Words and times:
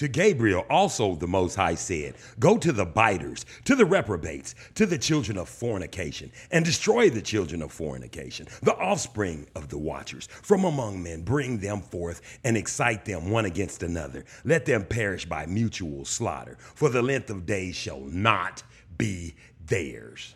To 0.00 0.08
Gabriel 0.08 0.64
also 0.70 1.14
the 1.14 1.26
Most 1.26 1.56
High 1.56 1.74
said, 1.74 2.14
Go 2.38 2.56
to 2.56 2.72
the 2.72 2.86
biters, 2.86 3.44
to 3.66 3.76
the 3.76 3.84
reprobates, 3.84 4.54
to 4.76 4.86
the 4.86 4.96
children 4.96 5.36
of 5.36 5.46
fornication, 5.46 6.32
and 6.50 6.64
destroy 6.64 7.10
the 7.10 7.20
children 7.20 7.60
of 7.60 7.70
fornication, 7.70 8.46
the 8.62 8.74
offspring 8.78 9.46
of 9.54 9.68
the 9.68 9.76
watchers. 9.76 10.26
From 10.30 10.64
among 10.64 11.02
men, 11.02 11.20
bring 11.20 11.58
them 11.58 11.82
forth 11.82 12.22
and 12.44 12.56
excite 12.56 13.04
them 13.04 13.30
one 13.30 13.44
against 13.44 13.82
another. 13.82 14.24
Let 14.42 14.64
them 14.64 14.86
perish 14.86 15.26
by 15.26 15.44
mutual 15.44 16.06
slaughter, 16.06 16.56
for 16.58 16.88
the 16.88 17.02
length 17.02 17.28
of 17.28 17.44
days 17.44 17.76
shall 17.76 18.00
not 18.00 18.62
be 18.96 19.34
theirs. 19.66 20.34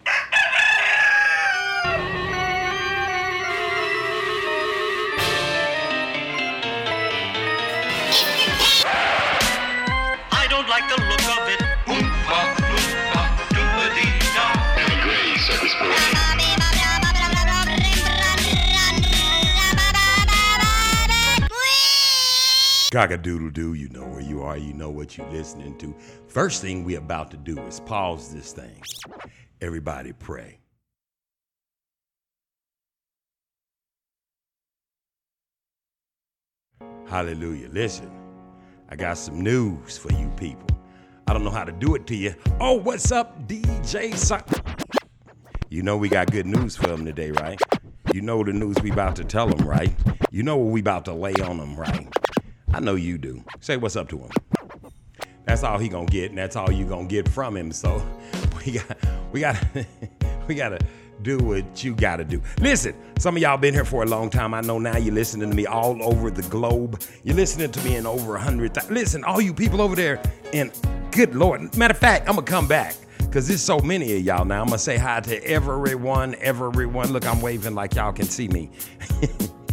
Cock 22.95 23.11
doodle 23.23 23.51
doo, 23.51 23.75
you 23.75 23.89
know 23.89 24.05
where 24.05 24.21
you 24.21 24.45
are, 24.45 24.57
you 24.57 24.73
know 24.73 24.89
what 24.89 25.19
you're 25.19 25.29
listening 25.31 25.77
to. 25.79 25.93
First 26.29 26.63
thing 26.63 26.85
we 26.85 26.95
about 26.95 27.29
to 27.33 27.37
do 27.37 27.59
is 27.63 27.81
pause 27.81 28.33
this 28.33 28.53
thing. 28.53 28.81
Everybody 29.61 30.13
pray. 30.13 30.61
Hallelujah. 37.09 37.69
Listen, 37.73 38.13
I 38.89 38.95
got 38.95 39.19
some 39.19 39.41
news 39.41 39.99
for 39.99 40.13
you 40.13 40.33
people. 40.37 40.69
I 41.27 41.33
don't 41.33 41.43
know 41.43 41.51
how 41.51 41.65
to 41.65 41.73
do 41.73 41.97
it 41.97 42.07
to 42.07 42.15
you. 42.15 42.37
Oh, 42.61 42.75
what's 42.75 43.11
up, 43.11 43.49
DJ? 43.49 44.15
You 45.69 45.83
know 45.83 45.97
we 45.97 46.09
got 46.09 46.31
good 46.31 46.47
news 46.47 46.77
for 46.77 46.87
them 46.87 47.05
today, 47.05 47.33
right? 47.33 47.61
You 48.13 48.21
know 48.21 48.45
the 48.45 48.53
news 48.53 48.77
we 48.85 48.93
about 48.93 49.17
to 49.17 49.25
tell 49.25 49.49
them, 49.49 49.67
right? 49.67 49.93
You 50.31 50.45
know 50.45 50.57
what 50.57 50.71
we 50.71 50.79
about 50.79 51.05
to 51.07 51.13
lay 51.13 51.35
on 51.43 51.57
them, 51.57 51.75
right? 51.75 52.07
I 52.73 52.81
know 52.81 52.95
you 52.95 53.19
do. 53.19 53.43
Say 53.61 53.77
what's 53.77 53.97
up 53.97 54.09
to 54.11 54.19
him. 54.19 54.31
That's 55.47 55.63
all 55.63 55.79
he 55.79 55.89
gonna 55.89 56.07
get, 56.07 56.31
and 56.31 56.39
that's 56.39 56.57
all 56.57 56.71
you 56.73 56.85
gonna 56.87 57.07
get 57.07 57.29
from 57.29 57.57
him. 57.57 57.71
So 57.73 58.05
we 58.67 58.73
got, 58.73 58.97
we 59.33 59.41
got, 59.41 59.65
we 60.49 60.55
gotta 60.55 60.79
do 61.23 61.39
what 61.39 61.85
you 61.85 61.95
gotta 61.95 62.25
do. 62.25 62.43
Listen, 62.61 62.95
some 63.19 63.37
of 63.37 63.43
y'all 63.43 63.57
been 63.57 63.75
here 63.75 63.85
for 63.85 64.03
a 64.03 64.07
long 64.07 64.31
time. 64.31 64.55
I 64.55 64.61
know 64.63 64.79
now 64.79 64.97
you're 64.97 65.15
listening 65.15 65.51
to 65.51 65.57
me 65.57 65.67
all 65.67 66.03
over 66.03 66.31
the 66.31 66.43
globe. 66.49 67.03
You're 67.23 67.37
listening 67.37 67.71
to 67.71 67.85
me 67.85 67.97
in 67.97 68.07
over 68.07 68.37
a 68.37 68.41
hundred. 68.41 68.75
Th- 68.75 68.89
Listen, 68.91 69.23
all 69.25 69.41
you 69.41 69.53
people 69.55 69.81
over 69.81 69.95
there, 69.95 70.21
and 70.53 70.73
good 71.13 71.35
lord. 71.35 71.77
Matter 71.77 71.93
of 71.93 71.99
fact, 71.99 72.29
I'm 72.29 72.35
gonna 72.37 72.47
come 72.47 72.67
back. 72.67 72.95
Cause 73.31 73.49
there's 73.49 73.63
so 73.63 73.81
many 73.81 74.17
of 74.17 74.23
y'all 74.23 74.45
now. 74.45 74.61
I'm 74.61 74.69
gonna 74.69 74.79
say 74.79 74.97
hi 74.97 75.19
to 75.21 75.45
everyone, 75.45 76.37
everyone. 76.37 77.13
Look, 77.13 77.27
I'm 77.27 77.41
waving 77.41 77.75
like 77.75 77.97
y'all 77.97 78.13
can 78.13 78.27
see 78.27 78.47
me. 78.47 78.71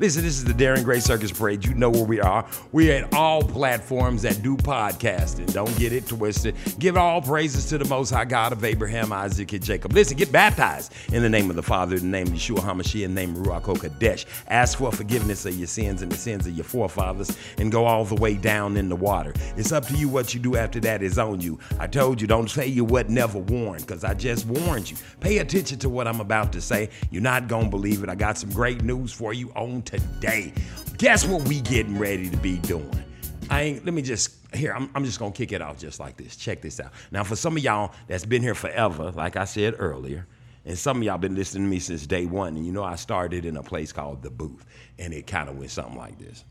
Listen, 0.00 0.24
this 0.24 0.36
is 0.36 0.44
the 0.44 0.52
Darren 0.52 0.82
Gray 0.82 0.98
Circus 0.98 1.30
Parade. 1.30 1.64
You 1.64 1.72
know 1.74 1.88
where 1.88 2.04
we 2.04 2.20
are. 2.20 2.44
We're 2.72 3.04
at 3.04 3.14
all 3.14 3.42
platforms 3.42 4.22
that 4.22 4.42
do 4.42 4.56
podcasting. 4.56 5.52
Don't 5.52 5.76
get 5.78 5.92
it 5.92 6.08
twisted. 6.08 6.56
Give 6.80 6.96
all 6.96 7.22
praises 7.22 7.66
to 7.66 7.78
the 7.78 7.84
Most 7.84 8.10
High 8.10 8.24
God 8.24 8.52
of 8.52 8.64
Abraham, 8.64 9.12
Isaac, 9.12 9.52
and 9.52 9.62
Jacob. 9.62 9.92
Listen, 9.92 10.16
get 10.16 10.32
baptized 10.32 10.92
in 11.12 11.22
the 11.22 11.28
name 11.28 11.48
of 11.48 11.54
the 11.54 11.62
Father, 11.62 11.94
in 11.94 12.02
the 12.02 12.08
name 12.08 12.26
of 12.26 12.32
Yeshua 12.32 12.58
HaMashiach, 12.58 13.04
in 13.04 13.14
the 13.14 13.20
name 13.20 13.36
of 13.36 13.46
Ruach 13.46 13.62
HaKodesh. 13.62 14.24
Ask 14.48 14.78
for 14.78 14.90
forgiveness 14.90 15.46
of 15.46 15.56
your 15.56 15.68
sins 15.68 16.02
and 16.02 16.10
the 16.10 16.16
sins 16.16 16.46
of 16.48 16.54
your 16.54 16.64
forefathers, 16.64 17.36
and 17.58 17.70
go 17.70 17.84
all 17.84 18.04
the 18.04 18.16
way 18.16 18.34
down 18.34 18.76
in 18.76 18.88
the 18.88 18.96
water. 18.96 19.32
It's 19.56 19.70
up 19.70 19.86
to 19.86 19.94
you. 19.94 20.08
What 20.08 20.34
you 20.34 20.40
do 20.40 20.56
after 20.56 20.80
that 20.80 21.02
is 21.02 21.18
on 21.18 21.40
you. 21.40 21.60
I 21.78 21.86
told 21.86 22.20
you, 22.20 22.26
don't 22.26 22.50
say 22.50 22.66
you 22.66 22.84
what 22.84 23.08
never 23.10 23.38
warned, 23.38 23.86
because 23.86 24.02
I 24.02 24.14
just 24.14 24.46
warned 24.46 24.90
you. 24.90 24.96
Pay 25.20 25.38
attention 25.38 25.78
to 25.78 25.88
what 25.88 26.08
I'm 26.08 26.20
about 26.20 26.52
to 26.54 26.60
say. 26.60 26.90
You're 27.12 27.22
not 27.22 27.46
going 27.46 27.66
to 27.66 27.70
believe 27.70 28.02
it. 28.02 28.08
I 28.08 28.16
got 28.16 28.38
some 28.38 28.50
great 28.50 28.82
news 28.82 29.12
for 29.12 29.32
you 29.32 29.52
on 29.54 29.82
today. 29.84 30.52
Guess 30.98 31.26
what 31.26 31.46
we 31.48 31.60
getting 31.60 31.98
ready 31.98 32.30
to 32.30 32.36
be 32.36 32.58
doing? 32.58 33.04
I 33.50 33.62
ain't, 33.62 33.84
let 33.84 33.94
me 33.94 34.02
just, 34.02 34.36
here, 34.54 34.72
I'm, 34.72 34.90
I'm 34.94 35.04
just 35.04 35.18
gonna 35.18 35.32
kick 35.32 35.52
it 35.52 35.60
off 35.60 35.78
just 35.78 36.00
like 36.00 36.16
this. 36.16 36.36
Check 36.36 36.62
this 36.62 36.80
out. 36.80 36.92
Now, 37.10 37.24
for 37.24 37.36
some 37.36 37.56
of 37.56 37.62
y'all 37.62 37.92
that's 38.06 38.24
been 38.24 38.42
here 38.42 38.54
forever, 38.54 39.10
like 39.10 39.36
I 39.36 39.44
said 39.44 39.74
earlier, 39.78 40.26
and 40.64 40.78
some 40.78 40.98
of 40.98 41.02
y'all 41.02 41.18
been 41.18 41.34
listening 41.34 41.64
to 41.64 41.70
me 41.70 41.78
since 41.78 42.06
day 42.06 42.24
one, 42.24 42.56
and 42.56 42.64
you 42.64 42.72
know 42.72 42.84
I 42.84 42.96
started 42.96 43.44
in 43.44 43.56
a 43.56 43.62
place 43.62 43.92
called 43.92 44.22
The 44.22 44.30
Booth, 44.30 44.64
and 44.98 45.12
it 45.12 45.26
kind 45.26 45.48
of 45.48 45.58
went 45.58 45.70
something 45.70 45.96
like 45.96 46.18
this. 46.18 46.44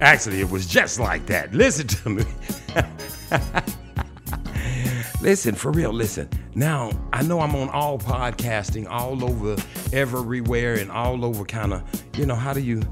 Actually, 0.00 0.40
it 0.40 0.50
was 0.50 0.66
just 0.66 0.98
like 0.98 1.26
that. 1.26 1.54
Listen 1.54 1.86
to 1.86 2.10
me. 2.10 2.24
listen, 5.20 5.54
for 5.54 5.70
real, 5.70 5.92
listen. 5.92 6.28
Now, 6.54 6.90
I 7.12 7.22
know 7.22 7.40
I'm 7.40 7.54
on 7.54 7.68
all 7.68 7.98
podcasting, 7.98 8.88
all 8.88 9.22
over, 9.24 9.56
everywhere, 9.92 10.74
and 10.74 10.90
all 10.90 11.24
over 11.24 11.44
kind 11.44 11.74
of, 11.74 11.82
you 12.16 12.26
know, 12.26 12.34
how 12.34 12.54
do 12.54 12.60
you, 12.60 12.82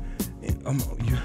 um, 0.66 0.80
you, 1.04 1.16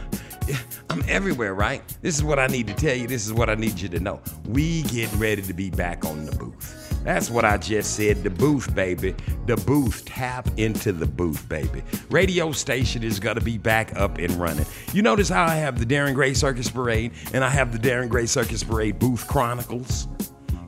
I'm 0.89 1.03
everywhere, 1.07 1.53
right? 1.53 1.81
This 2.01 2.15
is 2.15 2.23
what 2.23 2.39
I 2.39 2.47
need 2.47 2.67
to 2.67 2.73
tell 2.73 2.95
you. 2.95 3.07
This 3.07 3.25
is 3.25 3.33
what 3.33 3.49
I 3.49 3.55
need 3.55 3.79
you 3.79 3.89
to 3.89 3.99
know. 3.99 4.21
We 4.47 4.83
getting 4.83 5.19
ready 5.19 5.41
to 5.41 5.53
be 5.53 5.69
back 5.69 6.05
on 6.05 6.25
the 6.25 6.35
booth. 6.35 6.82
That's 7.03 7.29
what 7.29 7.43
I 7.43 7.57
just 7.57 7.95
said. 7.95 8.23
The 8.23 8.29
booth, 8.29 8.73
baby. 8.73 9.15
The 9.45 9.57
booth. 9.57 10.05
Tap 10.05 10.47
into 10.57 10.91
the 10.91 11.05
booth, 11.05 11.47
baby. 11.49 11.83
Radio 12.09 12.51
station 12.51 13.03
is 13.03 13.19
gonna 13.19 13.41
be 13.41 13.57
back 13.57 13.95
up 13.97 14.17
and 14.17 14.31
running. 14.33 14.65
You 14.93 15.01
notice 15.01 15.29
how 15.29 15.43
I 15.43 15.55
have 15.55 15.79
the 15.79 15.85
Darren 15.85 16.13
Gray 16.13 16.33
Circus 16.33 16.69
Parade 16.69 17.11
and 17.33 17.43
I 17.43 17.49
have 17.49 17.71
the 17.71 17.79
Darren 17.89 18.09
Gray 18.09 18.25
Circus 18.25 18.63
Parade 18.63 18.99
Booth 18.99 19.27
Chronicles. 19.27 20.07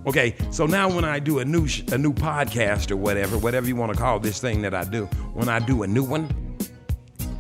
Okay, 0.08 0.36
so 0.52 0.66
now 0.68 0.94
when 0.94 1.04
I 1.04 1.20
do 1.20 1.40
a 1.40 1.46
new 1.46 1.68
sh- 1.68 1.84
a 1.92 1.98
new 1.98 2.14
podcast 2.14 2.92
or 2.92 2.96
whatever, 2.98 3.38
whatever 3.38 3.68
you 3.68 3.76
want 3.76 3.92
to 3.94 3.98
call 3.98 4.20
this 4.20 4.40
thing 4.40 4.62
that 4.62 4.76
I 4.76 4.84
do, 4.84 5.06
when 5.34 5.50
I 5.50 5.60
do 5.60 5.84
a 5.84 5.88
new 5.88 6.04
one, 6.04 6.30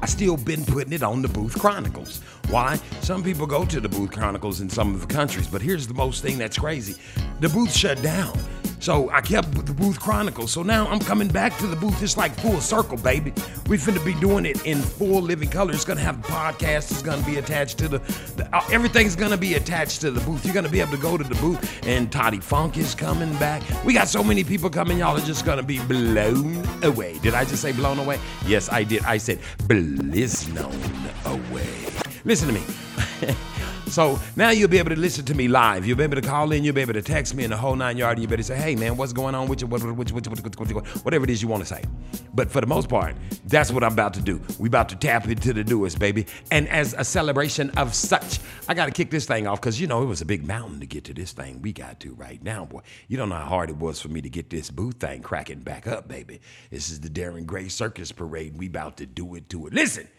I 0.01 0.07
still 0.07 0.37
been 0.37 0.65
putting 0.65 0.93
it 0.93 1.03
on 1.03 1.21
the 1.21 1.27
Booth 1.27 1.59
Chronicles. 1.59 2.21
Why? 2.49 2.77
Some 3.01 3.23
people 3.23 3.45
go 3.45 3.65
to 3.65 3.79
the 3.79 3.89
Booth 3.89 4.11
Chronicles 4.11 4.61
in 4.61 4.69
some 4.69 4.95
of 4.95 5.01
the 5.01 5.07
countries, 5.07 5.47
but 5.47 5.61
here's 5.61 5.87
the 5.87 5.93
most 5.93 6.21
thing 6.23 6.37
that's 6.37 6.57
crazy. 6.57 6.95
The 7.39 7.49
booth 7.49 7.73
shut 7.73 8.01
down. 8.01 8.37
So 8.85 9.09
I 9.09 9.19
kept 9.21 9.47
with 9.55 9.65
the 9.65 9.73
Booth 9.73 9.99
Chronicles. 9.99 10.51
So 10.51 10.61
now 10.61 10.85
I'm 10.85 10.99
coming 10.99 11.27
back 11.27 11.57
to 11.57 11.65
the 11.65 11.75
booth. 11.75 12.03
It's 12.03 12.17
like 12.17 12.39
full 12.39 12.61
circle, 12.61 12.97
baby. 12.97 13.33
We 13.65 13.77
finna 13.77 14.05
be 14.05 14.13
doing 14.13 14.45
it 14.45 14.63
in 14.63 14.79
full 14.79 15.23
living 15.23 15.49
color. 15.49 15.73
It's 15.73 15.83
gonna 15.83 16.01
have 16.01 16.21
the 16.21 16.27
podcast. 16.27 16.91
It's 16.91 17.01
gonna 17.01 17.25
be 17.25 17.37
attached 17.37 17.79
to 17.79 17.87
the, 17.87 17.97
the 18.37 18.47
uh, 18.55 18.63
everything's 18.71 19.15
gonna 19.15 19.37
be 19.37 19.55
attached 19.55 20.01
to 20.01 20.11
the 20.11 20.21
booth. 20.21 20.45
You're 20.45 20.53
gonna 20.53 20.69
be 20.69 20.81
able 20.81 20.91
to 20.91 21.01
go 21.01 21.17
to 21.17 21.23
the 21.23 21.33
booth. 21.41 21.83
And 21.87 22.11
Toddy 22.11 22.39
Funk 22.39 22.77
is 22.77 22.93
coming 22.93 23.35
back. 23.37 23.63
We 23.83 23.91
got 23.91 24.07
so 24.07 24.23
many 24.23 24.43
people 24.43 24.69
coming. 24.69 24.99
Y'all 24.99 25.17
are 25.17 25.25
just 25.25 25.45
gonna 25.45 25.63
be 25.63 25.79
blown 25.79 26.63
away. 26.83 27.17
Did 27.23 27.33
I 27.33 27.43
just 27.43 27.63
say 27.63 27.71
blown 27.71 27.97
away? 27.97 28.19
Yes, 28.45 28.71
I 28.71 28.83
did. 28.83 29.03
I 29.03 29.17
said 29.17 29.39
blizznown 29.63 30.75
away. 31.25 31.67
Listen 32.23 32.49
to 32.49 32.53
me. 32.53 33.35
So 33.95 34.19
now 34.35 34.49
you'll 34.49 34.67
be 34.67 34.77
able 34.77 34.89
to 34.89 34.97
listen 34.97 35.23
to 35.23 35.33
me 35.33 35.47
live. 35.47 35.85
You'll 35.85 35.97
be 35.97 36.03
able 36.03 36.17
to 36.17 36.21
call 36.21 36.51
in. 36.51 36.65
You'll 36.65 36.75
be 36.75 36.81
able 36.81 36.91
to 36.91 37.01
text 37.01 37.33
me 37.33 37.45
in 37.45 37.49
the 37.49 37.55
whole 37.55 37.77
nine 37.77 37.95
yard. 37.95 38.19
You'll 38.19 38.27
be 38.27 38.33
able 38.33 38.43
to 38.43 38.47
say, 38.47 38.57
"Hey 38.57 38.75
man, 38.75 38.97
what's 38.97 39.13
going 39.13 39.33
on 39.35 39.47
with 39.47 39.61
you? 39.61 39.67
What, 39.67 39.81
what, 39.83 39.95
what, 39.95 40.73
what, 40.73 40.85
whatever 41.05 41.23
it 41.23 41.29
is 41.29 41.41
you 41.41 41.47
want 41.47 41.63
to 41.63 41.65
say." 41.65 41.81
But 42.33 42.51
for 42.51 42.59
the 42.59 42.67
most 42.67 42.89
part, 42.89 43.15
that's 43.45 43.71
what 43.71 43.85
I'm 43.85 43.93
about 43.93 44.13
to 44.15 44.21
do. 44.21 44.41
We 44.59 44.67
about 44.67 44.89
to 44.89 44.97
tap 44.97 45.29
into 45.29 45.53
the 45.53 45.63
newest, 45.63 45.97
baby. 45.97 46.25
And 46.51 46.67
as 46.67 46.93
a 46.97 47.05
celebration 47.05 47.69
of 47.77 47.95
such, 47.95 48.39
I 48.67 48.73
got 48.73 48.87
to 48.87 48.91
kick 48.91 49.11
this 49.11 49.27
thing 49.27 49.47
off 49.47 49.61
because 49.61 49.79
you 49.79 49.87
know 49.87 50.03
it 50.03 50.07
was 50.07 50.19
a 50.19 50.25
big 50.25 50.45
mountain 50.45 50.81
to 50.81 50.85
get 50.85 51.05
to 51.05 51.13
this 51.13 51.31
thing 51.31 51.61
we 51.61 51.71
got 51.71 52.01
to 52.01 52.13
right 52.15 52.43
now, 52.43 52.65
boy. 52.65 52.81
You 53.07 53.15
don't 53.15 53.29
know 53.29 53.35
how 53.35 53.45
hard 53.45 53.69
it 53.69 53.77
was 53.77 54.01
for 54.01 54.09
me 54.09 54.19
to 54.19 54.29
get 54.29 54.49
this 54.49 54.69
booth 54.69 54.99
thing 54.99 55.21
cracking 55.21 55.61
back 55.61 55.87
up, 55.87 56.09
baby. 56.09 56.41
This 56.69 56.89
is 56.89 56.99
the 56.99 57.09
Darren 57.09 57.45
Gray 57.45 57.69
Circus 57.69 58.11
Parade. 58.11 58.57
We 58.57 58.67
about 58.67 58.97
to 58.97 59.05
do 59.05 59.35
it 59.35 59.49
to 59.51 59.67
it. 59.67 59.73
Listen. 59.73 60.09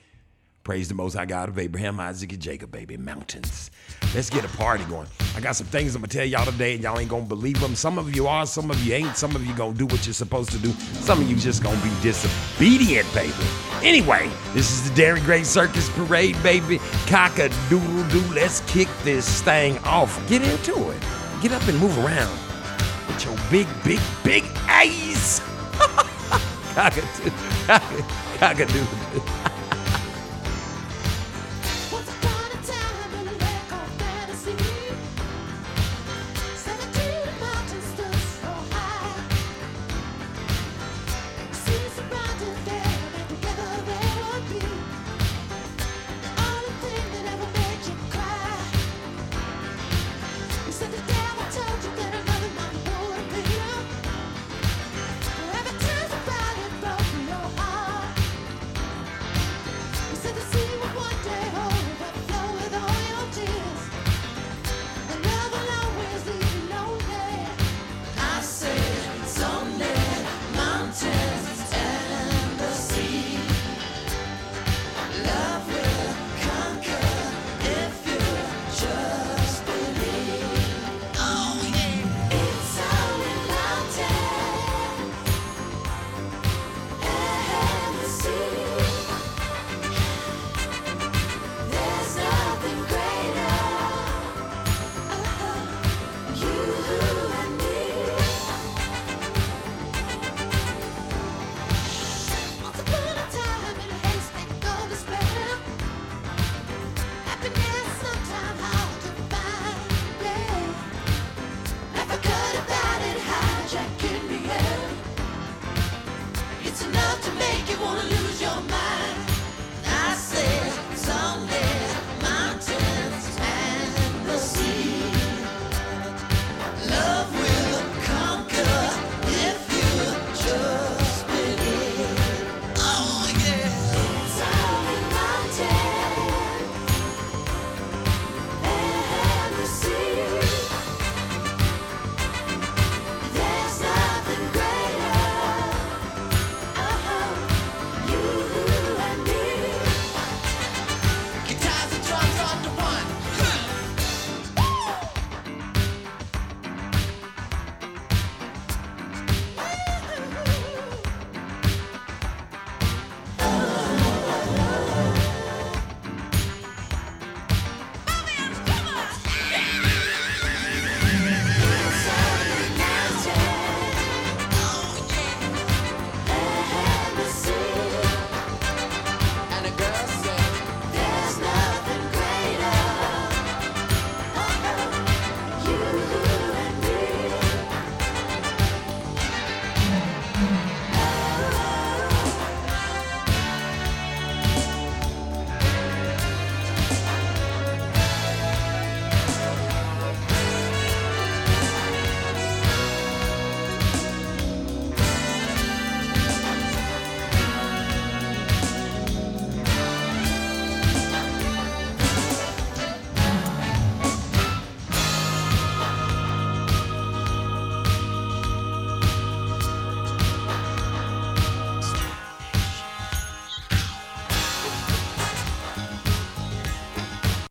Praise 0.67 0.89
the 0.89 0.95
Most 0.95 1.15
High 1.15 1.27
God 1.27 1.49
of 1.49 1.61
Abraham, 1.61 2.01
Isaac, 2.01 2.33
and 2.33 2.43
Jacob, 2.43 2.73
baby. 2.73 2.97
Mountains. 2.97 3.71
Let's 4.17 4.29
get 4.29 4.45
a 4.45 4.49
party 4.57 4.83
going. 4.87 5.07
I 5.37 5.41
got 5.41 5.55
some 5.55 5.69
things 5.69 5.95
I'm 5.95 6.03
gonna 6.03 6.09
tell 6.09 6.25
y'all 6.25 6.45
today, 6.45 6.75
and 6.75 6.83
y'all 6.83 6.99
ain't 6.99 7.09
gonna 7.09 7.25
believe 7.25 7.61
them. 7.61 7.77
Some 7.77 8.01
of 8.01 8.17
you 8.17 8.27
are, 8.27 8.45
some 8.47 8.69
of 8.69 8.85
you 8.85 8.95
ain't. 8.95 9.17
Some 9.17 9.37
of 9.37 9.47
you 9.47 9.55
gonna 9.55 9.75
do 9.75 9.87
what 9.87 10.05
you're 10.05 10.13
supposed 10.13 10.51
to 10.51 10.59
do. 10.59 10.73
Some 10.73 11.21
of 11.21 11.31
you 11.31 11.37
just 11.37 11.63
gonna 11.63 11.81
be 11.85 11.93
disobedient, 12.03 13.07
baby. 13.15 13.33
Anyway, 13.85 14.29
this 14.55 14.73
is 14.73 14.91
the 14.91 15.01
Darren 15.01 15.25
Gray 15.25 15.45
Circus 15.45 15.89
Parade, 15.91 16.37
baby. 16.43 16.81
Cock 17.07 17.39
a 17.39 17.49
doodle 17.71 18.03
doo. 18.09 18.35
Let's 18.35 18.61
kick 18.63 18.89
this 19.05 19.43
thing 19.43 19.79
off. 19.85 20.21
Get 20.29 20.43
into 20.43 20.91
it. 20.91 21.01
Get 21.43 21.53
up 21.53 21.63
and 21.69 21.79
move 21.79 21.97
around 22.05 22.37
with 23.07 23.25
your 23.25 23.37
big, 23.53 23.69
big, 23.85 24.01
big 24.25 24.43
ass. 24.67 25.41
Cockatoo. 26.75 27.31
Cockatoo. 28.41 28.85
Once 29.47 29.56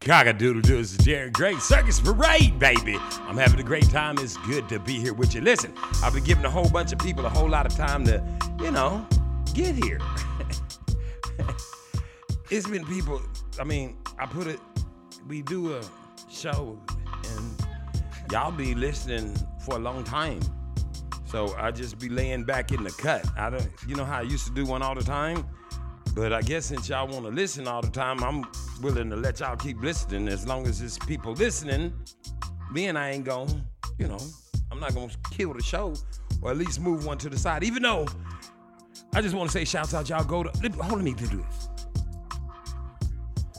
Cockadoodle 0.05 0.61
doo. 0.61 0.77
This 0.77 0.91
is 0.91 0.99
Darren 0.99 1.33
Gray 1.33 1.55
Circus 1.55 1.99
Parade, 1.99 2.59
baby. 2.59 2.95
I'm 3.21 3.37
having 3.37 3.59
a 3.59 3.63
great 3.63 3.89
time. 3.89 4.19
It's 4.19 4.37
good 4.37 4.69
to 4.69 4.77
be 4.77 4.99
here 4.99 5.15
with 5.15 5.33
you. 5.33 5.41
Listen, 5.41 5.73
I've 6.03 6.13
been 6.13 6.23
giving 6.23 6.45
a 6.45 6.49
whole 6.49 6.69
bunch 6.69 6.93
of 6.93 6.99
people 6.99 7.25
a 7.25 7.29
whole 7.29 7.49
lot 7.49 7.65
of 7.65 7.75
time 7.75 8.05
to, 8.05 8.23
you 8.61 8.69
know, 8.69 9.03
get 9.55 9.73
here. 9.83 9.99
it's 12.51 12.67
been 12.67 12.85
people, 12.85 13.19
I 13.59 13.63
mean, 13.63 13.97
I 14.19 14.27
put 14.27 14.45
it, 14.45 14.59
we 15.27 15.41
do 15.41 15.75
a 15.75 15.81
show 16.29 16.79
and 17.31 17.65
y'all 18.31 18.51
be 18.51 18.75
listening 18.75 19.35
for 19.61 19.77
a 19.77 19.79
long 19.79 20.03
time. 20.03 20.39
So 21.25 21.55
I 21.57 21.71
just 21.71 21.97
be 21.97 22.09
laying 22.09 22.43
back 22.43 22.71
in 22.71 22.83
the 22.83 22.91
cut. 22.91 23.25
I 23.35 23.49
don't, 23.49 23.67
you 23.87 23.95
know 23.95 24.05
how 24.05 24.19
I 24.19 24.21
used 24.21 24.45
to 24.45 24.53
do 24.53 24.67
one 24.67 24.83
all 24.83 24.93
the 24.93 25.03
time? 25.03 25.47
But 26.15 26.31
I 26.31 26.41
guess 26.41 26.67
since 26.67 26.87
y'all 26.87 27.09
want 27.09 27.25
to 27.25 27.31
listen 27.31 27.67
all 27.67 27.81
the 27.81 27.89
time, 27.89 28.23
I'm 28.23 28.45
willing 28.81 29.09
to 29.09 29.17
let 29.17 29.41
y'all 29.41 29.57
keep 29.57 29.81
listening 29.81 30.29
as 30.29 30.47
long 30.47 30.65
as 30.65 30.81
it's 30.81 30.97
people 30.97 31.33
listening. 31.33 31.93
Then 32.73 32.95
I 32.95 33.11
ain't 33.11 33.25
going, 33.25 33.49
to 33.49 33.61
you 33.99 34.07
know, 34.07 34.19
I'm 34.71 34.79
not 34.79 34.95
going 34.95 35.09
to 35.09 35.17
kill 35.31 35.53
the 35.53 35.61
show 35.61 35.93
or 36.41 36.51
at 36.51 36.57
least 36.57 36.79
move 36.79 37.05
one 37.05 37.17
to 37.17 37.29
the 37.29 37.37
side. 37.37 37.65
Even 37.65 37.83
though 37.83 38.07
I 39.13 39.21
just 39.21 39.35
want 39.35 39.51
to 39.51 39.57
say 39.57 39.65
shouts 39.65 39.93
out, 39.93 40.07
y'all 40.07 40.23
go 40.23 40.43
to, 40.43 40.49
hold 40.81 40.93
let 40.93 41.03
me 41.03 41.13
do 41.13 41.27
this. 41.27 41.69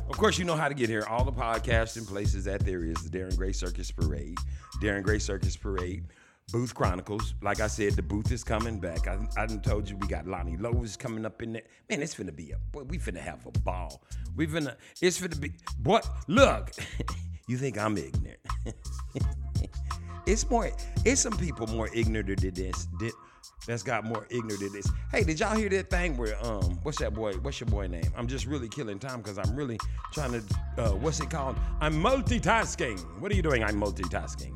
Of 0.08 0.16
course, 0.16 0.38
you 0.38 0.46
know 0.46 0.56
how 0.56 0.68
to 0.68 0.74
get 0.74 0.88
here. 0.88 1.04
All 1.10 1.24
the 1.24 1.32
podcasting 1.32 2.08
places 2.08 2.44
that 2.44 2.60
there 2.60 2.82
is, 2.84 2.96
the 2.96 3.18
Darren 3.18 3.36
Gray 3.36 3.52
Circus 3.52 3.90
Parade, 3.90 4.38
Darren 4.80 5.02
Gray 5.02 5.18
Circus 5.18 5.58
Parade, 5.58 6.04
Booth 6.52 6.76
Chronicles. 6.76 7.34
Like 7.42 7.60
I 7.60 7.66
said, 7.66 7.94
the 7.94 8.02
booth 8.02 8.30
is 8.30 8.44
coming 8.44 8.78
back. 8.78 9.08
I, 9.08 9.18
I 9.36 9.46
done 9.46 9.60
told 9.60 9.90
you 9.90 9.96
we 9.96 10.06
got 10.06 10.28
Lonnie 10.28 10.56
Lowe's 10.56 10.96
coming 10.96 11.26
up 11.26 11.42
in 11.42 11.54
there. 11.54 11.62
Man, 11.90 12.02
it's 12.02 12.14
finna 12.14 12.34
be 12.34 12.52
a 12.52 12.58
boy. 12.70 12.84
We 12.84 12.98
finna 12.98 13.18
have 13.18 13.44
a 13.46 13.50
ball. 13.50 14.00
We 14.36 14.46
finna. 14.46 14.76
It's 15.02 15.20
finna 15.20 15.40
be. 15.40 15.54
Boy, 15.80 15.98
look. 16.28 16.70
you 17.48 17.58
think 17.58 17.76
I'm 17.76 17.98
ignorant? 17.98 18.38
it's 20.26 20.48
more. 20.48 20.70
It's 21.04 21.20
some 21.20 21.36
people 21.36 21.66
more 21.66 21.90
ignorant 21.92 22.40
than 22.40 22.54
this. 22.54 22.86
That's 23.66 23.82
got 23.82 24.04
more 24.04 24.28
ignorant 24.30 24.60
than 24.60 24.72
this. 24.72 24.88
Hey, 25.10 25.24
did 25.24 25.40
y'all 25.40 25.56
hear 25.56 25.68
that 25.70 25.90
thing 25.90 26.16
where 26.16 26.36
um, 26.46 26.78
what's 26.84 26.98
that 26.98 27.12
boy? 27.12 27.32
What's 27.42 27.58
your 27.58 27.68
boy 27.68 27.88
name? 27.88 28.12
I'm 28.16 28.28
just 28.28 28.46
really 28.46 28.68
killing 28.68 29.00
time 29.00 29.20
because 29.20 29.36
I'm 29.36 29.56
really 29.56 29.80
trying 30.12 30.30
to. 30.30 30.44
Uh, 30.78 30.90
what's 30.90 31.18
it 31.18 31.28
called? 31.28 31.56
I'm 31.80 31.94
multitasking. 31.94 33.00
What 33.18 33.32
are 33.32 33.34
you 33.34 33.42
doing? 33.42 33.64
I'm 33.64 33.80
multitasking 33.80 34.54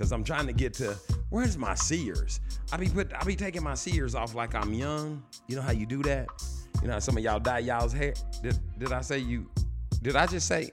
because 0.00 0.12
I'm 0.12 0.24
trying 0.24 0.46
to 0.46 0.54
get 0.54 0.72
to. 0.74 0.96
Where's 1.28 1.58
my 1.58 1.74
seers? 1.74 2.40
I 2.72 2.78
be 2.78 2.88
put. 2.88 3.12
I 3.14 3.22
be 3.22 3.36
taking 3.36 3.62
my 3.62 3.74
seers 3.74 4.14
off 4.14 4.34
like 4.34 4.54
I'm 4.54 4.72
young. 4.72 5.22
You 5.46 5.56
know 5.56 5.62
how 5.62 5.72
you 5.72 5.84
do 5.84 6.02
that? 6.04 6.26
You 6.80 6.88
know 6.88 6.98
some 7.00 7.18
of 7.18 7.22
y'all 7.22 7.38
dye 7.38 7.58
y'all's 7.58 7.92
hair. 7.92 8.14
Did 8.42 8.58
Did 8.78 8.92
I 8.94 9.02
say 9.02 9.18
you? 9.18 9.46
Did 10.00 10.16
I 10.16 10.26
just 10.26 10.48
say? 10.48 10.70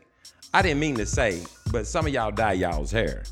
I 0.54 0.62
didn't 0.62 0.80
mean 0.80 0.96
to 0.96 1.06
say, 1.06 1.44
but 1.74 1.86
some 1.86 2.08
of 2.08 2.14
y'all 2.14 2.32
dye 2.32 2.54
y'all's 2.54 2.90
hair. 2.90 3.24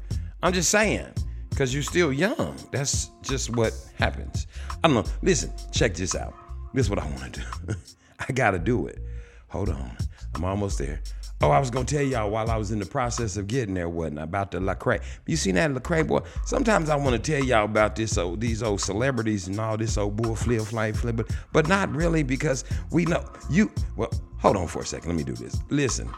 I'm 0.43 0.51
just 0.51 0.69
saying, 0.69 1.07
because 1.49 1.73
you're 1.73 1.81
still 1.81 2.11
young. 2.11 2.57
That's 2.73 3.09
just 3.21 3.55
what 3.55 3.73
happens. 3.97 4.47
I 4.83 4.89
don't 4.89 4.95
know. 4.95 5.11
Listen, 5.21 5.53
check 5.71 5.93
this 5.93 6.13
out. 6.13 6.33
This 6.73 6.87
is 6.87 6.89
what 6.89 6.99
I 6.99 7.05
want 7.05 7.35
to 7.35 7.39
do. 7.39 7.75
I 8.27 8.33
gotta 8.33 8.59
do 8.59 8.87
it. 8.87 8.99
Hold 9.47 9.69
on. 9.69 9.95
I'm 10.35 10.43
almost 10.43 10.77
there. 10.77 10.99
Oh, 11.41 11.51
I 11.51 11.59
was 11.59 11.69
gonna 11.69 11.85
tell 11.85 12.01
y'all 12.01 12.29
while 12.29 12.49
I 12.49 12.55
was 12.55 12.71
in 12.71 12.79
the 12.79 12.85
process 12.85 13.35
of 13.35 13.47
getting 13.47 13.75
there, 13.75 13.89
wasn't 13.89 14.19
I? 14.19 14.23
About 14.23 14.51
the 14.51 14.59
Lecrae. 14.59 15.01
You 15.27 15.35
seen 15.35 15.55
that 15.55 15.69
Lecrae 15.71 16.07
boy? 16.07 16.21
Sometimes 16.45 16.89
I 16.89 16.95
want 16.95 17.21
to 17.21 17.31
tell 17.31 17.43
y'all 17.43 17.65
about 17.65 17.95
this 17.95 18.17
old, 18.17 18.39
these 18.39 18.63
old 18.63 18.79
celebrities 18.79 19.47
and 19.47 19.59
all 19.59 19.77
this 19.77 19.97
old 19.97 20.15
bull 20.15 20.35
flip, 20.35 20.61
flight, 20.61 20.95
flip, 20.95 21.17
but, 21.17 21.29
but 21.51 21.67
not 21.67 21.93
really 21.93 22.23
because 22.23 22.63
we 22.91 23.05
know 23.05 23.25
you. 23.49 23.69
Well, 23.97 24.11
hold 24.37 24.55
on 24.55 24.67
for 24.67 24.81
a 24.81 24.85
second. 24.85 25.09
Let 25.09 25.17
me 25.17 25.23
do 25.23 25.33
this. 25.33 25.57
Listen, 25.69 26.09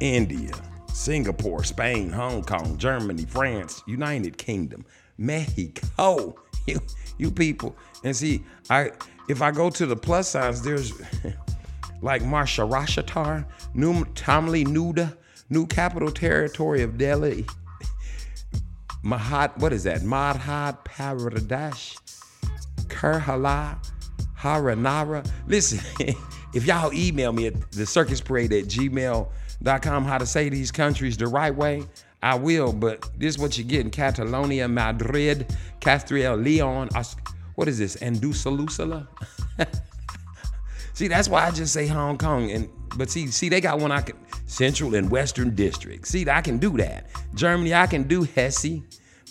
India, 0.00 0.52
Singapore, 0.92 1.62
Spain, 1.62 2.10
Hong 2.10 2.42
Kong, 2.42 2.76
Germany, 2.78 3.26
France, 3.26 3.82
United 3.86 4.38
Kingdom, 4.38 4.84
Mexico. 5.16 6.34
You, 6.66 6.80
you 7.16 7.30
people, 7.30 7.74
and 8.04 8.14
see, 8.14 8.44
I 8.68 8.90
if 9.26 9.40
I 9.40 9.52
go 9.52 9.70
to 9.70 9.86
the 9.86 9.96
plus 9.96 10.28
signs, 10.28 10.60
there's 10.60 10.92
like 12.02 12.22
Marsha 12.22 12.68
Maharashtra, 12.68 13.46
New 13.74 14.04
Tamli 14.06 14.66
Nuda, 14.66 15.16
New 15.50 15.66
Capital 15.66 16.10
Territory 16.10 16.82
of 16.82 16.98
Delhi, 16.98 17.46
Mahat, 19.04 19.56
what 19.58 19.72
is 19.72 19.84
that? 19.84 20.00
Madhya 20.00 20.76
Pradesh, 20.84 21.96
Kerala, 22.88 23.78
Haranara. 24.38 25.28
Listen, 25.46 25.80
if 26.54 26.66
y'all 26.66 26.92
email 26.92 27.32
me 27.32 27.46
at 27.46 27.70
the 27.72 27.86
circus 27.86 28.20
parade 28.20 28.52
at 28.52 28.64
gmail.com 28.64 30.04
how 30.04 30.18
to 30.18 30.26
say 30.26 30.48
these 30.48 30.70
countries 30.70 31.16
the 31.16 31.26
right 31.26 31.54
way, 31.54 31.84
I 32.22 32.34
will, 32.34 32.72
but 32.72 33.08
this 33.16 33.36
is 33.36 33.38
what 33.40 33.56
you 33.56 33.64
get 33.64 33.80
in 33.80 33.90
Catalonia, 33.90 34.66
Madrid, 34.66 35.54
Castriel, 35.80 36.42
Leon, 36.42 36.88
what 37.54 37.68
is 37.68 37.78
this? 37.78 38.00
Andalusia? 38.02 39.08
See, 40.94 41.06
that's 41.06 41.28
why 41.28 41.46
I 41.46 41.50
just 41.52 41.72
say 41.72 41.86
Hong 41.86 42.18
Kong. 42.18 42.50
And 42.50 42.68
but 42.96 43.10
see, 43.10 43.26
see, 43.28 43.48
they 43.48 43.60
got 43.60 43.78
one 43.78 43.92
I 43.92 44.00
can 44.00 44.16
Central 44.46 44.94
and 44.94 45.10
Western 45.10 45.54
District. 45.54 46.06
See, 46.06 46.28
I 46.28 46.40
can 46.40 46.58
do 46.58 46.76
that. 46.78 47.06
Germany, 47.34 47.74
I 47.74 47.86
can 47.86 48.04
do 48.04 48.22
Hesse, 48.22 48.80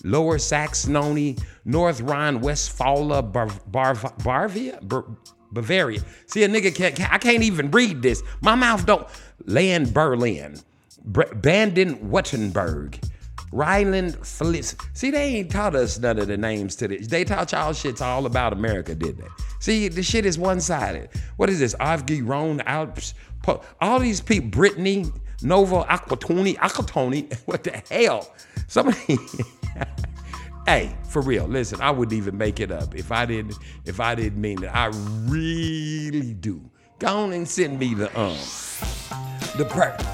Lower 0.04 0.38
Saxony, 0.38 1.38
North 1.66 2.02
Rhine-Westphalia, 2.02 3.22
Bar, 3.24 3.48
Bar, 3.68 3.96
Barvia, 3.96 4.88
Bar, 4.88 5.06
Bavaria. 5.52 6.02
See, 6.28 6.44
a 6.44 6.48
nigga 6.48 6.74
can't, 6.74 7.12
I 7.12 7.18
can't 7.18 7.44
even 7.44 7.72
read 7.72 8.02
this. 8.02 8.22
My 8.42 8.56
mouth 8.56 8.86
don't. 8.86 9.08
Land 9.46 9.94
Berlin, 9.94 10.60
Br- 11.04 11.34
Baden-Württemberg. 11.36 13.02
Ryland 13.52 14.26
Feliz. 14.26 14.76
See, 14.94 15.12
they 15.12 15.36
ain't 15.36 15.52
taught 15.52 15.76
us 15.76 16.00
none 16.00 16.20
of 16.20 16.28
the 16.28 16.38
names 16.38 16.76
to 16.78 16.88
this. 16.88 17.08
They 17.08 17.24
taught 17.24 17.52
y'all 17.52 17.72
shits 17.72 18.02
all 18.02 18.26
about 18.26 18.54
America, 18.54 18.94
did 18.94 19.18
they? 19.18 19.28
See, 19.60 19.88
the 19.88 20.04
shit 20.04 20.26
is 20.26 20.38
one-sided. 20.38 21.10
What 21.38 21.50
is 21.50 21.60
this? 21.60 21.74
Avgi, 21.76 22.28
Rhone, 22.28 22.62
Alps, 22.62 23.14
all 23.80 24.00
these 24.00 24.22
people, 24.22 24.50
Brittany, 24.50 25.06
Novo, 25.42 25.84
Aquatoni, 25.84 26.56
Aquatoni. 26.58 27.38
What 27.46 27.64
the 27.64 27.82
hell? 27.90 28.34
Somebody. 28.68 29.18
hey, 30.66 30.96
for 31.10 31.22
real. 31.22 31.46
Listen, 31.46 31.80
I 31.82 31.92
wouldn't 31.92 32.18
even 32.18 32.38
make 32.38 32.60
it 32.60 32.72
up 32.72 32.96
if 32.96 33.12
I 33.12 33.26
didn't. 33.26 33.56
If 33.86 34.00
I 34.00 34.16
didn't 34.16 34.42
mean 34.42 34.64
it, 34.64 34.68
I 34.68 34.88
really 35.28 36.34
do. 36.34 36.70
Go 37.00 37.16
on 37.16 37.34
and 37.34 37.48
send 37.48 37.78
me 37.78 37.94
the 37.94 38.08
um 38.20 38.36
the 39.56 39.66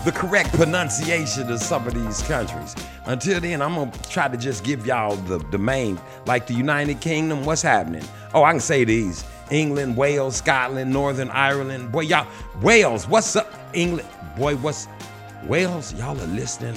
the 0.04 0.12
correct 0.12 0.54
pronunciation 0.54 1.50
of 1.50 1.60
some 1.62 1.88
of 1.88 1.94
these 1.94 2.22
countries. 2.24 2.75
Until 3.06 3.40
then, 3.40 3.62
I'm 3.62 3.75
gonna 3.75 3.92
try 4.10 4.28
to 4.28 4.36
just 4.36 4.66
give 4.66 4.86
y'all 4.86 5.16
the 5.16 5.38
the 5.38 5.58
main, 5.58 5.98
like 6.25 6.46
the 6.46 6.54
United 6.54 7.00
Kingdom. 7.00 7.46
What's 7.46 7.62
happening? 7.62 8.04
Oh, 8.34 8.44
I 8.44 8.52
can 8.52 8.60
say 8.60 8.84
these: 8.84 9.24
England, 9.50 9.96
Wales, 9.96 10.36
Scotland, 10.36 10.92
Northern 10.92 11.30
Ireland. 11.30 11.90
Boy, 11.90 12.02
y'all, 12.02 12.28
Wales. 12.62 13.08
What's 13.08 13.34
up, 13.38 13.54
England? 13.74 14.10
Boy, 14.38 14.58
what's 14.58 14.90
Wales? 15.46 15.94
Y'all 15.94 16.20
are 16.20 16.28
listening. 16.28 16.75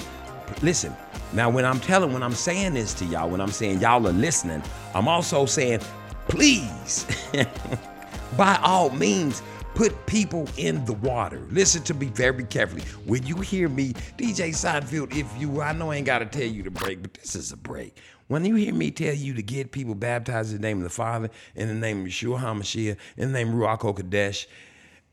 Listen. 0.63 0.95
Now, 1.33 1.51
when 1.51 1.65
I'm 1.65 1.81
telling, 1.81 2.13
when 2.13 2.23
I'm 2.23 2.33
saying 2.35 2.75
this 2.75 2.95
to 2.95 3.05
y'all, 3.07 3.29
when 3.29 3.41
I'm 3.41 3.51
saying 3.51 3.81
y'all 3.81 4.07
are 4.07 4.13
listening, 4.13 4.63
I'm 4.95 5.09
also 5.09 5.47
saying, 5.47 5.81
please, 6.29 7.05
by 8.37 8.57
all 8.63 8.91
means, 8.91 9.43
put 9.77 10.07
people 10.07 10.49
in 10.57 10.83
the 10.87 10.95
water. 10.95 11.47
Listen 11.51 11.83
to 11.83 11.93
me 11.93 12.07
very 12.07 12.45
carefully. 12.45 12.81
When 13.05 13.27
you 13.27 13.37
hear 13.37 13.69
me, 13.69 13.93
DJ 14.17 14.49
Seinfeld, 14.49 15.15
if 15.15 15.31
you, 15.39 15.61
I 15.61 15.73
know 15.73 15.91
I 15.91 15.97
ain't 15.97 16.07
got 16.07 16.21
to 16.21 16.25
tell 16.27 16.49
you 16.49 16.63
to 16.63 16.71
break, 16.71 17.03
but 17.03 17.13
this 17.13 17.37
is 17.37 17.53
a 17.53 17.59
break. 17.59 17.95
When 18.29 18.47
you 18.47 18.55
hear 18.55 18.73
me 18.73 18.91
tell 18.91 19.15
you 19.15 19.35
to 19.35 19.43
get 19.43 19.73
people 19.73 19.95
baptized 19.95 20.53
in 20.55 20.63
the 20.63 20.67
name 20.67 20.79
of 20.79 20.85
the 20.85 20.89
Father, 20.91 21.29
in 21.55 21.69
the 21.69 21.75
name 21.75 22.01
of 22.01 22.07
Yeshua 22.07 22.41
HaMashiach, 22.41 22.97
in 23.19 23.33
the 23.33 23.39
name 23.39 23.51
of 23.51 23.55
Ruach 23.55 23.81
HaKodesh, 23.81 24.47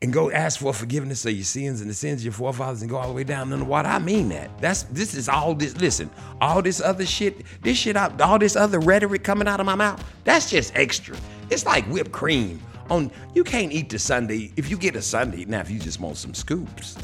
and 0.00 0.14
go 0.14 0.30
ask 0.30 0.58
for 0.58 0.72
forgiveness 0.72 1.26
of 1.26 1.32
your 1.32 1.44
sins 1.44 1.82
and 1.82 1.90
the 1.90 1.94
sins 1.94 2.22
of 2.22 2.24
your 2.24 2.32
forefathers 2.32 2.80
and 2.80 2.90
go 2.90 2.96
all 2.96 3.08
the 3.08 3.14
way 3.14 3.24
down 3.24 3.52
in 3.52 3.58
the 3.58 3.64
water. 3.66 3.88
I 3.88 3.98
mean 3.98 4.30
that. 4.30 4.50
That's 4.62 4.84
this 4.84 5.14
is 5.14 5.28
all 5.28 5.54
this. 5.54 5.76
Listen, 5.76 6.10
all 6.40 6.62
this 6.62 6.80
other 6.80 7.04
shit, 7.04 7.42
this 7.62 7.76
shit 7.76 7.96
out, 7.96 8.18
all 8.20 8.38
this 8.38 8.56
other 8.56 8.80
rhetoric 8.80 9.24
coming 9.24 9.46
out 9.46 9.60
of 9.60 9.66
my 9.66 9.74
mouth. 9.74 10.02
That's 10.24 10.50
just 10.50 10.74
extra. 10.74 11.16
It's 11.50 11.66
like 11.66 11.84
whipped 11.86 12.12
cream. 12.12 12.60
On 12.90 13.10
you 13.34 13.44
can't 13.44 13.72
eat 13.72 13.88
the 13.88 13.98
Sunday 13.98 14.52
if 14.56 14.70
you 14.70 14.76
get 14.76 14.96
a 14.96 15.02
Sunday. 15.02 15.44
Now 15.44 15.60
if 15.60 15.70
you 15.70 15.78
just 15.78 16.00
want 16.00 16.16
some 16.16 16.34
scoops, 16.34 16.96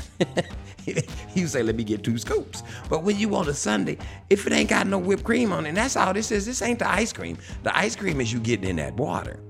you 1.35 1.47
say 1.47 1.63
let 1.63 1.75
me 1.75 1.85
get 1.85 2.05
two 2.05 2.19
scoops. 2.19 2.63
But 2.89 3.03
when 3.03 3.19
you 3.19 3.29
want 3.29 3.49
a 3.49 3.55
Sunday, 3.55 3.99
if 4.29 4.47
it 4.47 4.53
ain't 4.53 4.71
got 4.71 4.87
no 4.87 4.99
whipped 4.99 5.25
cream 5.25 5.53
on 5.53 5.67
it, 5.67 5.75
that's 5.75 5.97
all 5.97 6.13
this 6.13 6.31
is. 6.31 6.47
This 6.47 6.63
ain't 6.63 6.79
the 6.79 6.91
ice 6.91 7.13
cream. 7.13 7.39
The 7.63 7.77
ice 7.77 7.97
cream 7.97 8.21
is 8.21 8.33
you 8.33 8.41
getting 8.41 8.69
in 8.69 8.77
that 8.77 8.95
water. 8.95 9.41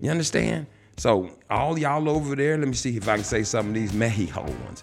You 0.00 0.10
understand? 0.10 0.66
So 0.96 1.30
all 1.48 1.78
y'all 1.78 2.08
over 2.08 2.34
there, 2.34 2.58
let 2.58 2.66
me 2.66 2.74
see 2.74 2.96
if 2.96 3.08
I 3.08 3.16
can 3.16 3.24
say 3.24 3.44
some 3.44 3.68
of 3.68 3.74
these 3.74 3.92
Mexico 3.92 4.42
ones. 4.42 4.82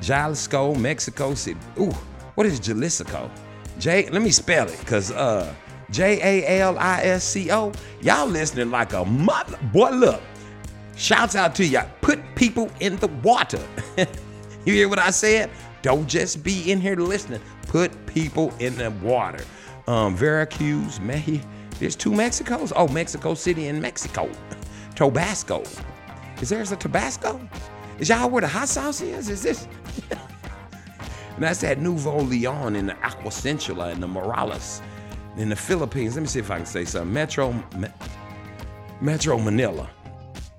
Jalisco, 0.00 0.74
Mexico 0.76 1.34
City. 1.34 1.58
Ooh, 1.78 1.90
what 2.34 2.46
is 2.46 2.60
Jalisco? 2.60 3.30
J. 3.78 4.08
Let 4.10 4.22
me 4.22 4.30
spell 4.30 4.68
it, 4.68 4.78
cause 4.86 5.10
uh, 5.10 5.52
J 5.90 6.20
A 6.22 6.60
L 6.60 6.78
I 6.78 7.02
S 7.02 7.24
C 7.24 7.50
O. 7.50 7.72
Y'all 8.00 8.26
listening 8.26 8.70
like 8.70 8.92
a 8.92 9.04
mother. 9.04 9.58
Boy, 9.72 9.90
look. 9.90 10.22
Shouts 10.96 11.34
out 11.34 11.54
to 11.56 11.64
y'all. 11.64 11.88
Put 12.00 12.20
people 12.34 12.70
in 12.80 12.96
the 12.96 13.08
water. 13.22 13.62
you 14.64 14.74
hear 14.74 14.88
what 14.88 14.98
I 14.98 15.10
said? 15.10 15.50
Don't 15.82 16.06
just 16.06 16.42
be 16.42 16.70
in 16.70 16.80
here 16.80 16.96
listening. 16.96 17.40
Put 17.62 18.06
people 18.06 18.52
in 18.58 18.76
the 18.76 18.90
water. 19.02 19.42
Um, 19.86 20.14
Veracruz, 20.14 21.00
Mexico. 21.00 21.46
There's 21.78 21.96
two 21.96 22.10
Mexicos. 22.10 22.72
Oh, 22.76 22.86
Mexico 22.88 23.32
City 23.32 23.68
and 23.68 23.80
Mexico. 23.80 24.30
Tabasco. 24.94 25.62
Is 26.42 26.50
there 26.50 26.60
a 26.60 26.66
Tabasco? 26.66 27.40
Is 27.98 28.10
y'all 28.10 28.28
where 28.28 28.42
the 28.42 28.48
hot 28.48 28.68
sauce 28.68 29.00
is? 29.00 29.30
Is 29.30 29.42
this? 29.42 29.66
and 30.10 30.18
that's 31.38 31.62
that 31.62 31.78
Nuevo 31.78 32.20
Leon 32.20 32.76
in 32.76 32.86
the 32.86 32.94
Aquacentula 32.94 33.92
and 33.92 34.02
the 34.02 34.08
Morales 34.08 34.82
in 35.36 35.48
the 35.48 35.56
Philippines. 35.56 36.14
Let 36.14 36.22
me 36.22 36.28
see 36.28 36.40
if 36.40 36.50
I 36.50 36.56
can 36.56 36.66
say 36.66 36.84
something. 36.84 37.12
Metro, 37.12 37.52
Me- 37.76 37.88
Metro 39.00 39.38
Manila. 39.38 39.90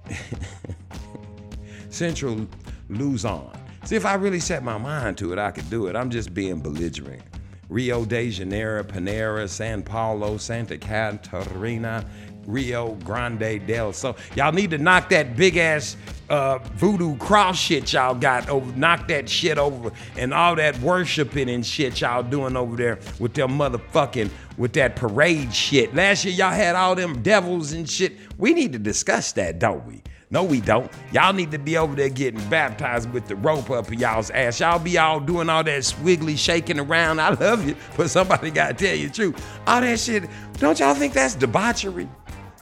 Central 1.90 2.48
Luzon. 2.90 3.52
See, 3.84 3.96
if 3.96 4.06
I 4.06 4.14
really 4.16 4.40
set 4.40 4.64
my 4.64 4.78
mind 4.78 5.18
to 5.20 5.34
it, 5.34 5.40
I 5.40 5.52
could 5.52 5.70
do 5.70 5.88
it. 5.88 5.96
I'm 5.96 6.10
just 6.10 6.34
being 6.34 6.60
belligerent. 6.60 7.22
Rio 7.70 8.04
de 8.06 8.30
Janeiro, 8.30 8.84
Panera, 8.84 9.48
San 9.48 9.82
Paulo, 9.82 10.38
Santa 10.38 10.78
Catarina, 10.78 12.06
Rio 12.46 12.96
Grande 13.04 13.66
del 13.66 13.94
Sol. 13.94 14.16
Y'all 14.36 14.52
need 14.52 14.72
to 14.72 14.78
knock 14.78 15.10
that 15.10 15.36
big 15.36 15.58
ass 15.58 15.98
uh, 16.30 16.60
voodoo 16.76 17.18
cross 17.18 17.60
shit 17.60 17.92
y'all 17.92 18.16
got 18.16 18.48
over, 18.50 18.72
knock 18.78 19.08
that 19.10 19.30
shit 19.30 19.58
over, 19.58 19.92
and 20.18 20.34
all 20.34 20.56
that 20.56 20.80
worshiping 20.80 21.50
and 21.50 21.66
shit 21.66 22.00
y'all 22.00 22.24
doing 22.24 22.56
over 22.56 22.76
there 22.76 23.00
with 23.20 23.34
their 23.34 23.48
motherfucking 23.48 24.30
with 24.58 24.74
that 24.74 24.96
parade 24.96 25.54
shit. 25.54 25.94
Last 25.94 26.24
year 26.24 26.34
y'all 26.34 26.52
had 26.52 26.76
all 26.76 26.96
them 26.96 27.22
devils 27.22 27.74
and 27.74 27.90
shit. 27.90 28.14
We 28.38 28.54
need 28.54 28.74
to 28.74 28.80
discuss 28.80 29.34
that, 29.34 29.60
don't 29.60 29.86
we? 29.86 30.02
No, 30.32 30.46
we 30.46 30.62
don't. 30.62 30.90
Y'all 31.12 31.34
need 31.34 31.52
to 31.52 31.60
be 31.60 31.76
over 31.78 31.94
there 31.94 32.08
getting 32.08 32.40
baptized 32.50 33.12
with 33.12 33.28
the 33.28 33.36
rope 33.36 33.70
up 33.70 33.92
y'all's 33.92 34.32
ass. 34.32 34.62
Y'all 34.62 34.80
be 34.80 34.98
all 34.98 35.20
doing 35.20 35.50
all 35.50 35.62
that 35.66 35.82
swiggly 35.82 36.38
shaking 36.38 36.80
around. 36.80 37.20
I 37.20 37.32
love 37.32 37.68
you, 37.68 37.76
but 37.98 38.10
somebody 38.10 38.50
gotta 38.50 38.74
tell 38.74 38.96
you 38.96 39.10
the 39.10 39.14
truth. 39.14 39.60
All 39.68 39.82
that 39.82 40.00
shit, 40.00 40.24
don't 40.54 40.80
y'all 40.80 40.96
think 40.96 41.14
that's 41.14 41.36
debauchery? 41.36 42.08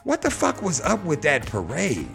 What 0.04 0.22
the 0.22 0.30
fuck 0.30 0.62
was 0.62 0.80
up 0.80 1.04
with 1.04 1.22
that 1.22 1.46
parade? 1.46 2.08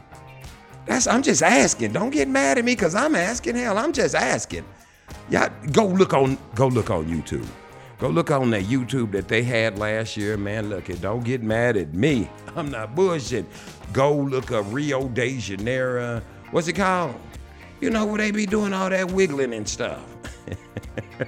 That's 0.86 1.08
I'm 1.08 1.22
just 1.22 1.44
asking. 1.44 1.94
Don't 1.94 2.12
get 2.12 2.28
mad 2.28 2.58
at 2.58 2.66
me 2.66 2.74
because 2.74 2.96
I'm 2.96 3.16
asking. 3.16 3.56
Hell, 3.56 3.78
I'm 3.78 3.94
just 3.94 4.16
asking. 4.16 4.66
Y'all 5.30 5.50
go 5.72 5.86
look 5.86 6.14
on 6.14 6.38
go 6.56 6.68
look 6.68 6.90
on 6.90 7.06
YouTube. 7.06 7.48
Go 7.98 8.10
look 8.10 8.30
on 8.30 8.50
that 8.52 8.64
YouTube 8.64 9.12
that 9.12 9.28
they 9.28 9.42
had 9.42 9.80
last 9.80 10.18
year, 10.18 10.38
man. 10.38 10.70
Look 10.70 10.90
it. 10.90 11.02
Don't 11.02 11.24
get 11.24 11.42
mad 11.42 11.78
at 11.78 11.94
me. 11.94 12.30
I'm 12.56 12.70
not 12.70 12.96
bullshit. 12.96 13.46
Go 13.94 14.14
look 14.14 14.52
up 14.52 14.66
Rio 14.70 15.08
de 15.08 15.40
Janeiro. 15.40 16.22
What's 16.52 16.68
it 16.68 16.74
called? 16.74 17.16
You 17.82 17.90
know 17.90 18.06
where 18.06 18.18
they 18.18 18.32
be 18.32 18.46
doing 18.46 18.74
all 18.74 18.90
that 18.90 19.12
wiggling 19.12 19.54
and 19.54 19.68
stuff. 19.68 20.04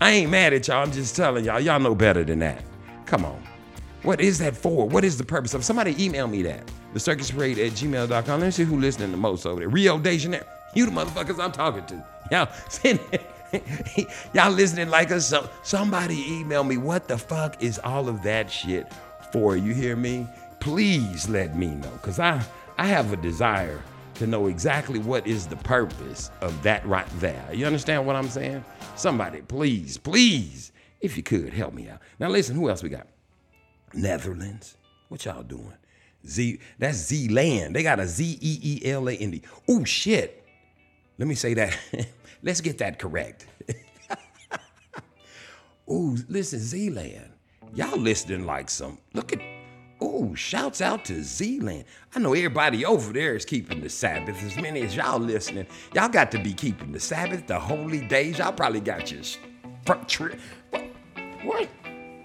I 0.00 0.10
ain't 0.10 0.30
mad 0.30 0.52
at 0.52 0.68
y'all. 0.68 0.82
I'm 0.82 0.92
just 0.92 1.16
telling 1.16 1.44
y'all. 1.44 1.60
Y'all 1.60 1.80
know 1.80 1.94
better 1.94 2.24
than 2.24 2.40
that. 2.40 2.62
Come 3.06 3.24
on. 3.24 3.45
What 4.06 4.20
is 4.20 4.38
that 4.38 4.56
for? 4.56 4.88
What 4.88 5.02
is 5.02 5.18
the 5.18 5.24
purpose 5.24 5.52
of? 5.52 5.64
Somebody 5.64 5.92
email 6.02 6.28
me 6.28 6.40
that. 6.42 6.70
The 6.92 7.00
circus 7.00 7.32
parade 7.32 7.58
at 7.58 7.72
gmail.com. 7.72 8.38
Let 8.38 8.46
me 8.46 8.50
see 8.52 8.62
who 8.62 8.78
listening 8.78 9.10
the 9.10 9.16
most 9.16 9.44
over 9.44 9.58
there. 9.58 9.68
Rio 9.68 9.98
de 9.98 10.16
Janeiro. 10.16 10.46
You 10.76 10.86
the 10.86 10.92
motherfuckers 10.92 11.42
I'm 11.42 11.50
talking 11.50 11.84
to. 11.86 12.04
Y'all 12.30 12.48
Y'all 14.32 14.52
listening 14.52 14.90
like 14.90 15.10
us. 15.10 15.28
So 15.28 15.50
somebody 15.64 16.24
email 16.32 16.62
me 16.62 16.76
what 16.76 17.08
the 17.08 17.18
fuck 17.18 17.60
is 17.60 17.80
all 17.82 18.08
of 18.08 18.22
that 18.22 18.48
shit 18.48 18.86
for? 19.32 19.56
You 19.56 19.74
hear 19.74 19.96
me? 19.96 20.24
Please 20.60 21.28
let 21.28 21.56
me 21.56 21.66
know. 21.66 21.90
Cause 22.02 22.20
I 22.20 22.40
I 22.78 22.86
have 22.86 23.12
a 23.12 23.16
desire 23.16 23.82
to 24.14 24.26
know 24.28 24.46
exactly 24.46 25.00
what 25.00 25.26
is 25.26 25.48
the 25.48 25.56
purpose 25.56 26.30
of 26.42 26.62
that 26.62 26.86
right 26.86 27.08
there. 27.18 27.44
You 27.52 27.66
understand 27.66 28.06
what 28.06 28.14
I'm 28.14 28.28
saying? 28.28 28.64
Somebody, 28.94 29.42
please, 29.42 29.98
please, 29.98 30.70
if 31.00 31.16
you 31.16 31.24
could, 31.24 31.52
help 31.52 31.74
me 31.74 31.88
out. 31.88 31.98
Now 32.20 32.28
listen, 32.28 32.54
who 32.54 32.70
else 32.70 32.84
we 32.84 32.88
got? 32.88 33.08
Netherlands. 33.96 34.76
What 35.08 35.24
y'all 35.24 35.42
doing? 35.42 35.74
Z 36.26 36.58
that's 36.78 36.98
Z 36.98 37.28
land. 37.28 37.74
They 37.74 37.82
got 37.82 38.00
a 38.00 38.06
Z 38.06 38.38
E 38.40 38.58
E 38.62 38.90
L 38.90 39.08
A 39.08 39.12
N 39.12 39.30
D. 39.30 39.42
Oh 39.68 39.84
shit. 39.84 40.44
Let 41.18 41.28
me 41.28 41.34
say 41.34 41.54
that. 41.54 41.76
Let's 42.42 42.60
get 42.60 42.78
that 42.78 42.98
correct. 42.98 43.46
Ooh, 45.90 46.16
listen, 46.28 46.58
Z-Land. 46.58 47.30
Y'all 47.74 47.98
listening 47.98 48.46
like 48.46 48.70
some. 48.70 48.98
Look 49.14 49.32
at. 49.32 49.40
Ooh, 50.02 50.36
shouts 50.36 50.82
out 50.82 51.06
to 51.06 51.22
Z-Land. 51.22 51.84
I 52.14 52.18
know 52.18 52.34
everybody 52.34 52.84
over 52.84 53.14
there 53.14 53.34
is 53.34 53.46
keeping 53.46 53.80
the 53.80 53.88
Sabbath. 53.88 54.42
As 54.44 54.56
many 54.56 54.82
as 54.82 54.94
y'all 54.94 55.18
listening, 55.18 55.66
y'all 55.94 56.08
got 56.08 56.30
to 56.32 56.38
be 56.38 56.52
keeping 56.52 56.92
the 56.92 57.00
Sabbath, 57.00 57.46
the 57.46 57.58
holy 57.58 58.06
days. 58.06 58.38
Y'all 58.38 58.52
probably 58.52 58.80
got 58.80 59.10
your. 59.10 59.22
what? 60.70 60.84
What? 61.42 61.68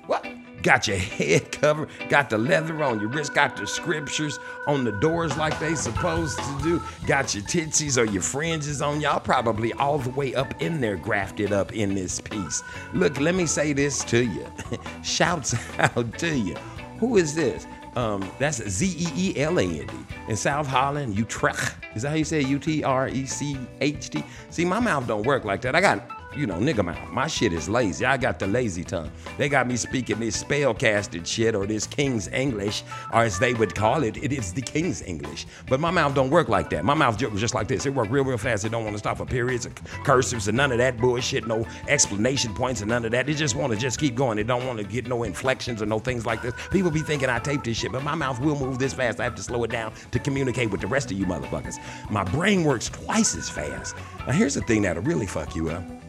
What? 0.05 0.25
Got 0.61 0.87
your 0.87 0.97
head 0.97 1.51
covered, 1.51 1.89
got 2.09 2.29
the 2.29 2.37
leather 2.37 2.83
on 2.83 2.99
your 2.99 3.09
wrist, 3.09 3.33
got 3.33 3.57
the 3.57 3.65
scriptures 3.65 4.39
on 4.67 4.83
the 4.83 4.91
doors 4.91 5.35
like 5.37 5.57
they 5.59 5.75
supposed 5.75 6.37
to 6.37 6.59
do, 6.61 6.81
got 7.07 7.33
your 7.33 7.43
tootsies 7.43 7.97
or 7.97 8.05
your 8.05 8.21
fringes 8.21 8.81
on. 8.81 9.01
Y'all 9.01 9.19
probably 9.19 9.73
all 9.73 9.97
the 9.97 10.11
way 10.11 10.35
up 10.35 10.61
in 10.61 10.79
there, 10.79 10.97
grafted 10.97 11.51
up 11.51 11.73
in 11.73 11.95
this 11.95 12.21
piece. 12.21 12.63
Look, 12.93 13.19
let 13.19 13.35
me 13.35 13.45
say 13.45 13.73
this 13.73 14.03
to 14.05 14.23
you. 14.23 14.45
Shouts 15.03 15.55
out 15.79 16.17
to 16.19 16.37
you. 16.37 16.55
Who 16.99 17.17
is 17.17 17.33
this? 17.33 17.65
Um, 17.95 18.29
that's 18.39 18.57
Z 18.69 18.95
E 18.97 19.07
E 19.15 19.41
L 19.41 19.59
A 19.59 19.63
N 19.63 19.87
D 19.87 19.93
in 20.27 20.35
South 20.35 20.67
Holland, 20.67 21.17
Utrecht. 21.17 21.75
Is 21.95 22.03
that 22.03 22.09
how 22.09 22.15
you 22.15 22.23
say? 22.23 22.41
U 22.41 22.59
T 22.59 22.83
R 22.83 23.09
E 23.09 23.25
C 23.25 23.57
H 23.81 24.11
T? 24.11 24.23
See, 24.49 24.63
my 24.63 24.79
mouth 24.79 25.07
don't 25.07 25.25
work 25.25 25.43
like 25.43 25.61
that. 25.61 25.75
I 25.75 25.81
got 25.81 26.20
you 26.35 26.47
know, 26.47 26.55
nigga 26.55 26.83
mouth. 26.83 27.11
My 27.11 27.27
shit 27.27 27.53
is 27.53 27.67
lazy. 27.67 28.05
I 28.05 28.17
got 28.17 28.39
the 28.39 28.47
lazy 28.47 28.83
tongue. 28.83 29.11
They 29.37 29.49
got 29.49 29.67
me 29.67 29.75
speaking 29.75 30.19
this 30.19 30.39
spell-casted 30.39 31.27
shit 31.27 31.55
or 31.55 31.65
this 31.65 31.85
King's 31.85 32.27
English, 32.29 32.83
or 33.13 33.23
as 33.23 33.39
they 33.39 33.53
would 33.53 33.75
call 33.75 34.03
it, 34.03 34.17
it 34.17 34.31
is 34.31 34.53
the 34.53 34.61
King's 34.61 35.01
English. 35.01 35.45
But 35.67 35.79
my 35.79 35.91
mouth 35.91 36.15
don't 36.15 36.29
work 36.29 36.47
like 36.47 36.69
that. 36.69 36.85
My 36.85 36.93
mouth 36.93 37.21
was 37.21 37.41
just 37.41 37.53
like 37.53 37.67
this. 37.67 37.85
It 37.85 37.93
work 37.93 38.09
real, 38.09 38.23
real 38.23 38.37
fast. 38.37 38.65
It 38.65 38.69
don't 38.69 38.83
want 38.83 38.95
to 38.95 38.99
stop 38.99 39.17
for 39.17 39.25
periods, 39.25 39.65
or 39.65 39.71
cursives, 40.03 40.47
and 40.47 40.55
none 40.55 40.71
of 40.71 40.77
that 40.77 40.97
bullshit. 40.97 41.47
No 41.47 41.65
explanation 41.87 42.53
points 42.53 42.81
and 42.81 42.89
none 42.89 43.03
of 43.05 43.11
that. 43.11 43.29
It 43.29 43.35
just 43.35 43.55
want 43.55 43.73
to 43.73 43.79
just 43.79 43.99
keep 43.99 44.15
going. 44.15 44.39
It 44.39 44.47
don't 44.47 44.65
want 44.65 44.79
to 44.79 44.85
get 44.85 45.07
no 45.07 45.23
inflections 45.23 45.81
or 45.81 45.85
no 45.85 45.99
things 45.99 46.25
like 46.25 46.41
this. 46.41 46.53
People 46.71 46.91
be 46.91 47.01
thinking 47.01 47.29
I 47.29 47.39
tape 47.39 47.63
this 47.63 47.77
shit, 47.77 47.91
but 47.91 48.03
my 48.03 48.15
mouth 48.15 48.39
will 48.39 48.57
move 48.57 48.79
this 48.79 48.93
fast. 48.93 49.19
I 49.19 49.23
have 49.25 49.35
to 49.35 49.43
slow 49.43 49.63
it 49.63 49.71
down 49.71 49.93
to 50.11 50.19
communicate 50.19 50.71
with 50.71 50.81
the 50.81 50.87
rest 50.87 51.11
of 51.11 51.17
you 51.17 51.25
motherfuckers. 51.25 51.77
My 52.09 52.23
brain 52.23 52.63
works 52.63 52.89
twice 52.89 53.35
as 53.35 53.49
fast. 53.49 53.95
Now 54.25 54.33
here's 54.33 54.53
the 54.53 54.61
thing 54.61 54.83
that'll 54.83 55.03
really 55.03 55.27
fuck 55.27 55.55
you 55.55 55.69
up 55.69 56.00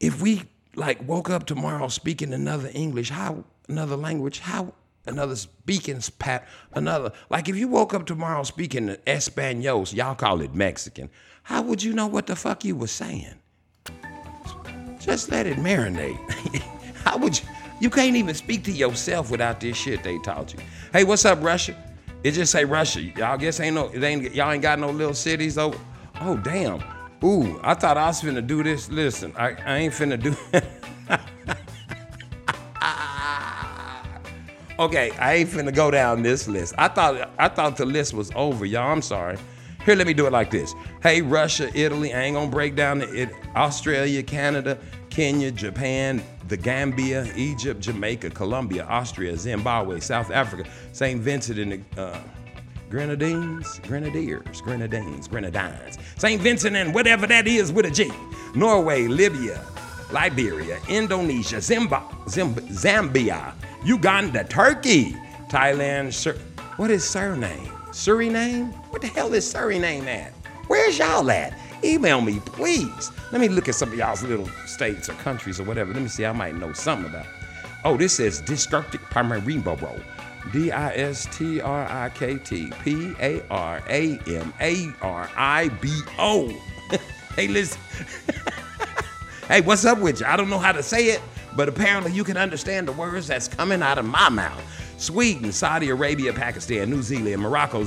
if 0.00 0.20
we 0.20 0.42
like 0.74 1.06
woke 1.06 1.30
up 1.30 1.46
tomorrow 1.46 1.88
speaking 1.88 2.32
another 2.32 2.70
English, 2.72 3.10
how 3.10 3.44
another 3.68 3.96
language, 3.96 4.40
how 4.40 4.72
another 5.06 5.36
speaking 5.36 6.00
pat 6.18 6.48
another 6.72 7.12
like 7.28 7.46
if 7.48 7.56
you 7.56 7.68
woke 7.68 7.92
up 7.92 8.06
tomorrow 8.06 8.42
speaking 8.42 8.96
Espanol, 9.06 9.84
y'all 9.88 10.14
call 10.14 10.40
it 10.40 10.54
Mexican, 10.54 11.10
how 11.42 11.62
would 11.62 11.82
you 11.82 11.92
know 11.92 12.06
what 12.06 12.26
the 12.26 12.36
fuck 12.36 12.64
you 12.64 12.74
was 12.76 12.90
saying? 12.90 13.34
Just 14.98 15.30
let 15.30 15.46
it 15.46 15.58
marinate. 15.58 16.18
how 17.04 17.18
would 17.18 17.38
you 17.38 17.46
you 17.80 17.90
can't 17.90 18.16
even 18.16 18.34
speak 18.34 18.64
to 18.64 18.72
yourself 18.72 19.30
without 19.30 19.60
this 19.60 19.76
shit 19.76 20.02
they 20.02 20.18
taught 20.18 20.52
you. 20.54 20.60
Hey, 20.92 21.04
what's 21.04 21.24
up, 21.24 21.42
Russia? 21.42 21.76
It 22.22 22.32
just 22.32 22.52
say 22.52 22.64
Russia. 22.64 23.02
Y'all 23.02 23.36
guess 23.36 23.60
ain't 23.60 23.74
no 23.74 23.88
it 23.88 24.02
ain't 24.02 24.34
y'all 24.34 24.52
ain't 24.52 24.62
got 24.62 24.78
no 24.78 24.90
little 24.90 25.14
cities 25.14 25.58
over. 25.58 25.78
Oh 26.20 26.36
damn. 26.38 26.82
Ooh, 27.24 27.58
I 27.62 27.72
thought 27.74 27.96
I 27.96 28.06
was 28.08 28.20
finna 28.20 28.46
do 28.46 28.62
this. 28.62 28.90
Listen, 28.90 29.32
I, 29.36 29.56
I 29.64 29.76
ain't 29.78 29.94
finna 29.94 30.22
do 30.22 30.36
Okay, 34.78 35.12
I 35.12 35.34
ain't 35.34 35.48
finna 35.48 35.72
go 35.74 35.90
down 35.90 36.22
this 36.22 36.48
list. 36.48 36.74
I 36.76 36.88
thought 36.88 37.30
I 37.38 37.48
thought 37.48 37.76
the 37.76 37.86
list 37.86 38.12
was 38.12 38.30
over, 38.34 38.66
y'all. 38.66 38.90
I'm 38.90 39.02
sorry. 39.02 39.38
Here, 39.84 39.94
let 39.94 40.06
me 40.06 40.14
do 40.14 40.26
it 40.26 40.32
like 40.32 40.50
this. 40.50 40.74
Hey, 41.02 41.22
Russia, 41.22 41.70
Italy. 41.78 42.12
I 42.12 42.22
ain't 42.22 42.34
gonna 42.34 42.50
break 42.50 42.74
down 42.74 42.98
the 42.98 43.22
it, 43.22 43.30
Australia, 43.54 44.22
Canada, 44.22 44.76
Kenya, 45.10 45.52
Japan, 45.52 46.22
the 46.48 46.56
Gambia, 46.56 47.32
Egypt, 47.36 47.80
Jamaica, 47.80 48.30
Colombia, 48.30 48.84
Austria, 48.86 49.36
Zimbabwe, 49.36 50.00
South 50.00 50.30
Africa, 50.30 50.68
St. 50.92 51.20
Vincent 51.20 51.58
and 51.58 51.72
the 51.72 52.02
uh, 52.02 52.18
Grenadines, 52.94 53.80
Grenadiers, 53.80 54.60
Grenadines, 54.60 55.26
Grenadines, 55.26 55.98
St. 56.16 56.40
Vincent 56.40 56.76
and 56.76 56.94
whatever 56.94 57.26
that 57.26 57.48
is 57.48 57.72
with 57.72 57.86
a 57.86 57.90
G. 57.90 58.08
Norway, 58.54 59.08
Libya, 59.08 59.60
Liberia, 60.12 60.78
Indonesia, 60.88 61.56
Zimba, 61.56 62.08
Zimb- 62.26 62.62
Zambia, 62.70 63.52
Uganda, 63.84 64.44
Turkey, 64.44 65.16
Thailand, 65.48 66.12
Sur- 66.12 66.38
what 66.76 66.88
is 66.92 67.02
surname? 67.04 67.66
Suriname? 67.90 68.72
What 68.92 69.02
the 69.02 69.08
hell 69.08 69.34
is 69.34 69.52
Suriname 69.52 70.06
at? 70.06 70.30
Where's 70.68 70.96
y'all 70.96 71.28
at? 71.32 71.52
Email 71.82 72.20
me, 72.20 72.38
please. 72.46 73.10
Let 73.32 73.40
me 73.40 73.48
look 73.48 73.68
at 73.68 73.74
some 73.74 73.88
of 73.88 73.98
y'all's 73.98 74.22
little 74.22 74.48
states 74.66 75.08
or 75.08 75.14
countries 75.14 75.58
or 75.58 75.64
whatever. 75.64 75.92
Let 75.92 76.00
me 76.02 76.08
see, 76.08 76.24
I 76.26 76.30
might 76.30 76.54
know 76.54 76.72
something 76.72 77.10
about. 77.10 77.26
Oh, 77.84 77.96
this 77.96 78.12
says 78.12 78.40
District 78.40 78.92
Paramaribo. 79.10 80.00
D 80.52 80.70
I 80.70 80.94
S 80.94 81.26
T 81.36 81.60
R 81.60 81.86
I 81.88 82.08
K 82.10 82.36
T 82.38 82.70
P 82.82 83.14
A 83.20 83.42
R 83.50 83.82
A 83.88 84.18
M 84.26 84.52
A 84.60 84.88
R 85.02 85.30
I 85.36 85.68
B 85.80 86.00
O. 86.18 86.52
Hey, 87.34 87.48
listen. 87.48 87.80
hey, 89.48 89.60
what's 89.60 89.84
up 89.84 89.98
with 89.98 90.20
you? 90.20 90.26
I 90.26 90.36
don't 90.36 90.48
know 90.48 90.58
how 90.60 90.70
to 90.70 90.84
say 90.84 91.06
it, 91.06 91.20
but 91.56 91.68
apparently 91.68 92.12
you 92.12 92.22
can 92.22 92.36
understand 92.36 92.86
the 92.86 92.92
words 92.92 93.26
that's 93.26 93.48
coming 93.48 93.82
out 93.82 93.98
of 93.98 94.04
my 94.04 94.28
mouth. 94.28 94.62
Sweden, 94.98 95.50
Saudi 95.50 95.88
Arabia, 95.90 96.32
Pakistan, 96.32 96.90
New 96.90 97.02
Zealand, 97.02 97.42
Morocco, 97.42 97.82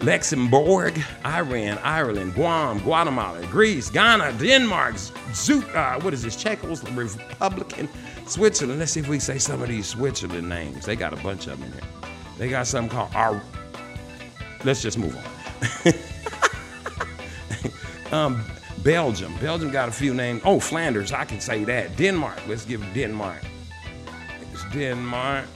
Luxembourg, 0.00 1.02
Iran, 1.24 1.78
Ireland, 1.78 2.34
Guam, 2.34 2.78
Guatemala, 2.80 3.44
Greece, 3.46 3.90
Ghana, 3.90 4.32
Denmark, 4.38 4.94
Zoot, 4.94 5.74
uh, 5.74 6.00
what 6.00 6.12
is 6.12 6.22
this? 6.22 6.36
Czechos, 6.36 6.82
Republican, 6.84 7.88
Switzerland. 8.26 8.80
Let's 8.80 8.92
see 8.92 9.00
if 9.00 9.08
we 9.08 9.18
say 9.18 9.38
some 9.38 9.62
of 9.62 9.68
these 9.68 9.86
Switzerland 9.86 10.48
names. 10.48 10.84
They 10.84 10.96
got 10.96 11.12
a 11.12 11.16
bunch 11.16 11.46
of 11.46 11.58
them 11.58 11.68
in 11.68 11.72
here. 11.72 11.90
They 12.38 12.48
got 12.48 12.66
something 12.66 12.90
called 12.90 13.14
our. 13.14 13.42
Let's 14.64 14.82
just 14.82 14.98
move 14.98 15.16
on. 18.12 18.12
um, 18.12 18.44
Belgium. 18.82 19.34
Belgium 19.38 19.70
got 19.70 19.88
a 19.88 19.92
few 19.92 20.12
names. 20.14 20.42
Oh, 20.44 20.60
Flanders, 20.60 21.12
I 21.12 21.24
can 21.24 21.40
say 21.40 21.64
that. 21.64 21.96
Denmark. 21.96 22.40
Let's 22.46 22.64
give 22.64 22.82
Denmark. 22.94 23.42
It's 24.52 24.64
Denmark. 24.72 25.46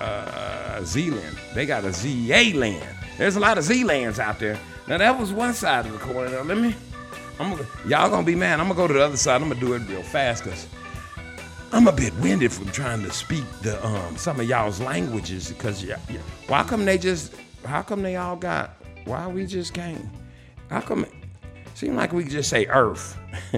Uh, 0.00 0.82
Zealand. 0.84 1.38
They 1.54 1.66
got 1.66 1.84
a 1.84 1.92
ZA 1.92 2.56
land. 2.56 2.96
There's 3.16 3.36
a 3.36 3.40
lot 3.40 3.58
of 3.58 3.64
Z 3.64 3.84
lands 3.84 4.18
out 4.18 4.38
there. 4.38 4.58
Now 4.86 4.98
that 4.98 5.18
was 5.18 5.32
one 5.32 5.54
side 5.54 5.86
of 5.86 5.92
the 5.92 5.98
coin. 5.98 6.30
Let 6.46 6.58
me. 6.58 6.74
I'm 7.38 7.50
gonna, 7.50 7.66
y'all 7.86 8.10
gonna 8.10 8.26
be 8.26 8.34
mad. 8.34 8.60
I'm 8.60 8.68
gonna 8.68 8.76
go 8.76 8.86
to 8.86 8.94
the 8.94 9.04
other 9.04 9.16
side. 9.16 9.40
I'm 9.40 9.48
gonna 9.48 9.60
do 9.60 9.72
it 9.72 9.88
real 9.88 10.02
fast 10.02 10.44
because 10.44 10.66
I'm 11.74 11.88
a 11.88 11.92
bit 11.92 12.14
winded 12.20 12.52
from 12.52 12.70
trying 12.70 13.02
to 13.02 13.10
speak 13.10 13.42
the 13.62 13.84
um 13.84 14.16
some 14.16 14.38
of 14.38 14.48
y'all's 14.48 14.80
languages. 14.80 15.48
Because 15.48 15.82
yeah, 15.82 15.98
yeah. 16.08 16.20
why 16.46 16.62
come 16.62 16.84
they 16.84 16.96
just? 16.96 17.34
How 17.64 17.82
come 17.82 18.00
they 18.00 18.14
all 18.14 18.36
got? 18.36 18.76
Why 19.06 19.26
we 19.26 19.44
just 19.44 19.74
can't? 19.74 20.08
How 20.70 20.80
come? 20.80 21.04
Seem 21.74 21.96
like 21.96 22.12
we 22.12 22.22
just 22.22 22.48
say 22.48 22.66
Earth, 22.66 23.18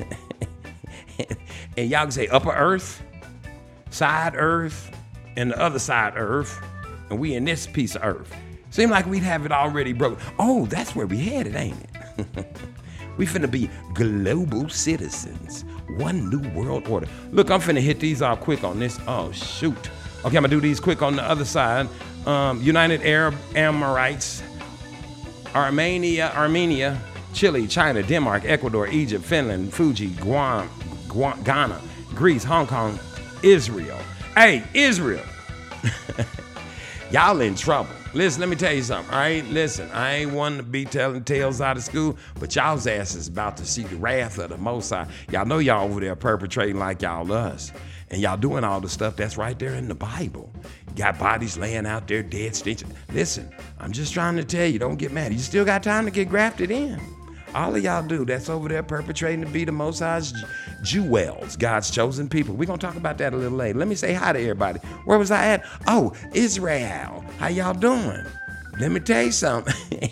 and 1.77 1.91
y'all 1.91 2.05
can 2.05 2.11
say 2.11 2.27
Upper 2.29 2.53
Earth, 2.53 3.03
Side 3.91 4.33
Earth, 4.35 4.91
and 5.37 5.51
the 5.51 5.61
other 5.61 5.79
side 5.79 6.15
Earth, 6.17 6.59
and 7.11 7.19
we 7.19 7.35
in 7.35 7.45
this 7.45 7.67
piece 7.67 7.97
of 7.97 8.03
Earth. 8.03 8.35
Seem 8.71 8.89
like 8.89 9.05
we'd 9.05 9.25
have 9.25 9.45
it 9.45 9.53
already 9.53 9.93
broken. 9.93 10.19
Oh, 10.39 10.65
that's 10.65 10.97
where 10.97 11.07
we 11.07 11.19
headed, 11.19 11.55
ain't 11.55 11.77
it? 12.17 12.47
we 13.17 13.27
finna 13.27 13.51
be 13.51 13.71
global 13.95 14.69
citizens. 14.69 15.65
One 15.97 16.29
new 16.31 16.49
world 16.51 16.89
order. 16.89 17.07
Look, 17.33 17.51
I'm 17.51 17.61
finna 17.61 17.81
hit 17.81 18.01
these 18.01 18.23
off 18.23 18.41
quick 18.41 18.65
on 18.65 18.79
this. 18.79 18.99
Oh 19.07 19.33
shoot. 19.33 19.91
Okay, 20.25 20.37
I'm 20.37 20.43
gonna 20.43 20.49
do 20.49 20.61
these 20.61 20.81
quick 20.81 21.03
on 21.03 21.17
the 21.17 21.23
other 21.23 21.45
side. 21.45 21.89
Um, 22.27 22.61
United 22.61 23.03
Arab 23.03 23.35
Emirates, 23.53 24.43
Armenia, 25.55 26.33
Armenia, 26.35 27.01
Chile, 27.33 27.67
China, 27.67 28.03
Denmark, 28.03 28.45
Ecuador, 28.45 28.89
Egypt, 28.89 29.25
Finland, 29.25 29.73
Fuji, 29.73 30.09
Guam, 30.21 30.69
Guam, 31.09 31.43
Ghana, 31.45 31.81
Greece, 32.15 32.45
Hong 32.45 32.67
Kong, 32.67 32.99
Israel. 33.43 33.99
Hey, 34.35 34.65
Israel. 34.75 35.25
Y'all 37.11 37.41
in 37.41 37.55
trouble. 37.55 37.96
Listen, 38.17 38.41
let 38.41 38.49
me 38.49 38.57
tell 38.57 38.73
you 38.73 38.83
something. 38.83 39.13
All 39.13 39.21
right, 39.21 39.45
listen. 39.45 39.91
I 39.91 40.15
ain't 40.15 40.33
one 40.33 40.57
to 40.57 40.63
be 40.63 40.87
telling 40.87 41.23
tales 41.23 41.61
out 41.61 41.77
of 41.77 41.83
school, 41.83 42.17
but 42.41 42.57
y'all's 42.57 42.87
ass 42.87 43.15
is 43.15 43.29
about 43.29 43.59
to 43.59 43.67
see 43.67 43.83
the 43.83 43.97
wrath 43.97 44.39
of 44.39 44.49
the 44.49 44.57
Most 44.57 44.89
High. 44.89 45.07
Y'all 45.31 45.45
know 45.45 45.59
y'all 45.59 45.87
over 45.87 46.01
there 46.01 46.17
perpetrating 46.17 46.79
like 46.79 47.03
y'all 47.03 47.31
us, 47.31 47.73
and 48.11 48.23
y'all 48.23 48.39
doing 48.39 48.65
all 48.65 48.81
the 48.81 48.89
stuff 48.89 49.17
that's 49.17 49.37
right 49.37 49.59
there 49.59 49.75
in 49.75 49.87
the 49.87 49.95
Bible. 49.95 50.51
Got 50.95 51.19
bodies 51.19 51.59
laying 51.59 51.85
out 51.85 52.09
there 52.09 52.23
dead, 52.23 52.57
stench. 52.57 52.85
Listen, 53.13 53.51
I'm 53.79 53.93
just 53.93 54.15
trying 54.15 54.37
to 54.37 54.45
tell 54.45 54.67
you, 54.67 54.79
don't 54.79 54.97
get 54.97 55.13
mad. 55.13 55.35
You 55.35 55.39
still 55.39 55.67
got 55.67 55.83
time 55.83 56.07
to 56.07 56.11
get 56.11 56.31
grafted 56.31 56.71
in. 56.71 56.99
All 57.57 57.75
of 57.75 57.83
y'all 57.83 58.07
do 58.07 58.27
that's 58.27 58.51
over 58.51 58.69
there 58.69 58.83
perpetrating 58.83 59.41
to 59.41 59.51
be 59.51 59.65
the 59.65 59.73
Most 59.73 60.01
High's 60.01 60.35
jewels, 60.83 61.57
God's 61.57 61.91
chosen 61.91 62.29
people. 62.29 62.55
We're 62.55 62.67
going 62.67 62.79
to 62.79 62.87
talk 62.87 62.97
about 62.97 63.17
that 63.17 63.33
a 63.33 63.37
little 63.37 63.57
later. 63.57 63.79
Let 63.79 63.89
me 63.89 63.95
say 63.95 64.13
hi 64.13 64.35
to 64.35 64.39
everybody. 64.39 64.79
Where 65.07 65.19
was 65.19 65.31
I 65.31 65.47
at? 65.47 65.65
Oh, 65.87 66.13
Israel. 66.35 67.25
How 67.39 67.49
y'all 67.49 67.73
doing? 67.73 68.27
Let 68.79 68.93
me 68.93 69.01
tell 69.01 69.23
you 69.23 69.33
something. 69.33 69.75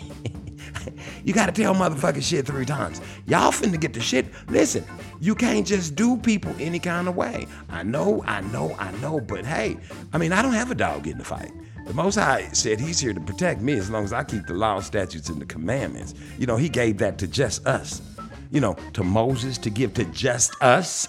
you 1.23 1.33
got 1.35 1.45
to 1.45 1.51
tell 1.51 1.75
motherfucking 1.75 2.23
shit 2.23 2.47
three 2.47 2.65
times. 2.65 2.99
Y'all 3.27 3.51
finna 3.51 3.79
get 3.79 3.93
the 3.93 4.01
shit. 4.01 4.25
Listen, 4.47 4.83
you 5.19 5.35
can't 5.35 5.67
just 5.67 5.95
do 5.95 6.17
people 6.17 6.55
any 6.59 6.79
kind 6.79 7.07
of 7.07 7.15
way. 7.15 7.45
I 7.69 7.83
know, 7.83 8.23
I 8.25 8.41
know, 8.41 8.75
I 8.79 8.89
know, 8.93 9.19
but 9.19 9.45
hey, 9.45 9.77
I 10.13 10.17
mean, 10.17 10.33
I 10.33 10.41
don't 10.41 10.53
have 10.53 10.71
a 10.71 10.75
dog 10.75 11.05
in 11.05 11.19
the 11.19 11.23
fight. 11.23 11.51
The 11.85 11.93
Most 11.93 12.15
High 12.15 12.49
said 12.51 12.79
He's 12.79 12.99
here 12.99 13.13
to 13.13 13.21
protect 13.21 13.61
me 13.61 13.73
as 13.73 13.89
long 13.89 14.03
as 14.03 14.11
I 14.11 14.23
keep 14.23 14.47
the 14.47 14.53
law, 14.53 14.79
statutes, 14.79 15.29
and 15.29 15.39
the 15.39 15.45
commandments. 15.45 16.15
You 16.37 16.47
know, 16.47 16.57
He 16.57 16.67
gave 16.67 16.97
that 16.97 17.17
to 17.19 17.27
just 17.27 17.65
us. 17.67 18.01
You 18.51 18.59
know, 18.59 18.75
to 18.93 19.03
Moses 19.03 19.57
to 19.59 19.69
give 19.69 19.93
to 19.95 20.05
just 20.05 20.53
us. 20.61 21.07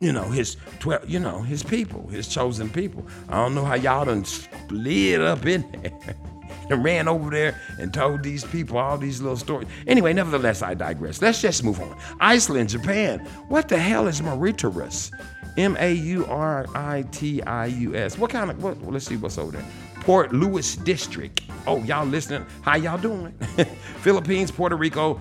You 0.00 0.12
know, 0.12 0.24
His 0.24 0.56
twelve. 0.78 1.08
You 1.08 1.20
know, 1.20 1.40
His 1.40 1.62
people, 1.62 2.06
His 2.08 2.28
chosen 2.28 2.68
people. 2.68 3.06
I 3.28 3.36
don't 3.36 3.54
know 3.54 3.64
how 3.64 3.74
y'all 3.74 4.04
done 4.04 4.24
split 4.24 5.20
up 5.20 5.46
in 5.46 5.64
there. 5.82 6.16
And 6.70 6.82
ran 6.82 7.08
over 7.08 7.28
there 7.28 7.60
and 7.78 7.92
told 7.92 8.22
these 8.22 8.42
people 8.42 8.78
all 8.78 8.96
these 8.96 9.20
little 9.20 9.36
stories. 9.36 9.68
Anyway, 9.86 10.14
nevertheless, 10.14 10.62
I 10.62 10.72
digress. 10.72 11.20
Let's 11.20 11.42
just 11.42 11.62
move 11.62 11.78
on. 11.78 11.94
Iceland, 12.20 12.70
Japan. 12.70 13.18
What 13.48 13.68
the 13.68 13.78
hell 13.78 14.06
is 14.06 14.22
Mauritius? 14.22 15.10
M 15.58 15.76
A 15.78 15.92
U 15.92 16.24
R 16.26 16.66
I 16.74 17.02
T 17.12 17.42
I 17.42 17.66
U 17.66 17.94
S. 17.94 18.16
What 18.16 18.30
kind 18.30 18.50
of, 18.50 18.62
what, 18.62 18.82
let's 18.82 19.06
see 19.06 19.16
what's 19.16 19.36
over 19.36 19.52
there. 19.52 19.64
Port 20.04 20.34
Louis 20.34 20.76
District. 20.76 21.40
Oh, 21.66 21.82
y'all 21.84 22.04
listening? 22.06 22.44
How 22.60 22.76
y'all 22.76 22.98
doing? 22.98 23.32
Philippines, 24.02 24.50
Puerto 24.50 24.76
Rico, 24.76 25.18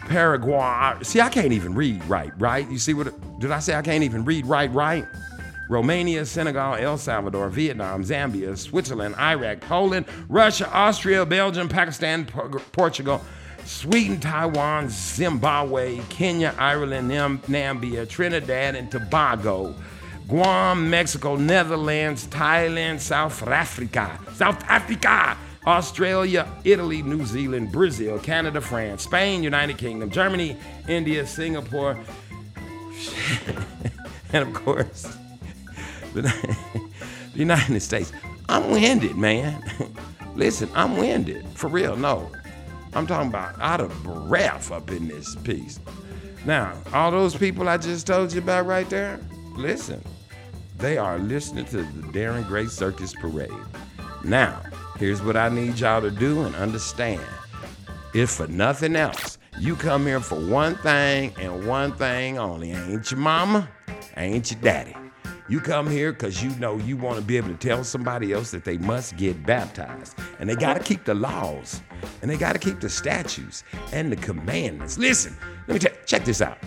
Paraguay. 0.00 0.94
See, 1.02 1.20
I 1.20 1.28
can't 1.28 1.52
even 1.52 1.74
read 1.74 2.04
right, 2.04 2.32
right? 2.40 2.70
You 2.70 2.78
see 2.78 2.94
what, 2.94 3.12
did 3.40 3.50
I 3.50 3.58
say 3.58 3.74
I 3.74 3.82
can't 3.82 4.04
even 4.04 4.24
read 4.24 4.46
right, 4.46 4.72
right? 4.72 5.04
Romania, 5.68 6.24
Senegal, 6.24 6.74
El 6.74 6.98
Salvador, 6.98 7.48
Vietnam, 7.48 8.04
Zambia, 8.04 8.56
Switzerland, 8.56 9.16
Iraq, 9.16 9.60
Poland, 9.60 10.06
Russia, 10.28 10.70
Austria, 10.72 11.26
Belgium, 11.26 11.68
Pakistan, 11.68 12.24
Por- 12.24 12.48
Portugal, 12.72 13.20
Sweden, 13.64 14.20
Taiwan, 14.20 14.88
Zimbabwe, 14.88 16.00
Kenya, 16.10 16.54
Ireland, 16.58 17.08
Nam- 17.08 17.38
Namibia, 17.48 18.08
Trinidad, 18.08 18.76
and 18.76 18.88
Tobago. 18.90 19.74
Guam, 20.28 20.88
Mexico, 20.88 21.36
Netherlands, 21.36 22.26
Thailand, 22.28 23.00
South 23.00 23.42
Africa, 23.42 24.18
South 24.34 24.62
Africa, 24.64 25.36
Australia, 25.66 26.48
Italy, 26.64 27.02
New 27.02 27.24
Zealand, 27.24 27.70
Brazil, 27.70 28.18
Canada, 28.18 28.60
France, 28.60 29.04
Spain, 29.04 29.42
United 29.42 29.78
Kingdom, 29.78 30.10
Germany, 30.10 30.56
India, 30.88 31.26
Singapore, 31.26 31.98
and 34.32 34.48
of 34.48 34.54
course, 34.54 35.16
the, 36.14 36.32
United 37.34 37.80
States. 37.80 38.12
I'm 38.48 38.70
winded, 38.70 39.16
man. 39.16 39.62
Listen, 40.34 40.68
I'm 40.74 40.98
winded. 40.98 41.46
For 41.54 41.68
real, 41.68 41.96
no. 41.96 42.30
I'm 42.92 43.06
talking 43.06 43.28
about 43.28 43.58
out 43.60 43.80
of 43.80 44.02
breath 44.02 44.70
up 44.70 44.90
in 44.90 45.08
this 45.08 45.34
piece. 45.36 45.80
Now, 46.44 46.74
all 46.92 47.10
those 47.10 47.34
people 47.34 47.68
I 47.68 47.78
just 47.78 48.06
told 48.06 48.32
you 48.32 48.42
about 48.42 48.66
right 48.66 48.88
there, 48.90 49.18
listen, 49.56 50.02
they 50.78 50.98
are 50.98 51.18
listening 51.18 51.64
to 51.66 51.78
the 51.78 52.02
Darren 52.08 52.46
Gray 52.46 52.66
Circus 52.66 53.14
Parade. 53.14 53.50
Now, 54.24 54.60
here's 54.98 55.22
what 55.22 55.36
I 55.36 55.48
need 55.48 55.78
y'all 55.78 56.00
to 56.00 56.10
do 56.10 56.42
and 56.42 56.54
understand. 56.56 57.22
If 58.14 58.30
for 58.30 58.46
nothing 58.46 58.96
else, 58.96 59.38
you 59.58 59.76
come 59.76 60.06
here 60.06 60.20
for 60.20 60.38
one 60.38 60.76
thing 60.76 61.34
and 61.38 61.66
one 61.66 61.92
thing 61.92 62.38
only. 62.38 62.72
Ain't 62.72 63.10
your 63.10 63.20
mama, 63.20 63.68
ain't 64.16 64.50
your 64.50 64.60
daddy. 64.60 64.94
You 65.48 65.60
come 65.60 65.90
here 65.90 66.12
because 66.12 66.42
you 66.42 66.50
know 66.56 66.78
you 66.78 66.96
want 66.96 67.18
to 67.18 67.22
be 67.22 67.36
able 67.36 67.48
to 67.48 67.56
tell 67.56 67.84
somebody 67.84 68.32
else 68.32 68.50
that 68.52 68.64
they 68.64 68.78
must 68.78 69.16
get 69.16 69.44
baptized. 69.44 70.16
And 70.38 70.48
they 70.48 70.54
got 70.54 70.74
to 70.74 70.80
keep 70.82 71.04
the 71.04 71.14
laws, 71.14 71.82
and 72.22 72.30
they 72.30 72.36
got 72.36 72.54
to 72.54 72.58
keep 72.58 72.80
the 72.80 72.88
statutes 72.88 73.64
and 73.92 74.10
the 74.10 74.16
commandments. 74.16 74.98
Listen, 74.98 75.36
let 75.66 75.74
me 75.74 75.78
tell 75.78 75.92
check 76.06 76.24
this 76.24 76.40
out. 76.40 76.58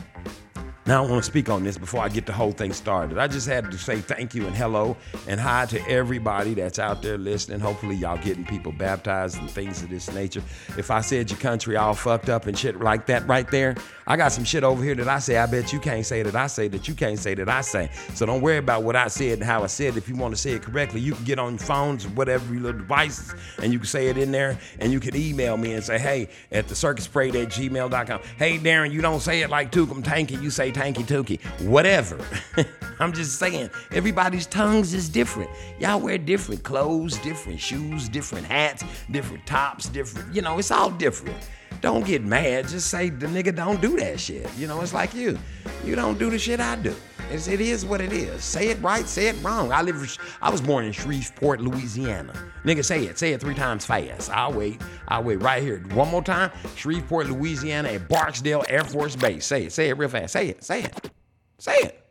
Now, 0.88 1.04
I 1.04 1.10
want 1.10 1.24
to 1.24 1.28
speak 1.28 1.50
on 1.50 1.64
this 1.64 1.80
before 1.80 2.02
I 2.02 2.10
get 2.10 2.28
the 2.28 2.32
whole 2.32 2.52
thing 2.52 2.72
started. 2.72 3.18
I 3.18 3.28
just 3.28 3.48
had 3.48 3.72
to 3.72 3.78
say 3.78 4.02
thank 4.02 4.36
you 4.36 4.46
and 4.46 4.56
hello 4.56 4.96
and 5.28 5.40
hi 5.40 5.66
to 5.66 5.82
everybody 5.90 6.54
that's 6.54 6.78
out 6.78 7.02
there 7.02 7.18
listening. 7.18 7.60
Hopefully, 7.60 7.96
y'all 7.96 8.20
getting 8.20 8.46
people 8.46 8.72
baptized 8.72 9.40
and 9.40 9.50
things 9.50 9.82
of 9.82 9.90
this 9.90 10.14
nature. 10.14 10.44
If 10.78 10.92
I 10.92 11.02
said 11.02 11.32
your 11.32 11.40
country 11.40 11.76
all 11.76 11.96
fucked 11.96 12.30
up 12.30 12.46
and 12.46 12.56
shit 12.56 12.80
like 12.82 13.08
that 13.08 13.28
right 13.28 13.50
there, 13.50 13.76
I 14.08 14.18
got 14.18 14.32
some 14.32 14.44
shit 14.44 14.64
over 14.64 14.84
here 14.84 14.94
that 14.96 15.08
I 15.08 15.20
say 15.20 15.38
I 15.38 15.48
bet 15.48 15.74
you 15.74 15.80
can't 15.80 16.06
say 16.06 16.22
that 16.22 16.36
I 16.36 16.48
say 16.48 16.68
that 16.68 16.88
you 16.88 16.94
can't 16.94 17.18
say 17.18 17.34
that 17.36 17.50
I 17.50 17.62
say. 17.62 17.90
So 18.14 18.26
don't 18.26 18.42
worry 18.42 18.58
about 18.58 18.84
what 18.84 18.96
I 18.96 19.08
said 19.08 19.40
and 19.40 19.44
how 19.44 19.64
I 19.64 19.68
said. 19.68 19.98
If 19.98 20.08
you 20.08 20.16
want 20.16 20.36
to 20.36 20.40
say 20.40 20.52
it 20.52 20.62
correctly, 20.62 21.02
you 21.02 21.14
can 21.14 21.24
get 21.24 21.40
on 21.40 21.54
your 21.54 21.60
phones 21.60 22.06
or 22.06 22.10
whatever 22.10 22.54
your 22.54 22.64
little 22.64 22.82
devices 22.82 23.34
and 23.62 23.74
you 23.74 23.80
can 23.80 23.88
say 23.88 24.08
it 24.08 24.18
in 24.18 24.32
there 24.32 24.60
and 24.80 24.92
you 24.92 25.00
can 25.00 25.16
email 25.16 25.58
me 25.58 25.74
and 25.74 25.84
say, 25.84 25.98
hey, 25.98 26.30
at 26.52 26.68
the 26.68 26.76
at 26.76 27.50
gmail.com. 27.50 28.20
Hey, 28.38 28.60
Darren, 28.60 28.92
you 28.92 29.02
don't 29.02 29.22
say 29.22 29.42
it 29.42 29.50
like 29.50 29.72
Tukum 29.72 30.04
Tanky, 30.04 30.40
you 30.40 30.52
say 30.52 30.72
Tanky 30.72 31.04
Tookie. 31.06 31.42
Whatever. 31.68 32.20
I'm 33.00 33.12
just 33.12 33.40
saying, 33.40 33.72
everybody's 33.92 34.46
tongues 34.46 34.94
is 34.94 35.10
different. 35.10 35.50
Y'all 35.80 36.00
wear 36.00 36.18
different 36.18 36.64
clothes, 36.64 37.18
different 37.20 37.60
shoes, 37.60 38.08
different 38.08 38.46
hats, 38.46 38.84
different 39.10 39.46
tops, 39.48 39.90
different, 39.90 40.34
you 40.34 40.42
know, 40.42 40.60
it's 40.60 40.72
all 40.72 40.92
different. 40.92 41.38
Don't 41.86 42.04
get 42.04 42.24
mad. 42.24 42.68
Just 42.68 42.90
say 42.90 43.12
the 43.12 43.28
nigga 43.28 43.56
don't 43.56 43.80
do 43.80 43.96
that 43.98 44.20
shit. 44.20 44.50
You 44.58 44.66
know, 44.66 44.82
it's 44.82 44.92
like 44.92 45.14
you. 45.14 45.38
You 45.84 45.96
don't 45.96 46.18
do 46.18 46.32
the 46.32 46.40
shit 46.40 46.60
I 46.60 46.78
do. 46.78 46.96
It's, 47.30 47.48
it 47.48 47.62
is 47.62 47.86
what 47.86 48.02
it 48.02 48.12
is. 48.12 48.44
Say 48.44 48.70
it 48.70 48.82
right, 48.82 49.08
say 49.08 49.28
it 49.28 49.36
wrong. 49.44 49.72
I 49.72 49.84
live. 49.84 50.18
I 50.42 50.50
was 50.50 50.62
born 50.62 50.86
in 50.86 50.94
Shreveport, 50.94 51.62
Louisiana. 51.62 52.34
Nigga, 52.64 52.84
say 52.84 53.04
it. 53.04 53.20
Say 53.20 53.34
it 53.34 53.42
three 53.42 53.54
times 53.54 53.86
fast. 53.86 54.32
I'll 54.32 54.52
wait. 54.52 54.82
I'll 55.10 55.22
wait 55.22 55.44
right 55.44 55.62
here. 55.62 55.78
One 55.94 56.10
more 56.10 56.24
time. 56.24 56.50
Shreveport, 56.76 57.28
Louisiana, 57.28 57.90
at 57.90 58.10
Barksdale 58.10 58.66
Air 58.68 58.84
Force 58.84 59.16
Base. 59.16 59.46
Say 59.46 59.66
it. 59.66 59.72
Say 59.72 59.90
it 59.90 59.94
real 59.96 60.10
fast. 60.10 60.34
Say 60.34 60.48
it. 60.48 60.64
Say 60.64 60.82
it. 60.82 61.12
Say 61.60 61.76
it. 61.84 62.04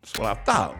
That's 0.00 0.18
what 0.18 0.38
I 0.38 0.42
thought. 0.42 0.76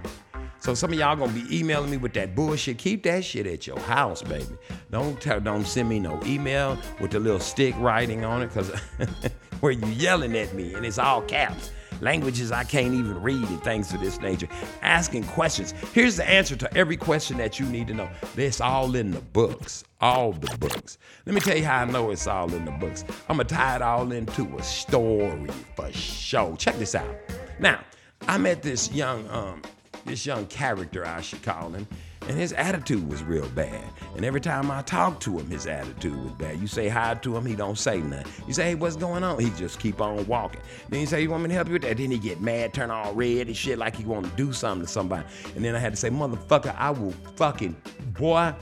So 0.62 0.75
some 0.75 0.92
of 0.92 0.98
y'all 0.98 1.16
gonna 1.16 1.33
be 1.33 1.59
emailing 1.59 1.90
me 1.90 1.96
with 1.96 2.12
that 2.12 2.37
bullshit. 2.37 2.79
Keep 2.79 3.03
that 3.03 3.25
shit 3.25 3.48
at 3.48 3.66
your 3.66 3.81
house, 3.81 4.22
baby. 4.22 4.46
Don't 4.92 5.20
tell, 5.20 5.40
don't 5.40 5.66
send 5.66 5.88
me 5.88 5.98
no 5.98 6.20
email 6.25 6.79
with 7.01 7.11
the 7.11 7.18
little 7.18 7.40
stick 7.40 7.75
writing 7.79 8.25
on 8.25 8.42
it, 8.42 8.53
cause 8.53 8.70
where 9.61 9.72
you 9.72 9.85
yelling 9.88 10.37
at 10.37 10.55
me 10.55 10.72
and 10.75 10.87
it's 10.87 10.98
all 10.98 11.20
caps. 11.22 11.72
Languages 12.01 12.53
I 12.53 12.62
can't 12.62 12.94
even 12.94 13.20
read 13.20 13.42
and 13.48 13.61
things 13.64 13.92
of 13.92 13.98
this 13.98 14.20
nature. 14.20 14.46
Asking 14.83 15.25
questions. 15.25 15.75
Here's 15.92 16.16
the 16.16 16.31
answer 16.31 16.55
to 16.55 16.72
every 16.79 16.96
question 16.96 17.38
that 17.38 17.59
you 17.59 17.66
need 17.66 17.88
to 17.88 17.94
know. 17.94 18.09
It's 18.37 18.61
all 18.61 18.94
in 18.94 19.11
the 19.11 19.20
books. 19.20 19.83
All 20.01 20.33
the 20.33 20.57
books. 20.59 20.96
Let 21.27 21.35
me 21.35 21.40
tell 21.40 21.57
you 21.57 21.64
how 21.64 21.79
I 21.79 21.87
know 21.87 22.12
it's 22.12 22.29
all 22.29 22.55
in 22.55 22.66
the 22.66 22.70
books. 22.70 23.05
I'm 23.29 23.38
gonna 23.38 23.48
tie 23.48 23.75
it 23.75 23.83
all 23.83 24.12
into 24.12 24.46
a 24.57 24.62
story 24.62 25.51
for 25.75 25.90
sure. 25.90 26.57
Check 26.57 26.77
this 26.77 26.94
out. 26.94 27.16
Now, 27.59 27.81
I 28.29 28.38
met 28.38 28.62
this 28.62 28.92
young 28.92 29.29
um 29.29 29.62
this 30.05 30.27
young 30.27 30.47
character 30.47 31.07
I 31.07 31.21
should 31.21 31.43
call 31.43 31.71
him, 31.71 31.87
and 32.29 32.38
his 32.38 32.53
attitude 32.53 33.09
was 33.09 33.23
real 33.23 33.49
bad. 33.51 33.83
And 34.15 34.25
every 34.25 34.41
time 34.41 34.71
I 34.71 34.83
talk 34.83 35.21
to 35.21 35.38
him, 35.38 35.49
his 35.49 35.67
attitude 35.67 36.15
was 36.23 36.33
bad. 36.33 36.61
You 36.61 36.67
say 36.67 36.88
hi 36.88 37.15
to 37.15 37.37
him, 37.37 37.45
he 37.47 37.55
don't 37.55 37.79
say 37.79 38.01
nothing. 38.01 38.31
You 38.47 38.55
say, 38.55 38.65
hey, 38.65 38.75
what's 38.75 38.97
going 38.97 39.25
on? 39.25 39.38
He 39.41 39.51
just 39.51 39.81
keep 39.81 40.01
on 40.01 40.25
walking. 40.27 40.61
Then 40.88 41.01
you 41.01 41.07
say, 41.07 41.23
you 41.23 41.31
want 41.31 41.43
me 41.43 41.49
to 41.49 41.55
help 41.55 41.69
you 41.69 41.75
with 41.75 41.83
that? 41.83 41.97
Then 41.97 42.11
he 42.11 42.19
get 42.19 42.41
mad, 42.41 42.75
turn 42.75 42.91
all 42.91 43.12
red 43.15 43.49
and 43.49 43.57
shit 43.57 43.79
like 43.79 43.97
he 43.97 44.05
want 44.05 44.27
to 44.27 44.33
do 44.37 44.53
something 44.53 44.87
to 44.87 44.93
somebody. 44.93 45.27
And 45.57 45.65
then 45.65 45.75
I 45.75 45.79
had 45.79 45.93
to 45.93 45.97
say, 45.97 46.11
motherfucker, 46.11 46.75
I 46.77 46.91
will 46.91 47.12
fucking, 47.37 47.77
boy. 48.12 48.55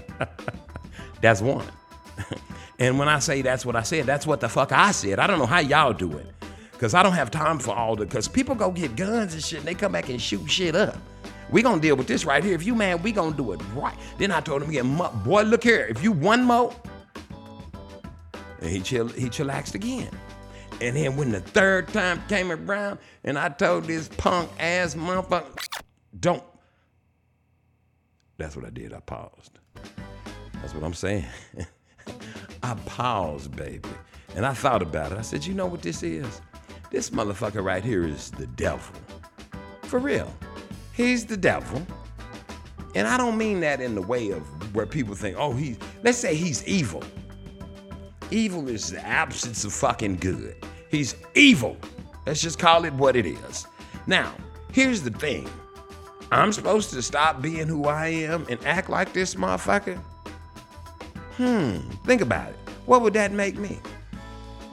that's 1.20 1.40
one. 1.40 1.66
and 2.78 2.98
when 2.98 3.08
I 3.08 3.18
say 3.18 3.42
that's 3.42 3.64
what 3.64 3.76
I 3.76 3.82
said, 3.82 4.06
that's 4.06 4.26
what 4.26 4.40
the 4.40 4.48
fuck 4.48 4.72
I 4.72 4.90
said. 4.92 5.18
I 5.18 5.26
don't 5.26 5.38
know 5.38 5.46
how 5.46 5.60
y'all 5.60 5.92
do 5.92 6.16
it. 6.18 6.26
Cause 6.78 6.94
I 6.94 7.02
don't 7.02 7.14
have 7.14 7.30
time 7.30 7.58
for 7.58 7.74
all 7.74 7.96
the 7.96 8.06
cause 8.06 8.28
people 8.28 8.54
go 8.54 8.70
get 8.70 8.96
guns 8.96 9.32
and 9.34 9.42
shit 9.42 9.60
and 9.60 9.68
they 9.68 9.74
come 9.74 9.92
back 9.92 10.10
and 10.10 10.20
shoot 10.20 10.50
shit 10.50 10.76
up. 10.76 10.96
We 11.50 11.62
gonna 11.62 11.80
deal 11.80 11.96
with 11.96 12.06
this 12.06 12.24
right 12.24 12.44
here. 12.44 12.54
If 12.54 12.64
you 12.64 12.74
mad, 12.74 13.02
we 13.02 13.12
gonna 13.12 13.36
do 13.36 13.52
it 13.52 13.60
right. 13.74 13.96
Then 14.18 14.30
I 14.30 14.40
told 14.40 14.62
him 14.62 14.70
again, 14.70 14.86
"Mu- 14.86 15.08
boy, 15.24 15.42
look 15.42 15.62
here. 15.64 15.86
If 15.88 16.02
you 16.02 16.12
one 16.12 16.44
more, 16.44 16.74
And 18.60 18.70
he 18.70 18.80
chill, 18.80 19.08
he 19.08 19.26
chillaxed 19.28 19.74
again. 19.74 20.10
And 20.80 20.96
then 20.96 21.16
when 21.16 21.30
the 21.30 21.40
third 21.40 21.88
time 21.88 22.22
came 22.28 22.50
around, 22.52 22.98
and 23.24 23.38
I 23.38 23.48
told 23.48 23.84
this 23.84 24.08
punk 24.08 24.50
ass 24.60 24.94
motherfucker, 24.94 25.80
don't. 26.20 26.42
That's 28.38 28.56
what 28.56 28.64
I 28.66 28.70
did. 28.70 28.92
I 28.92 29.00
paused. 29.00 29.58
That's 30.54 30.74
what 30.74 30.84
I'm 30.84 30.94
saying. 30.94 31.26
I 32.62 32.74
paused, 32.86 33.54
baby. 33.56 33.88
And 34.34 34.44
I 34.44 34.52
thought 34.52 34.82
about 34.82 35.12
it. 35.12 35.18
I 35.18 35.22
said, 35.22 35.46
you 35.46 35.54
know 35.54 35.66
what 35.66 35.82
this 35.82 36.02
is? 36.02 36.40
This 36.90 37.10
motherfucker 37.10 37.64
right 37.64 37.84
here 37.84 38.04
is 38.04 38.30
the 38.30 38.46
devil. 38.46 38.94
For 39.82 39.98
real. 39.98 40.32
He's 40.92 41.26
the 41.26 41.36
devil. 41.36 41.86
And 42.94 43.06
I 43.06 43.16
don't 43.16 43.36
mean 43.36 43.60
that 43.60 43.80
in 43.80 43.94
the 43.94 44.02
way 44.02 44.30
of 44.30 44.42
where 44.74 44.86
people 44.86 45.14
think, 45.14 45.36
oh, 45.38 45.52
he's, 45.52 45.78
let's 46.02 46.18
say 46.18 46.34
he's 46.34 46.66
evil. 46.66 47.02
Evil 48.30 48.68
is 48.68 48.90
the 48.90 49.06
absence 49.06 49.64
of 49.64 49.72
fucking 49.72 50.16
good. 50.16 50.56
He's 50.90 51.14
evil. 51.34 51.76
Let's 52.26 52.40
just 52.40 52.58
call 52.58 52.84
it 52.84 52.92
what 52.94 53.16
it 53.16 53.26
is. 53.26 53.66
Now, 54.06 54.32
here's 54.72 55.02
the 55.02 55.10
thing 55.10 55.48
I'm 56.32 56.52
supposed 56.52 56.90
to 56.90 57.02
stop 57.02 57.40
being 57.40 57.68
who 57.68 57.84
I 57.84 58.08
am 58.08 58.46
and 58.48 58.64
act 58.66 58.88
like 58.88 59.12
this 59.12 59.34
motherfucker? 59.34 59.98
Hmm, 61.36 61.78
think 62.04 62.22
about 62.22 62.50
it. 62.50 62.56
What 62.86 63.02
would 63.02 63.12
that 63.14 63.32
make 63.32 63.56
me? 63.56 63.78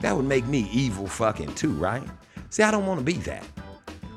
That 0.03 0.17
would 0.17 0.25
make 0.25 0.45
me 0.47 0.67
evil 0.69 1.07
fucking 1.07 1.55
too, 1.55 1.71
right? 1.71 2.03
See, 2.49 2.61
I 2.61 2.71
don't 2.71 2.85
want 2.85 2.99
to 2.99 3.05
be 3.05 3.13
that. 3.19 3.45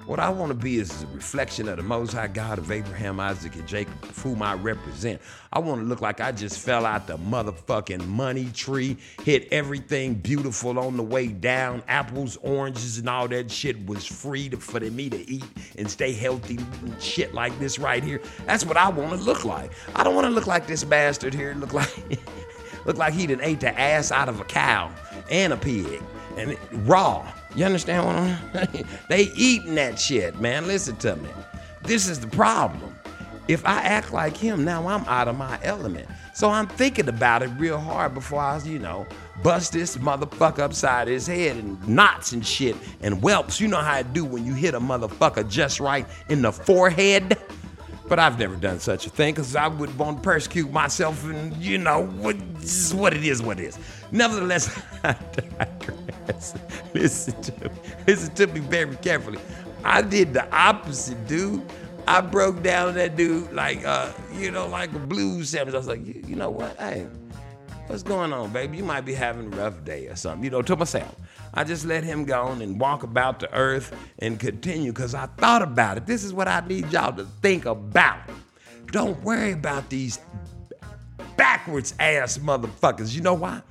What 0.07 0.19
I 0.19 0.29
want 0.31 0.51
to 0.51 0.55
be 0.55 0.79
is 0.79 1.05
a 1.05 1.07
reflection 1.09 1.69
of 1.69 1.77
the 1.77 1.85
Most 1.85 2.13
High 2.13 2.27
God 2.27 2.59
of 2.59 2.73
Abraham, 2.73 3.21
Isaac, 3.21 3.55
and 3.55 3.69
Jacob, 3.69 4.05
whom 4.17 4.43
I 4.43 4.55
represent. 4.55 5.23
I 5.53 5.61
want 5.61 5.81
to 5.81 5.87
look 5.87 6.01
like 6.01 6.21
I 6.21 6.33
just 6.33 6.59
fell 6.59 6.85
out 6.85 7.07
the 7.07 7.17
motherfucking 7.19 8.05
money 8.09 8.47
tree, 8.53 8.97
hit 9.23 9.47
everything 9.53 10.15
beautiful 10.15 10.77
on 10.81 10.97
the 10.97 11.05
way 11.05 11.29
down. 11.29 11.85
Apples, 11.87 12.37
oranges, 12.43 12.99
and 12.99 13.09
all 13.09 13.29
that 13.29 13.49
shit 13.49 13.87
was 13.87 14.05
free 14.05 14.49
to, 14.49 14.57
for 14.57 14.81
me 14.81 15.09
to 15.09 15.31
eat 15.31 15.45
and 15.79 15.89
stay 15.89 16.13
healthy 16.13 16.59
and 16.83 17.01
shit 17.01 17.33
like 17.33 17.57
this 17.61 17.79
right 17.79 18.03
here. 18.03 18.21
That's 18.45 18.67
what 18.67 18.77
I 18.77 18.89
want 18.89 19.11
to 19.11 19.25
look 19.25 19.45
like. 19.45 19.71
I 19.95 20.03
don't 20.03 20.17
want 20.17 20.27
to 20.27 20.33
look 20.33 20.49
like 20.49 20.67
this 20.67 20.83
bastard 20.83 21.33
here. 21.33 21.55
Look 21.55 21.73
like, 21.75 21.95
look 22.87 22.97
like 22.97 23.13
he 23.15 23.27
done 23.27 23.41
ate 23.43 23.61
the 23.61 23.79
ass 23.79 24.11
out 24.13 24.29
of 24.29 24.41
a 24.41 24.45
cow 24.45 24.91
and 25.31 25.53
a 25.53 25.57
pig 25.57 26.03
and 26.37 26.53
it- 26.53 26.59
raw. 26.85 27.27
You 27.55 27.65
understand 27.65 28.05
what 28.07 28.17
I'm 28.17 28.69
saying? 28.69 28.87
They 29.09 29.23
eating 29.35 29.75
that 29.77 29.99
shit, 29.99 30.39
man. 30.41 30.67
Listen 30.67 30.97
to 30.97 31.17
me. 31.17 31.31
This 31.83 32.09
is 32.09 32.21
the 32.21 32.27
problem. 32.29 32.95
If 33.49 33.65
I 33.65 33.81
act 33.83 34.13
like 34.13 34.37
him, 34.37 34.65
now 34.65 34.87
I'm 34.89 35.05
out 35.05 35.29
of 35.29 35.37
my 35.37 35.59
element. 35.63 36.09
So 36.35 36.51
I'm 36.51 36.67
thinking 36.67 37.09
about 37.09 37.43
it 37.43 37.51
real 37.57 37.79
hard 37.79 38.13
before 38.13 38.41
I, 38.41 38.59
you 38.59 38.79
know, 38.79 39.07
bust 39.43 39.73
this 39.73 39.97
motherfucker 39.97 40.59
upside 40.59 41.09
his 41.09 41.27
head 41.27 41.57
and 41.57 41.89
knots 41.89 42.33
and 42.33 42.45
shit 42.45 42.77
and 43.01 43.23
whelps. 43.23 43.61
You 43.61 43.69
know 43.69 43.79
how 43.79 43.93
I 43.95 44.03
do 44.03 44.25
when 44.25 44.45
you 44.45 44.53
hit 44.53 44.75
a 44.75 44.81
motherfucker 44.81 45.49
just 45.49 45.81
right 45.81 46.07
in 46.29 46.43
the 46.43 46.53
forehead? 46.53 47.39
But 48.09 48.21
I've 48.21 48.39
never 48.39 48.55
done 48.57 48.79
such 48.79 49.07
a 49.07 49.11
thing 49.11 49.35
because 49.35 49.57
I 49.57 49.67
would 49.67 49.97
want 49.99 50.19
to 50.19 50.23
persecute 50.23 50.71
myself 50.71 51.25
and, 51.25 51.57
you 51.57 51.79
know, 51.79 52.07
what, 52.07 52.37
what 52.95 53.15
it 53.15 53.25
is, 53.25 53.43
what 53.43 53.59
it 53.59 53.65
is. 53.67 53.79
Nevertheless, 54.13 54.81
I 55.05 55.17
digress. 55.33 56.55
Listen 56.95 57.41
to 57.43 57.53
me. 57.65 57.71
Listen 58.07 58.35
to 58.35 58.47
me 58.47 58.61
very 58.61 58.97
carefully. 58.97 59.39
I 59.85 60.03
did 60.03 60.35
the 60.35 60.49
opposite, 60.55 61.27
dude. 61.27 61.63
I 62.09 62.21
broke 62.21 62.63
down 62.63 62.95
that 62.95 63.17
dude 63.17 63.53
like, 63.53 63.85
uh, 63.85 64.13
you 64.35 64.53
know, 64.53 64.69
like 64.69 64.93
a 64.95 64.99
blues 64.99 65.51
sandwich. 65.51 65.75
I 65.75 65.79
was 65.79 65.89
like, 65.89 66.07
you, 66.07 66.23
you 66.27 66.37
know 66.37 66.51
what? 66.51 66.77
Hey, 66.77 67.09
what's 67.89 68.05
going 68.05 68.33
on, 68.33 68.53
baby? 68.53 68.77
You 68.77 68.85
might 68.85 69.01
be 69.05 69.15
having 69.15 69.53
a 69.53 69.57
rough 69.57 69.85
day 69.85 70.07
or 70.07 70.15
something. 70.15 70.45
You 70.45 70.51
know, 70.51 70.63
to 70.63 70.77
myself. 70.77 71.17
I 71.57 71.65
just 71.65 71.87
let 71.87 72.05
him 72.05 72.27
go 72.27 72.43
on 72.43 72.61
and 72.61 72.79
walk 72.79 73.03
about 73.03 73.41
the 73.41 73.53
earth 73.55 73.97
and 74.19 74.39
continue 74.39 74.93
because 74.93 75.15
I 75.15 75.27
thought 75.27 75.63
about 75.63 75.97
it. 75.97 76.07
This 76.07 76.23
is 76.23 76.35
what 76.35 76.49
I 76.49 76.61
need 76.61 76.93
y'all 76.93 77.17
to 77.17 77.25
think 77.41 77.65
about. 77.65 78.21
Don't 78.93 79.21
worry 79.25 79.53
about 79.53 79.89
these 79.89 80.21
backwards 81.37 81.95
ass 81.99 82.39
motherfuckers. 82.39 83.15
You 83.15 83.23
know 83.23 83.35
why? 83.35 83.63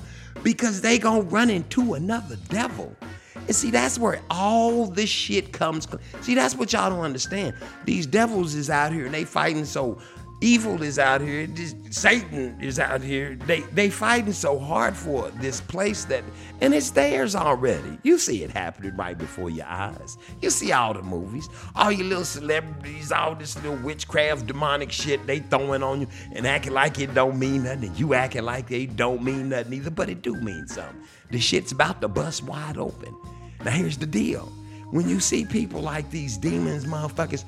Because 0.43 0.82
they 0.82 0.98
gonna 0.98 1.21
run 1.21 1.52
into 1.52 1.93
another 1.93 2.38
devil. 2.50 2.95
And 3.36 3.56
see, 3.56 3.69
that's 3.69 4.00
where 4.00 4.19
all 4.32 4.88
this 4.88 5.10
shit 5.10 5.54
comes. 5.54 5.88
See, 6.21 6.34
that's 6.34 6.56
what 6.56 6.74
y'all 6.74 6.89
don't 6.89 7.02
understand. 7.02 7.54
These 7.86 8.08
devils 8.08 8.56
is 8.56 8.71
out 8.71 8.91
here 8.91 9.06
and 9.06 9.13
they 9.13 9.26
fighting 9.26 9.65
so 9.65 10.00
evil 10.41 10.82
is 10.84 11.00
out 11.00 11.21
here. 11.21 11.48
Satan 11.89 12.58
is 12.62 12.80
out 12.80 13.02
here. 13.02 13.36
They 13.36 13.62
they 13.62 13.89
fighting 13.89 14.34
so 14.34 14.60
hard 14.60 14.95
for 14.95 15.30
this 15.41 15.62
place 15.62 16.06
that 16.06 16.24
and 16.62 16.74
it's 16.74 16.91
theirs 16.91 17.36
already. 17.36 17.98
You 18.04 18.17
see 18.17 18.43
it 18.43 18.52
happening 18.52 18.95
right 18.95 19.17
before 19.17 19.50
your 19.50 19.65
eyes. 19.65 20.17
You 20.41 20.50
see 20.50 20.71
all 20.71 20.93
the 20.93 21.02
movies, 21.02 21.48
all 21.76 21.91
your 21.91 22.08
little 22.08 22.26
celebrities, 22.26 23.12
all 23.12 23.36
this 23.36 23.56
little 23.58 23.78
witchcraft, 23.78 24.48
demonic 24.48 24.91
shit 24.91 25.26
they 25.26 25.39
throwing 25.39 25.84
on 25.84 26.02
you 26.02 26.08
and 26.34 26.45
acting 26.45 26.74
like 26.74 27.00
it 27.00 27.13
don't 27.13 27.39
mean 27.39 27.63
nothing, 27.63 27.89
and 27.89 28.00
you 28.00 28.13
acting 28.13 28.43
like 28.43 28.67
they 28.67 28.86
don't 28.86 29.24
mean 29.24 29.50
nothing 29.50 29.74
either, 29.74 29.91
but 29.91 30.10
it 30.10 30.21
do 30.21 30.36
mean 30.36 30.67
something. 30.67 31.02
The 31.32 31.39
shit's 31.39 31.71
about 31.71 32.02
to 32.02 32.08
bust 32.08 32.43
wide 32.43 32.78
open. 32.78 33.15
Now 33.63 33.71
here's 33.71 33.98
the 33.98 34.06
deal. 34.06 34.52
When 34.91 35.10
you 35.10 35.19
see 35.19 35.45
people 35.45 35.82
like 35.82 36.10
these 36.12 36.38
demons, 36.38 36.86
motherfuckers, 36.86 37.43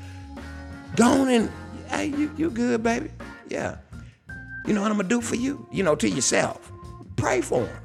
Going 0.96 1.30
and 1.30 1.52
hey, 1.90 2.08
you, 2.08 2.32
you 2.38 2.50
good, 2.50 2.84
baby? 2.84 3.10
Yeah. 3.48 3.78
You 4.66 4.74
know 4.74 4.82
what 4.82 4.92
I'm 4.92 4.98
gonna 4.98 5.10
do 5.10 5.22
for 5.22 5.36
you? 5.36 5.68
You 5.72 5.84
know, 5.84 5.96
to 5.96 6.10
yourself. 6.10 6.72
Pray 7.16 7.42
for 7.42 7.66
him. 7.66 7.78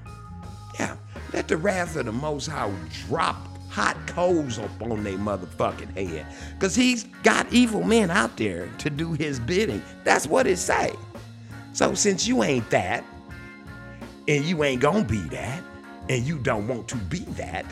Yeah. 0.79 0.97
Let 1.33 1.49
the 1.49 1.57
wrath 1.57 1.97
of 1.97 2.07
the 2.07 2.13
Most 2.13 2.47
High 2.47 2.73
drop 3.07 3.37
hot 3.69 3.97
coals 4.07 4.59
up 4.59 4.71
on 4.83 5.03
their 5.03 5.17
motherfucking 5.17 5.97
head. 5.97 6.27
Cause 6.59 6.75
he's 6.75 7.05
got 7.23 7.51
evil 7.53 7.83
men 7.83 8.11
out 8.11 8.37
there 8.37 8.69
to 8.79 8.91
do 8.91 9.15
his 9.15 9.41
bidding. 9.41 9.83
That's 10.05 10.27
what 10.27 10.47
it 10.47 10.59
say. 10.59 10.93
So 11.73 11.95
since 11.95 12.27
you 12.27 12.43
ain't 12.43 12.69
that, 12.69 13.03
and 14.29 14.45
you 14.45 14.63
ain't 14.63 14.83
gonna 14.83 15.05
be 15.05 15.23
that, 15.29 15.63
and 16.11 16.23
you 16.23 16.39
don't 16.39 16.69
want 16.69 16.87
to 16.89 16.97
be 16.97 17.21
that, 17.21 17.65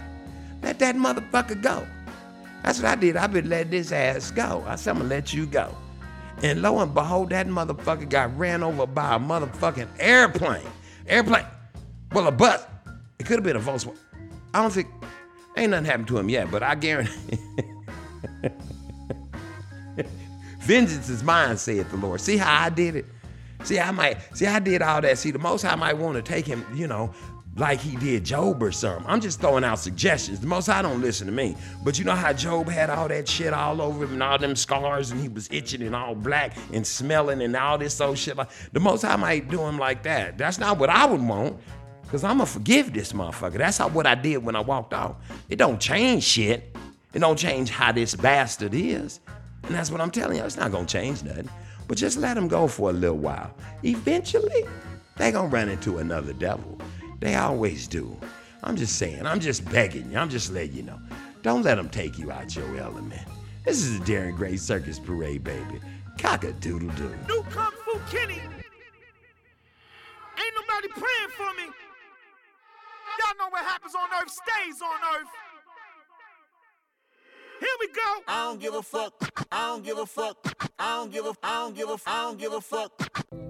let 0.62 0.78
that 0.78 0.96
motherfucker 0.96 1.60
go. 1.60 1.86
That's 2.62 2.80
what 2.80 2.88
I 2.88 2.94
did. 2.94 3.16
I've 3.16 3.32
been 3.32 3.48
letting 3.48 3.70
this 3.70 3.92
ass 3.92 4.30
go. 4.30 4.64
I 4.66 4.76
said, 4.76 4.92
I'm 4.92 4.98
gonna 4.98 5.10
let 5.10 5.32
you 5.34 5.46
go. 5.46 5.74
And 6.42 6.62
lo 6.62 6.78
and 6.78 6.94
behold, 6.94 7.30
that 7.30 7.46
motherfucker 7.46 8.08
got 8.08 8.36
ran 8.38 8.62
over 8.62 8.86
by 8.86 9.16
a 9.16 9.18
motherfucking 9.18 9.88
airplane. 9.98 10.66
Airplane. 11.06 11.44
Well, 12.12 12.26
a 12.26 12.32
bus. 12.32 12.66
It 13.18 13.26
could 13.26 13.36
have 13.36 13.44
been 13.44 13.56
a 13.56 13.60
Volkswagen. 13.60 13.98
I 14.54 14.62
don't 14.62 14.72
think, 14.72 14.88
ain't 15.56 15.70
nothing 15.70 15.84
happened 15.84 16.08
to 16.08 16.18
him 16.18 16.28
yet, 16.28 16.50
but 16.50 16.62
I 16.62 16.74
guarantee. 16.74 17.38
Vengeance 20.60 21.08
is 21.08 21.22
mine, 21.22 21.56
saith 21.56 21.90
the 21.90 21.96
Lord. 21.96 22.20
See 22.20 22.36
how 22.36 22.64
I 22.64 22.70
did 22.70 22.96
it? 22.96 23.04
See, 23.64 23.78
I 23.78 23.90
might, 23.90 24.16
see, 24.34 24.46
I 24.46 24.58
did 24.58 24.80
all 24.80 25.00
that. 25.02 25.18
See, 25.18 25.30
the 25.30 25.38
Most 25.38 25.64
I 25.64 25.74
might 25.74 25.98
want 25.98 26.16
to 26.16 26.22
take 26.22 26.46
him, 26.46 26.64
you 26.74 26.86
know, 26.86 27.12
like 27.56 27.80
he 27.80 27.96
did 27.96 28.24
Job 28.24 28.62
or 28.62 28.72
something. 28.72 29.04
I'm 29.08 29.20
just 29.20 29.40
throwing 29.40 29.64
out 29.64 29.78
suggestions. 29.78 30.40
The 30.40 30.46
Most 30.46 30.68
I 30.68 30.82
don't 30.82 31.00
listen 31.00 31.26
to 31.26 31.32
me. 31.32 31.56
But 31.84 31.98
you 31.98 32.04
know 32.04 32.14
how 32.14 32.32
Job 32.32 32.68
had 32.68 32.90
all 32.90 33.08
that 33.08 33.28
shit 33.28 33.52
all 33.52 33.82
over 33.82 34.04
him 34.04 34.14
and 34.14 34.22
all 34.22 34.38
them 34.38 34.54
scars 34.54 35.10
and 35.10 35.20
he 35.20 35.28
was 35.28 35.48
itching 35.50 35.82
and 35.82 35.94
all 35.94 36.14
black 36.14 36.56
and 36.72 36.86
smelling 36.86 37.42
and 37.42 37.56
all 37.56 37.76
this 37.76 38.00
old 38.00 38.18
shit. 38.18 38.36
Like 38.36 38.50
the 38.72 38.80
Most 38.80 39.04
I 39.04 39.16
might 39.16 39.48
do 39.48 39.60
him 39.62 39.78
like 39.78 40.02
that. 40.04 40.38
That's 40.38 40.58
not 40.58 40.78
what 40.78 40.90
I 40.90 41.04
would 41.06 41.20
want. 41.22 41.58
Cause 42.08 42.24
I'ma 42.24 42.44
forgive 42.44 42.92
this 42.92 43.12
motherfucker. 43.12 43.58
That's 43.58 43.78
how 43.78 43.88
what 43.88 44.04
I 44.04 44.16
did 44.16 44.38
when 44.38 44.56
I 44.56 44.60
walked 44.60 44.92
out. 44.92 45.20
It 45.48 45.56
don't 45.56 45.80
change 45.80 46.24
shit. 46.24 46.76
It 47.12 47.20
don't 47.20 47.38
change 47.38 47.70
how 47.70 47.92
this 47.92 48.16
bastard 48.16 48.74
is. 48.74 49.20
And 49.64 49.74
that's 49.74 49.90
what 49.90 50.00
I'm 50.00 50.10
telling 50.10 50.36
you. 50.36 50.44
It's 50.44 50.56
not 50.56 50.72
gonna 50.72 50.86
change 50.86 51.22
nothing. 51.22 51.48
But 51.86 51.98
just 51.98 52.18
let 52.18 52.36
him 52.36 52.48
go 52.48 52.66
for 52.66 52.90
a 52.90 52.92
little 52.92 53.18
while. 53.18 53.54
Eventually, 53.84 54.64
they 55.16 55.30
gonna 55.30 55.48
run 55.48 55.68
into 55.68 55.98
another 55.98 56.32
devil. 56.32 56.80
They 57.20 57.34
always 57.34 57.86
do. 57.86 58.16
I'm 58.62 58.76
just 58.76 58.96
saying. 58.96 59.26
I'm 59.26 59.40
just 59.40 59.64
begging 59.70 60.10
you. 60.10 60.18
I'm 60.18 60.30
just 60.30 60.52
letting 60.52 60.74
you 60.74 60.82
know. 60.82 60.98
Don't 61.42 61.62
let 61.62 61.76
them 61.76 61.88
take 61.88 62.18
you 62.18 62.30
out 62.30 62.54
your 62.56 62.76
element. 62.76 63.22
This 63.64 63.82
is 63.82 63.98
a 63.98 64.02
Darren 64.02 64.36
Gray 64.36 64.56
Circus 64.56 64.98
Parade, 64.98 65.44
baby. 65.44 65.80
Cock 66.18 66.44
a 66.44 66.52
doodle 66.52 66.90
doo. 66.90 67.14
New 67.28 67.42
Kung 67.50 67.72
Fu 67.84 67.98
Kenny. 68.10 68.34
Ain't 70.40 70.54
nobody 70.54 70.88
praying 70.88 71.30
for 71.36 71.54
me. 71.56 71.64
Y'all 73.18 73.36
know 73.38 73.50
what 73.50 73.64
happens 73.64 73.94
on 73.94 74.08
earth 74.20 74.30
stays 74.30 74.80
on 74.82 75.16
earth. 75.16 75.28
Here 77.60 77.68
we 77.78 77.88
go. 77.88 78.22
I 78.26 78.44
don't 78.44 78.60
give 78.60 78.74
a 78.74 78.82
fuck. 78.82 79.46
I 79.52 79.66
don't 79.66 79.84
give 79.84 79.98
a 79.98 80.06
fuck. 80.06 80.70
I 80.78 80.96
don't 80.96 81.12
give 81.12 81.26
a. 81.26 81.34
I 81.42 81.54
don't 81.64 81.76
give 81.76 81.90
a. 81.90 81.96
I 82.06 82.22
don't 82.22 82.38
give 82.38 82.52
a 82.54 82.60
fuck. 82.60 83.49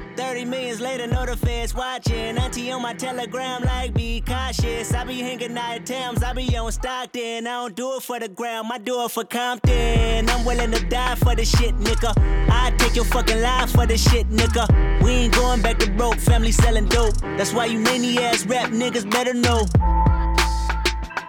30 0.15 0.45
millions 0.45 0.79
later, 0.79 1.07
know 1.07 1.25
the 1.25 1.35
feds 1.35 1.73
watching. 1.73 2.37
Auntie 2.37 2.71
on 2.71 2.81
my 2.81 2.93
telegram, 2.93 3.63
like, 3.63 3.93
be 3.93 4.21
cautious. 4.21 4.93
I 4.93 5.03
be 5.03 5.19
hanging 5.19 5.57
at 5.57 5.85
Thames, 5.85 6.23
I 6.23 6.33
be 6.33 6.55
on 6.57 6.71
Stockton. 6.71 7.47
I 7.47 7.51
don't 7.51 7.75
do 7.75 7.95
it 7.97 8.03
for 8.03 8.19
the 8.19 8.27
gram, 8.27 8.71
I 8.71 8.77
do 8.77 9.03
it 9.05 9.11
for 9.11 9.23
Compton. 9.23 10.29
I'm 10.29 10.45
willing 10.45 10.71
to 10.71 10.85
die 10.87 11.15
for 11.15 11.35
the 11.35 11.45
shit, 11.45 11.77
nigga. 11.77 12.13
I 12.49 12.71
take 12.77 12.95
your 12.95 13.05
fucking 13.05 13.41
life 13.41 13.71
for 13.71 13.85
the 13.85 13.97
shit, 13.97 14.29
nigga. 14.29 15.01
We 15.03 15.11
ain't 15.11 15.33
going 15.33 15.61
back 15.61 15.79
to 15.79 15.89
broke, 15.91 16.17
family 16.17 16.51
selling 16.51 16.85
dope. 16.85 17.15
That's 17.37 17.53
why 17.53 17.65
you 17.65 17.79
many 17.79 18.17
ass 18.19 18.45
rap 18.45 18.71
niggas 18.71 19.09
better 19.09 19.33
know. 19.33 19.65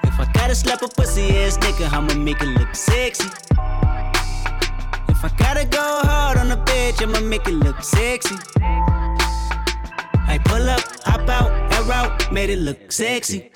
If 0.05 0.21
I 0.21 0.31
gotta 0.35 0.55
slap 0.55 0.83
a 0.83 0.89
pussy 0.89 1.37
ass 1.39 1.57
nigga, 1.59 1.93
I'ma 1.93 2.15
make 2.15 2.41
it 2.43 2.49
look 2.49 2.75
sexy. 2.75 3.29
I 5.25 5.29
gotta 5.37 5.65
go 5.65 6.01
hard 6.03 6.37
on 6.37 6.49
the 6.49 6.57
bitch, 6.57 7.01
I'ma 7.01 7.21
make 7.21 7.47
it 7.47 7.55
look 7.55 7.81
sexy. 7.85 8.35
I 10.27 10.41
pull 10.45 10.69
up, 10.69 10.81
hop 11.05 11.29
out, 11.29 11.51
air 11.75 11.93
out, 11.93 12.33
made 12.33 12.51
it 12.51 12.59
look 12.59 12.91
sexy. 12.91 13.53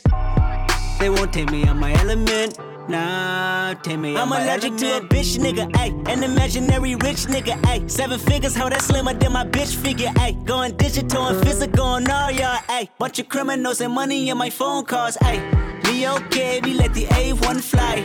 They 1.01 1.11
won't 1.11 1.33
take 1.33 1.51
me 1.51 1.67
on 1.67 1.81
my 1.81 1.93
element. 1.95 2.57
Nah, 2.89 3.75
take 3.83 3.99
me 3.99 4.17
I'm 4.17 4.31
allergic 4.31 4.77
to 4.77 4.99
a 4.99 5.01
bitch 5.01 5.41
nigga, 5.41 5.69
ayy. 5.73 6.09
An 6.09 6.23
imaginary 6.23 6.95
rich 6.95 7.27
nigga, 7.27 7.61
ayy. 7.63 7.91
Seven 7.91 8.21
figures, 8.21 8.55
how 8.55 8.69
that 8.69 8.83
slimmer 8.83 9.15
than 9.15 9.33
my 9.33 9.45
bitch 9.45 9.75
figure, 9.75 10.11
ayy. 10.23 10.45
Going 10.45 10.77
digital 10.77 11.27
and 11.27 11.45
physical 11.45 11.85
on 11.85 12.09
all 12.09 12.31
y'all, 12.31 12.59
ayy. 12.69 12.89
Bunch 12.97 13.19
of 13.19 13.29
criminals 13.29 13.81
and 13.81 13.93
money 13.93 14.31
in 14.31 14.39
my 14.39 14.51
phone 14.51 14.85
calls, 14.85 15.17
ayy. 15.17 15.43
We 15.87 16.07
okay, 16.07 16.61
we 16.63 16.75
let 16.75 16.95
the 16.95 17.07
A1 17.07 17.61
fly. 17.61 18.05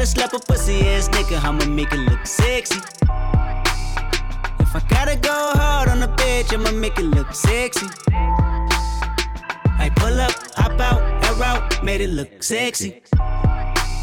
Gotta 0.00 0.12
slap 0.12 0.32
a 0.32 0.38
pussy 0.38 0.80
ass 0.88 1.10
nigga, 1.10 1.44
I'ma 1.44 1.66
make 1.66 1.92
it 1.92 1.98
look 1.98 2.26
sexy. 2.26 2.78
If 4.58 4.74
I 4.74 4.80
gotta 4.88 5.14
go 5.14 5.52
hard 5.52 5.90
on 5.90 6.02
a 6.02 6.08
bitch, 6.08 6.54
I'ma 6.54 6.72
make 6.72 6.98
it 6.98 7.04
look 7.04 7.34
sexy. 7.34 7.86
I 9.78 9.90
pull 9.96 10.18
up, 10.18 10.32
hop 10.56 10.80
out, 10.80 11.02
air 11.26 11.44
out, 11.44 11.84
made 11.84 12.00
it 12.00 12.08
look 12.08 12.42
sexy. 12.42 13.02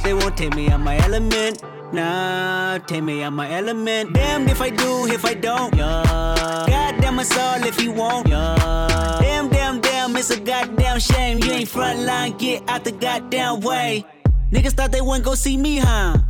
They 0.04 0.14
won't 0.14 0.38
take 0.38 0.56
me 0.56 0.70
out 0.70 0.82
my 0.82 0.98
element. 1.00 1.64
Nah, 1.92 2.78
take 2.78 3.02
me 3.02 3.24
out 3.24 3.34
my 3.34 3.52
element. 3.52 4.14
Damn 4.14 4.48
if 4.50 4.62
I 4.62 4.70
do, 4.70 5.08
if 5.08 5.26
I 5.26 5.34
don't. 5.34 5.74
Yeah. 5.76 6.66
Goddamn 6.70 7.18
us 7.18 7.36
all 7.36 7.64
if 7.64 7.82
you 7.82 7.92
won't. 7.92 8.28
Yeah. 8.28 9.18
Damn, 9.20 9.50
damn, 9.50 9.82
damn, 9.82 10.16
it's 10.16 10.30
a 10.30 10.40
goddamn 10.40 11.00
shame. 11.00 11.40
You 11.40 11.54
ain't 11.54 11.70
frontline, 11.70 12.38
get 12.38 12.70
out 12.70 12.84
the 12.84 12.92
goddamn 12.92 13.62
way. 13.62 14.06
Niggas 14.52 14.74
thought 14.74 14.92
they 14.92 15.02
wouldn't 15.02 15.26
go 15.26 15.36
see 15.36 15.58
me, 15.58 15.78
huh? 15.78 16.18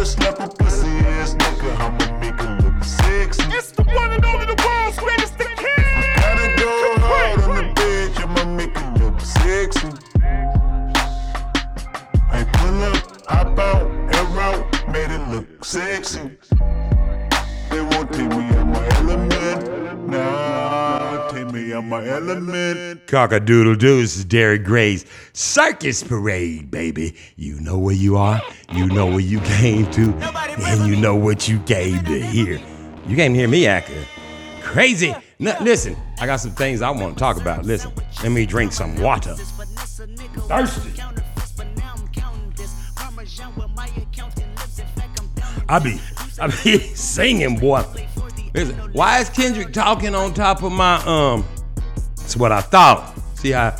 I 0.00 0.02
gotta 0.02 0.12
slap 0.12 0.40
a 0.40 0.48
pussy 0.48 0.88
ass 0.88 1.34
nigga, 1.34 1.70
I'ma 1.78 2.20
make 2.20 2.40
it 2.40 2.64
look 2.64 2.82
sexy. 2.82 3.42
It's 3.54 3.70
the 3.72 3.82
one 3.82 4.12
and 4.12 4.24
only 4.24 4.46
the 4.46 4.56
world's 4.64 4.98
greatest 4.98 5.36
the 5.36 5.44
king. 5.44 6.14
Gotta 6.16 6.56
go 6.56 6.72
hard 7.04 7.40
on 7.42 7.54
the 7.56 7.64
bitch, 7.78 8.18
I'ma 8.18 8.44
make 8.56 8.74
it 8.74 8.90
look 8.98 9.20
sexy. 9.20 9.90
I 12.32 12.44
pull 12.54 12.82
up, 12.84 12.96
hop 13.26 13.58
out, 13.58 13.86
air 14.14 14.40
out, 14.40 14.88
made 14.88 15.10
it 15.10 15.28
look 15.28 15.62
sexy. 15.62 16.38
They 17.70 17.82
won't 17.82 18.10
take 18.10 18.30
me 18.30 18.48
out 18.56 18.68
my 18.68 18.82
element. 18.96 20.08
Nah, 20.08 20.49
take 21.52 21.66
me 21.66 21.72
out 21.72 21.84
my 21.84 22.06
element. 22.06 23.06
Cock-a-doodle 23.06 23.76
doo, 23.76 24.00
this 24.00 24.16
is 24.16 24.24
Derek 24.24 24.64
Gray's 24.64 25.04
Circus 25.32 26.02
Parade, 26.02 26.70
baby. 26.70 27.16
You 27.36 27.60
know 27.60 27.78
where 27.78 27.94
you 27.94 28.16
are, 28.16 28.40
you 28.72 28.86
know 28.86 29.06
where 29.06 29.20
you 29.20 29.40
came 29.40 29.90
to, 29.92 30.12
and 30.12 30.86
you 30.86 30.96
know 30.96 31.14
what 31.14 31.48
you 31.48 31.58
came 31.60 32.04
to 32.04 32.20
hear. 32.20 32.60
You 33.06 33.16
came 33.16 33.32
to 33.32 33.38
hear 33.38 33.48
me 33.48 33.66
acting 33.66 34.04
crazy. 34.62 35.14
No, 35.38 35.56
listen, 35.60 35.96
I 36.20 36.26
got 36.26 36.36
some 36.36 36.52
things 36.52 36.82
I 36.82 36.90
want 36.90 37.16
to 37.16 37.18
talk 37.18 37.40
about. 37.40 37.64
Listen, 37.64 37.92
let 38.22 38.30
me 38.30 38.46
drink 38.46 38.72
some 38.72 38.94
water. 39.00 39.34
Thirsty. 39.34 41.02
I 45.68 45.78
be, 45.78 46.00
I 46.40 46.46
be 46.64 46.78
singing, 46.94 47.56
boy. 47.56 47.84
Listen, 48.54 48.76
why 48.92 49.20
is 49.20 49.28
Kendrick 49.30 49.72
talking 49.72 50.14
on 50.14 50.34
top 50.34 50.62
of 50.62 50.72
my 50.72 50.96
um? 51.06 51.44
That's 52.16 52.36
what 52.36 52.52
I 52.52 52.60
thought. 52.60 53.14
See 53.34 53.50
how 53.50 53.76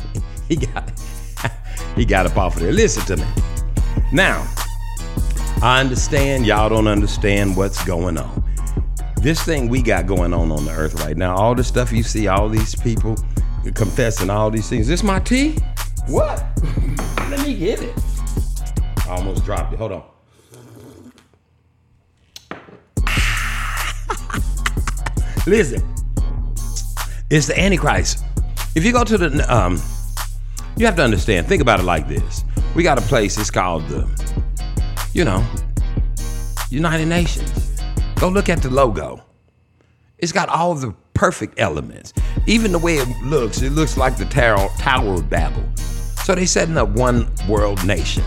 he 0.48 0.56
got 0.56 0.92
he 1.96 2.04
got 2.04 2.26
up 2.26 2.36
off 2.36 2.56
of 2.56 2.62
there. 2.62 2.72
Listen 2.72 3.04
to 3.06 3.16
me. 3.16 3.26
Now, 4.12 4.46
I 5.62 5.80
understand 5.80 6.46
y'all 6.46 6.68
don't 6.68 6.88
understand 6.88 7.56
what's 7.56 7.84
going 7.84 8.18
on. 8.18 8.44
This 9.18 9.42
thing 9.42 9.68
we 9.68 9.82
got 9.82 10.06
going 10.06 10.32
on 10.32 10.50
on 10.50 10.64
the 10.64 10.72
earth 10.72 10.94
right 11.02 11.16
now, 11.16 11.36
all 11.36 11.54
the 11.54 11.62
stuff 11.62 11.92
you 11.92 12.02
see, 12.02 12.26
all 12.26 12.48
these 12.48 12.74
people 12.74 13.16
confessing 13.74 14.30
all 14.30 14.50
these 14.50 14.68
things. 14.68 14.88
This 14.88 15.02
my 15.02 15.20
tea? 15.20 15.58
What? 16.06 16.44
Let 17.30 17.46
me 17.46 17.54
get 17.54 17.82
it. 17.82 17.94
I 19.06 19.10
almost 19.10 19.44
dropped 19.44 19.72
it. 19.72 19.78
Hold 19.78 19.92
on. 19.92 20.04
Listen, 25.46 25.82
it's 27.30 27.46
the 27.46 27.58
Antichrist. 27.58 28.24
If 28.74 28.84
you 28.84 28.92
go 28.92 29.04
to 29.04 29.16
the, 29.16 29.54
um, 29.54 29.80
you 30.76 30.84
have 30.86 30.96
to 30.96 31.02
understand. 31.02 31.46
Think 31.46 31.62
about 31.62 31.80
it 31.80 31.84
like 31.84 32.08
this: 32.08 32.44
we 32.74 32.82
got 32.82 32.98
a 32.98 33.02
place. 33.02 33.38
It's 33.38 33.50
called 33.50 33.86
the, 33.88 34.06
you 35.14 35.24
know, 35.24 35.44
United 36.70 37.06
Nations. 37.06 37.80
Go 38.16 38.28
look 38.28 38.48
at 38.48 38.60
the 38.60 38.70
logo. 38.70 39.22
It's 40.18 40.32
got 40.32 40.50
all 40.50 40.74
the 40.74 40.94
perfect 41.14 41.58
elements. 41.58 42.12
Even 42.46 42.72
the 42.72 42.78
way 42.78 42.96
it 42.96 43.08
looks, 43.22 43.62
it 43.62 43.70
looks 43.70 43.96
like 43.96 44.18
the 44.18 44.26
Tower, 44.26 44.68
Tower 44.78 45.14
of 45.14 45.30
Babel. 45.30 45.64
So 45.76 46.34
they 46.34 46.44
setting 46.44 46.76
up 46.76 46.90
one 46.90 47.30
world 47.48 47.84
nation. 47.86 48.22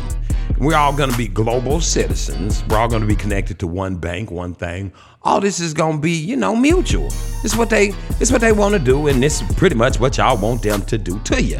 We're 0.57 0.75
all 0.75 0.93
gonna 0.95 1.15
be 1.15 1.27
global 1.27 1.79
citizens. 1.79 2.63
We're 2.69 2.77
all 2.77 2.87
gonna 2.87 3.05
be 3.05 3.15
connected 3.15 3.59
to 3.59 3.67
one 3.67 3.95
bank, 3.97 4.31
one 4.31 4.55
thing. 4.55 4.91
All 5.25 5.39
this 5.39 5.61
is 5.61 5.73
gonna 5.73 5.99
be, 5.99 6.11
you 6.11 6.35
know, 6.35 6.53
mutual. 6.53 7.07
Is 7.45 7.55
what 7.55 7.69
they 7.69 7.93
is 8.19 8.29
what 8.29 8.41
they 8.41 8.51
wanna 8.51 8.79
do, 8.79 9.07
and 9.07 9.23
this 9.23 9.41
is 9.41 9.55
pretty 9.55 9.75
much 9.75 9.97
what 9.97 10.17
y'all 10.17 10.37
want 10.37 10.61
them 10.61 10.81
to 10.83 10.97
do 10.97 11.17
to 11.19 11.41
you. 11.41 11.59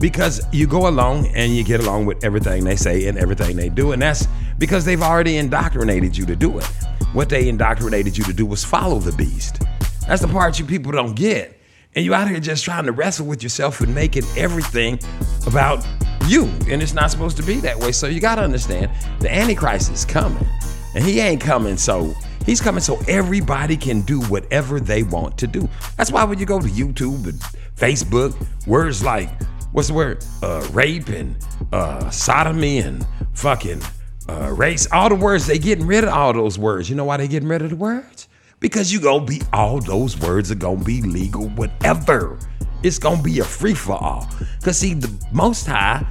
Because 0.00 0.40
you 0.52 0.66
go 0.66 0.88
along 0.88 1.28
and 1.28 1.54
you 1.54 1.62
get 1.62 1.80
along 1.80 2.06
with 2.06 2.24
everything 2.24 2.64
they 2.64 2.74
say 2.74 3.06
and 3.06 3.16
everything 3.16 3.56
they 3.56 3.68
do, 3.68 3.92
and 3.92 4.02
that's 4.02 4.26
because 4.58 4.84
they've 4.84 5.00
already 5.00 5.36
indoctrinated 5.36 6.16
you 6.16 6.26
to 6.26 6.34
do 6.34 6.58
it. 6.58 6.64
What 7.12 7.28
they 7.28 7.48
indoctrinated 7.48 8.18
you 8.18 8.24
to 8.24 8.32
do 8.32 8.44
was 8.44 8.64
follow 8.64 8.98
the 8.98 9.12
beast. 9.12 9.62
That's 10.08 10.22
the 10.22 10.28
part 10.28 10.58
you 10.58 10.64
people 10.64 10.90
don't 10.90 11.14
get. 11.14 11.60
And 11.94 12.04
you 12.04 12.12
out 12.12 12.28
here 12.28 12.40
just 12.40 12.64
trying 12.64 12.86
to 12.86 12.92
wrestle 12.92 13.26
with 13.26 13.44
yourself 13.44 13.80
and 13.80 13.94
making 13.94 14.24
everything 14.36 14.98
about 15.46 15.86
you. 16.26 16.46
And 16.68 16.82
it's 16.82 16.94
not 16.94 17.12
supposed 17.12 17.36
to 17.36 17.44
be 17.44 17.60
that 17.60 17.78
way. 17.78 17.92
So 17.92 18.08
you 18.08 18.18
gotta 18.18 18.42
understand 18.42 18.90
the 19.20 19.32
Antichrist 19.32 19.92
is 19.92 20.04
coming. 20.04 20.44
And 20.96 21.04
he 21.04 21.20
ain't 21.20 21.40
coming 21.40 21.76
so 21.76 22.12
he's 22.44 22.60
coming 22.60 22.80
so 22.80 22.98
everybody 23.08 23.76
can 23.76 24.02
do 24.02 24.20
whatever 24.22 24.80
they 24.80 25.02
want 25.02 25.38
to 25.38 25.46
do. 25.46 25.68
That's 25.96 26.10
why 26.10 26.24
when 26.24 26.38
you 26.38 26.46
go 26.46 26.60
to 26.60 26.68
YouTube 26.68 27.24
and 27.24 27.40
Facebook, 27.76 28.34
words 28.66 29.02
like 29.02 29.30
what's 29.72 29.88
the 29.88 29.94
word? 29.94 30.24
Uh, 30.42 30.66
rape 30.72 31.08
and 31.08 31.36
uh, 31.72 32.08
sodomy 32.10 32.78
and 32.78 33.04
fucking 33.34 33.82
uh, 34.28 34.52
race, 34.56 34.86
all 34.92 35.08
the 35.08 35.14
words, 35.14 35.46
they 35.46 35.58
getting 35.58 35.86
rid 35.86 36.04
of 36.04 36.10
all 36.10 36.32
those 36.32 36.58
words. 36.58 36.88
You 36.88 36.96
know 36.96 37.04
why 37.04 37.16
they 37.16 37.28
getting 37.28 37.48
rid 37.48 37.62
of 37.62 37.70
the 37.70 37.76
words? 37.76 38.28
Because 38.60 38.92
you 38.92 39.00
gonna 39.00 39.24
be, 39.24 39.42
all 39.52 39.80
those 39.80 40.18
words 40.18 40.50
are 40.50 40.56
gonna 40.56 40.82
be 40.82 41.02
legal, 41.02 41.48
whatever. 41.50 42.38
It's 42.82 42.98
gonna 42.98 43.22
be 43.22 43.40
a 43.40 43.44
free 43.44 43.74
for 43.74 43.92
all. 43.92 44.28
Cause 44.62 44.78
see, 44.78 44.94
the 44.94 45.12
Most 45.32 45.66
High 45.66 46.06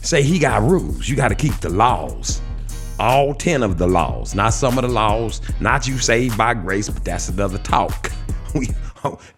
say 0.00 0.22
he 0.22 0.38
got 0.38 0.62
rules. 0.62 1.08
You 1.08 1.16
gotta 1.16 1.34
keep 1.34 1.54
the 1.60 1.68
laws. 1.68 2.40
All 3.02 3.34
10 3.34 3.64
of 3.64 3.78
the 3.78 3.88
laws, 3.88 4.32
not 4.32 4.54
some 4.54 4.78
of 4.78 4.82
the 4.82 4.88
laws, 4.88 5.40
not 5.58 5.88
you 5.88 5.98
saved 5.98 6.38
by 6.38 6.54
grace, 6.54 6.88
but 6.88 7.04
that's 7.04 7.28
another 7.28 7.58
talk. 7.58 8.12
We 8.54 8.68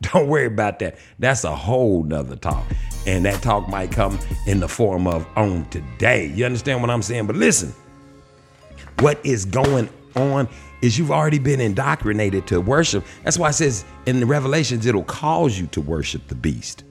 don't 0.03 0.27
worry 0.27 0.47
about 0.47 0.81
that. 0.81 0.99
That's 1.19 1.45
a 1.45 1.55
whole 1.55 2.03
nother 2.03 2.37
talk. 2.37 2.65
And 3.07 3.25
that 3.25 3.41
talk 3.43 3.69
might 3.69 3.91
come 3.91 4.19
in 4.47 4.61
the 4.61 4.69
form 4.69 5.07
of 5.07 5.27
on 5.37 5.65
today. 5.71 6.27
You 6.27 6.45
understand 6.45 6.83
what 6.83 6.91
I'm 6.91 7.01
saying? 7.01 7.27
But 7.27 7.37
listen, 7.37 7.73
what 8.99 9.25
is 9.25 9.47
going 9.47 9.89
on 10.17 10.49
is 10.83 10.99
you've 10.99 11.11
already 11.11 11.39
been 11.39 11.61
indoctrinated 11.61 12.47
to 12.49 12.61
worship. 12.61 13.05
That's 13.23 13.39
why 13.39 13.49
it 13.49 13.55
says 13.55 13.87
in 14.05 14.21
the 14.21 14.27
Revelations, 14.27 14.85
it'll 14.85 15.05
cause 15.05 15.59
you 15.59 15.69
to 15.69 15.81
worship 15.81 16.27
the 16.27 16.35
beast. 16.35 16.85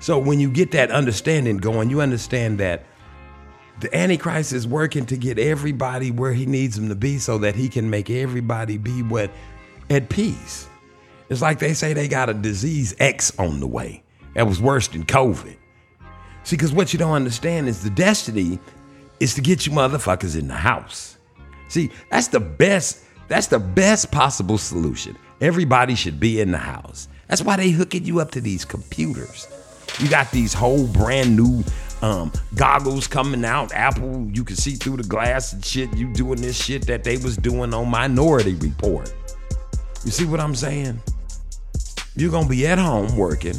So 0.00 0.18
when 0.18 0.40
you 0.40 0.50
get 0.50 0.72
that 0.72 0.90
understanding 0.90 1.58
going, 1.58 1.90
you 1.90 2.00
understand 2.00 2.58
that 2.58 2.82
the 3.80 3.94
Antichrist 3.94 4.52
is 4.52 4.66
working 4.66 5.04
to 5.06 5.16
get 5.16 5.38
everybody 5.38 6.10
where 6.10 6.32
he 6.32 6.46
needs 6.46 6.76
them 6.76 6.88
to 6.88 6.94
be 6.94 7.18
so 7.18 7.38
that 7.38 7.54
he 7.54 7.68
can 7.68 7.90
make 7.90 8.08
everybody 8.08 8.78
be 8.78 9.02
what 9.02 9.30
at 9.90 10.08
peace. 10.08 10.68
It's 11.28 11.42
like 11.42 11.58
they 11.58 11.74
say 11.74 11.92
they 11.92 12.08
got 12.08 12.30
a 12.30 12.34
disease 12.34 12.94
X 12.98 13.36
on 13.38 13.60
the 13.60 13.66
way. 13.66 14.02
That 14.34 14.46
was 14.46 14.60
worse 14.60 14.88
than 14.88 15.04
COVID. 15.04 15.56
See, 16.44 16.56
because 16.56 16.72
what 16.72 16.92
you 16.92 16.98
don't 16.98 17.12
understand 17.12 17.68
is 17.68 17.82
the 17.82 17.90
destiny 17.90 18.58
is 19.18 19.34
to 19.34 19.40
get 19.40 19.66
you 19.66 19.72
motherfuckers 19.72 20.38
in 20.38 20.48
the 20.48 20.54
house. 20.54 21.18
See, 21.68 21.90
that's 22.10 22.28
the 22.28 22.40
best, 22.40 23.02
that's 23.28 23.48
the 23.48 23.58
best 23.58 24.12
possible 24.12 24.56
solution. 24.56 25.16
Everybody 25.40 25.94
should 25.94 26.20
be 26.20 26.40
in 26.40 26.52
the 26.52 26.58
house. 26.58 27.08
That's 27.28 27.42
why 27.42 27.56
they 27.56 27.70
hooking 27.70 28.04
you 28.04 28.20
up 28.20 28.30
to 28.32 28.40
these 28.40 28.64
computers. 28.64 29.48
You 29.98 30.08
got 30.08 30.30
these 30.30 30.54
whole 30.54 30.86
brand 30.86 31.36
new 31.36 31.64
um, 32.02 32.32
goggles 32.54 33.06
coming 33.06 33.44
out. 33.44 33.72
Apple, 33.72 34.28
you 34.32 34.44
can 34.44 34.56
see 34.56 34.72
through 34.72 34.98
the 34.98 35.04
glass 35.04 35.52
and 35.52 35.64
shit. 35.64 35.94
You 35.96 36.12
doing 36.12 36.40
this 36.40 36.62
shit 36.62 36.86
that 36.86 37.04
they 37.04 37.16
was 37.16 37.36
doing 37.36 37.72
on 37.72 37.88
Minority 37.88 38.54
Report. 38.54 39.12
You 40.04 40.10
see 40.10 40.24
what 40.24 40.40
I'm 40.40 40.54
saying? 40.54 41.00
You're 42.14 42.30
gonna 42.30 42.48
be 42.48 42.66
at 42.66 42.78
home 42.78 43.16
working. 43.16 43.56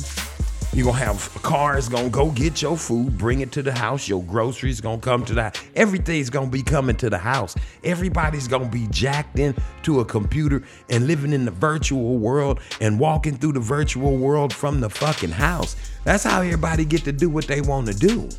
You're 0.78 0.86
gonna 0.86 1.00
have 1.00 1.34
cars 1.42 1.90
gonna 1.90 2.08
go 2.08 2.30
get 2.30 2.62
your 2.62 2.78
food, 2.78 3.18
bring 3.18 3.40
it 3.40 3.52
to 3.54 3.64
the 3.64 3.72
house. 3.72 4.08
Your 4.08 4.22
groceries 4.22 4.80
gonna 4.80 5.02
come 5.02 5.26
to 5.26 5.34
the 5.34 5.46
house. 5.46 5.56
Everything's 5.76 6.30
gonna 6.30 6.52
be 6.52 6.62
coming 6.62 6.96
to 6.98 7.10
the 7.10 7.18
house. 7.18 7.56
Everybody's 7.84 8.48
gonna 8.48 8.70
be 8.70 8.86
jacked 8.92 9.40
into 9.40 10.02
a 10.02 10.06
computer 10.06 10.62
and 10.92 11.08
living 11.08 11.34
in 11.34 11.46
the 11.46 11.52
virtual 11.52 12.20
world 12.20 12.60
and 12.80 13.00
walking 13.00 13.38
through 13.38 13.54
the 13.54 13.60
virtual 13.60 14.18
world 14.18 14.54
from 14.54 14.80
the 14.80 14.88
fucking 14.88 15.32
house. 15.32 15.76
That's 16.04 16.24
how 16.24 16.42
everybody 16.42 16.86
get 16.86 17.04
to 17.06 17.12
do 17.12 17.28
what 17.28 17.48
they 17.48 17.62
want 17.62 17.88
to 17.88 17.96
do. 17.96 18.30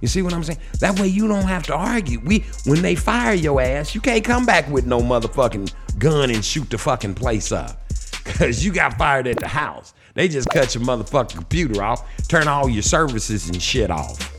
You 0.00 0.08
see 0.08 0.22
what 0.22 0.34
I'm 0.34 0.42
saying? 0.42 0.58
That 0.80 0.98
way 0.98 1.06
you 1.06 1.28
don't 1.28 1.44
have 1.46 1.62
to 1.66 1.74
argue. 1.76 2.18
We 2.18 2.40
when 2.64 2.82
they 2.82 2.96
fire 2.96 3.34
your 3.34 3.60
ass, 3.60 3.94
you 3.94 4.00
can't 4.00 4.24
come 4.24 4.44
back 4.44 4.68
with 4.68 4.86
no 4.86 4.98
motherfucking 4.98 5.72
gun 6.00 6.32
and 6.32 6.44
shoot 6.44 6.68
the 6.68 6.78
fucking 6.78 7.14
place 7.14 7.52
up. 7.52 7.80
Cause 8.24 8.64
you 8.64 8.72
got 8.72 8.98
fired 8.98 9.28
at 9.28 9.38
the 9.38 9.46
house. 9.46 9.94
They 10.16 10.28
just 10.28 10.48
cut 10.48 10.74
your 10.74 10.82
motherfucking 10.82 11.34
computer 11.34 11.82
off, 11.82 12.26
turn 12.26 12.48
all 12.48 12.70
your 12.70 12.82
services 12.82 13.50
and 13.50 13.62
shit 13.62 13.90
off. 13.90 14.32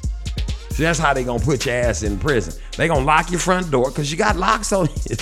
See, 0.71 0.83
that's 0.83 0.97
how 0.97 1.13
they 1.13 1.23
gonna 1.23 1.43
put 1.43 1.67
your 1.67 1.75
ass 1.75 2.01
in 2.01 2.17
prison. 2.17 2.59
They 2.75 2.87
gonna 2.87 3.05
lock 3.05 3.29
your 3.29 3.39
front 3.39 3.69
door 3.69 3.89
because 3.89 4.11
you 4.11 4.17
got 4.17 4.35
locks 4.37 4.73
on 4.73 4.89
you. 5.09 5.15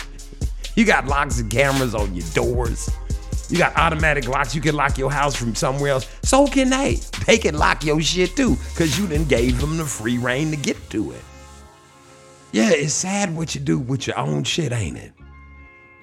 You 0.75 0.85
got 0.85 1.07
locks 1.07 1.39
and 1.39 1.51
cameras 1.51 1.93
on 1.93 2.15
your 2.15 2.25
doors. 2.33 2.89
You 3.49 3.57
got 3.57 3.75
automatic 3.75 4.29
locks. 4.29 4.55
You 4.55 4.61
can 4.61 4.75
lock 4.75 4.97
your 4.97 5.11
house 5.11 5.35
from 5.35 5.55
somewhere 5.55 5.91
else. 5.91 6.07
So 6.23 6.47
can 6.47 6.69
they. 6.69 6.99
They 7.27 7.37
can 7.37 7.57
lock 7.57 7.83
your 7.83 8.01
shit 8.01 8.35
too, 8.37 8.55
because 8.71 8.97
you 8.97 9.07
done 9.07 9.25
gave 9.25 9.59
them 9.59 9.75
the 9.75 9.85
free 9.85 10.17
reign 10.17 10.51
to 10.51 10.57
get 10.57 10.89
to 10.91 11.11
it. 11.11 11.21
Yeah, 12.53 12.71
it's 12.71 12.93
sad 12.93 13.35
what 13.35 13.55
you 13.55 13.61
do 13.61 13.77
with 13.77 14.07
your 14.07 14.17
own 14.17 14.45
shit, 14.45 14.71
ain't 14.71 14.97
it? 14.97 15.11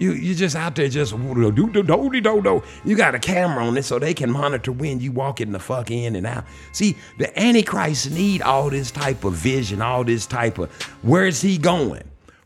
You 0.02 0.14
you 0.14 0.34
just 0.34 0.56
out 0.56 0.74
there 0.74 0.88
just 0.88 1.12
do 1.12 1.52
do 1.54 1.68
do 1.70 2.10
do 2.10 2.42
do. 2.42 2.62
You 2.84 2.96
got 2.96 3.14
a 3.14 3.20
camera 3.20 3.64
on 3.64 3.76
it 3.76 3.84
so 3.84 4.00
they 4.00 4.14
can 4.14 4.32
monitor 4.32 4.72
when 4.72 4.98
you 4.98 5.12
walking 5.12 5.52
the 5.52 5.60
fuck 5.60 5.92
in 5.92 6.16
and 6.16 6.26
out. 6.26 6.44
See, 6.72 6.96
the 7.18 7.38
Antichrist 7.40 8.10
need 8.10 8.42
all 8.42 8.68
this 8.68 8.90
type 8.90 9.22
of 9.22 9.34
vision, 9.34 9.80
all 9.80 10.02
this 10.02 10.26
type 10.26 10.58
of 10.58 10.72
where's 11.02 11.40
he 11.40 11.56
going? 11.56 12.02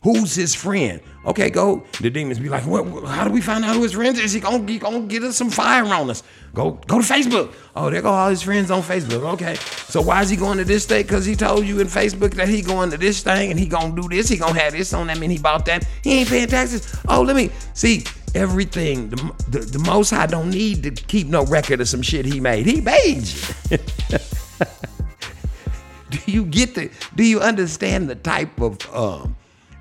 Who's 0.07 0.35
his 0.35 0.55
friend? 0.55 1.01
Okay, 1.25 1.49
go. 1.49 1.83
The 1.99 2.09
demons 2.09 2.39
be 2.39 2.47
like, 2.47 2.65
what, 2.65 3.03
how 3.03 3.25
do 3.25 3.29
we 3.29 3.41
find 3.41 3.65
out 3.65 3.75
who 3.75 3.83
his 3.83 3.91
friends 3.91 4.17
is? 4.17 4.31
He 4.31 4.39
gonna, 4.39 4.65
he 4.65 4.79
gonna 4.79 5.01
get 5.01 5.21
us 5.21 5.35
some 5.35 5.49
fire 5.49 5.83
on 5.83 6.09
us. 6.09 6.23
Go 6.53 6.79
go 6.87 7.01
to 7.01 7.05
Facebook. 7.05 7.53
Oh, 7.75 7.89
there 7.89 8.01
go 8.01 8.11
all 8.11 8.29
his 8.29 8.41
friends 8.41 8.71
on 8.71 8.83
Facebook. 8.83 9.33
Okay. 9.33 9.55
So 9.89 10.01
why 10.01 10.21
is 10.21 10.29
he 10.29 10.37
going 10.37 10.59
to 10.59 10.63
this 10.63 10.83
state? 10.83 11.07
Because 11.07 11.25
he 11.25 11.35
told 11.35 11.65
you 11.65 11.81
in 11.81 11.87
Facebook 11.87 12.35
that 12.35 12.47
he 12.47 12.61
going 12.61 12.89
to 12.91 12.97
this 12.97 13.21
thing 13.21 13.51
and 13.51 13.59
he 13.59 13.65
gonna 13.65 14.01
do 14.01 14.07
this. 14.07 14.29
He 14.29 14.37
gonna 14.37 14.57
have 14.57 14.71
this 14.71 14.93
on 14.93 15.07
that 15.07 15.17
mean 15.17 15.29
he 15.29 15.39
bought 15.39 15.65
that. 15.65 15.85
He 16.05 16.19
ain't 16.19 16.29
paying 16.29 16.47
taxes. 16.47 16.95
Oh, 17.09 17.21
let 17.21 17.35
me 17.35 17.49
see 17.73 18.05
everything. 18.33 19.09
The, 19.09 19.33
the, 19.49 19.59
the 19.59 19.79
Most 19.79 20.11
High 20.11 20.27
don't 20.27 20.51
need 20.51 20.83
to 20.83 20.91
keep 20.91 21.27
no 21.27 21.43
record 21.47 21.81
of 21.81 21.89
some 21.89 22.01
shit 22.01 22.25
he 22.25 22.39
made. 22.39 22.65
He 22.65 22.79
made 22.79 23.27
you. 23.27 23.77
do 26.11 26.19
you 26.25 26.45
get 26.45 26.75
the? 26.75 26.89
Do 27.15 27.25
you 27.25 27.41
understand 27.41 28.09
the 28.09 28.15
type 28.15 28.61
of 28.61 28.79
um, 28.95 29.35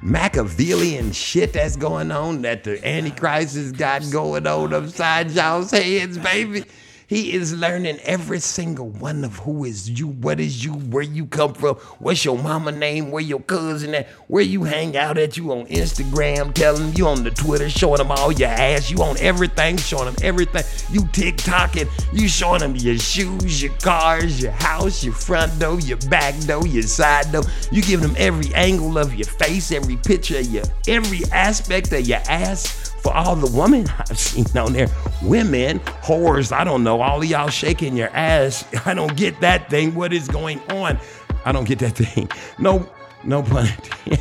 Machiavellian 0.06 1.10
shit 1.10 1.52
that's 1.52 1.74
going 1.74 2.12
on 2.12 2.42
that 2.42 2.62
the 2.62 2.86
Antichrist 2.86 3.56
has 3.56 3.72
got 3.72 4.08
going 4.12 4.46
on 4.46 4.72
upside 4.72 5.32
y'all's 5.32 5.72
heads, 5.72 6.16
baby? 6.16 6.64
He 7.08 7.34
is 7.34 7.54
learning 7.54 8.00
every 8.02 8.40
single 8.40 8.88
one 8.88 9.24
of 9.24 9.38
who 9.38 9.64
is 9.64 9.88
you, 9.88 10.08
what 10.08 10.40
is 10.40 10.64
you, 10.64 10.72
where 10.72 11.04
you 11.04 11.26
come 11.26 11.54
from, 11.54 11.76
what's 12.00 12.24
your 12.24 12.36
mama 12.36 12.72
name, 12.72 13.12
where 13.12 13.22
your 13.22 13.38
cousin 13.38 13.94
at, 13.94 14.08
where 14.26 14.42
you 14.42 14.64
hang 14.64 14.96
out 14.96 15.16
at, 15.16 15.36
you 15.36 15.52
on 15.52 15.66
Instagram, 15.66 16.52
telling 16.52 16.92
you 16.94 17.06
on 17.06 17.22
the 17.22 17.30
Twitter, 17.30 17.70
showing 17.70 17.98
them 17.98 18.10
all 18.10 18.32
your 18.32 18.48
ass, 18.48 18.90
you 18.90 18.96
on 19.04 19.16
everything, 19.18 19.76
showing 19.76 20.06
them 20.06 20.16
everything. 20.20 20.64
You 20.92 21.02
TikToking, 21.02 21.88
you 22.12 22.26
showing 22.26 22.58
them 22.58 22.74
your 22.74 22.98
shoes, 22.98 23.62
your 23.62 23.72
cars, 23.74 24.42
your 24.42 24.50
house, 24.50 25.04
your 25.04 25.14
front 25.14 25.56
door, 25.60 25.78
your 25.78 25.98
back 26.10 26.36
door, 26.40 26.66
your 26.66 26.82
side 26.82 27.30
door. 27.30 27.44
You 27.70 27.82
giving 27.82 28.08
them 28.08 28.16
every 28.18 28.52
angle 28.54 28.98
of 28.98 29.14
your 29.14 29.28
face, 29.28 29.70
every 29.70 29.96
picture 29.96 30.38
of 30.38 30.46
your, 30.46 30.64
every 30.88 31.20
aspect 31.30 31.92
of 31.92 32.04
your 32.04 32.20
ass 32.28 32.95
for 33.06 33.16
all 33.16 33.36
the 33.36 33.56
women 33.56 33.86
I've 33.98 34.18
seen 34.18 34.44
on 34.58 34.72
there, 34.72 34.88
women, 35.22 35.78
whores, 36.02 36.50
I 36.50 36.64
don't 36.64 36.82
know, 36.82 37.00
all 37.00 37.18
of 37.22 37.24
y'all 37.24 37.48
shaking 37.48 37.96
your 37.96 38.08
ass. 38.08 38.64
I 38.86 38.94
don't 38.94 39.16
get 39.16 39.40
that 39.42 39.70
thing. 39.70 39.94
What 39.94 40.12
is 40.12 40.26
going 40.26 40.60
on? 40.72 40.98
I 41.44 41.52
don't 41.52 41.68
get 41.68 41.78
that 41.80 41.96
thing. 41.96 42.28
No, 42.58 42.90
no 43.22 43.42
pun 43.42 43.66
intended. 43.66 44.20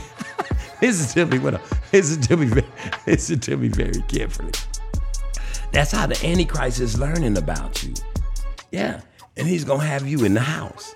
listen 0.81 1.27
to 1.29 1.31
me, 1.31 1.39
what 1.39 1.61
listen 1.91 2.21
to 2.23 2.37
me, 2.37 2.45
very- 2.45 2.67
listen 3.07 3.39
to 3.39 3.57
me 3.57 3.69
very 3.69 4.01
carefully. 4.07 4.51
That's 5.71 5.91
how 5.91 6.05
the 6.05 6.23
Antichrist 6.25 6.79
is 6.79 6.99
learning 6.99 7.37
about 7.37 7.83
you. 7.83 7.93
Yeah. 8.71 9.01
And 9.37 9.47
he's 9.47 9.63
gonna 9.63 9.83
have 9.83 10.07
you 10.07 10.25
in 10.25 10.33
the 10.35 10.41
house. 10.41 10.93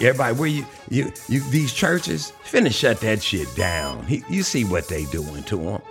Everybody, 0.00 0.34
where 0.36 0.48
you 0.48 0.66
you 0.90 1.12
you 1.28 1.40
these 1.50 1.72
churches, 1.72 2.32
finna 2.44 2.72
shut 2.72 3.00
that 3.00 3.22
shit 3.22 3.52
down. 3.56 4.04
He, 4.06 4.22
you 4.30 4.42
see 4.42 4.64
what 4.64 4.88
they 4.88 5.06
doing 5.06 5.42
to 5.44 5.58
him. 5.58 5.82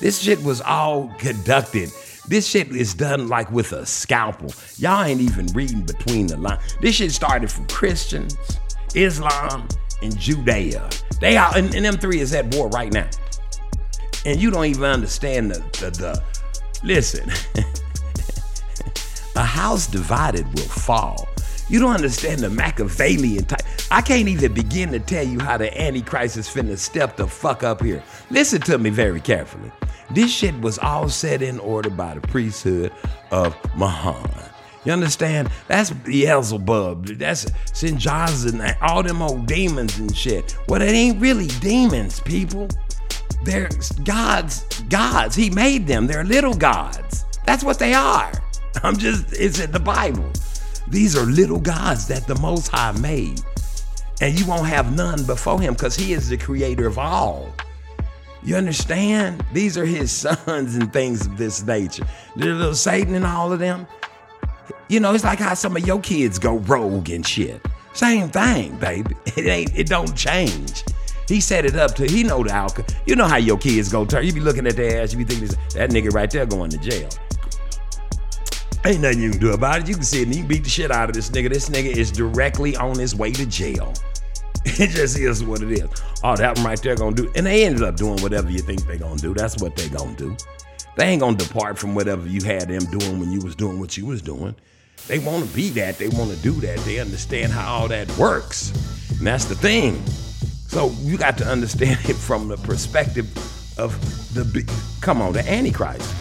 This 0.00 0.20
shit 0.20 0.42
was 0.42 0.60
all 0.60 1.12
conducted. 1.18 1.90
This 2.28 2.46
shit 2.46 2.68
is 2.68 2.94
done 2.94 3.28
like 3.28 3.50
with 3.50 3.72
a 3.72 3.84
scalpel. 3.86 4.52
Y'all 4.76 5.04
ain't 5.04 5.20
even 5.20 5.46
reading 5.48 5.82
between 5.82 6.26
the 6.26 6.36
lines. 6.36 6.76
This 6.80 6.96
shit 6.96 7.10
started 7.10 7.50
from 7.50 7.66
Christians, 7.68 8.36
Islam, 8.94 9.66
and 10.02 10.16
Judea. 10.18 10.88
They 11.20 11.36
are 11.36 11.56
and, 11.56 11.74
and 11.74 11.84
them 11.84 11.96
three 11.96 12.20
is 12.20 12.32
at 12.34 12.54
war 12.54 12.68
right 12.68 12.92
now. 12.92 13.08
And 14.24 14.40
you 14.40 14.50
don't 14.50 14.66
even 14.66 14.84
understand 14.84 15.50
the 15.50 15.60
the, 15.80 15.90
the 15.90 16.22
listen. 16.84 17.30
A 19.36 19.44
house 19.44 19.86
divided 19.86 20.46
will 20.46 20.64
fall. 20.64 21.27
You 21.68 21.80
don't 21.80 21.94
understand 21.94 22.40
the 22.40 22.50
Machiavellian 22.50 23.44
type. 23.44 23.60
I 23.90 24.00
can't 24.00 24.28
even 24.28 24.54
begin 24.54 24.90
to 24.92 25.00
tell 25.00 25.24
you 25.24 25.38
how 25.38 25.58
the 25.58 25.78
Antichrist 25.80 26.36
is 26.36 26.48
finna 26.48 26.78
step 26.78 27.16
the 27.16 27.26
fuck 27.26 27.62
up 27.62 27.82
here. 27.82 28.02
Listen 28.30 28.60
to 28.62 28.78
me 28.78 28.90
very 28.90 29.20
carefully. 29.20 29.70
This 30.10 30.32
shit 30.32 30.58
was 30.60 30.78
all 30.78 31.08
set 31.10 31.42
in 31.42 31.58
order 31.58 31.90
by 31.90 32.14
the 32.14 32.20
priesthood 32.22 32.92
of 33.30 33.54
Mahan. 33.76 34.48
You 34.84 34.92
understand? 34.92 35.50
That's 35.66 35.90
Beelzebub. 35.90 37.06
That's 37.18 37.46
St. 37.74 37.98
John's 37.98 38.46
and 38.46 38.76
all 38.80 39.02
them 39.02 39.20
old 39.20 39.46
demons 39.46 39.98
and 39.98 40.16
shit. 40.16 40.56
Well, 40.68 40.80
it 40.80 40.86
ain't 40.86 41.20
really 41.20 41.48
demons, 41.60 42.20
people. 42.20 42.68
They're 43.44 43.68
gods. 44.04 44.64
Gods. 44.88 45.36
He 45.36 45.50
made 45.50 45.86
them. 45.86 46.06
They're 46.06 46.24
little 46.24 46.54
gods. 46.54 47.26
That's 47.44 47.62
what 47.62 47.78
they 47.78 47.92
are. 47.92 48.32
I'm 48.82 48.96
just, 48.96 49.32
it's 49.34 49.60
in 49.60 49.72
the 49.72 49.80
Bible. 49.80 50.30
These 50.90 51.16
are 51.16 51.26
little 51.26 51.58
gods 51.60 52.06
that 52.08 52.26
the 52.26 52.34
Most 52.36 52.68
High 52.68 52.92
made. 52.92 53.42
And 54.20 54.38
you 54.38 54.46
won't 54.46 54.66
have 54.66 54.96
none 54.96 55.24
before 55.24 55.60
him 55.60 55.74
because 55.74 55.94
he 55.94 56.12
is 56.12 56.28
the 56.28 56.36
creator 56.36 56.86
of 56.86 56.98
all. 56.98 57.52
You 58.42 58.56
understand? 58.56 59.44
These 59.52 59.76
are 59.76 59.84
his 59.84 60.10
sons 60.46 60.76
and 60.76 60.92
things 60.92 61.26
of 61.26 61.36
this 61.36 61.64
nature. 61.64 62.06
The 62.36 62.46
little 62.46 62.74
Satan 62.74 63.14
and 63.14 63.26
all 63.26 63.52
of 63.52 63.58
them. 63.58 63.86
You 64.88 65.00
know, 65.00 65.12
it's 65.12 65.24
like 65.24 65.38
how 65.38 65.54
some 65.54 65.76
of 65.76 65.86
your 65.86 66.00
kids 66.00 66.38
go 66.38 66.56
rogue 66.56 67.10
and 67.10 67.26
shit. 67.26 67.60
Same 67.92 68.30
thing, 68.30 68.76
baby. 68.78 69.14
It 69.36 69.46
ain't. 69.46 69.78
It 69.78 69.88
don't 69.88 70.16
change. 70.16 70.84
He 71.28 71.40
set 71.40 71.66
it 71.66 71.76
up 71.76 71.94
to. 71.96 72.06
He 72.06 72.22
know 72.22 72.42
the 72.42 72.52
outcome. 72.52 72.86
You 73.06 73.14
know 73.14 73.26
how 73.26 73.36
your 73.36 73.58
kids 73.58 73.92
go 73.92 74.06
turn. 74.06 74.24
You 74.24 74.32
be 74.32 74.40
looking 74.40 74.66
at 74.66 74.76
their 74.76 75.02
ass. 75.02 75.12
You 75.12 75.18
be 75.18 75.24
thinking 75.24 75.48
that 75.74 75.90
nigga 75.90 76.12
right 76.14 76.30
there 76.30 76.46
going 76.46 76.70
to 76.70 76.78
jail. 76.78 77.10
Ain't 78.88 79.02
nothing 79.02 79.20
you 79.20 79.30
can 79.32 79.38
do 79.38 79.52
about 79.52 79.80
it. 79.80 79.88
You 79.88 79.96
can 79.96 80.02
see 80.02 80.22
it 80.22 80.28
and 80.28 80.34
you 80.34 80.44
beat 80.44 80.64
the 80.64 80.70
shit 80.70 80.90
out 80.90 81.10
of 81.10 81.14
this 81.14 81.28
nigga. 81.28 81.50
This 81.50 81.68
nigga 81.68 81.94
is 81.94 82.10
directly 82.10 82.74
on 82.74 82.98
his 82.98 83.14
way 83.14 83.32
to 83.32 83.44
jail. 83.44 83.92
It 84.64 84.90
just 84.90 85.18
is 85.18 85.44
what 85.44 85.62
it 85.62 85.70
is. 85.72 85.88
Oh, 86.24 86.36
that 86.36 86.56
one 86.56 86.66
right 86.66 86.82
there 86.82 86.94
gonna 86.96 87.14
do. 87.14 87.30
And 87.36 87.46
they 87.46 87.64
ended 87.64 87.82
up 87.82 87.96
doing 87.96 88.20
whatever 88.22 88.50
you 88.50 88.60
think 88.60 88.86
they 88.86 88.96
gonna 88.96 89.16
do. 89.16 89.34
That's 89.34 89.60
what 89.62 89.76
they 89.76 89.88
gonna 89.88 90.16
do. 90.16 90.36
They 90.96 91.04
ain't 91.04 91.20
gonna 91.20 91.36
depart 91.36 91.78
from 91.78 91.94
whatever 91.94 92.26
you 92.26 92.42
had 92.42 92.68
them 92.68 92.84
doing 92.86 93.20
when 93.20 93.30
you 93.30 93.40
was 93.40 93.54
doing 93.54 93.78
what 93.78 93.96
you 93.96 94.06
was 94.06 94.22
doing. 94.22 94.54
They 95.06 95.18
wanna 95.18 95.46
be 95.46 95.68
that. 95.70 95.98
They 95.98 96.08
wanna 96.08 96.36
do 96.36 96.52
that. 96.52 96.78
They 96.80 96.98
understand 96.98 97.52
how 97.52 97.72
all 97.72 97.88
that 97.88 98.10
works. 98.16 98.70
And 99.10 99.26
that's 99.26 99.44
the 99.44 99.54
thing. 99.54 100.02
So 100.68 100.90
you 101.00 101.18
got 101.18 101.36
to 101.38 101.46
understand 101.46 101.98
it 102.04 102.16
from 102.16 102.48
the 102.48 102.56
perspective 102.56 103.26
of 103.78 103.98
the 104.34 104.64
come 105.00 105.20
on, 105.20 105.34
the 105.34 105.46
Antichrist. 105.50 106.14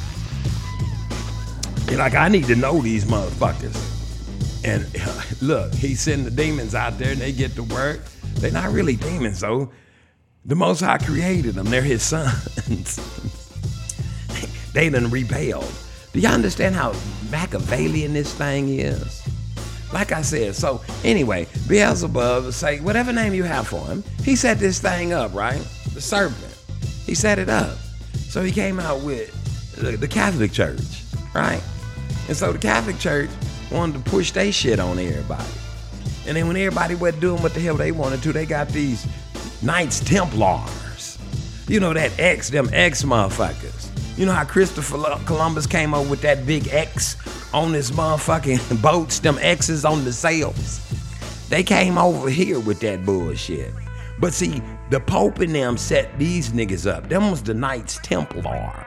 And 1.88 1.97
like 1.97 2.15
I 2.15 2.27
need 2.27 2.45
to 2.45 2.55
know 2.55 2.81
these 2.81 3.05
motherfuckers. 3.05 3.95
And 4.65 5.41
look, 5.41 5.73
he's 5.73 6.01
sending 6.01 6.25
the 6.25 6.31
demons 6.31 6.75
out 6.75 6.97
there 6.97 7.11
and 7.11 7.21
they 7.21 7.31
get 7.31 7.55
to 7.55 7.63
work. 7.63 8.01
They're 8.35 8.51
not 8.51 8.71
really 8.71 8.95
demons 8.95 9.39
though. 9.39 9.71
The 10.45 10.55
Most 10.55 10.81
High 10.81 10.97
created 10.97 11.55
them. 11.55 11.67
They're 11.67 11.81
his 11.81 12.03
sons. 12.03 12.99
they 14.73 14.89
done 14.89 15.09
rebelled. 15.09 15.71
Do 16.13 16.19
y'all 16.19 16.33
understand 16.33 16.75
how 16.75 16.93
Machiavellian 17.29 18.13
this 18.13 18.33
thing 18.33 18.69
is? 18.69 19.23
Like 19.93 20.11
I 20.11 20.21
said, 20.21 20.55
so 20.55 20.81
anyway, 21.03 21.47
Beelzebub 21.67 22.51
say 22.51 22.79
whatever 22.81 23.13
name 23.13 23.33
you 23.33 23.43
have 23.43 23.67
for 23.67 23.85
him, 23.85 24.03
he 24.23 24.35
set 24.35 24.59
this 24.59 24.79
thing 24.79 25.13
up, 25.13 25.33
right? 25.33 25.61
The 25.93 26.01
serpent. 26.01 26.53
He 27.05 27.15
set 27.15 27.39
it 27.39 27.47
up. 27.47 27.77
So 28.13 28.43
he 28.43 28.51
came 28.51 28.79
out 28.79 29.01
with 29.01 29.33
the 29.75 30.07
Catholic 30.07 30.51
Church, 30.51 31.03
right? 31.33 31.61
And 32.28 32.36
so 32.36 32.51
the 32.51 32.59
Catholic 32.59 32.99
Church 32.99 33.30
wanted 33.71 34.03
to 34.03 34.09
push 34.09 34.32
their 34.32 34.51
shit 34.51 34.80
on 34.80 34.99
everybody. 34.99 35.49
And 36.28 36.36
then 36.36 36.47
when 36.47 36.57
everybody 36.57 36.95
wasn't 36.95 37.21
doing 37.21 37.41
what 37.41 37.53
the 37.53 37.59
hell 37.59 37.75
they 37.75 37.91
wanted 37.91 38.21
to, 38.23 38.34
they 38.34 38.45
got 38.45 38.67
these 38.69 39.07
Knights 39.61 40.01
Templars. 40.01 41.17
You 41.67 41.80
know 41.80 41.93
that 41.93 42.17
X, 42.19 42.49
them 42.49 42.69
X 42.73 43.03
motherfuckers. 43.03 43.89
You 44.17 44.25
know 44.25 44.34
how 44.34 44.45
Christopher 44.45 44.97
Columbus 45.25 45.67
came 45.67 45.93
up 45.93 46.07
with 46.07 46.21
that 46.21 46.45
big 46.45 46.67
X 46.69 47.15
on 47.53 47.71
his 47.73 47.91
motherfucking 47.91 48.82
boats, 48.82 49.19
them 49.19 49.38
X's 49.39 49.86
on 49.86 50.03
the 50.03 50.11
sails. 50.11 50.82
They 51.49 51.63
came 51.63 51.97
over 51.97 52.30
here 52.30 52.59
with 52.59 52.80
that 52.82 53.05
bullshit. 53.05 53.73
But 54.19 54.34
see, 54.34 54.61
the 54.89 54.99
Pope 54.99 55.39
and 55.39 55.53
them 55.53 55.78
set 55.78 56.17
these 56.17 56.49
niggas 56.49 56.91
up. 56.91 57.07
Them 57.07 57.30
was 57.30 57.43
the 57.43 57.53
Knights 57.53 57.99
Templar. 58.01 58.86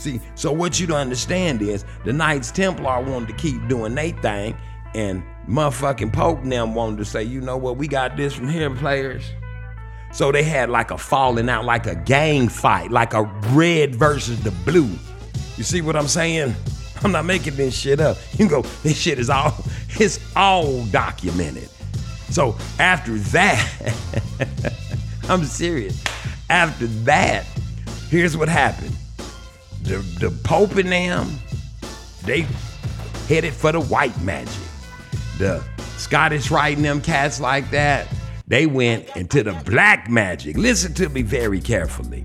See, 0.00 0.18
so 0.34 0.50
what 0.50 0.80
you 0.80 0.86
don't 0.86 0.96
understand 0.96 1.60
is 1.60 1.84
the 2.06 2.12
Knights 2.14 2.50
Templar 2.50 3.02
wanted 3.02 3.28
to 3.28 3.34
keep 3.34 3.68
doing 3.68 3.94
their 3.94 4.12
thing, 4.12 4.56
and 4.94 5.22
motherfucking 5.46 6.10
Pope 6.10 6.42
them 6.42 6.74
wanted 6.74 6.96
to 6.96 7.04
say, 7.04 7.22
you 7.22 7.42
know 7.42 7.58
what, 7.58 7.76
we 7.76 7.86
got 7.86 8.16
this 8.16 8.32
from 8.32 8.48
here, 8.48 8.70
players. 8.70 9.22
So 10.14 10.32
they 10.32 10.42
had 10.42 10.70
like 10.70 10.90
a 10.90 10.96
falling 10.96 11.50
out, 11.50 11.66
like 11.66 11.86
a 11.86 11.94
gang 11.94 12.48
fight, 12.48 12.90
like 12.90 13.12
a 13.12 13.24
red 13.50 13.94
versus 13.94 14.42
the 14.42 14.50
blue. 14.50 14.88
You 15.58 15.64
see 15.64 15.82
what 15.82 15.96
I'm 15.96 16.08
saying? 16.08 16.54
I'm 17.04 17.12
not 17.12 17.26
making 17.26 17.56
this 17.56 17.78
shit 17.78 18.00
up. 18.00 18.16
You 18.38 18.48
go, 18.48 18.62
this 18.82 18.98
shit 18.98 19.18
is 19.18 19.28
all, 19.28 19.54
it's 19.90 20.18
all 20.34 20.82
documented. 20.86 21.68
So 22.30 22.56
after 22.78 23.18
that, 23.18 23.94
I'm 25.28 25.44
serious. 25.44 26.02
After 26.48 26.86
that, 26.86 27.44
here's 28.08 28.34
what 28.34 28.48
happened. 28.48 28.96
The, 29.82 29.98
the 30.20 30.30
Pope 30.44 30.76
and 30.76 30.92
them, 30.92 31.28
they 32.24 32.46
headed 33.28 33.52
for 33.52 33.72
the 33.72 33.80
white 33.80 34.18
magic. 34.22 34.52
The 35.38 35.64
Scottish 35.96 36.50
and 36.50 36.84
them 36.84 37.00
cats 37.00 37.40
like 37.40 37.70
that, 37.70 38.08
they 38.46 38.66
went 38.66 39.16
into 39.16 39.42
the 39.42 39.52
black 39.64 40.10
magic. 40.10 40.56
Listen 40.56 40.92
to 40.94 41.08
me 41.08 41.22
very 41.22 41.60
carefully. 41.60 42.24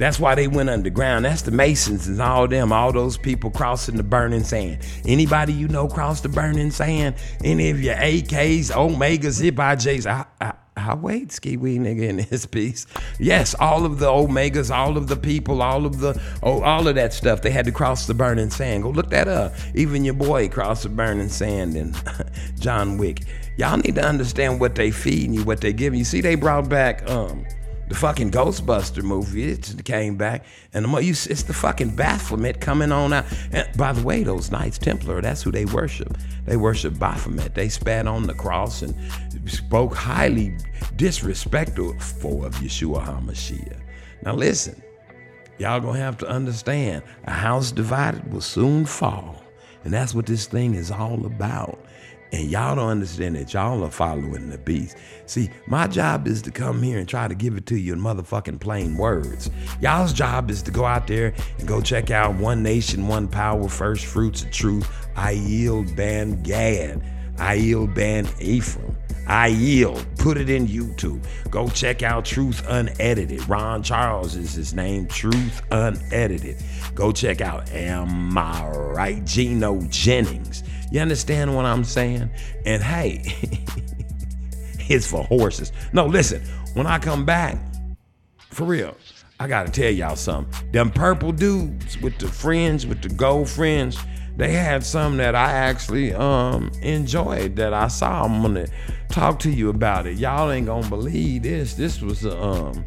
That's 0.00 0.18
why 0.18 0.34
they 0.34 0.48
went 0.48 0.70
underground. 0.70 1.26
That's 1.26 1.42
the 1.42 1.50
Masons 1.50 2.06
and 2.08 2.22
all 2.22 2.48
them, 2.48 2.72
all 2.72 2.90
those 2.90 3.18
people 3.18 3.50
crossing 3.50 3.96
the 3.96 4.02
burning 4.02 4.44
sand. 4.44 4.78
Anybody 5.04 5.52
you 5.52 5.68
know 5.68 5.88
cross 5.88 6.22
the 6.22 6.30
burning 6.30 6.70
sand? 6.70 7.16
Any 7.44 7.68
of 7.68 7.82
your 7.82 7.96
AKs, 7.96 8.70
Omegas, 8.70 9.42
IJs? 9.42 10.06
I, 10.06 10.24
I, 10.40 10.54
I 10.90 10.94
wait, 10.94 11.30
ski 11.30 11.56
wee 11.56 11.78
nigga 11.78 12.08
in 12.08 12.18
his 12.18 12.46
piece. 12.46 12.84
Yes, 13.20 13.54
all 13.60 13.84
of 13.84 14.00
the 14.00 14.06
Omegas, 14.06 14.74
all 14.74 14.96
of 14.96 15.06
the 15.06 15.16
people, 15.16 15.62
all 15.62 15.86
of 15.86 16.00
the 16.00 16.20
oh, 16.42 16.62
all 16.62 16.88
of 16.88 16.96
that 16.96 17.12
stuff. 17.12 17.42
They 17.42 17.52
had 17.52 17.64
to 17.66 17.72
cross 17.72 18.08
the 18.08 18.14
burning 18.14 18.50
sand. 18.50 18.82
Go 18.82 18.90
look 18.90 19.08
that 19.10 19.28
up. 19.28 19.52
Even 19.76 20.04
your 20.04 20.14
boy 20.14 20.48
crossed 20.48 20.82
the 20.82 20.88
burning 20.88 21.28
sand 21.28 21.76
and 21.76 21.94
John 22.58 22.98
Wick. 22.98 23.22
Y'all 23.56 23.76
need 23.76 23.94
to 23.94 24.04
understand 24.04 24.58
what 24.58 24.74
they 24.74 24.90
feeding 24.90 25.32
you, 25.32 25.44
what 25.44 25.60
they 25.60 25.72
giving 25.72 26.00
you. 26.00 26.04
See, 26.04 26.20
they 26.20 26.34
brought 26.34 26.68
back 26.68 27.08
um 27.08 27.46
the 27.90 27.96
fucking 27.96 28.30
Ghostbuster 28.30 29.02
movie. 29.02 29.50
It 29.50 29.84
came 29.84 30.16
back, 30.16 30.44
and 30.72 30.84
the 30.84 30.98
you, 30.98 31.10
it's 31.10 31.42
the 31.42 31.52
fucking 31.52 31.96
Baphomet 31.96 32.60
coming 32.60 32.92
on 32.92 33.12
out. 33.12 33.26
And 33.50 33.68
by 33.76 33.92
the 33.92 34.02
way, 34.02 34.22
those 34.22 34.50
Knights 34.50 34.78
Templar, 34.78 35.20
that's 35.20 35.42
who 35.42 35.50
they 35.50 35.64
worship. 35.66 36.16
They 36.46 36.56
worship 36.56 36.98
Baphomet. 36.98 37.56
They 37.56 37.68
spat 37.68 38.06
on 38.06 38.28
the 38.28 38.34
cross 38.34 38.82
and 38.82 38.94
spoke 39.46 39.94
highly 39.94 40.56
disrespectful 40.96 41.90
of 42.44 42.54
Yeshua 42.56 43.04
HaMashiach. 43.04 43.80
Now 44.22 44.34
listen, 44.34 44.82
y'all 45.58 45.80
gonna 45.80 45.98
have 45.98 46.18
to 46.18 46.28
understand, 46.28 47.02
a 47.24 47.32
house 47.32 47.72
divided 47.72 48.32
will 48.32 48.40
soon 48.40 48.84
fall, 48.84 49.42
and 49.84 49.92
that's 49.92 50.14
what 50.14 50.26
this 50.26 50.46
thing 50.46 50.74
is 50.74 50.90
all 50.90 51.24
about. 51.26 51.78
And 52.32 52.48
y'all 52.48 52.76
don't 52.76 52.88
understand 52.88 53.34
that 53.34 53.52
y'all 53.52 53.82
are 53.82 53.90
following 53.90 54.50
the 54.50 54.58
beast. 54.58 54.96
See, 55.26 55.50
my 55.66 55.88
job 55.88 56.28
is 56.28 56.40
to 56.42 56.52
come 56.52 56.80
here 56.80 57.00
and 57.00 57.08
try 57.08 57.26
to 57.26 57.34
give 57.34 57.56
it 57.56 57.66
to 57.66 57.76
you 57.76 57.92
in 57.92 57.98
motherfucking 57.98 58.60
plain 58.60 58.96
words. 58.96 59.50
Y'all's 59.80 60.12
job 60.12 60.48
is 60.48 60.62
to 60.62 60.70
go 60.70 60.84
out 60.84 61.08
there 61.08 61.34
and 61.58 61.66
go 61.66 61.80
check 61.80 62.12
out 62.12 62.36
One 62.36 62.62
Nation, 62.62 63.08
One 63.08 63.26
Power, 63.26 63.68
First 63.68 64.06
Fruits 64.06 64.44
of 64.44 64.52
Truth. 64.52 64.88
I 65.16 65.32
yield 65.32 65.96
Ban 65.96 66.40
Gad. 66.44 67.02
I 67.40 67.54
yield 67.54 67.94
Ban 67.94 68.28
Ephraim. 68.38 68.96
I 69.26 69.46
yield. 69.46 70.04
Put 70.18 70.36
it 70.36 70.50
in 70.50 70.66
YouTube. 70.66 71.24
Go 71.50 71.68
check 71.68 72.02
out 72.02 72.24
Truth 72.24 72.62
Unedited. 72.68 73.48
Ron 73.48 73.82
Charles 73.82 74.36
is 74.36 74.52
his 74.52 74.74
name. 74.74 75.06
Truth 75.06 75.62
Unedited. 75.70 76.56
Go 76.94 77.12
check 77.12 77.40
out 77.40 77.70
Am 77.70 78.36
I 78.36 78.68
Right? 78.68 79.24
Gino 79.24 79.80
Jennings. 79.88 80.62
You 80.92 81.00
understand 81.00 81.54
what 81.54 81.64
I'm 81.64 81.84
saying? 81.84 82.28
And 82.66 82.82
hey, 82.82 83.22
it's 84.88 85.06
for 85.06 85.24
horses. 85.24 85.72
No, 85.92 86.06
listen, 86.06 86.42
when 86.74 86.86
I 86.86 86.98
come 86.98 87.24
back, 87.24 87.56
for 88.50 88.64
real, 88.64 88.96
I 89.38 89.46
gotta 89.46 89.70
tell 89.70 89.90
y'all 89.90 90.16
something. 90.16 90.72
Them 90.72 90.90
purple 90.90 91.32
dudes 91.32 91.98
with 92.00 92.18
the 92.18 92.28
fringe, 92.28 92.84
with 92.84 93.00
the 93.00 93.08
gold 93.08 93.48
fringe, 93.48 93.96
they 94.36 94.52
had 94.52 94.84
some 94.84 95.16
that 95.18 95.34
I 95.34 95.52
actually 95.52 96.12
um 96.14 96.70
enjoyed 96.82 97.56
that 97.56 97.74
I 97.74 97.88
saw. 97.88 98.24
I'm 98.24 98.42
gonna 98.42 98.66
talk 99.10 99.38
to 99.40 99.50
you 99.50 99.68
about 99.70 100.06
it. 100.06 100.18
Y'all 100.18 100.50
ain't 100.50 100.66
gonna 100.66 100.88
believe 100.88 101.42
this. 101.42 101.74
This 101.74 102.00
was 102.00 102.24
a 102.24 102.40
um 102.40 102.84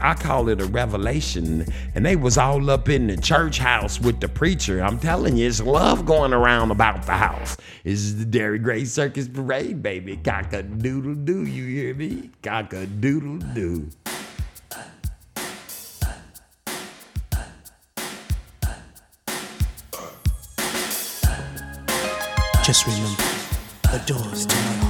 I 0.00 0.14
call 0.14 0.48
it 0.48 0.60
a 0.60 0.66
revelation. 0.66 1.66
And 1.94 2.04
they 2.04 2.16
was 2.16 2.38
all 2.38 2.70
up 2.70 2.88
in 2.88 3.06
the 3.06 3.16
church 3.16 3.58
house 3.58 4.00
with 4.00 4.20
the 4.20 4.28
preacher. 4.28 4.82
I'm 4.82 4.98
telling 4.98 5.36
you, 5.36 5.46
it's 5.46 5.60
love 5.60 6.06
going 6.06 6.32
around 6.32 6.70
about 6.70 7.04
the 7.06 7.12
house. 7.12 7.56
This 7.84 8.00
is 8.00 8.18
the 8.18 8.24
Dairy 8.24 8.58
Gray 8.58 8.84
Circus 8.84 9.28
Parade, 9.28 9.82
baby. 9.82 10.16
Cock 10.16 10.52
a 10.52 10.62
doodle 10.62 11.14
doo, 11.14 11.44
you 11.44 11.64
hear 11.66 11.94
me? 11.94 12.30
Cock 12.42 12.72
a 12.72 12.86
doodle 12.86 13.38
doo. 13.54 13.88
Just 22.66 22.84
remember, 22.84 23.22
the 23.82 24.02
doors 24.06 24.44
to 24.44 24.56
my 24.56 24.60
heart 24.62 24.85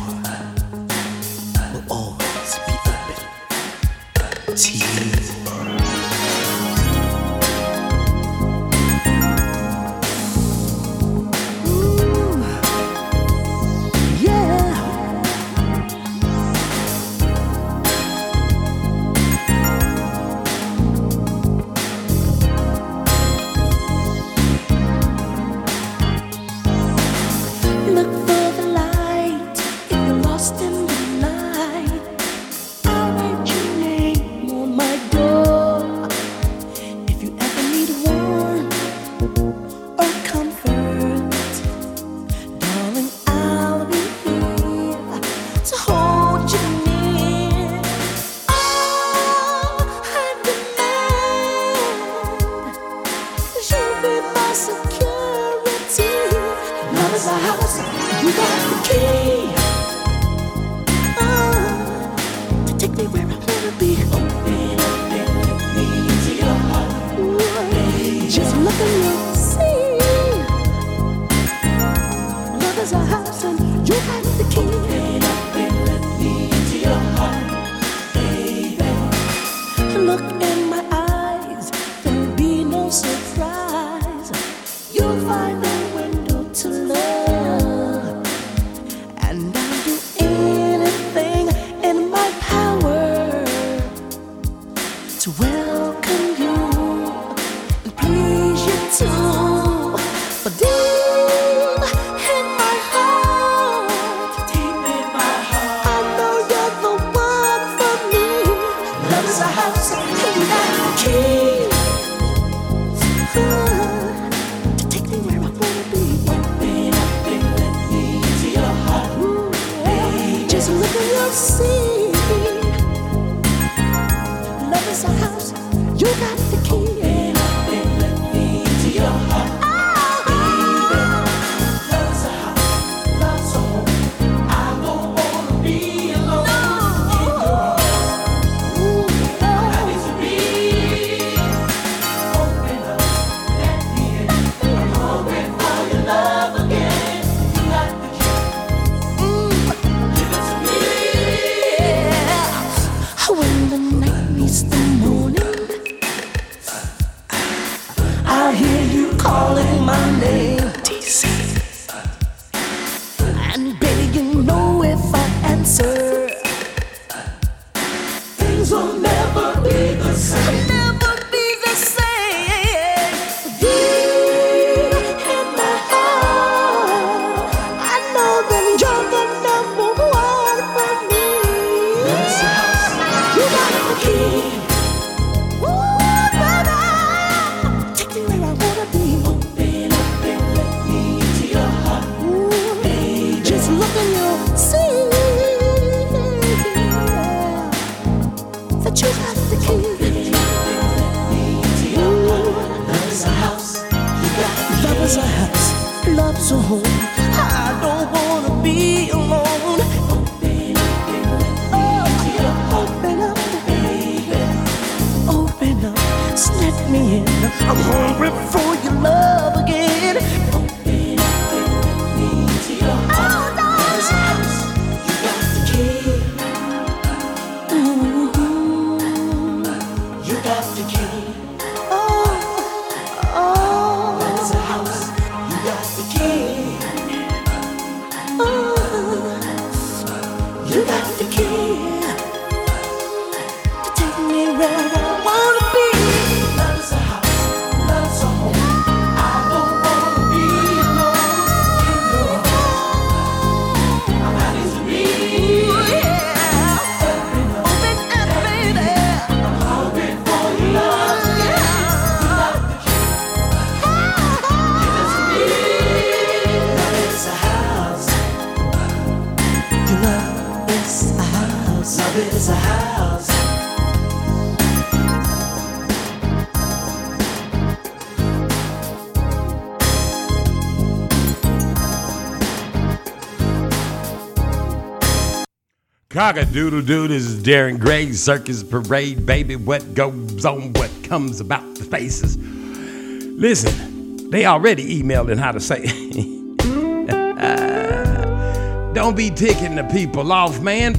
Cock 286.17 286.39
a 286.39 286.47
doodle 286.47 286.81
doo, 286.81 287.07
this 287.07 287.27
is 287.27 287.43
Darren 287.43 287.79
Gray, 287.79 288.11
Circus 288.13 288.63
Parade, 288.63 289.27
baby. 289.27 289.55
What 289.55 289.93
goes 289.93 290.47
on, 290.47 290.73
what 290.73 290.91
comes 291.03 291.41
about 291.41 291.75
the 291.75 291.85
faces. 291.85 292.39
Listen, 292.39 294.31
they 294.31 294.47
already 294.47 295.03
emailed 295.03 295.31
in 295.31 295.37
how 295.37 295.53
to 295.53 295.61
say. 295.61 295.85
Don't 298.95 299.15
be 299.15 299.29
ticking 299.29 299.75
the 299.75 299.85
people 299.93 300.33
off, 300.33 300.59
man. 300.63 300.95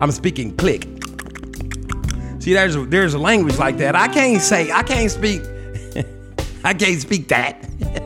I'm 0.00 0.12
speaking 0.12 0.56
click. 0.56 0.84
See, 2.38 2.54
there's 2.54 2.74
a, 2.74 2.86
there's 2.86 3.12
a 3.12 3.18
language 3.18 3.58
like 3.58 3.76
that. 3.76 3.94
I 3.94 4.08
can't 4.08 4.40
say, 4.40 4.72
I 4.72 4.82
can't 4.82 5.10
speak, 5.10 5.42
I 6.64 6.72
can't 6.72 7.02
speak 7.02 7.28
that. 7.28 7.68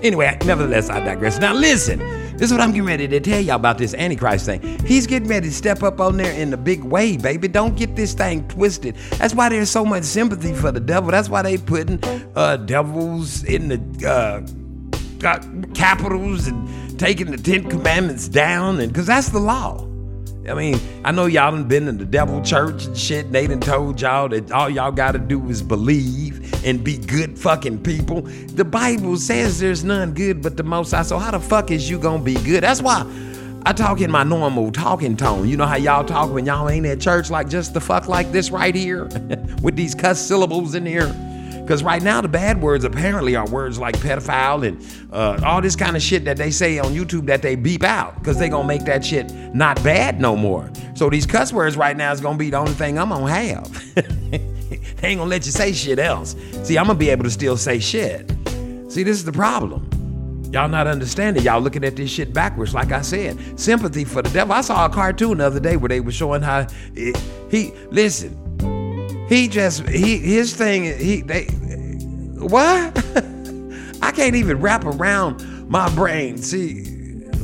Anyway, 0.00 0.38
nevertheless, 0.44 0.90
I 0.90 1.00
digress. 1.00 1.40
Now, 1.40 1.54
listen, 1.54 1.98
this 2.38 2.50
is 2.50 2.52
what 2.52 2.60
I'm 2.60 2.70
getting 2.70 2.86
ready 2.86 3.08
to 3.08 3.18
tell 3.18 3.40
y'all 3.40 3.56
about 3.56 3.78
this 3.78 3.94
Antichrist 3.94 4.46
thing. 4.46 4.62
He's 4.86 5.08
getting 5.08 5.28
ready 5.28 5.48
to 5.48 5.54
step 5.54 5.82
up 5.82 6.00
on 6.00 6.16
there 6.16 6.32
in 6.32 6.52
a 6.52 6.56
big 6.56 6.84
way, 6.84 7.16
baby. 7.16 7.48
Don't 7.48 7.76
get 7.76 7.96
this 7.96 8.14
thing 8.14 8.46
twisted. 8.46 8.94
That's 9.18 9.34
why 9.34 9.48
there's 9.48 9.70
so 9.70 9.84
much 9.84 10.04
sympathy 10.04 10.54
for 10.54 10.70
the 10.70 10.78
devil. 10.78 11.10
That's 11.10 11.28
why 11.28 11.42
they 11.42 11.58
putting 11.58 12.00
uh, 12.36 12.58
devils 12.58 13.42
in 13.42 13.68
the 13.68 14.08
uh, 14.08 15.26
uh, 15.26 15.42
capitals 15.74 16.46
and 16.46 16.96
taking 16.98 17.32
the 17.32 17.38
Ten 17.38 17.68
Commandments 17.68 18.28
down, 18.28 18.78
and 18.78 18.92
because 18.92 19.06
that's 19.08 19.30
the 19.30 19.40
law. 19.40 19.84
I 20.48 20.54
mean, 20.54 20.80
I 21.04 21.12
know 21.12 21.26
y'all 21.26 21.50
done 21.50 21.68
been 21.68 21.88
in 21.88 21.98
the 21.98 22.04
devil 22.04 22.40
church 22.42 22.86
and 22.86 22.96
shit. 22.96 23.26
And 23.26 23.34
they 23.34 23.46
done 23.46 23.60
told 23.60 24.00
y'all 24.00 24.28
that 24.30 24.50
all 24.50 24.70
y'all 24.70 24.92
gotta 24.92 25.18
do 25.18 25.46
is 25.50 25.62
believe 25.62 26.27
and 26.64 26.82
be 26.82 26.96
good 26.96 27.38
fucking 27.38 27.82
people. 27.82 28.22
The 28.22 28.64
Bible 28.64 29.16
says 29.16 29.58
there's 29.58 29.84
none 29.84 30.12
good 30.14 30.42
but 30.42 30.56
the 30.56 30.62
Most 30.62 30.90
High. 30.90 31.02
So 31.02 31.18
how 31.18 31.30
the 31.30 31.40
fuck 31.40 31.70
is 31.70 31.88
you 31.88 31.98
gonna 31.98 32.22
be 32.22 32.34
good? 32.34 32.62
That's 32.62 32.82
why 32.82 33.06
I 33.64 33.72
talk 33.72 34.00
in 34.00 34.10
my 34.10 34.24
normal 34.24 34.72
talking 34.72 35.16
tone. 35.16 35.48
You 35.48 35.56
know 35.56 35.66
how 35.66 35.76
y'all 35.76 36.04
talk 36.04 36.32
when 36.32 36.46
y'all 36.46 36.68
ain't 36.68 36.86
at 36.86 37.00
church, 37.00 37.30
like 37.30 37.48
just 37.48 37.74
the 37.74 37.80
fuck 37.80 38.08
like 38.08 38.32
this 38.32 38.50
right 38.50 38.74
here, 38.74 39.04
with 39.62 39.76
these 39.76 39.94
cuss 39.94 40.20
syllables 40.20 40.74
in 40.74 40.86
here. 40.86 41.14
Because 41.68 41.82
right 41.82 42.02
now, 42.02 42.22
the 42.22 42.28
bad 42.28 42.62
words 42.62 42.84
apparently 42.84 43.36
are 43.36 43.46
words 43.50 43.78
like 43.78 43.94
pedophile 43.98 44.66
and 44.66 44.82
uh, 45.12 45.38
all 45.44 45.60
this 45.60 45.76
kind 45.76 45.96
of 45.96 46.02
shit 46.02 46.24
that 46.24 46.38
they 46.38 46.50
say 46.50 46.78
on 46.78 46.94
YouTube 46.94 47.26
that 47.26 47.42
they 47.42 47.56
beep 47.56 47.84
out 47.84 48.14
because 48.14 48.38
they 48.38 48.48
going 48.48 48.62
to 48.62 48.68
make 48.68 48.86
that 48.86 49.04
shit 49.04 49.30
not 49.54 49.82
bad 49.84 50.18
no 50.18 50.34
more. 50.34 50.70
So 50.94 51.10
these 51.10 51.26
cuss 51.26 51.52
words 51.52 51.76
right 51.76 51.94
now 51.94 52.10
is 52.10 52.22
going 52.22 52.36
to 52.36 52.38
be 52.38 52.48
the 52.48 52.56
only 52.56 52.72
thing 52.72 52.98
I'm 52.98 53.10
going 53.10 53.26
to 53.26 53.30
have. 53.30 54.48
they 54.96 55.08
ain't 55.08 55.20
to 55.20 55.24
let 55.24 55.46
you 55.46 55.52
say 55.52 55.72
shit 55.72 55.98
else. 55.98 56.36
See, 56.62 56.76
I'm 56.76 56.86
to 56.86 56.94
be 56.94 57.10
able 57.10 57.24
to 57.24 57.30
still 57.30 57.56
say 57.56 57.78
shit. 57.78 58.30
See, 58.88 59.02
this 59.02 59.16
is 59.16 59.24
the 59.24 59.32
problem. 59.32 59.88
Y'all 60.52 60.68
not 60.68 60.86
understanding. 60.86 61.42
Y'all 61.42 61.60
looking 61.60 61.84
at 61.84 61.96
this 61.96 62.10
shit 62.10 62.32
backwards, 62.32 62.72
like 62.72 62.90
I 62.90 63.02
said. 63.02 63.38
Sympathy 63.60 64.04
for 64.04 64.22
the 64.22 64.30
devil. 64.30 64.54
I 64.54 64.62
saw 64.62 64.86
a 64.86 64.88
cartoon 64.88 65.38
the 65.38 65.46
other 65.46 65.60
day 65.60 65.76
where 65.76 65.90
they 65.90 66.00
were 66.00 66.12
showing 66.12 66.40
how 66.40 66.66
it, 66.94 67.16
he 67.50 67.72
listen. 67.90 68.34
He 69.28 69.46
just 69.46 69.86
he 69.88 70.16
his 70.16 70.54
thing 70.54 70.84
he 70.98 71.20
they 71.20 71.44
what? 72.38 72.96
I 74.02 74.10
can't 74.12 74.36
even 74.36 74.60
wrap 74.60 74.86
around 74.86 75.68
my 75.68 75.94
brain. 75.94 76.38
See, 76.38 76.84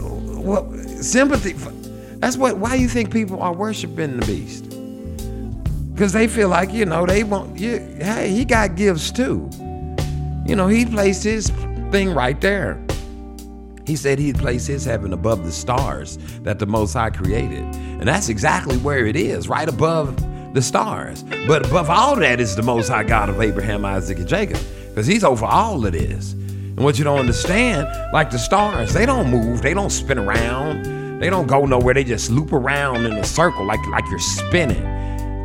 what 0.00 0.64
sympathy? 1.02 1.52
For, 1.52 1.70
that's 2.20 2.38
what. 2.38 2.56
Why 2.56 2.74
you 2.76 2.88
think 2.88 3.12
people 3.12 3.42
are 3.42 3.52
worshiping 3.52 4.16
the 4.16 4.26
beast? 4.26 4.63
Because 5.94 6.12
they 6.12 6.26
feel 6.26 6.48
like 6.48 6.72
you 6.72 6.84
know 6.84 7.06
they 7.06 7.22
want. 7.22 7.58
You, 7.58 7.78
hey, 8.00 8.30
he 8.30 8.44
got 8.44 8.74
gifts 8.74 9.12
too. 9.12 9.48
You 10.44 10.56
know, 10.56 10.66
he 10.66 10.84
placed 10.84 11.22
his 11.22 11.50
thing 11.90 12.12
right 12.12 12.38
there. 12.40 12.84
He 13.86 13.96
said 13.96 14.18
he'd 14.18 14.36
place 14.36 14.66
his 14.66 14.84
heaven 14.84 15.12
above 15.12 15.44
the 15.44 15.52
stars 15.52 16.16
that 16.42 16.58
the 16.58 16.66
Most 16.66 16.94
High 16.94 17.10
created. 17.10 17.62
And 17.62 18.08
that's 18.08 18.28
exactly 18.28 18.76
where 18.78 19.06
it 19.06 19.14
is, 19.14 19.48
right 19.48 19.68
above 19.68 20.16
the 20.52 20.62
stars. 20.62 21.22
But 21.46 21.66
above 21.66 21.90
all 21.90 22.16
that 22.16 22.40
is 22.40 22.56
the 22.56 22.62
Most 22.62 22.88
High 22.88 23.04
God 23.04 23.28
of 23.28 23.40
Abraham, 23.40 23.84
Isaac, 23.84 24.18
and 24.18 24.26
Jacob, 24.26 24.58
because 24.88 25.06
he's 25.06 25.22
over 25.22 25.44
all 25.44 25.84
of 25.86 25.92
this. 25.92 26.32
And 26.32 26.78
what 26.78 26.98
you 26.98 27.04
don't 27.04 27.20
understand, 27.20 27.86
like 28.12 28.30
the 28.30 28.38
stars, 28.38 28.92
they 28.92 29.06
don't 29.06 29.30
move, 29.30 29.62
they 29.62 29.74
don't 29.74 29.90
spin 29.90 30.18
around, 30.18 31.20
they 31.20 31.30
don't 31.30 31.46
go 31.46 31.66
nowhere, 31.66 31.94
they 31.94 32.04
just 32.04 32.30
loop 32.30 32.52
around 32.52 33.06
in 33.06 33.12
a 33.12 33.24
circle 33.24 33.64
like, 33.64 33.84
like 33.88 34.04
you're 34.10 34.18
spinning. 34.18 34.82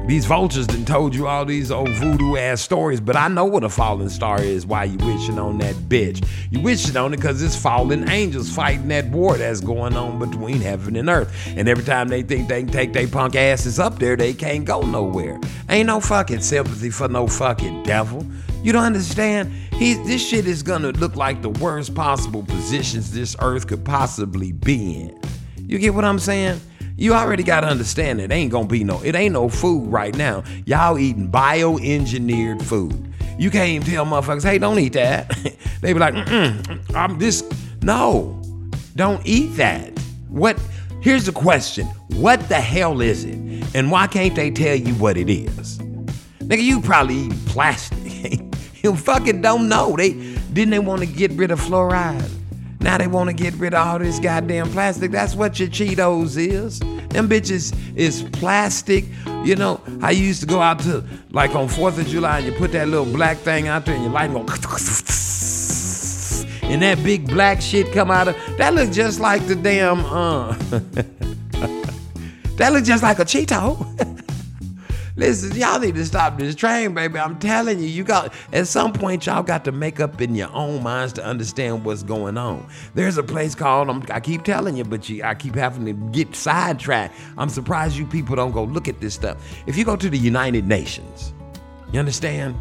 These 0.10 0.26
vultures 0.26 0.66
done 0.66 0.86
told 0.86 1.14
you 1.14 1.28
all 1.28 1.46
these 1.46 1.70
old 1.70 1.92
voodoo 1.92 2.36
ass 2.36 2.62
stories, 2.62 3.00
but 3.00 3.16
I 3.16 3.28
know 3.28 3.46
what 3.46 3.64
a 3.64 3.70
falling 3.70 4.10
star 4.10 4.42
is. 4.42 4.66
Why 4.66 4.86
you 4.86 4.98
wishing 5.06 5.38
on 5.38 5.60
that 5.60 5.76
bitch? 5.76 6.28
You 6.50 6.62
wishing 6.62 6.98
on 6.98 7.14
it 7.14 7.18
because 7.18 7.44
it's 7.44 7.56
fallen 7.56 8.10
angels 8.10 8.52
fighting 8.52 8.88
that 8.88 9.08
war 9.10 9.38
that's 9.38 9.62
going 9.62 9.96
on 9.96 10.18
between 10.18 10.62
heaven 10.62 10.96
and 10.96 11.10
earth. 11.10 11.32
And 11.56 11.70
every 11.70 11.84
time 11.84 12.08
they 12.08 12.24
think 12.24 12.48
they 12.48 12.64
can 12.64 12.72
take 12.72 12.92
their 12.92 13.08
punk 13.08 13.36
asses 13.36 13.78
up 13.78 14.00
there, 14.00 14.16
they 14.16 14.34
can't 14.34 14.66
go 14.66 14.82
nowhere. 14.82 15.40
Ain't 15.70 15.86
no 15.86 16.00
fucking 16.00 16.42
sympathy 16.42 16.90
for 16.90 17.08
no 17.08 17.28
fucking 17.28 17.84
devil. 17.84 18.26
You 18.64 18.74
don't 18.74 18.86
understand? 18.86 19.54
This 19.74 20.28
shit 20.28 20.48
is 20.48 20.64
gonna 20.64 20.90
look 20.90 21.18
like 21.18 21.44
the 21.44 21.52
worst 21.52 21.94
possible 21.94 22.42
positions 22.42 23.12
this 23.12 23.36
earth 23.42 23.68
could 23.68 23.86
possibly 23.86 24.54
be 24.54 25.02
in. 25.02 25.22
You 25.56 25.78
get 25.78 25.94
what 25.94 26.04
I'm 26.04 26.18
saying? 26.18 26.62
You 27.00 27.14
already 27.14 27.44
gotta 27.44 27.68
understand 27.68 28.20
it 28.20 28.30
ain't 28.30 28.52
gonna 28.52 28.68
be 28.68 28.84
no, 28.84 29.02
it 29.02 29.16
ain't 29.16 29.32
no 29.32 29.48
food 29.48 29.90
right 29.90 30.14
now. 30.14 30.44
Y'all 30.66 31.00
eating 31.00 31.32
bioengineered 31.32 32.62
food. 32.62 33.14
You 33.38 33.50
can't 33.50 33.70
even 33.70 33.88
tell 33.88 34.06
motherfuckers, 34.06 34.44
hey, 34.44 34.58
don't 34.58 34.78
eat 34.80 34.94
that. 34.94 35.30
they 35.82 35.94
be 35.94 36.00
like, 36.00 36.14
mm 36.14 36.94
I'm 36.94 37.18
this. 37.18 37.42
No, 37.82 38.42
don't 38.98 39.26
eat 39.26 39.56
that. 39.56 39.98
What? 40.28 40.60
Here's 41.00 41.26
the 41.26 41.32
question: 41.32 41.88
What 42.18 42.50
the 42.50 42.60
hell 42.60 43.00
is 43.00 43.24
it, 43.24 43.38
and 43.74 43.90
why 43.90 44.08
can't 44.08 44.36
they 44.36 44.52
tell 44.52 44.76
you 44.76 44.94
what 44.96 45.16
it 45.16 45.30
is? 45.30 45.80
Nigga, 46.40 46.62
you 46.62 46.82
probably 46.82 47.16
eat 47.16 47.46
plastic. 47.46 48.42
you 48.84 48.94
fucking 48.94 49.42
don't 49.42 49.70
know. 49.70 49.96
They 49.96 50.12
didn't 50.52 50.72
they 50.72 50.80
want 50.80 51.00
to 51.00 51.08
get 51.08 51.32
rid 51.32 51.52
of 51.52 51.62
fluoride. 51.62 52.39
Now 52.82 52.98
they 52.98 53.08
want 53.08 53.30
to 53.30 53.34
get 53.34 53.54
rid 53.56 53.74
of 53.74 53.86
all 53.86 54.00
this 54.00 54.20
goddamn 54.20 54.72
plastic. 54.72 55.12
That's 55.12 55.36
what 55.36 55.60
your 55.60 55.68
Cheetos 55.68 56.38
is. 56.38 56.80
Them 56.80 57.28
bitches 57.28 57.76
is 57.96 58.24
plastic. 58.24 59.06
You 59.44 59.56
know, 59.56 59.82
I 60.02 60.12
used 60.12 60.42
to 60.42 60.48
go 60.48 60.62
out 60.62 60.80
to 60.82 61.04
like 61.32 61.56
on 61.56 61.68
4th 61.68 62.00
of 62.00 62.08
July 62.08 62.38
and 62.40 62.48
you 62.48 62.54
put 62.54 62.72
that 62.72 62.88
little 62.88 63.12
black 63.12 63.38
thing 63.38 63.68
out 63.68 63.86
there 63.86 63.96
and 63.96 64.04
your 64.04 64.14
light 64.14 64.32
go 64.32 64.40
and 66.70 66.82
that 66.84 67.04
big 67.04 67.28
black 67.28 67.62
shit 67.62 67.92
come 67.92 68.12
out 68.12 68.28
of 68.28 68.36
that 68.58 68.74
look 68.76 68.92
just 68.92 69.20
like 69.20 69.46
the 69.48 69.56
damn 69.56 70.06
uh 70.06 70.54
that 72.58 72.72
look 72.72 72.84
just 72.84 73.04
like 73.04 73.20
a 73.20 73.26
Cheeto. 73.26 74.26
Listen, 75.20 75.54
y'all 75.58 75.82
need 75.82 75.96
to 75.96 76.06
stop 76.06 76.38
this 76.38 76.56
train, 76.56 76.94
baby. 76.94 77.20
I'm 77.20 77.38
telling 77.40 77.80
you, 77.80 77.88
you 77.88 78.06
got 78.06 78.34
at 78.54 78.68
some 78.68 78.94
point 78.94 79.26
y'all 79.26 79.44
got 79.44 79.66
to 79.66 79.74
make 79.74 80.00
up 80.00 80.22
in 80.22 80.34
your 80.34 80.50
own 80.54 80.82
minds 80.82 81.12
to 81.14 81.26
understand 81.26 81.84
what's 81.84 82.04
going 82.04 82.38
on. 82.38 82.66
There's 82.96 83.18
a 83.18 83.24
place 83.24 83.54
called 83.54 83.90
I'm, 83.90 84.02
I 84.12 84.22
keep 84.22 84.46
telling 84.46 84.78
you, 84.78 84.86
but 84.86 85.10
you, 85.10 85.22
I 85.22 85.36
keep 85.36 85.56
having 85.56 85.84
to 85.88 85.94
get 86.18 86.34
sidetracked. 86.38 87.20
I'm 87.38 87.50
surprised 87.50 87.98
you 87.98 88.06
people 88.06 88.38
don't 88.38 88.54
go 88.54 88.64
look 88.64 88.88
at 88.88 89.02
this 89.02 89.14
stuff. 89.14 89.46
If 89.68 89.76
you 89.76 89.84
go 89.84 89.98
to 89.98 90.10
the 90.10 90.18
United 90.18 90.66
Nations, 90.66 91.34
you 91.92 92.00
understand? 92.00 92.56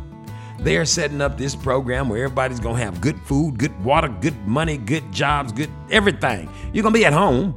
They're 0.59 0.85
setting 0.85 1.21
up 1.21 1.39
this 1.39 1.55
program 1.55 2.09
where 2.09 2.25
everybody's 2.25 2.59
gonna 2.59 2.79
have 2.79 3.01
good 3.01 3.21
food, 3.21 3.57
good 3.57 3.85
water, 3.85 4.09
good 4.09 4.37
money, 4.49 4.79
good 4.79 5.13
jobs, 5.13 5.53
good 5.53 5.71
everything. 5.93 6.51
You're 6.73 6.83
gonna 6.83 6.93
be 6.93 7.05
at 7.05 7.13
home. 7.13 7.57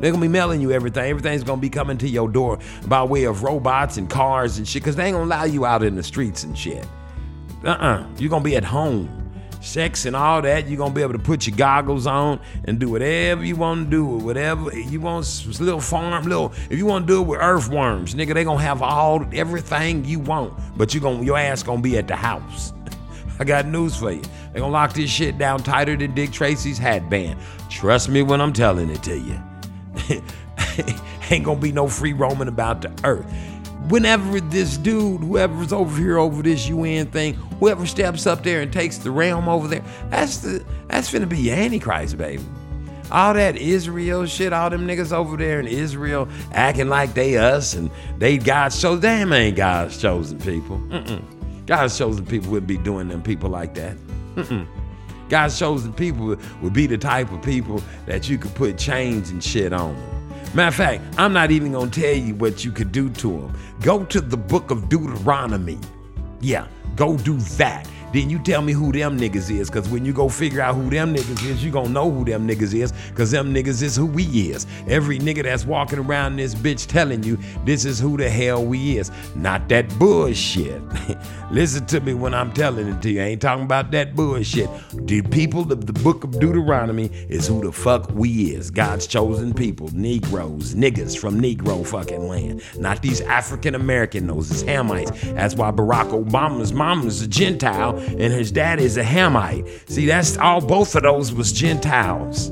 They're 0.00 0.10
gonna 0.10 0.22
be 0.22 0.28
mailing 0.28 0.60
you 0.60 0.72
everything. 0.72 1.08
Everything's 1.10 1.44
gonna 1.44 1.60
be 1.60 1.70
coming 1.70 1.98
to 1.98 2.08
your 2.08 2.28
door 2.28 2.58
by 2.86 3.02
way 3.02 3.24
of 3.24 3.42
robots 3.42 3.96
and 3.98 4.08
cars 4.08 4.58
and 4.58 4.66
shit, 4.66 4.82
because 4.82 4.96
they 4.96 5.04
ain't 5.04 5.14
gonna 5.14 5.26
allow 5.26 5.44
you 5.44 5.66
out 5.66 5.82
in 5.82 5.94
the 5.94 6.02
streets 6.02 6.44
and 6.44 6.56
shit. 6.56 6.86
Uh-uh. 7.64 8.06
You're 8.18 8.30
gonna 8.30 8.44
be 8.44 8.56
at 8.56 8.64
home. 8.64 9.16
Sex 9.60 10.06
and 10.06 10.16
all 10.16 10.40
that, 10.40 10.68
you're 10.68 10.78
gonna 10.78 10.94
be 10.94 11.02
able 11.02 11.12
to 11.12 11.18
put 11.18 11.46
your 11.46 11.54
goggles 11.54 12.06
on 12.06 12.40
and 12.64 12.78
do 12.78 12.88
whatever 12.88 13.44
you 13.44 13.56
want 13.56 13.84
to 13.84 13.90
do 13.90 14.06
with 14.06 14.24
whatever 14.24 14.74
you 14.74 15.00
want. 15.00 15.26
Little 15.60 15.80
farm, 15.80 16.24
little. 16.24 16.54
If 16.70 16.78
you 16.78 16.86
want 16.86 17.06
to 17.06 17.12
do 17.12 17.20
it 17.20 17.26
with 17.26 17.40
earthworms, 17.40 18.14
nigga, 18.14 18.32
they 18.32 18.44
gonna 18.44 18.62
have 18.62 18.80
all 18.80 19.22
everything 19.34 20.06
you 20.06 20.18
want, 20.18 20.54
but 20.78 20.94
you 20.94 21.00
gonna 21.00 21.22
your 21.22 21.36
ass 21.36 21.62
gonna 21.62 21.82
be 21.82 21.98
at 21.98 22.08
the 22.08 22.16
house. 22.16 22.72
I 23.38 23.44
got 23.44 23.66
news 23.66 23.96
for 23.96 24.12
you. 24.12 24.22
They 24.54 24.60
gonna 24.60 24.72
lock 24.72 24.94
this 24.94 25.10
shit 25.10 25.36
down 25.36 25.62
tighter 25.62 25.94
than 25.94 26.14
Dick 26.14 26.32
Tracy's 26.32 26.78
hat 26.78 27.10
band. 27.10 27.38
Trust 27.68 28.08
me 28.08 28.22
when 28.22 28.40
I'm 28.40 28.54
telling 28.54 28.88
it 28.88 29.02
to 29.02 29.18
you. 29.18 29.38
Ain't 31.30 31.44
gonna 31.44 31.60
be 31.60 31.72
no 31.72 31.88
free 31.88 32.12
roaming 32.12 32.48
about 32.48 32.82
the 32.82 32.92
earth. 33.04 33.26
Whenever 33.88 34.40
this 34.40 34.76
dude, 34.76 35.22
whoever's 35.22 35.72
over 35.72 35.96
here 35.96 36.18
over 36.18 36.42
this 36.42 36.68
UN 36.68 37.06
thing, 37.06 37.34
whoever 37.34 37.86
steps 37.86 38.26
up 38.26 38.42
there 38.44 38.60
and 38.60 38.72
takes 38.72 38.98
the 38.98 39.10
realm 39.10 39.48
over 39.48 39.68
there, 39.68 39.84
that's 40.10 40.38
the 40.38 40.64
that's 40.88 41.10
finna 41.10 41.28
be 41.28 41.50
Antichrist, 41.50 42.18
baby. 42.18 42.44
All 43.10 43.34
that 43.34 43.56
Israel 43.56 44.26
shit, 44.26 44.52
all 44.52 44.70
them 44.70 44.86
niggas 44.86 45.12
over 45.12 45.36
there 45.36 45.58
in 45.58 45.66
Israel 45.66 46.28
acting 46.52 46.88
like 46.88 47.14
they 47.14 47.36
us 47.36 47.74
and 47.74 47.90
they 48.18 48.38
God's 48.38 48.80
chosen. 48.80 49.00
Damn 49.00 49.32
ain't 49.32 49.56
God's 49.56 50.00
chosen 50.00 50.38
people. 50.38 50.78
Mm-mm. 50.88 51.66
God's 51.66 51.96
chosen 51.98 52.24
people 52.24 52.50
wouldn't 52.50 52.68
be 52.68 52.76
doing 52.76 53.08
them 53.08 53.22
people 53.22 53.50
like 53.50 53.74
that. 53.74 53.96
Mm-mm. 54.36 54.66
God's 55.30 55.58
chosen 55.58 55.92
people 55.94 56.36
would- 56.60 56.72
be 56.74 56.86
the 56.86 56.98
type 56.98 57.32
of 57.32 57.40
people 57.40 57.82
that 58.06 58.28
you 58.28 58.36
could 58.36 58.54
put 58.54 58.76
chains 58.76 59.30
and 59.30 59.42
shit 59.42 59.72
on. 59.72 59.96
Matter 60.52 60.68
of 60.68 60.74
fact, 60.74 61.02
I'm 61.16 61.32
not 61.32 61.50
even 61.52 61.72
gonna 61.72 61.90
tell 61.90 62.14
you 62.14 62.34
what 62.34 62.64
you 62.64 62.72
could 62.72 62.92
do 62.92 63.08
to 63.08 63.28
them. 63.28 63.52
Go 63.80 64.04
to 64.04 64.20
the 64.20 64.36
book 64.36 64.70
of 64.70 64.88
Deuteronomy. 64.88 65.78
Yeah, 66.40 66.66
go 66.96 67.16
do 67.16 67.36
that. 67.56 67.86
Then 68.12 68.28
you 68.28 68.38
tell 68.38 68.62
me 68.62 68.72
who 68.72 68.92
them 68.92 69.18
niggas 69.18 69.50
is, 69.50 69.70
cause 69.70 69.88
when 69.88 70.04
you 70.04 70.12
go 70.12 70.28
figure 70.28 70.60
out 70.60 70.74
who 70.74 70.90
them 70.90 71.14
niggas 71.14 71.44
is, 71.44 71.64
you 71.64 71.70
gonna 71.70 71.88
know 71.88 72.10
who 72.10 72.24
them 72.24 72.46
niggas 72.48 72.74
is, 72.74 72.92
cause 73.14 73.30
them 73.30 73.54
niggas 73.54 73.82
is 73.82 73.94
who 73.94 74.06
we 74.06 74.24
is. 74.24 74.66
Every 74.88 75.18
nigga 75.18 75.44
that's 75.44 75.64
walking 75.64 75.98
around 75.98 76.36
this 76.36 76.54
bitch 76.54 76.86
telling 76.86 77.22
you 77.22 77.38
this 77.64 77.84
is 77.84 78.00
who 78.00 78.16
the 78.16 78.28
hell 78.28 78.64
we 78.64 78.98
is. 78.98 79.10
Not 79.36 79.68
that 79.68 79.88
bullshit. 79.98 80.82
Listen 81.50 81.86
to 81.86 82.00
me 82.00 82.14
when 82.14 82.34
I'm 82.34 82.52
telling 82.52 82.88
it 82.88 83.02
to 83.02 83.10
you. 83.10 83.20
I 83.20 83.24
ain't 83.24 83.42
talking 83.42 83.64
about 83.64 83.90
that 83.92 84.14
bullshit. 84.14 84.68
The 85.06 85.22
people 85.22 85.70
of 85.72 85.86
the 85.86 85.92
book 85.92 86.24
of 86.24 86.38
Deuteronomy 86.38 87.10
is 87.28 87.46
who 87.46 87.60
the 87.60 87.72
fuck 87.72 88.10
we 88.12 88.54
is. 88.54 88.70
God's 88.70 89.06
chosen 89.06 89.54
people, 89.54 89.88
Negroes, 89.92 90.74
niggas 90.74 91.18
from 91.18 91.40
Negro 91.40 91.86
fucking 91.86 92.28
land. 92.28 92.62
Not 92.78 93.02
these 93.02 93.20
African 93.22 93.74
American 93.74 94.26
noses, 94.26 94.62
Hamites. 94.64 95.10
That's 95.34 95.54
why 95.54 95.70
Barack 95.70 96.10
Obama's 96.10 96.72
mom 96.72 97.06
is 97.06 97.22
a 97.22 97.28
Gentile 97.28 97.99
and 98.00 98.32
his 98.32 98.50
dad 98.52 98.80
is 98.80 98.96
a 98.96 99.04
Hamite. 99.04 99.88
See, 99.88 100.06
that's 100.06 100.36
all 100.38 100.60
both 100.60 100.94
of 100.94 101.02
those 101.02 101.32
was 101.32 101.52
Gentiles. 101.52 102.50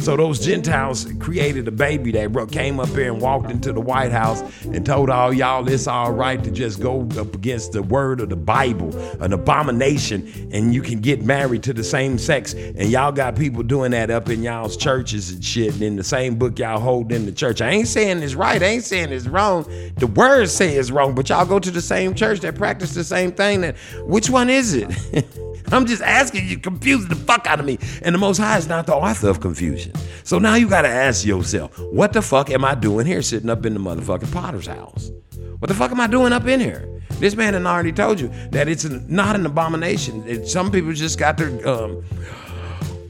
So 0.00 0.16
those 0.16 0.38
Gentiles 0.38 1.06
created 1.18 1.68
a 1.68 1.70
baby 1.70 2.10
that 2.12 2.32
bro- 2.32 2.46
came 2.46 2.80
up 2.80 2.88
here 2.88 3.12
and 3.12 3.20
walked 3.20 3.50
into 3.50 3.72
the 3.72 3.80
White 3.80 4.12
House 4.12 4.40
and 4.64 4.84
told 4.84 5.10
all 5.10 5.32
y'all 5.32 5.68
it's 5.68 5.86
all 5.86 6.12
right 6.12 6.42
to 6.42 6.50
just 6.50 6.80
go 6.80 7.02
up 7.18 7.34
against 7.34 7.72
the 7.72 7.82
word 7.82 8.20
of 8.20 8.30
the 8.30 8.36
Bible, 8.36 8.96
an 9.22 9.32
abomination, 9.32 10.48
and 10.52 10.74
you 10.74 10.80
can 10.80 11.00
get 11.00 11.22
married 11.22 11.62
to 11.64 11.74
the 11.74 11.84
same 11.84 12.18
sex. 12.18 12.54
And 12.54 12.90
y'all 12.90 13.12
got 13.12 13.36
people 13.36 13.62
doing 13.62 13.90
that 13.90 14.10
up 14.10 14.30
in 14.30 14.42
y'all's 14.42 14.76
churches 14.76 15.30
and 15.30 15.44
shit. 15.44 15.74
And 15.74 15.82
in 15.82 15.96
the 15.96 16.04
same 16.04 16.36
book 16.36 16.58
y'all 16.58 16.80
hold 16.80 17.12
in 17.12 17.26
the 17.26 17.32
church. 17.32 17.60
I 17.60 17.70
ain't 17.70 17.88
saying 17.88 18.22
it's 18.22 18.34
right. 18.34 18.62
I 18.62 18.66
ain't 18.66 18.84
saying 18.84 19.12
it's 19.12 19.26
wrong. 19.26 19.66
The 19.96 20.06
word 20.06 20.48
says 20.48 20.76
it's 20.76 20.90
wrong, 20.90 21.14
but 21.14 21.28
y'all 21.28 21.44
go 21.44 21.58
to 21.58 21.70
the 21.70 21.82
same 21.82 22.14
church 22.14 22.40
that 22.40 22.54
practice 22.54 22.94
the 22.94 23.04
same 23.04 23.32
thing. 23.32 23.60
That 23.60 23.76
which 24.06 24.30
one 24.30 24.48
is 24.48 24.74
it? 24.74 25.26
I'm 25.72 25.86
just 25.86 26.02
asking 26.02 26.48
you, 26.48 26.58
confusing 26.58 27.08
the 27.08 27.14
fuck 27.14 27.46
out 27.46 27.60
of 27.60 27.66
me. 27.66 27.78
And 28.02 28.14
the 28.14 28.18
Most 28.18 28.38
High 28.38 28.58
is 28.58 28.66
not 28.66 28.86
the 28.86 28.94
author 28.94 29.28
of 29.28 29.40
confusion. 29.40 29.92
So 30.24 30.38
now 30.38 30.54
you 30.54 30.68
got 30.68 30.82
to 30.82 30.88
ask 30.88 31.24
yourself, 31.24 31.78
what 31.78 32.12
the 32.12 32.22
fuck 32.22 32.50
am 32.50 32.64
I 32.64 32.74
doing 32.74 33.06
here 33.06 33.22
sitting 33.22 33.50
up 33.50 33.64
in 33.66 33.74
the 33.74 33.80
motherfucking 33.80 34.32
Potter's 34.32 34.66
house? 34.66 35.10
What 35.58 35.68
the 35.68 35.74
fuck 35.74 35.90
am 35.90 36.00
I 36.00 36.06
doing 36.06 36.32
up 36.32 36.46
in 36.46 36.60
here? 36.60 36.88
This 37.18 37.36
man 37.36 37.52
had 37.52 37.66
already 37.66 37.92
told 37.92 38.18
you 38.18 38.28
that 38.50 38.66
it's 38.68 38.84
not 38.84 39.36
an 39.36 39.44
abomination. 39.44 40.24
It, 40.26 40.48
some 40.48 40.70
people 40.70 40.92
just 40.92 41.18
got 41.18 41.36
their, 41.36 41.68
um, 41.68 42.02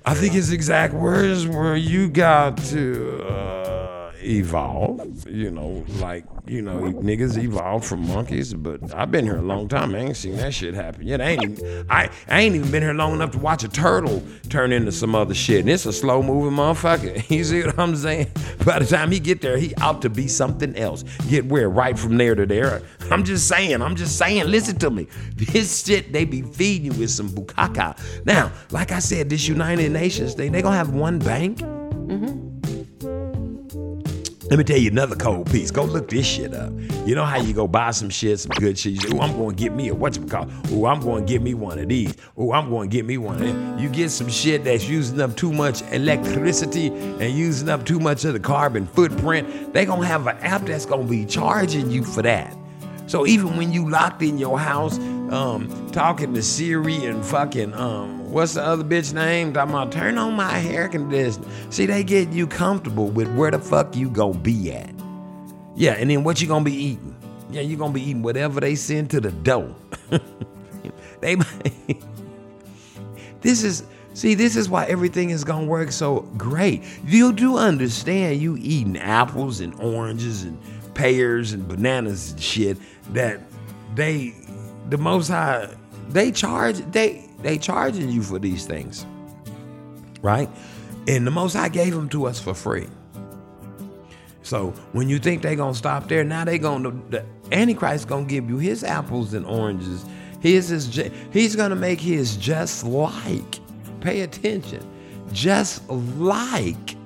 I 0.04 0.14
think 0.14 0.32
his 0.32 0.52
exact 0.52 0.92
words 0.92 1.46
were, 1.46 1.76
you 1.76 2.08
got 2.08 2.56
to 2.64 3.24
uh, 3.24 3.69
evolve. 4.22 5.28
You 5.28 5.50
know, 5.50 5.84
like, 5.98 6.24
you 6.46 6.62
know, 6.62 6.80
niggas 6.80 7.42
evolved 7.42 7.84
from 7.84 8.06
monkeys, 8.06 8.54
but 8.54 8.94
I've 8.94 9.10
been 9.10 9.24
here 9.24 9.36
a 9.36 9.42
long 9.42 9.68
time. 9.68 9.94
I 9.94 9.98
ain't 9.98 10.16
seen 10.16 10.36
that 10.36 10.54
shit 10.54 10.74
happen 10.74 11.06
yet. 11.06 11.20
I 11.20 11.30
ain't 11.30 11.62
I, 11.88 12.10
I 12.28 12.40
ain't 12.40 12.54
even 12.54 12.70
been 12.70 12.82
here 12.82 12.94
long 12.94 13.14
enough 13.14 13.32
to 13.32 13.38
watch 13.38 13.64
a 13.64 13.68
turtle 13.68 14.22
turn 14.48 14.72
into 14.72 14.92
some 14.92 15.14
other 15.14 15.34
shit. 15.34 15.60
And 15.60 15.70
it's 15.70 15.86
a 15.86 15.92
slow 15.92 16.22
moving 16.22 16.56
motherfucker. 16.56 17.28
You 17.40 17.44
see 17.44 17.64
what 17.64 17.78
I'm 17.78 17.96
saying? 17.96 18.30
By 18.66 18.80
the 18.80 18.86
time 18.86 19.10
he 19.10 19.18
get 19.18 19.40
there, 19.40 19.56
he 19.56 19.74
ought 19.76 20.02
to 20.02 20.10
be 20.10 20.28
something 20.28 20.76
else. 20.76 21.04
Get 21.28 21.46
where? 21.46 21.70
Right 21.70 21.98
from 21.98 22.18
there 22.18 22.34
to 22.34 22.44
there. 22.44 22.82
I'm 23.10 23.24
just 23.24 23.48
saying, 23.48 23.80
I'm 23.80 23.96
just 23.96 24.18
saying, 24.18 24.46
listen 24.46 24.76
to 24.80 24.90
me. 24.90 25.06
This 25.36 25.84
shit 25.84 26.12
they 26.12 26.24
be 26.24 26.42
feeding 26.42 26.92
you 26.92 26.98
with 26.98 27.10
some 27.10 27.30
bukaka. 27.30 27.98
Now, 28.26 28.52
like 28.70 28.92
I 28.92 28.98
said, 28.98 29.30
this 29.30 29.48
United 29.48 29.90
Nations 29.92 30.34
thing, 30.34 30.52
they 30.52 30.60
gonna 30.60 30.76
have 30.76 30.90
one 30.90 31.18
bank. 31.18 31.58
Mm-hmm. 31.58 32.39
Let 34.50 34.58
me 34.58 34.64
tell 34.64 34.78
you 34.78 34.90
another 34.90 35.14
cold 35.14 35.48
piece. 35.48 35.70
Go 35.70 35.84
look 35.84 36.08
this 36.08 36.26
shit 36.26 36.52
up. 36.54 36.72
You 37.06 37.14
know 37.14 37.24
how 37.24 37.36
you 37.40 37.54
go 37.54 37.68
buy 37.68 37.92
some 37.92 38.10
shit, 38.10 38.40
some 38.40 38.50
good 38.58 38.76
shit. 38.76 38.94
You 38.94 39.00
say, 39.00 39.16
"Ooh, 39.16 39.20
I'm 39.20 39.36
going 39.36 39.54
to 39.54 39.62
get 39.62 39.72
me 39.72 39.90
a 39.90 39.94
what's 39.94 40.16
it 40.16 40.28
called? 40.28 40.50
Ooh, 40.72 40.86
I'm 40.86 40.98
going 40.98 41.24
to 41.24 41.32
get 41.32 41.40
me 41.40 41.54
one 41.54 41.78
of 41.78 41.88
these. 41.88 42.16
Ooh, 42.36 42.50
I'm 42.50 42.68
going 42.68 42.90
to 42.90 42.96
get 42.96 43.06
me 43.06 43.16
one 43.16 43.36
of 43.36 43.42
them." 43.42 43.78
You 43.78 43.88
get 43.88 44.10
some 44.10 44.28
shit 44.28 44.64
that's 44.64 44.88
using 44.88 45.20
up 45.20 45.36
too 45.36 45.52
much 45.52 45.82
electricity 45.92 46.88
and 46.88 47.32
using 47.32 47.68
up 47.68 47.86
too 47.86 48.00
much 48.00 48.24
of 48.24 48.32
the 48.32 48.40
carbon 48.40 48.88
footprint. 48.88 49.72
They 49.72 49.86
gonna 49.86 50.04
have 50.04 50.26
an 50.26 50.36
app 50.38 50.62
that's 50.62 50.84
gonna 50.84 51.04
be 51.04 51.26
charging 51.26 51.88
you 51.88 52.02
for 52.02 52.22
that. 52.22 52.56
So 53.06 53.28
even 53.28 53.56
when 53.56 53.72
you 53.72 53.88
locked 53.88 54.20
in 54.20 54.36
your 54.36 54.58
house, 54.58 54.98
um, 55.30 55.90
talking 55.92 56.34
to 56.34 56.42
Siri 56.42 57.04
and 57.04 57.24
fucking 57.24 57.72
um, 57.74 58.19
what's 58.30 58.54
the 58.54 58.64
other 58.64 58.84
bitch 58.84 59.12
name? 59.12 59.56
I'm 59.56 59.72
gonna 59.72 59.90
turn 59.90 60.18
on 60.18 60.34
my 60.34 60.50
hair 60.50 60.88
conditioner. 60.88 61.46
See, 61.70 61.86
they 61.86 62.04
get 62.04 62.30
you 62.30 62.46
comfortable 62.46 63.08
with 63.08 63.32
where 63.34 63.50
the 63.50 63.58
fuck 63.58 63.96
you 63.96 64.10
gonna 64.10 64.38
be 64.38 64.72
at. 64.72 64.90
Yeah, 65.74 65.92
and 65.92 66.10
then 66.10 66.24
what 66.24 66.40
you 66.40 66.48
gonna 66.48 66.64
be 66.64 66.74
eating? 66.74 67.16
Yeah, 67.50 67.62
you 67.62 67.76
gonna 67.76 67.92
be 67.92 68.02
eating 68.02 68.22
whatever 68.22 68.60
they 68.60 68.74
send 68.74 69.10
to 69.10 69.20
the 69.20 69.32
door. 69.32 69.74
they 71.20 71.36
this 73.40 73.62
is 73.62 73.84
see 74.14 74.34
this 74.34 74.56
is 74.56 74.68
why 74.68 74.84
everything 74.86 75.30
is 75.30 75.44
gonna 75.44 75.66
work 75.66 75.92
so 75.92 76.20
great 76.36 76.82
you 77.04 77.32
do 77.32 77.56
understand 77.56 78.40
you 78.40 78.56
eating 78.58 78.98
apples 78.98 79.60
and 79.60 79.74
oranges 79.80 80.42
and 80.42 80.58
pears 80.94 81.52
and 81.52 81.68
bananas 81.68 82.32
and 82.32 82.40
shit 82.40 82.76
that 83.12 83.40
they 83.94 84.34
the 84.88 84.98
most 84.98 85.28
high 85.28 85.68
they 86.08 86.30
charge 86.30 86.78
they 86.92 87.29
they 87.42 87.58
charging 87.58 88.08
you 88.08 88.22
for 88.22 88.38
these 88.38 88.66
things 88.66 89.06
right 90.22 90.48
and 91.08 91.26
the 91.26 91.30
most 91.30 91.54
high 91.54 91.68
gave 91.68 91.94
them 91.94 92.08
to 92.08 92.26
us 92.26 92.38
for 92.38 92.54
free 92.54 92.86
so 94.50 94.70
when 94.92 95.08
you 95.08 95.20
think 95.20 95.42
they 95.42 95.54
gonna 95.54 95.74
stop 95.74 96.08
there, 96.08 96.24
now 96.24 96.44
they 96.44 96.58
gonna 96.58 96.92
the 97.10 97.24
Antichrist 97.52 98.08
gonna 98.08 98.24
give 98.24 98.48
you 98.48 98.58
his 98.58 98.82
apples 98.82 99.32
and 99.34 99.46
oranges. 99.46 100.04
His 100.40 100.72
is 100.72 101.10
he's 101.32 101.54
gonna 101.54 101.76
make 101.76 102.00
his 102.00 102.36
just 102.36 102.84
like. 102.84 103.60
Pay 104.00 104.22
attention, 104.22 104.84
just 105.32 105.88
like. 105.88 106.96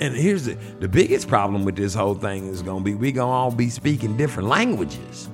And 0.00 0.14
here's 0.14 0.44
the 0.44 0.56
the 0.78 0.88
biggest 0.88 1.26
problem 1.26 1.64
with 1.64 1.74
this 1.74 1.94
whole 1.94 2.14
thing 2.14 2.46
is 2.46 2.62
gonna 2.62 2.84
be 2.84 2.94
we 2.94 3.10
gonna 3.10 3.32
all 3.32 3.50
be 3.50 3.68
speaking 3.68 4.16
different 4.16 4.48
languages. 4.48 5.28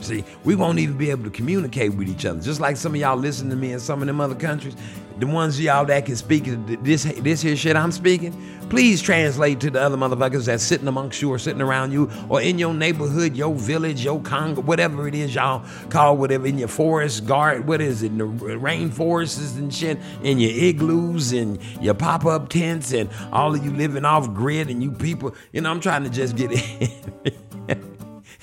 See, 0.00 0.24
we 0.44 0.54
won't 0.54 0.78
even 0.78 0.98
be 0.98 1.10
able 1.10 1.24
to 1.24 1.30
communicate 1.30 1.94
with 1.94 2.08
each 2.08 2.26
other. 2.26 2.40
Just 2.40 2.60
like 2.60 2.76
some 2.76 2.94
of 2.94 3.00
y'all 3.00 3.16
listen 3.16 3.48
to 3.50 3.56
me 3.56 3.72
in 3.72 3.80
some 3.80 4.02
of 4.02 4.06
them 4.06 4.20
other 4.20 4.34
countries, 4.34 4.76
the 5.18 5.26
ones 5.26 5.60
y'all 5.60 5.84
that 5.86 6.06
can 6.06 6.16
speak 6.16 6.44
this 6.82 7.04
this 7.04 7.40
here 7.40 7.56
shit 7.56 7.76
I'm 7.76 7.92
speaking, 7.92 8.32
please 8.68 9.00
translate 9.00 9.60
to 9.60 9.70
the 9.70 9.80
other 9.80 9.96
motherfuckers 9.96 10.46
that's 10.46 10.64
sitting 10.64 10.88
amongst 10.88 11.22
you 11.22 11.30
or 11.30 11.38
sitting 11.38 11.62
around 11.62 11.92
you 11.92 12.10
or 12.28 12.42
in 12.42 12.58
your 12.58 12.74
neighborhood, 12.74 13.36
your 13.36 13.54
village, 13.54 14.04
your 14.04 14.20
Congo, 14.20 14.60
whatever 14.62 15.06
it 15.06 15.14
is 15.14 15.34
y'all 15.34 15.64
call 15.90 16.16
whatever 16.16 16.46
in 16.46 16.58
your 16.58 16.68
forest 16.68 17.26
guard, 17.26 17.66
what 17.66 17.80
is 17.80 18.02
it, 18.02 18.08
in 18.08 18.18
the 18.18 18.24
rainforests 18.26 19.56
and 19.56 19.72
shit, 19.72 19.98
in 20.22 20.38
your 20.38 20.50
igloos 20.50 21.32
and 21.32 21.60
your 21.80 21.94
pop-up 21.94 22.48
tents 22.48 22.92
and 22.92 23.08
all 23.32 23.54
of 23.54 23.64
you 23.64 23.72
living 23.72 24.04
off 24.04 24.34
grid 24.34 24.68
and 24.68 24.82
you 24.82 24.90
people, 24.90 25.34
you 25.52 25.60
know, 25.60 25.70
I'm 25.70 25.80
trying 25.80 26.02
to 26.02 26.10
just 26.10 26.36
get 26.36 26.50
in. 26.80 27.32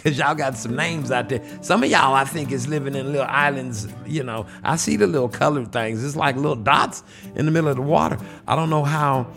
Cause 0.03 0.17
y'all 0.17 0.33
got 0.33 0.57
some 0.57 0.75
names 0.75 1.11
out 1.11 1.29
there. 1.29 1.43
Some 1.61 1.83
of 1.83 1.89
y'all, 1.89 2.13
I 2.13 2.25
think, 2.25 2.51
is 2.51 2.67
living 2.67 2.95
in 2.95 3.11
little 3.11 3.27
islands. 3.27 3.87
You 4.05 4.23
know, 4.23 4.47
I 4.63 4.75
see 4.75 4.95
the 4.95 5.07
little 5.07 5.29
colored 5.29 5.71
things. 5.71 6.03
It's 6.03 6.15
like 6.15 6.35
little 6.35 6.55
dots 6.55 7.03
in 7.35 7.45
the 7.45 7.51
middle 7.51 7.69
of 7.69 7.75
the 7.75 7.83
water. 7.83 8.17
I 8.47 8.55
don't 8.55 8.69
know 8.69 8.83
how 8.83 9.27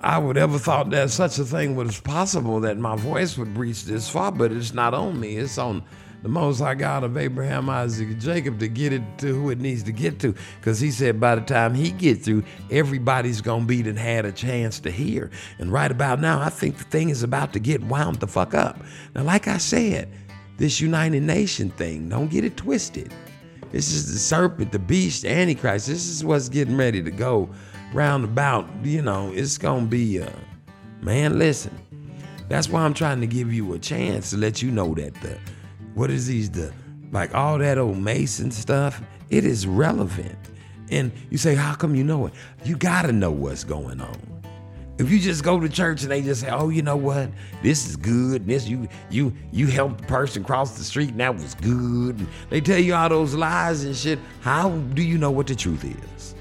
I 0.00 0.16
would 0.18 0.38
ever 0.38 0.58
thought 0.58 0.90
that 0.90 1.10
such 1.10 1.38
a 1.38 1.44
thing 1.44 1.76
was 1.76 2.00
possible 2.00 2.60
that 2.60 2.78
my 2.78 2.96
voice 2.96 3.36
would 3.36 3.56
reach 3.56 3.84
this 3.84 4.08
far, 4.08 4.32
but 4.32 4.52
it's 4.52 4.72
not 4.72 4.94
on 4.94 5.18
me. 5.18 5.36
It's 5.36 5.58
on 5.58 5.82
the 6.22 6.28
Most 6.28 6.58
High 6.58 6.74
God 6.74 7.04
of 7.04 7.16
Abraham, 7.16 7.70
Isaac, 7.70 8.08
and 8.08 8.20
Jacob 8.20 8.58
to 8.60 8.68
get 8.68 8.92
it 8.92 9.02
to 9.18 9.28
who 9.28 9.50
it 9.50 9.60
needs 9.60 9.82
to 9.84 9.92
get 9.92 10.18
to. 10.20 10.34
Because 10.60 10.80
he 10.80 10.90
said 10.90 11.20
by 11.20 11.34
the 11.34 11.40
time 11.40 11.74
he 11.74 11.90
get 11.90 12.22
through, 12.22 12.42
everybody's 12.70 13.40
gonna 13.40 13.64
be 13.64 13.82
that 13.82 13.96
had 13.96 14.24
a 14.24 14.32
chance 14.32 14.80
to 14.80 14.90
hear. 14.90 15.30
And 15.58 15.72
right 15.72 15.90
about 15.90 16.20
now, 16.20 16.40
I 16.40 16.50
think 16.50 16.78
the 16.78 16.84
thing 16.84 17.10
is 17.10 17.22
about 17.22 17.52
to 17.52 17.60
get 17.60 17.82
wound 17.82 18.16
the 18.16 18.26
fuck 18.26 18.54
up. 18.54 18.80
Now, 19.14 19.22
like 19.22 19.46
I 19.46 19.58
said, 19.58 20.08
this 20.56 20.80
United 20.80 21.22
Nation 21.22 21.70
thing, 21.70 22.08
don't 22.08 22.30
get 22.30 22.44
it 22.44 22.56
twisted. 22.56 23.14
This 23.70 23.92
is 23.92 24.12
the 24.12 24.18
serpent, 24.18 24.72
the 24.72 24.78
beast, 24.78 25.22
the 25.22 25.30
Antichrist. 25.30 25.86
This 25.86 26.08
is 26.08 26.24
what's 26.24 26.48
getting 26.48 26.76
ready 26.76 27.02
to 27.02 27.10
go 27.10 27.48
round 27.92 28.24
about. 28.24 28.66
You 28.82 29.02
know, 29.02 29.30
it's 29.32 29.58
gonna 29.58 29.86
be, 29.86 30.20
uh, 30.20 30.30
man, 31.00 31.38
listen. 31.38 31.78
That's 32.48 32.68
why 32.68 32.80
I'm 32.80 32.94
trying 32.94 33.20
to 33.20 33.26
give 33.26 33.52
you 33.52 33.74
a 33.74 33.78
chance 33.78 34.30
to 34.30 34.38
let 34.38 34.62
you 34.62 34.70
know 34.70 34.94
that 34.94 35.14
the 35.20 35.38
what 35.98 36.12
is 36.12 36.28
these 36.28 36.48
the 36.48 36.72
like 37.10 37.34
all 37.34 37.58
that 37.58 37.76
old 37.76 37.98
Mason 37.98 38.52
stuff, 38.52 39.02
it 39.30 39.44
is 39.44 39.66
relevant. 39.66 40.38
And 40.92 41.10
you 41.28 41.38
say, 41.38 41.56
how 41.56 41.74
come 41.74 41.96
you 41.96 42.04
know 42.04 42.26
it? 42.26 42.34
You 42.64 42.76
gotta 42.76 43.10
know 43.10 43.32
what's 43.32 43.64
going 43.64 44.00
on. 44.00 44.16
If 44.98 45.10
you 45.10 45.18
just 45.18 45.42
go 45.42 45.58
to 45.58 45.68
church 45.68 46.02
and 46.02 46.10
they 46.10 46.22
just 46.22 46.40
say, 46.40 46.50
"Oh, 46.50 46.70
you 46.70 46.82
know 46.82 46.96
what? 46.96 47.30
This 47.62 47.88
is 47.88 47.94
good. 47.94 48.46
This 48.46 48.66
you 48.66 48.88
you 49.10 49.32
you 49.52 49.68
helped 49.68 50.00
the 50.00 50.06
person 50.08 50.42
cross 50.42 50.76
the 50.76 50.82
street 50.82 51.10
and 51.10 51.20
that 51.20 51.34
was 51.34 51.54
good." 51.54 52.18
And 52.18 52.28
they 52.50 52.60
tell 52.60 52.80
you 52.80 52.94
all 52.94 53.08
those 53.08 53.32
lies 53.34 53.84
and 53.84 53.94
shit. 53.94 54.18
How 54.40 54.70
do 54.70 55.02
you 55.02 55.16
know 55.16 55.30
what 55.30 55.46
the 55.46 55.54
truth 55.54 55.84
is? 55.84 56.34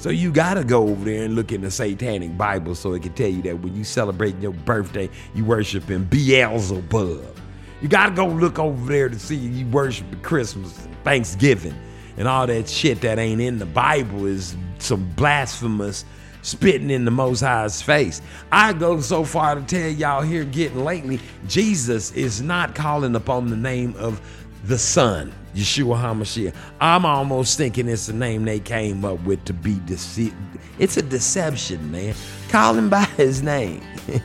So 0.00 0.10
you 0.10 0.32
gotta 0.32 0.64
go 0.64 0.88
over 0.88 1.04
there 1.04 1.24
and 1.24 1.36
look 1.36 1.52
in 1.52 1.60
the 1.60 1.70
Satanic 1.70 2.36
Bible 2.36 2.74
so 2.74 2.94
it 2.94 3.02
can 3.02 3.12
tell 3.12 3.28
you 3.28 3.42
that 3.42 3.60
when 3.60 3.76
you 3.76 3.84
celebrate 3.84 4.40
your 4.40 4.52
birthday, 4.52 5.08
you 5.34 5.44
worshiping 5.44 6.04
Beelzebub. 6.04 7.37
You 7.80 7.88
gotta 7.88 8.14
go 8.14 8.26
look 8.26 8.58
over 8.58 8.90
there 8.92 9.08
to 9.08 9.18
see 9.18 9.36
you 9.36 9.66
worshiping 9.68 10.20
Christmas, 10.20 10.72
Thanksgiving, 11.04 11.74
and 12.16 12.26
all 12.26 12.46
that 12.46 12.68
shit 12.68 13.00
that 13.02 13.18
ain't 13.18 13.40
in 13.40 13.58
the 13.58 13.66
Bible 13.66 14.26
is 14.26 14.56
some 14.78 15.08
blasphemous 15.12 16.04
spitting 16.42 16.90
in 16.90 17.04
the 17.04 17.10
Most 17.10 17.40
High's 17.40 17.80
face. 17.80 18.20
I 18.50 18.72
go 18.72 19.00
so 19.00 19.22
far 19.22 19.54
to 19.54 19.62
tell 19.62 19.88
y'all 19.88 20.22
here 20.22 20.44
getting 20.44 20.84
lately, 20.84 21.20
Jesus 21.46 22.10
is 22.12 22.42
not 22.42 22.74
calling 22.74 23.14
upon 23.14 23.48
the 23.48 23.56
name 23.56 23.94
of 23.96 24.20
the 24.64 24.78
Son, 24.78 25.32
Yeshua 25.54 26.00
HaMashiach. 26.00 26.54
I'm 26.80 27.04
almost 27.04 27.56
thinking 27.56 27.88
it's 27.88 28.08
a 28.08 28.12
name 28.12 28.44
they 28.44 28.58
came 28.58 29.04
up 29.04 29.22
with 29.22 29.44
to 29.44 29.52
be 29.52 29.78
deceived. 29.86 30.34
It's 30.80 30.96
a 30.96 31.02
deception, 31.02 31.90
man. 31.92 32.14
Call 32.48 32.74
him 32.74 32.88
by 32.88 33.04
his 33.04 33.42
name. 33.42 33.82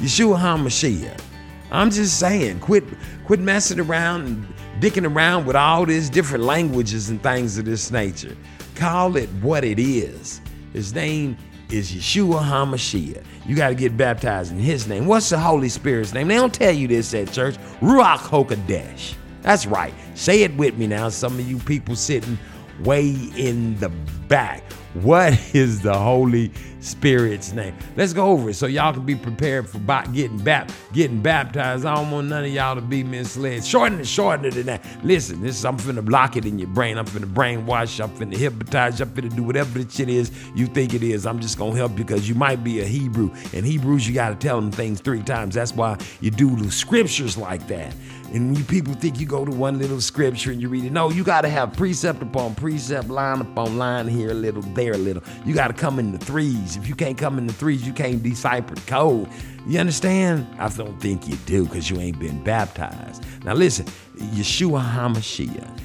Yeshua 0.00 0.36
HaMashiach. 0.36 1.29
I'm 1.70 1.90
just 1.90 2.18
saying, 2.18 2.60
quit 2.60 2.84
quit 3.24 3.40
messing 3.40 3.80
around 3.80 4.26
and 4.26 4.54
dicking 4.80 5.08
around 5.08 5.46
with 5.46 5.56
all 5.56 5.86
these 5.86 6.10
different 6.10 6.44
languages 6.44 7.10
and 7.10 7.22
things 7.22 7.58
of 7.58 7.64
this 7.64 7.90
nature. 7.90 8.36
Call 8.74 9.16
it 9.16 9.28
what 9.40 9.64
it 9.64 9.78
is. 9.78 10.40
His 10.72 10.94
name 10.94 11.36
is 11.70 11.92
Yeshua 11.92 12.42
HaMashiach. 12.42 13.24
You 13.46 13.56
got 13.56 13.68
to 13.68 13.74
get 13.74 13.96
baptized 13.96 14.52
in 14.52 14.58
his 14.58 14.88
name. 14.88 15.06
What's 15.06 15.30
the 15.30 15.38
Holy 15.38 15.68
Spirit's 15.68 16.12
name? 16.12 16.28
They 16.28 16.36
don't 16.36 16.52
tell 16.54 16.72
you 16.72 16.88
this 16.88 17.14
at 17.14 17.32
church. 17.32 17.56
Ruach 17.80 18.18
HaKodesh. 18.18 19.14
That's 19.42 19.66
right. 19.66 19.94
Say 20.14 20.42
it 20.42 20.54
with 20.56 20.76
me 20.76 20.86
now, 20.86 21.08
some 21.08 21.38
of 21.38 21.48
you 21.48 21.58
people 21.58 21.96
sitting 21.96 22.38
way 22.80 23.10
in 23.36 23.78
the 23.78 23.88
back. 24.28 24.62
What 24.94 25.38
is 25.54 25.82
the 25.82 25.96
Holy 25.96 26.52
Spirit's 26.80 27.52
name? 27.52 27.74
Let's 27.96 28.12
go 28.12 28.26
over 28.28 28.50
it 28.50 28.54
so 28.54 28.66
y'all 28.66 28.92
can 28.92 29.04
be 29.04 29.16
prepared 29.16 29.68
for 29.68 29.78
getting, 30.12 30.38
bap- 30.38 30.70
getting 30.92 31.20
baptized. 31.20 31.84
I 31.84 31.94
don't 31.94 32.10
want 32.10 32.28
none 32.28 32.44
of 32.44 32.50
y'all 32.50 32.74
to 32.74 32.80
be 32.80 33.04
misled. 33.04 33.64
Shorten 33.64 34.00
it, 34.00 34.06
shorten 34.06 34.46
it 34.46 34.54
than 34.54 34.66
that. 34.66 34.84
Listen, 35.04 35.40
this 35.40 35.56
is, 35.58 35.64
I'm 35.64 35.76
finna 35.78 36.04
block 36.04 36.36
it 36.36 36.44
in 36.46 36.58
your 36.58 36.68
brain. 36.68 36.98
I'm 36.98 37.06
finna 37.06 37.32
brainwash. 37.32 38.02
I'm 38.02 38.10
finna 38.10 38.36
hypnotize. 38.36 39.00
I'm 39.00 39.10
finna 39.10 39.34
do 39.34 39.42
whatever 39.42 39.78
the 39.78 39.90
shit 39.90 40.08
is 40.08 40.30
you 40.54 40.66
think 40.66 40.94
it 40.94 41.02
is. 41.02 41.26
I'm 41.26 41.40
just 41.40 41.58
gonna 41.58 41.76
help 41.76 41.92
you 41.92 42.04
because 42.04 42.28
you 42.28 42.34
might 42.34 42.64
be 42.64 42.80
a 42.80 42.84
Hebrew. 42.84 43.30
And 43.52 43.64
Hebrews, 43.64 44.08
you 44.08 44.14
gotta 44.14 44.34
tell 44.34 44.60
them 44.60 44.70
things 44.70 45.00
three 45.00 45.22
times. 45.22 45.54
That's 45.54 45.72
why 45.72 45.98
you 46.20 46.30
do 46.30 46.70
scriptures 46.70 47.36
like 47.36 47.66
that. 47.68 47.94
And 48.32 48.56
you 48.56 48.62
people 48.62 48.94
think 48.94 49.18
you 49.18 49.26
go 49.26 49.44
to 49.44 49.50
one 49.50 49.78
little 49.78 50.00
scripture 50.00 50.52
and 50.52 50.62
you 50.62 50.68
read 50.68 50.84
it. 50.84 50.92
No, 50.92 51.10
you 51.10 51.24
got 51.24 51.40
to 51.40 51.48
have 51.48 51.72
precept 51.72 52.22
upon 52.22 52.54
precept, 52.54 53.08
line 53.08 53.40
upon 53.40 53.76
line, 53.76 54.06
here 54.06 54.30
a 54.30 54.34
little, 54.34 54.62
there 54.62 54.92
a 54.92 54.98
little. 54.98 55.22
You 55.44 55.52
got 55.52 55.68
to 55.68 55.74
come 55.74 55.98
in 55.98 56.12
the 56.12 56.18
threes. 56.18 56.69
If 56.76 56.88
you 56.88 56.94
can't 56.94 57.18
come 57.18 57.38
in 57.38 57.46
the 57.46 57.52
threes, 57.52 57.86
you 57.86 57.92
can't 57.92 58.22
decipher 58.22 58.74
the 58.74 58.80
code. 58.82 59.28
You 59.66 59.78
understand? 59.78 60.46
I 60.58 60.68
don't 60.68 61.00
think 61.00 61.28
you 61.28 61.36
do 61.46 61.64
because 61.64 61.90
you 61.90 61.98
ain't 61.98 62.18
been 62.18 62.42
baptized. 62.42 63.24
Now 63.44 63.54
listen, 63.54 63.86
Yeshua 64.16 64.82
HaMashiach. 64.82 65.78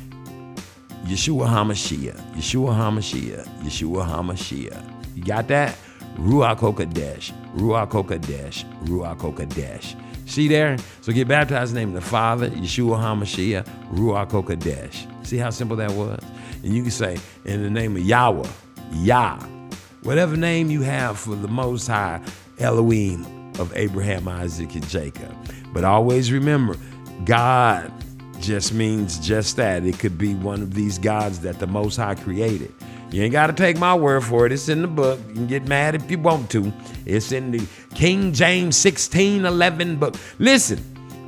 Yeshua 1.06 1.48
HaMashiach, 1.48 2.20
Yeshua 2.34 2.76
HaMashiach, 2.76 3.48
Yeshua 3.64 4.08
HaMashiach. 4.08 5.16
You 5.16 5.24
got 5.24 5.48
that? 5.50 5.78
Ruach 6.18 6.58
HaKodesh, 6.58 7.32
Ruach 7.56 7.92
HaKodesh, 7.92 8.66
Ruach 8.86 9.18
HaKodesh. 9.18 9.96
See 10.28 10.48
there? 10.48 10.78
So 11.02 11.12
get 11.12 11.28
baptized 11.28 11.72
in 11.72 11.76
the 11.76 11.80
name 11.82 11.96
of 11.96 12.04
the 12.04 12.10
Father, 12.10 12.50
Yeshua 12.50 12.98
HaMashiach, 12.98 13.68
Ruach 13.92 14.32
HaKodesh. 14.32 15.28
See 15.28 15.38
how 15.38 15.52
simple 15.52 15.78
that 15.78 15.92
was? 15.92 16.24
And 16.64 16.74
you 16.74 16.82
can 16.82 16.92
say, 16.92 17.18
in 17.46 17.62
the 17.62 17.70
name 17.70 17.96
of 17.96 18.02
Yahweh, 18.02 18.50
Yah, 18.94 19.38
whatever 20.06 20.38
name 20.38 20.70
you 20.70 20.82
have 20.82 21.20
for 21.20 21.36
the 21.36 21.47
Most 21.47 21.88
High, 21.88 22.22
Elohim 22.60 23.26
of 23.60 23.76
Abraham, 23.76 24.28
Isaac, 24.28 24.76
and 24.76 24.88
Jacob. 24.88 25.36
But 25.74 25.84
always 25.84 26.32
remember, 26.32 26.78
God 27.26 27.91
just 28.39 28.74
means 28.74 29.20
just 29.20 29.56
that. 29.58 29.84
It 29.84 29.97
could 29.99 30.18
be 30.18 30.36
one 30.36 30.62
of 30.62 30.74
these 30.74 30.99
gods 30.99 31.39
that 31.39 31.60
the 31.60 31.68
Most 31.68 31.97
High 31.97 32.16
created. 32.16 32.74
You 33.12 33.24
ain't 33.24 33.32
got 33.32 33.47
to 33.47 33.53
take 33.53 33.78
my 33.78 33.95
word 33.95 34.24
for 34.24 34.45
it. 34.45 34.51
It's 34.51 34.70
in 34.70 34.82
the 34.82 34.88
book. 34.88 35.20
You 35.30 35.34
can 35.34 35.47
get 35.47 35.68
mad 35.68 35.95
if 35.95 36.10
you 36.10 36.20
want 36.20 36.49
to. 36.51 36.72
It's 37.06 37.32
in 37.32 37.51
the 37.51 37.66
King 37.93 38.34
James 38.34 38.76
16 38.78 39.45
11 39.45 39.97
book. 39.97 40.16
Listen, 40.38 40.78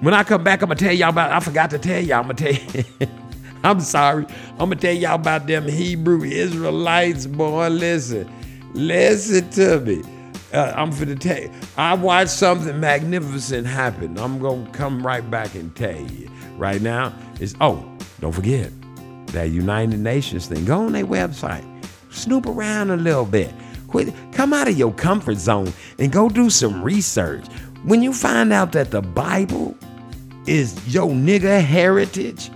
when 0.02 0.14
I 0.14 0.24
come 0.24 0.44
back, 0.44 0.62
I'm 0.62 0.68
going 0.68 0.78
to 0.78 0.86
tell 0.86 0.94
y'all 0.94 1.10
about, 1.10 1.32
I 1.32 1.40
forgot 1.40 1.70
to 1.72 1.80
tell 1.80 2.02
y'all, 2.02 2.20
I'm 2.20 2.26
going 2.26 2.36
to 2.36 2.54
tell 2.54 2.76
you. 2.76 3.08
I'm 3.64 3.80
sorry. 3.80 4.26
I'm 4.52 4.70
going 4.70 4.72
to 4.72 4.76
tell 4.78 4.96
y'all 4.96 5.16
about 5.16 5.48
them 5.48 5.68
Hebrew 5.68 6.24
Israelites, 6.24 7.26
boy. 7.26 7.70
Listen, 7.70 8.32
listen 8.74 9.50
to 9.52 9.80
me. 9.82 10.04
Uh, 10.54 10.74
I'm 10.76 10.92
for 10.92 11.06
to 11.06 11.16
tell 11.16 11.40
you, 11.40 11.52
I 11.76 11.94
watched 11.94 12.32
something 12.32 12.80
magnificent 12.80 13.68
happen. 13.68 14.18
I'm 14.18 14.40
to 14.40 14.72
come 14.72 15.06
right 15.06 15.30
back 15.30 15.56
and 15.56 15.76
tell 15.76 16.00
you. 16.00 16.30
Right 16.58 16.82
now, 16.82 17.14
is 17.40 17.56
oh, 17.62 17.86
don't 18.20 18.32
forget 18.32 18.72
that 19.28 19.50
United 19.50 20.00
Nations 20.00 20.48
thing. 20.48 20.66
Go 20.66 20.86
on 20.86 20.94
their 20.94 21.06
website, 21.06 21.66
snoop 22.10 22.46
around 22.46 22.90
a 22.90 22.98
little 22.98 23.26
bit. 23.26 23.54
Quit, 23.88 24.14
come 24.32 24.54
out 24.54 24.68
of 24.68 24.78
your 24.78 24.94
comfort 24.94 25.38
zone 25.38 25.72
and 26.00 26.12
go 26.12 26.30
do 26.30 26.50
some 26.50 26.82
research. 26.82 27.46
When 27.84 28.02
you 28.02 28.12
find 28.12 28.52
out 28.52 28.72
that 28.72 28.92
the 28.92 29.02
Bible 29.02 29.78
is 30.46 30.94
your 30.94 31.10
nigga 31.10 31.62
heritage, 31.62 32.50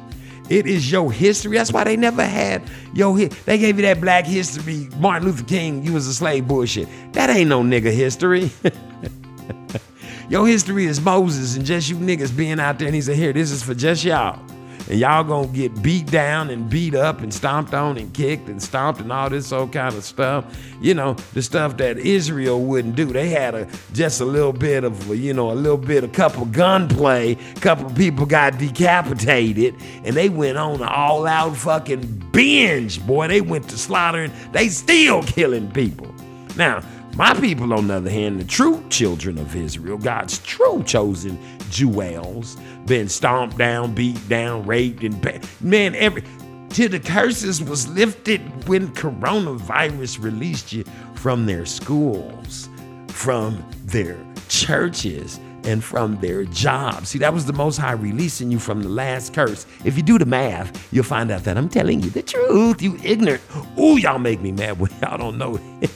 it 0.51 0.67
is 0.67 0.91
your 0.91 1.09
history. 1.11 1.55
That's 1.55 1.71
why 1.71 1.85
they 1.85 1.95
never 1.95 2.25
had 2.25 2.67
hit. 2.93 3.31
They 3.45 3.57
gave 3.57 3.77
you 3.77 3.83
that 3.83 4.01
black 4.01 4.25
history, 4.25 4.89
Martin 4.97 5.29
Luther 5.29 5.45
King, 5.45 5.81
you 5.83 5.93
was 5.93 6.07
a 6.07 6.13
slave 6.13 6.45
bullshit. 6.45 6.89
That 7.13 7.29
ain't 7.29 7.49
no 7.49 7.63
nigga 7.63 7.91
history. 7.91 8.51
your 10.29 10.45
history 10.45 10.85
is 10.85 10.99
Moses 10.99 11.55
and 11.55 11.65
just 11.65 11.89
you 11.89 11.95
niggas 11.95 12.35
being 12.35 12.59
out 12.59 12.79
there 12.79 12.87
and 12.87 12.95
he 12.95 13.01
said, 13.01 13.15
here, 13.15 13.31
this 13.31 13.49
is 13.49 13.63
for 13.63 13.73
just 13.73 14.03
y'all. 14.03 14.45
And 14.91 14.99
y'all 14.99 15.23
gonna 15.23 15.47
get 15.47 15.81
beat 15.81 16.07
down 16.07 16.49
and 16.49 16.69
beat 16.69 16.95
up 16.95 17.21
and 17.21 17.33
stomped 17.33 17.73
on 17.73 17.97
and 17.97 18.13
kicked 18.13 18.49
and 18.49 18.61
stomped 18.61 18.99
and 18.99 19.09
all 19.09 19.29
this 19.29 19.53
old 19.53 19.71
kind 19.71 19.95
of 19.95 20.03
stuff. 20.03 20.43
You 20.81 20.93
know, 20.93 21.13
the 21.33 21.41
stuff 21.41 21.77
that 21.77 21.97
Israel 21.97 22.61
wouldn't 22.61 22.97
do. 22.97 23.05
They 23.05 23.29
had 23.29 23.55
a 23.55 23.69
just 23.93 24.19
a 24.19 24.25
little 24.25 24.51
bit 24.51 24.83
of, 24.83 25.07
you 25.15 25.33
know, 25.33 25.49
a 25.49 25.53
little 25.53 25.77
bit, 25.77 26.03
a 26.03 26.09
couple 26.09 26.43
gunplay, 26.43 27.37
a 27.55 27.59
couple 27.61 27.89
people 27.91 28.25
got 28.25 28.59
decapitated, 28.59 29.75
and 30.03 30.13
they 30.13 30.27
went 30.27 30.57
on 30.57 30.81
an 30.81 30.89
all-out 30.89 31.55
fucking 31.55 32.29
binge, 32.33 33.01
boy. 33.07 33.29
They 33.29 33.39
went 33.39 33.69
to 33.69 33.77
slaughtering, 33.77 34.33
they 34.51 34.67
still 34.67 35.23
killing 35.23 35.71
people. 35.71 36.13
Now, 36.57 36.83
my 37.15 37.33
people, 37.33 37.73
on 37.73 37.87
the 37.87 37.95
other 37.95 38.09
hand, 38.09 38.39
the 38.39 38.45
true 38.45 38.83
children 38.89 39.37
of 39.37 39.55
Israel, 39.55 39.97
God's 39.97 40.39
true 40.39 40.83
chosen 40.83 41.37
jewels, 41.69 42.57
been 42.85 43.09
stomped 43.09 43.57
down, 43.57 43.93
beat 43.93 44.27
down, 44.29 44.65
raped, 44.65 45.03
and 45.03 45.21
ba- 45.21 45.41
man, 45.59 45.93
every 45.95 46.23
till 46.69 46.89
the 46.89 46.99
curses 46.99 47.61
was 47.61 47.87
lifted 47.89 48.41
when 48.67 48.87
coronavirus 48.93 50.23
released 50.23 50.71
you 50.71 50.85
from 51.15 51.45
their 51.45 51.65
schools, 51.65 52.69
from 53.09 53.63
their 53.83 54.17
churches, 54.47 55.39
and 55.63 55.83
from 55.83 56.19
their 56.21 56.45
jobs. 56.45 57.09
See, 57.09 57.19
that 57.19 57.33
was 57.33 57.45
the 57.45 57.53
Most 57.53 57.77
High 57.77 57.91
releasing 57.91 58.51
you 58.51 58.57
from 58.59 58.81
the 58.81 58.89
last 58.89 59.33
curse. 59.33 59.65
If 59.85 59.97
you 59.97 60.03
do 60.03 60.17
the 60.17 60.25
math, 60.25 60.91
you'll 60.93 61.03
find 61.03 61.29
out 61.29 61.43
that 61.43 61.57
I'm 61.57 61.69
telling 61.69 62.01
you 62.01 62.09
the 62.09 62.23
truth. 62.23 62.81
You 62.81 62.97
ignorant. 63.03 63.41
Ooh, 63.77 63.97
y'all 63.97 64.17
make 64.17 64.41
me 64.41 64.51
mad 64.51 64.79
when 64.79 64.91
y'all 65.01 65.17
don't 65.17 65.37
know 65.37 65.59
it. 65.81 65.91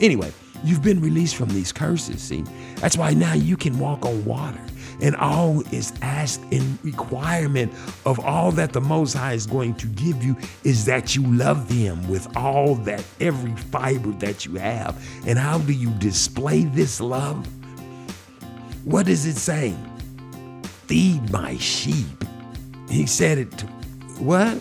Anyway, 0.00 0.32
you've 0.64 0.82
been 0.82 1.00
released 1.00 1.36
from 1.36 1.48
these 1.50 1.72
curses, 1.72 2.22
see? 2.22 2.42
That's 2.76 2.96
why 2.96 3.12
now 3.12 3.34
you 3.34 3.56
can 3.56 3.78
walk 3.78 4.04
on 4.04 4.24
water. 4.24 4.60
And 5.02 5.16
all 5.16 5.62
is 5.72 5.92
asked 6.02 6.42
in 6.50 6.78
requirement 6.82 7.72
of 8.04 8.20
all 8.20 8.52
that 8.52 8.72
the 8.72 8.80
Most 8.80 9.14
High 9.14 9.32
is 9.32 9.46
going 9.46 9.74
to 9.76 9.86
give 9.86 10.22
you 10.22 10.36
is 10.64 10.84
that 10.84 11.16
you 11.16 11.22
love 11.26 11.70
Him 11.70 12.06
with 12.08 12.36
all 12.36 12.74
that, 12.76 13.02
every 13.18 13.54
fiber 13.56 14.10
that 14.18 14.44
you 14.44 14.56
have. 14.56 15.02
And 15.26 15.38
how 15.38 15.58
do 15.58 15.72
you 15.72 15.90
display 15.92 16.64
this 16.64 17.00
love? 17.00 17.46
What 18.84 19.08
is 19.08 19.26
it 19.26 19.36
saying? 19.36 19.78
Feed 20.86 21.30
my 21.30 21.56
sheep. 21.58 22.24
He 22.90 23.06
said 23.06 23.38
it 23.38 23.56
to 23.58 23.66
what? 24.18 24.60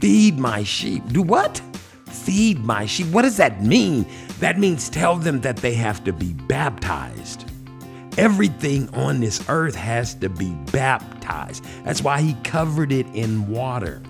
Feed 0.00 0.38
my 0.38 0.64
sheep. 0.64 1.06
Do 1.08 1.22
what? 1.22 1.62
Feed 2.06 2.58
my 2.64 2.84
sheep. 2.86 3.06
What 3.08 3.22
does 3.22 3.36
that 3.38 3.62
mean? 3.62 4.04
That 4.42 4.58
means 4.58 4.88
tell 4.88 5.18
them 5.18 5.40
that 5.42 5.58
they 5.58 5.72
have 5.74 6.02
to 6.02 6.12
be 6.12 6.32
baptized. 6.32 7.48
Everything 8.18 8.92
on 8.92 9.20
this 9.20 9.40
earth 9.48 9.76
has 9.76 10.16
to 10.16 10.28
be 10.28 10.50
baptized. 10.72 11.64
That's 11.84 12.02
why 12.02 12.20
he 12.20 12.34
covered 12.42 12.90
it 12.90 13.06
in 13.14 13.46
water. 13.46 14.02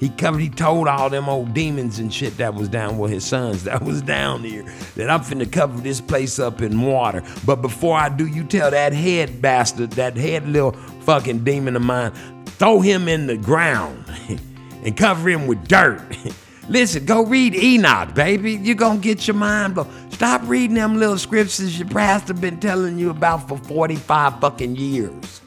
He 0.00 0.08
covered, 0.08 0.40
he 0.40 0.48
told 0.48 0.88
all 0.88 1.08
them 1.08 1.28
old 1.28 1.54
demons 1.54 2.00
and 2.00 2.12
shit 2.12 2.38
that 2.38 2.54
was 2.54 2.68
down 2.68 2.98
with 2.98 3.12
his 3.12 3.24
sons 3.24 3.62
that 3.70 3.84
was 3.84 4.02
down 4.02 4.42
here 4.42 4.64
that 4.96 5.08
I'm 5.08 5.20
finna 5.20 5.50
cover 5.50 5.80
this 5.80 6.00
place 6.00 6.40
up 6.40 6.60
in 6.60 6.80
water. 6.80 7.22
But 7.46 7.62
before 7.62 7.96
I 7.96 8.08
do, 8.08 8.26
you 8.26 8.42
tell 8.42 8.72
that 8.72 8.92
head 8.92 9.40
bastard, 9.40 9.92
that 9.92 10.16
head 10.16 10.44
little 10.48 10.72
fucking 11.02 11.44
demon 11.44 11.76
of 11.76 11.82
mine, 11.82 12.12
throw 12.46 12.80
him 12.80 13.06
in 13.06 13.28
the 13.28 13.36
ground 13.36 14.06
and 14.82 14.96
cover 14.96 15.28
him 15.30 15.46
with 15.46 15.68
dirt. 15.68 16.02
Listen, 16.68 17.04
go 17.04 17.24
read 17.24 17.54
Enoch, 17.54 18.14
baby. 18.14 18.52
You're 18.52 18.76
gonna 18.76 19.00
get 19.00 19.26
your 19.26 19.34
mind 19.34 19.74
blown. 19.74 20.10
Stop 20.12 20.42
reading 20.44 20.76
them 20.76 20.96
little 20.96 21.18
scriptures 21.18 21.78
your 21.78 21.88
pastor 21.88 22.34
been 22.34 22.60
telling 22.60 22.98
you 22.98 23.10
about 23.10 23.48
for 23.48 23.58
45 23.58 24.40
fucking 24.40 24.76
years. 24.76 25.40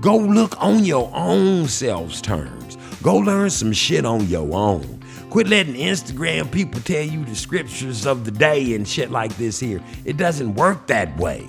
Go 0.00 0.16
look 0.16 0.60
on 0.62 0.84
your 0.84 1.10
own 1.12 1.68
self's 1.68 2.20
terms. 2.20 2.78
Go 3.02 3.16
learn 3.16 3.50
some 3.50 3.72
shit 3.72 4.06
on 4.06 4.26
your 4.28 4.54
own. 4.54 5.02
Quit 5.30 5.48
letting 5.48 5.74
Instagram 5.74 6.50
people 6.50 6.80
tell 6.80 7.02
you 7.02 7.24
the 7.26 7.36
scriptures 7.36 8.06
of 8.06 8.24
the 8.24 8.30
day 8.30 8.74
and 8.74 8.88
shit 8.88 9.10
like 9.10 9.36
this 9.36 9.60
here. 9.60 9.82
It 10.06 10.16
doesn't 10.16 10.54
work 10.54 10.86
that 10.86 11.14
way. 11.18 11.46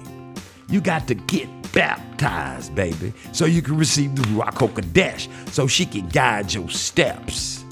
You 0.67 0.81
got 0.81 1.07
to 1.07 1.15
get 1.15 1.47
baptized, 1.71 2.75
baby, 2.75 3.13
so 3.31 3.45
you 3.45 3.61
can 3.61 3.77
receive 3.77 4.15
the 4.15 4.23
Ruach 4.23 4.55
HaKodesh, 4.55 5.29
so 5.49 5.65
she 5.67 5.85
can 5.85 6.07
guide 6.09 6.53
your 6.53 6.69
steps, 6.69 7.63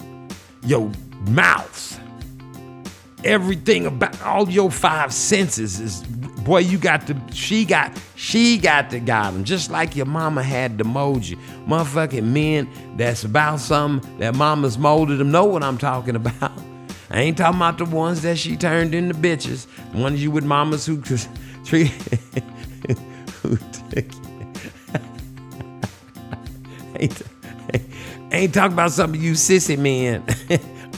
your 0.64 0.90
mouth, 1.28 2.00
everything 3.24 3.86
about 3.86 4.22
all 4.22 4.50
your 4.50 4.72
five 4.72 5.14
senses 5.14 5.80
is 5.80 6.04
boy 6.44 6.60
you 6.60 6.78
got 6.78 7.06
to 7.08 7.16
she 7.34 7.66
got 7.66 7.92
she 8.16 8.58
got 8.58 8.90
to 8.90 9.00
guide 9.00 9.34
them 9.34 9.44
just 9.44 9.70
like 9.70 9.98
your 9.98 10.06
mama 10.06 10.42
had 10.42 10.78
to 10.78 10.84
mold 10.86 11.26
you 11.26 11.36
motherfucking 11.68 12.24
men 12.24 12.70
that's 12.96 13.26
about 13.26 13.60
something 13.60 14.18
that 14.20 14.34
mama's 14.34 14.78
molded 14.78 15.18
them 15.18 15.30
know 15.30 15.44
what 15.44 15.62
i'm 15.62 15.78
talking 15.78 16.16
about 16.16 16.52
I 17.10 17.22
ain't 17.22 17.38
talking 17.38 17.58
about 17.58 17.78
the 17.78 17.86
ones 17.86 18.22
that 18.24 18.38
she 18.38 18.58
turned 18.58 18.94
into 18.94 19.16
bitches. 19.16 19.66
The 19.94 19.98
ones 19.98 20.22
you 20.22 20.30
with 20.30 20.44
mamas 20.44 20.86
who 20.86 21.02
treat. 21.02 21.88
who 23.42 23.56
took 23.56 24.06
ain't, 27.00 27.22
ain't 28.32 28.54
talking 28.54 28.74
about 28.74 28.92
some 28.92 29.14
of 29.14 29.24
you 29.24 29.34
sissy 29.34 29.78
men. 29.78 30.26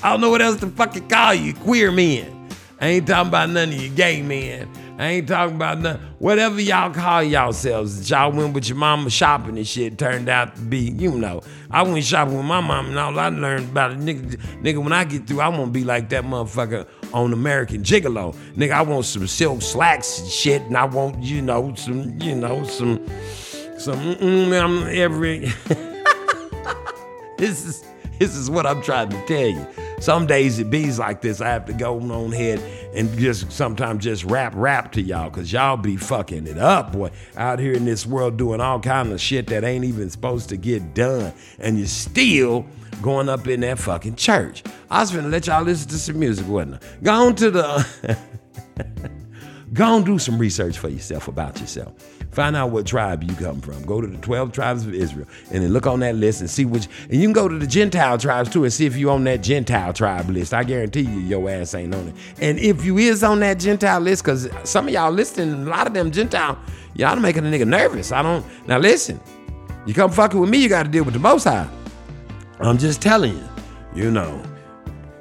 I 0.01 0.11
don't 0.11 0.21
know 0.21 0.29
what 0.29 0.41
else 0.41 0.59
to 0.61 0.67
fucking 0.67 1.09
call 1.09 1.33
you, 1.33 1.53
queer 1.53 1.91
men. 1.91 2.49
I 2.79 2.87
ain't 2.87 3.07
talking 3.07 3.27
about 3.27 3.49
none 3.49 3.69
of 3.69 3.75
you 3.75 3.89
gay 3.89 4.21
men. 4.21 4.69
I 4.97 5.07
ain't 5.07 5.27
talking 5.27 5.57
about 5.57 5.79
none, 5.79 5.99
whatever 6.19 6.61
y'all 6.61 6.93
call 6.93 7.23
yourselves. 7.23 8.09
Y'all 8.09 8.31
went 8.31 8.53
with 8.53 8.69
your 8.69 8.77
mama 8.77 9.09
shopping 9.09 9.57
and 9.57 9.67
shit. 9.67 9.97
Turned 9.97 10.29
out 10.29 10.55
to 10.55 10.61
be, 10.61 10.91
you 10.91 11.11
know. 11.11 11.41
I 11.69 11.83
went 11.83 12.05
shopping 12.05 12.37
with 12.37 12.45
my 12.45 12.61
mom 12.61 12.87
and 12.87 12.97
all 12.97 13.19
I 13.19 13.27
learned 13.27 13.69
about 13.69 13.91
it, 13.91 13.99
nigga, 13.99 14.37
nigga, 14.61 14.81
when 14.81 14.93
I 14.93 15.03
get 15.03 15.27
through, 15.27 15.41
I 15.41 15.49
won't 15.49 15.73
be 15.73 15.83
like 15.83 16.07
that 16.09 16.23
motherfucker 16.23 16.87
on 17.13 17.33
American 17.33 17.83
Gigolo. 17.83 18.33
Nigga, 18.55 18.71
I 18.71 18.81
want 18.81 19.05
some 19.05 19.27
silk 19.27 19.61
slacks 19.61 20.19
and 20.21 20.29
shit, 20.29 20.61
and 20.61 20.77
I 20.77 20.85
want, 20.85 21.21
you 21.21 21.41
know, 21.41 21.73
some, 21.75 22.17
you 22.21 22.35
know, 22.35 22.63
some, 22.63 23.05
some, 23.77 24.15
mm, 24.15 24.61
I'm 24.61 24.87
every. 24.87 25.39
this 27.37 27.65
is 27.65 27.85
this 28.19 28.35
is 28.35 28.49
what 28.49 28.65
I'm 28.65 28.81
trying 28.81 29.09
to 29.09 29.25
tell 29.25 29.47
you. 29.47 29.65
Some 29.99 30.27
days 30.27 30.59
it 30.59 30.69
bees 30.69 30.99
like 30.99 31.21
this. 31.21 31.41
I 31.41 31.49
have 31.49 31.65
to 31.65 31.73
go 31.73 31.99
on 31.99 32.33
ahead 32.33 32.59
and 32.93 33.17
just 33.17 33.51
sometimes 33.51 34.03
just 34.03 34.23
rap 34.25 34.53
rap 34.55 34.91
to 34.93 35.01
y'all 35.01 35.29
because 35.29 35.51
y'all 35.51 35.77
be 35.77 35.97
fucking 35.97 36.47
it 36.47 36.57
up, 36.57 36.91
boy. 36.91 37.11
Out 37.35 37.59
here 37.59 37.73
in 37.73 37.85
this 37.85 38.05
world 38.05 38.37
doing 38.37 38.61
all 38.61 38.79
kind 38.79 39.11
of 39.11 39.19
shit 39.19 39.47
that 39.47 39.63
ain't 39.63 39.85
even 39.85 40.09
supposed 40.09 40.49
to 40.49 40.57
get 40.57 40.93
done. 40.93 41.33
And 41.59 41.77
you're 41.77 41.87
still 41.87 42.65
going 43.01 43.29
up 43.29 43.47
in 43.47 43.61
that 43.61 43.79
fucking 43.79 44.15
church. 44.15 44.63
I 44.89 45.01
was 45.01 45.11
finna 45.11 45.31
let 45.31 45.47
y'all 45.47 45.63
listen 45.63 45.89
to 45.89 45.97
some 45.97 46.19
music, 46.19 46.47
wasn't 46.47 46.75
I? 46.75 47.03
Go 47.03 47.13
on 47.27 47.35
to 47.35 47.51
the 47.51 48.17
Go 49.73 49.97
and 49.97 50.05
do 50.05 50.17
some 50.17 50.37
research 50.37 50.77
for 50.77 50.89
yourself 50.89 51.27
about 51.27 51.59
yourself. 51.59 51.93
Find 52.31 52.55
out 52.55 52.69
what 52.71 52.85
tribe 52.85 53.23
you 53.23 53.35
come 53.35 53.59
from. 53.59 53.83
Go 53.85 54.01
to 54.01 54.07
the 54.07 54.17
12 54.17 54.51
tribes 54.51 54.85
of 54.85 54.93
Israel 54.93 55.27
and 55.51 55.63
then 55.63 55.73
look 55.73 55.87
on 55.87 55.99
that 56.01 56.15
list 56.15 56.41
and 56.41 56.49
see 56.49 56.65
which. 56.65 56.87
And 57.09 57.15
you 57.15 57.21
can 57.21 57.33
go 57.33 57.47
to 57.47 57.57
the 57.57 57.67
Gentile 57.67 58.17
tribes 58.17 58.49
too 58.49 58.63
and 58.63 58.73
see 58.73 58.85
if 58.85 58.95
you 58.95 59.09
on 59.09 59.23
that 59.25 59.41
Gentile 59.41 59.93
tribe 59.93 60.29
list. 60.29 60.53
I 60.53 60.63
guarantee 60.63 61.01
you, 61.01 61.19
your 61.19 61.49
ass 61.49 61.73
ain't 61.73 61.93
on 61.93 62.07
it. 62.07 62.15
And 62.39 62.59
if 62.59 62.85
you 62.85 62.97
is 62.97 63.23
on 63.23 63.39
that 63.41 63.59
Gentile 63.59 63.99
list, 63.99 64.23
because 64.23 64.47
some 64.63 64.87
of 64.87 64.93
y'all 64.93 65.11
listening, 65.11 65.67
a 65.67 65.69
lot 65.69 65.87
of 65.87 65.93
them 65.93 66.11
Gentile, 66.11 66.57
y'all 66.95 67.15
making 67.17 67.45
a 67.45 67.49
nigga 67.49 67.67
nervous. 67.67 68.11
I 68.11 68.21
don't. 68.21 68.45
Now 68.67 68.77
listen, 68.77 69.19
you 69.85 69.93
come 69.93 70.11
fucking 70.11 70.39
with 70.39 70.49
me, 70.49 70.59
you 70.59 70.69
got 70.69 70.83
to 70.83 70.89
deal 70.89 71.03
with 71.03 71.13
the 71.13 71.19
Most 71.19 71.45
High. 71.45 71.69
I'm 72.59 72.77
just 72.77 73.01
telling 73.01 73.37
you, 73.37 73.49
you 73.95 74.11
know, 74.11 74.41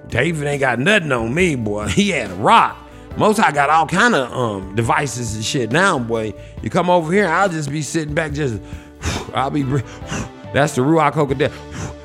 David 0.09 0.47
ain't 0.47 0.61
got 0.61 0.79
nothing 0.79 1.13
on 1.13 1.33
me, 1.35 1.55
boy. 1.55 1.87
He 1.89 2.11
had 2.11 2.31
a 2.31 2.35
rock. 2.35 2.88
Most 3.19 3.41
I 3.41 3.51
got 3.51 3.69
all 3.69 3.87
kind 3.87 4.15
of 4.15 4.33
um 4.33 4.77
devices 4.77 5.35
and 5.35 5.45
shit 5.45 5.73
now, 5.73 5.99
boy. 5.99 6.33
You 6.63 6.71
come 6.71 6.89
over 6.89 7.13
here, 7.13 7.27
I'll 7.27 7.49
just 7.49 7.69
be 7.69 7.83
sitting 7.83 8.15
back, 8.15 8.33
just 8.33 8.63
I'll 9.35 9.51
be. 9.51 9.63
That's 10.55 10.77
the 10.77 10.83
Ruach 10.83 11.13
Hakodesh. 11.13 11.53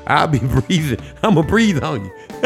I'll 0.06 0.26
be 0.26 0.38
breathing. 0.60 0.98
I'm 1.22 1.36
gonna 1.36 1.46
breathe 1.46 1.82
on 1.84 2.04
you. 2.04 2.12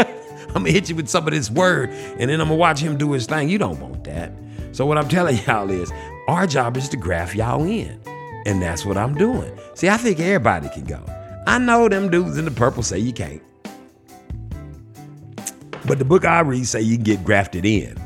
I'm 0.48 0.64
gonna 0.64 0.70
hit 0.70 0.90
you 0.90 0.96
with 0.96 1.08
some 1.08 1.26
of 1.26 1.32
this 1.32 1.50
word, 1.50 1.88
and 1.90 2.30
then 2.30 2.42
I'm 2.42 2.48
gonna 2.48 2.56
watch 2.56 2.78
him 2.80 2.98
do 2.98 3.12
his 3.12 3.26
thing. 3.26 3.48
You 3.48 3.56
don't 3.56 3.80
want 3.80 4.04
that. 4.04 4.32
So 4.72 4.84
what 4.84 4.98
I'm 4.98 5.08
telling 5.08 5.38
y'all 5.46 5.70
is, 5.70 5.90
our 6.28 6.46
job 6.46 6.76
is 6.76 6.90
to 6.90 6.98
graft 6.98 7.34
y'all 7.34 7.64
in, 7.64 7.98
and 8.44 8.60
that's 8.60 8.84
what 8.84 8.98
I'm 8.98 9.14
doing. 9.14 9.50
See, 9.76 9.88
I 9.88 9.96
think 9.96 10.20
everybody 10.20 10.68
can 10.68 10.84
go. 10.84 11.02
I 11.46 11.56
know 11.56 11.88
them 11.88 12.10
dudes 12.10 12.36
in 12.36 12.44
the 12.44 12.50
purple 12.50 12.82
say 12.82 12.98
you 12.98 13.14
can't. 13.14 13.42
But 15.86 15.98
the 15.98 16.04
book 16.04 16.26
I 16.26 16.40
read 16.40 16.66
say 16.66 16.82
you 16.82 16.96
can 16.96 17.04
get 17.04 17.24
grafted 17.24 17.64
in. 17.64 17.96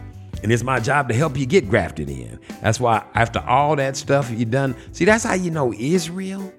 And 0.42 0.52
it's 0.52 0.62
my 0.62 0.80
job 0.80 1.08
to 1.08 1.14
help 1.14 1.36
you 1.36 1.46
get 1.46 1.68
grafted 1.68 2.10
in. 2.10 2.38
That's 2.60 2.80
why 2.80 3.04
after 3.14 3.38
all 3.40 3.76
that 3.76 3.96
stuff 3.96 4.30
you 4.30 4.44
done, 4.44 4.74
see 4.92 5.04
that's 5.04 5.24
how 5.24 5.34
you 5.34 5.50
know 5.50 5.72
Israel 5.74 6.52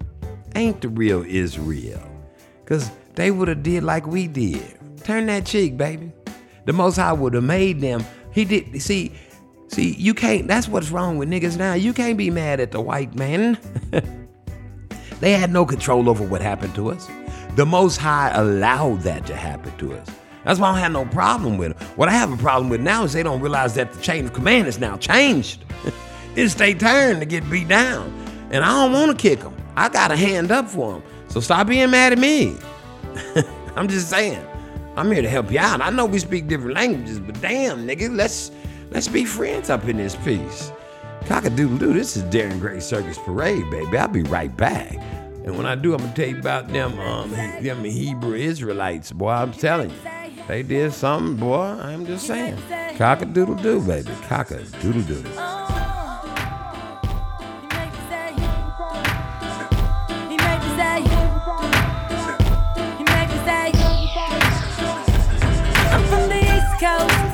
ain't 0.55 0.81
the 0.81 0.89
real 0.89 1.23
Israel. 1.23 2.01
Cause 2.65 2.89
they 3.15 3.29
would 3.29 3.47
have 3.47 3.63
did 3.63 3.83
like 3.83 4.07
we 4.07 4.27
did. 4.27 4.79
Turn 5.03 5.25
that 5.27 5.45
cheek, 5.45 5.77
baby. 5.77 6.11
The 6.65 6.73
most 6.73 6.95
high 6.95 7.13
would 7.13 7.33
have 7.33 7.43
made 7.43 7.81
them. 7.81 8.05
He 8.31 8.45
did 8.45 8.81
see, 8.81 9.11
see, 9.67 9.93
you 9.95 10.13
can't 10.13 10.47
that's 10.47 10.67
what's 10.67 10.89
wrong 10.89 11.17
with 11.17 11.29
niggas 11.29 11.57
now. 11.57 11.73
You 11.73 11.93
can't 11.93 12.17
be 12.17 12.29
mad 12.29 12.59
at 12.59 12.71
the 12.71 12.81
white 12.81 13.15
man. 13.15 13.57
They 15.23 15.31
had 15.31 15.53
no 15.53 15.65
control 15.65 16.09
over 16.09 16.21
what 16.21 16.41
happened 16.41 16.75
to 16.75 16.91
us. 16.91 17.07
The 17.55 17.65
Most 17.65 17.95
High 17.95 18.31
allowed 18.31 19.03
that 19.03 19.25
to 19.27 19.35
happen 19.37 19.71
to 19.77 19.93
us. 19.93 20.09
That's 20.43 20.59
why 20.59 20.69
I 20.69 20.71
don't 20.73 20.81
have 20.81 20.91
no 20.91 21.05
problem 21.05 21.57
with 21.57 21.77
them. 21.77 21.87
What 21.95 22.09
I 22.09 22.11
have 22.11 22.31
a 22.31 22.37
problem 22.37 22.69
with 22.69 22.81
now 22.81 23.03
is 23.03 23.13
they 23.13 23.23
don't 23.23 23.41
realize 23.41 23.75
that 23.75 23.93
the 23.93 24.01
chain 24.01 24.25
of 24.25 24.33
command 24.33 24.67
is 24.67 24.79
now 24.79 24.97
changed. 24.97 25.63
it's 26.35 26.55
their 26.55 26.73
turn 26.73 27.19
to 27.19 27.25
get 27.25 27.49
beat 27.49 27.67
down. 27.67 28.11
And 28.51 28.63
I 28.63 28.69
don't 28.69 28.91
want 28.91 29.11
to 29.11 29.17
kick 29.17 29.39
them. 29.39 29.55
I 29.75 29.89
got 29.89 30.11
a 30.11 30.15
hand 30.15 30.51
up 30.51 30.67
for 30.67 30.93
them. 30.93 31.03
So 31.29 31.39
stop 31.39 31.67
being 31.67 31.89
mad 31.89 32.11
at 32.13 32.19
me. 32.19 32.57
I'm 33.75 33.87
just 33.87 34.09
saying. 34.09 34.45
I'm 34.95 35.11
here 35.11 35.23
to 35.23 35.29
help 35.29 35.51
you 35.51 35.59
out. 35.59 35.81
I 35.81 35.89
know 35.89 36.05
we 36.05 36.19
speak 36.19 36.47
different 36.47 36.75
languages, 36.75 37.19
but 37.19 37.39
damn, 37.41 37.87
nigga, 37.87 38.15
let's 38.15 38.51
let's 38.91 39.07
be 39.07 39.25
friends 39.25 39.71
up 39.71 39.85
in 39.85 39.97
this 39.97 40.15
piece. 40.17 40.71
Cockadoodle 41.21 41.79
doo, 41.79 41.93
this 41.93 42.15
is 42.15 42.23
Darren 42.23 42.59
Gray 42.59 42.79
Circus 42.79 43.17
Parade, 43.17 43.67
baby. 43.71 43.97
I'll 43.97 44.07
be 44.07 44.21
right 44.23 44.55
back. 44.55 44.93
And 45.45 45.57
when 45.57 45.65
I 45.65 45.75
do, 45.75 45.93
I'm 45.93 45.99
gonna 46.01 46.13
tell 46.13 46.27
you 46.27 46.37
about 46.37 46.67
them 46.67 46.99
um 46.99 47.31
them 47.31 47.83
Hebrew 47.83 48.35
Israelites, 48.35 49.11
boy. 49.11 49.29
I'm 49.29 49.51
telling 49.51 49.89
you. 49.89 50.22
They 50.47 50.61
did 50.61 50.93
something, 50.93 51.37
boy. 51.37 51.61
I'm 51.61 52.05
just 52.05 52.27
saying. 52.27 52.57
Cockadoodle 52.97 53.61
doo, 53.61 53.79
baby. 53.81 54.11
Cockadoodle 54.27 55.07
doo. 55.07 55.23
I'm 65.93 66.03
from 66.05 66.27
the 66.27 66.39
East 66.39 66.79
Coast, 66.79 67.32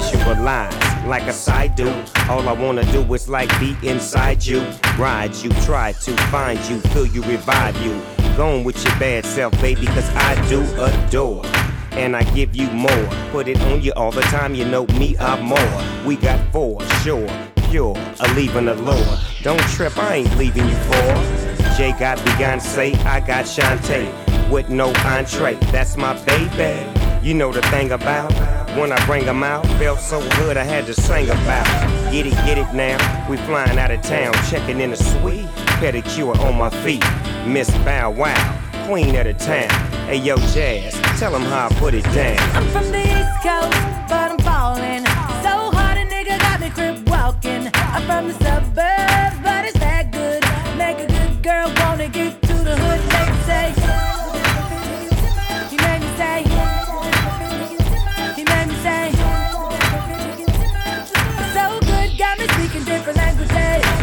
visualize 0.00 0.74
like 1.06 1.22
a 1.24 1.32
side 1.32 1.74
do. 1.76 1.88
All 2.28 2.48
I 2.48 2.52
wanna 2.52 2.84
do 2.92 3.02
is 3.14 3.28
like 3.28 3.48
be 3.60 3.76
inside 3.82 4.44
you, 4.44 4.60
ride 4.98 5.34
you, 5.36 5.50
try 5.64 5.92
to 5.92 6.16
find 6.28 6.58
you, 6.68 6.80
feel 6.92 7.06
you, 7.06 7.22
revive 7.22 7.76
you. 7.82 8.00
Going 8.36 8.64
with 8.64 8.82
your 8.84 8.94
bad 8.98 9.26
self, 9.26 9.52
baby, 9.60 9.86
cause 9.86 10.08
I 10.14 10.48
do 10.48 10.62
adore. 10.82 11.44
And 11.92 12.16
I 12.16 12.22
give 12.34 12.54
you 12.54 12.70
more. 12.70 13.08
Put 13.32 13.48
it 13.48 13.60
on 13.62 13.82
you 13.82 13.92
all 13.96 14.12
the 14.12 14.22
time, 14.22 14.54
you 14.54 14.64
know 14.64 14.86
me, 14.98 15.16
I'm 15.18 15.44
more. 15.44 16.06
We 16.06 16.16
got 16.16 16.40
four, 16.52 16.80
sure, 17.02 17.28
pure, 17.68 17.96
a 18.20 18.34
leaving 18.34 18.66
the 18.66 18.74
Lord. 18.74 19.18
Don't 19.42 19.60
trip, 19.74 19.98
I 19.98 20.16
ain't 20.16 20.36
leaving 20.38 20.66
you 20.68 20.76
for. 20.76 21.76
Jay 21.76 21.92
got 21.98 22.18
Beyonce, 22.18 22.94
I 23.04 23.20
got 23.20 23.44
Shantae. 23.44 24.10
With 24.50 24.68
no 24.68 24.92
entree, 25.04 25.54
that's 25.72 25.96
my 25.96 26.14
baby. 26.24 26.99
You 27.22 27.34
know 27.34 27.52
the 27.52 27.60
thing 27.68 27.92
about 27.92 28.32
when 28.78 28.92
I 28.92 29.04
bring 29.04 29.28
'em 29.28 29.42
out, 29.42 29.66
felt 29.78 30.00
so 30.00 30.20
good 30.38 30.56
I 30.56 30.64
had 30.64 30.86
to 30.86 30.94
sing 30.94 31.28
about. 31.28 31.66
Get 32.10 32.26
it, 32.26 32.34
get 32.46 32.56
it 32.56 32.72
now. 32.72 32.96
We 33.28 33.36
flying 33.36 33.78
out 33.78 33.90
of 33.90 34.00
town, 34.00 34.32
checking 34.48 34.80
in 34.80 34.90
the 34.90 34.96
suite. 34.96 35.46
Pedicure 35.80 36.34
on 36.40 36.56
my 36.56 36.70
feet. 36.82 37.04
Miss 37.46 37.70
Bow 37.84 38.10
Wow, 38.10 38.54
queen 38.86 39.14
of 39.16 39.24
the 39.24 39.34
town. 39.34 39.68
Hey 40.06 40.16
yo, 40.16 40.36
Jazz, 40.54 40.94
tell 41.18 41.34
'em 41.34 41.42
how 41.42 41.66
I 41.66 41.74
put 41.74 41.92
it 41.92 42.04
down. 42.14 42.38
I'm 42.54 42.66
from 42.68 42.90
the 42.90 43.02
East 43.02 43.36
Coast, 43.42 43.76
but 44.08 44.30
I'm 44.32 44.38
falling. 44.38 45.04
So 45.44 45.70
hard 45.76 45.98
a 45.98 46.06
nigga 46.06 46.38
got 46.40 46.58
me 46.58 46.70
crib 46.70 47.06
walking. 47.06 47.70
I'm 47.74 48.02
from 48.08 48.28
the 48.28 48.34
suburbs, 48.44 49.36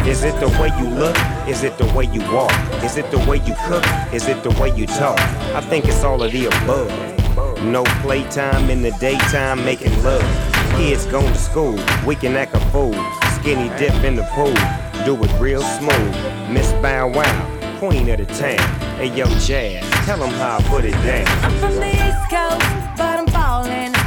Is 0.08 0.24
it 0.24 0.40
the 0.40 0.48
way 0.58 0.70
you 0.78 0.88
look? 0.88 1.14
Is 1.46 1.62
it 1.64 1.76
the 1.76 1.84
way 1.92 2.06
you 2.06 2.20
walk? 2.32 2.50
Is 2.82 2.96
it 2.96 3.10
the 3.10 3.18
way 3.28 3.36
you 3.44 3.54
cook? 3.66 3.84
Is 4.10 4.26
it 4.26 4.42
the 4.42 4.48
way 4.58 4.74
you 4.74 4.86
talk? 4.86 5.20
I 5.54 5.60
think 5.60 5.84
it's 5.84 6.02
all 6.02 6.22
of 6.22 6.32
the 6.32 6.46
above. 6.46 6.90
No 7.62 7.84
playtime 8.00 8.70
in 8.70 8.80
the 8.80 8.90
daytime, 8.92 9.62
making 9.66 9.92
love. 10.02 10.24
Kids 10.76 11.04
going 11.04 11.30
to 11.30 11.38
school, 11.38 11.78
we 12.06 12.16
can 12.16 12.36
act 12.36 12.54
a 12.54 12.60
fool. 12.70 12.94
Skinny 13.34 13.68
dip 13.78 14.02
in 14.02 14.16
the 14.16 14.24
pool, 14.32 14.54
do 15.04 15.22
it 15.22 15.40
real 15.40 15.60
smooth. 15.60 16.14
Miss 16.50 16.72
Bow 16.80 17.08
Wow, 17.08 17.78
queen 17.78 18.08
of 18.08 18.16
the 18.16 18.26
town. 18.34 18.66
Hey 18.96 19.14
yo, 19.14 19.26
Jazz, 19.40 19.84
tell 20.06 20.18
them 20.18 20.30
how 20.30 20.56
I 20.56 20.62
put 20.62 20.86
it 20.86 20.92
down. 21.04 21.28
I'm 21.44 21.52
from 21.60 21.74
the 21.74 21.86
East 21.86 22.30
Coast, 22.30 22.96
but 22.96 23.18
I'm 23.18 23.26
falling. 23.26 23.97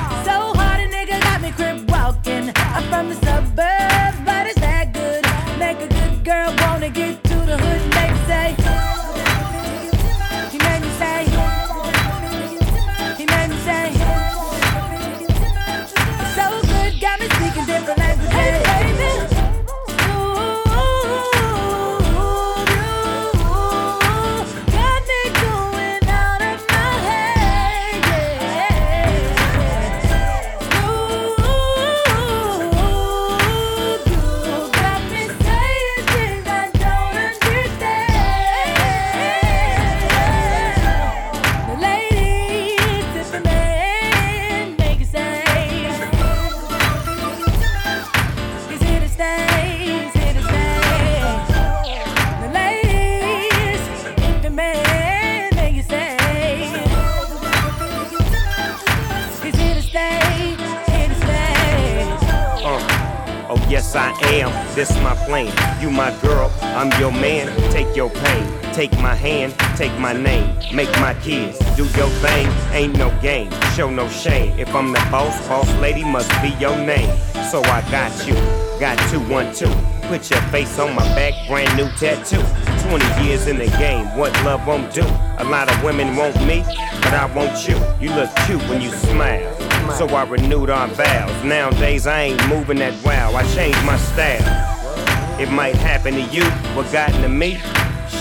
Am, 64.31 64.75
this 64.75 64.93
my 65.01 65.15
plane. 65.25 65.51
You 65.81 65.89
my 65.89 66.11
girl, 66.21 66.51
I'm 66.61 66.89
your 66.99 67.11
man. 67.11 67.47
Take 67.71 67.95
your 67.95 68.09
pain, 68.09 68.73
take 68.73 68.91
my 68.99 69.15
hand, 69.15 69.53
take 69.75 69.97
my 69.99 70.13
name. 70.13 70.57
Make 70.73 70.91
my 70.99 71.13
kids 71.15 71.59
do 71.75 71.83
your 71.97 72.09
thing, 72.23 72.47
ain't 72.71 72.97
no 72.97 73.09
game, 73.21 73.51
show 73.75 73.89
no 73.89 74.07
shame. 74.09 74.57
If 74.57 74.73
I'm 74.73 74.91
the 74.93 74.99
boss, 75.11 75.35
boss 75.47 75.69
lady 75.79 76.03
must 76.03 76.31
be 76.41 76.49
your 76.59 76.77
name. 76.77 77.15
So 77.51 77.61
I 77.63 77.81
got 77.91 78.11
you, 78.27 78.35
got 78.79 78.97
two 79.09 79.19
one 79.29 79.53
two. 79.53 79.71
Put 80.07 80.29
your 80.29 80.41
face 80.49 80.79
on 80.79 80.95
my 80.95 81.05
back, 81.15 81.33
brand 81.47 81.75
new 81.77 81.89
tattoo. 81.97 82.43
20 82.89 83.25
years 83.25 83.47
in 83.47 83.57
the 83.57 83.67
game, 83.77 84.05
what 84.17 84.33
love 84.43 84.65
won't 84.67 84.93
do. 84.93 85.03
A 85.37 85.45
lot 85.45 85.71
of 85.71 85.83
women 85.83 86.15
want 86.15 86.35
me, 86.45 86.63
but 87.01 87.13
I 87.13 87.31
want 87.35 87.67
you. 87.67 87.75
You 87.99 88.13
look 88.15 88.29
cute 88.45 88.61
when 88.69 88.81
you 88.81 88.89
smile. 88.89 89.70
So 89.97 90.07
I 90.07 90.23
renewed 90.27 90.69
our 90.69 90.87
vows. 90.87 91.43
Nowadays 91.43 92.07
I 92.07 92.21
ain't 92.23 92.47
moving 92.47 92.77
that 92.77 92.93
wow. 93.03 93.33
I 93.35 93.43
changed 93.53 93.83
my 93.85 93.97
style. 93.97 95.39
It 95.39 95.51
might 95.51 95.75
happen 95.75 96.13
to 96.13 96.21
you, 96.21 96.43
what 96.75 96.91
got 96.91 97.13
into 97.15 97.29
me? 97.29 97.59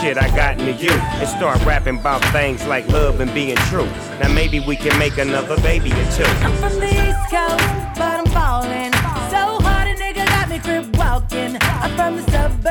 Shit, 0.00 0.16
I 0.16 0.34
got 0.34 0.58
into 0.58 0.72
you. 0.72 0.90
And 0.90 1.28
start 1.28 1.62
rapping 1.64 1.98
about 1.98 2.24
things 2.32 2.66
like 2.66 2.88
love 2.88 3.20
and 3.20 3.32
being 3.34 3.56
true. 3.68 3.88
Now 4.20 4.32
maybe 4.32 4.60
we 4.60 4.76
can 4.76 4.98
make 4.98 5.18
another 5.18 5.60
baby 5.60 5.90
or 5.92 6.10
two. 6.12 6.24
I'm 6.24 6.52
from 6.56 6.78
the 6.78 6.88
East 6.88 7.30
Coast, 7.30 7.98
but 7.98 8.20
I'm 8.20 8.26
falling. 8.26 8.92
So 9.30 9.60
hard 9.60 9.88
a 9.88 9.94
nigga 9.94 10.26
got 10.26 10.48
me 10.48 10.58
crib 10.58 10.96
walking. 10.96 11.58
I'm 11.60 11.94
from 11.96 12.16
the 12.16 12.22
suburbs, 12.30 12.64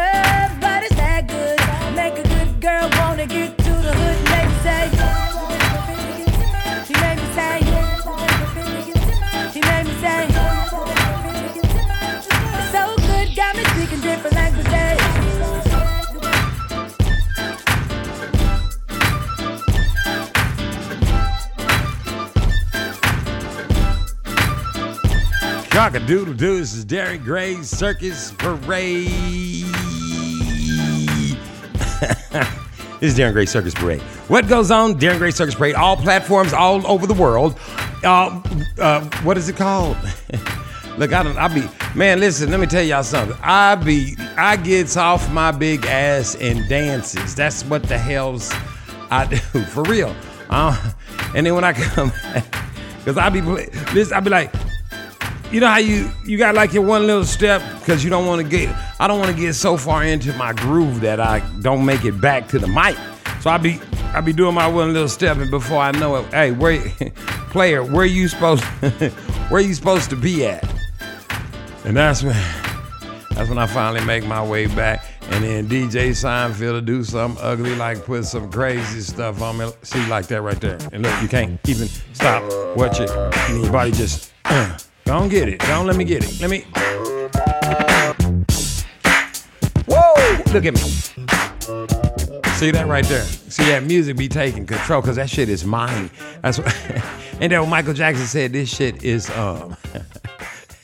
Cock-a-doodle 25.80 26.34
doo. 26.34 26.60
This 26.60 26.74
is 26.74 26.84
Darren 26.86 27.24
Gray's 27.24 27.70
Circus 27.70 28.34
Parade. 28.34 29.08
this 33.00 33.14
is 33.14 33.18
Darren 33.18 33.32
Gray 33.32 33.46
Circus 33.46 33.74
Parade. 33.74 34.02
What 34.28 34.50
goes 34.50 34.72
on? 34.72 35.00
Darren 35.00 35.20
Gray 35.20 35.32
Circus 35.32 35.56
Parade. 35.56 35.76
All 35.76 35.96
platforms 35.96 36.52
all 36.52 36.86
over 36.86 37.08
the 37.08 37.14
world. 37.14 37.58
Uh, 38.04 38.42
uh, 38.78 39.10
what 39.24 39.38
is 39.38 39.48
it 39.48 39.56
called? 39.56 39.96
Look, 40.98 41.14
I 41.14 41.24
don't. 41.24 41.38
I 41.38 41.48
be 41.48 41.66
man. 41.96 42.20
Listen, 42.20 42.52
let 42.52 42.60
me 42.60 42.66
tell 42.66 42.84
y'all 42.84 43.02
something. 43.02 43.38
I 43.42 43.76
be. 43.76 44.18
I 44.36 44.58
gets 44.58 44.98
off 44.98 45.32
my 45.32 45.52
big 45.52 45.86
ass 45.86 46.36
and 46.36 46.68
dances. 46.68 47.36
That's 47.36 47.64
what 47.64 47.84
the 47.84 47.98
hell's 47.98 48.52
I 49.10 49.28
do 49.28 49.38
for 49.68 49.84
real. 49.84 50.14
Uh, 50.50 50.92
and 51.34 51.46
then 51.46 51.56
when 51.56 51.64
I 51.64 51.72
come, 51.72 52.12
because 52.98 53.18
I 53.18 53.30
be 53.30 53.40
this, 53.94 54.12
I 54.12 54.20
be 54.20 54.30
like, 54.30 54.54
you 55.52 55.60
know 55.60 55.68
how 55.68 55.78
you 55.78 56.12
you 56.26 56.38
got 56.38 56.56
like 56.56 56.74
your 56.74 56.84
one 56.84 57.08
little 57.08 57.26
step 57.26 57.62
because 57.80 58.04
you 58.04 58.10
don't 58.10 58.26
want 58.26 58.42
to 58.42 58.48
get 58.48 58.74
I 59.00 59.08
don't 59.08 59.20
want 59.20 59.36
to 59.36 59.40
get 59.40 59.54
so 59.54 59.78
far 59.78 60.04
into 60.04 60.32
my 60.34 60.54
groove 60.54 61.02
that 61.02 61.20
I 61.20 61.40
don't 61.62 61.86
make 61.86 62.06
it 62.06 62.20
back 62.22 62.48
to 62.50 62.60
the 62.60 62.68
mic. 62.68 62.96
So 63.42 63.50
I 63.50 63.58
be 63.58 63.80
I 64.14 64.22
be 64.22 64.34
doing 64.34 64.54
my 64.54 64.68
one 64.68 64.94
little 64.94 65.08
step 65.08 65.38
and 65.38 65.50
before 65.50 65.80
I 65.80 65.92
know 65.92 66.18
it, 66.18 66.26
hey, 66.34 66.52
where 66.52 66.80
player, 67.52 67.84
where 67.84 68.06
you 68.06 68.28
supposed 68.28 68.64
where 69.50 69.62
you 69.62 69.74
supposed 69.74 70.10
to 70.12 70.16
be 70.16 70.46
at? 70.46 70.64
And 71.86 71.98
that's 71.98 72.22
when 72.22 72.36
that's 73.32 73.50
when 73.50 73.58
I 73.58 73.68
finally 73.68 74.04
make 74.06 74.26
my 74.26 74.46
way 74.46 74.68
back. 74.68 75.06
And 75.32 75.44
then 75.44 75.68
DJ 75.68 76.10
Seinfeld 76.10 76.74
to 76.74 76.82
do 76.82 77.04
something 77.04 77.42
ugly, 77.44 77.76
like 77.76 78.04
put 78.04 78.26
some 78.26 78.52
crazy 78.52 79.02
stuff 79.02 79.42
on 79.42 79.58
me. 79.58 79.72
See, 79.84 80.06
like 80.08 80.28
that 80.28 80.42
right 80.42 80.60
there. 80.60 80.78
And 80.92 81.04
look, 81.04 81.22
you 81.22 81.28
can't 81.28 81.60
even 81.70 81.88
stop. 82.14 82.44
Watch 82.76 83.00
it. 83.00 83.10
Your 83.50 83.72
body 83.72 83.92
just, 83.92 84.34
don't 85.10 85.30
get 85.30 85.50
it. 85.50 85.60
Don't 85.62 85.88
let 85.88 85.96
me 85.96 86.04
get 86.04 86.24
it. 86.24 86.40
Let 86.40 86.52
me. 86.52 86.60
Whoa! 89.88 90.44
Look 90.54 90.66
at 90.66 90.74
me. 90.76 90.80
See 92.60 92.70
that 92.70 92.86
right 92.88 93.04
there? 93.06 93.24
See 93.24 93.64
that 93.66 93.86
music 93.86 94.18
be 94.18 94.28
taking 94.28 94.68
control 94.68 95.02
because 95.02 95.16
that 95.16 95.28
shit 95.28 95.50
is 95.50 95.66
mine. 95.66 96.12
That's 96.44 96.60
what. 96.60 96.76
and 97.42 97.52
then 97.52 97.68
Michael 97.68 97.96
Jackson 97.96 98.28
said 98.28 98.54
this 98.54 98.70
shit 98.70 99.04
is 99.04 99.32
um, 99.32 99.76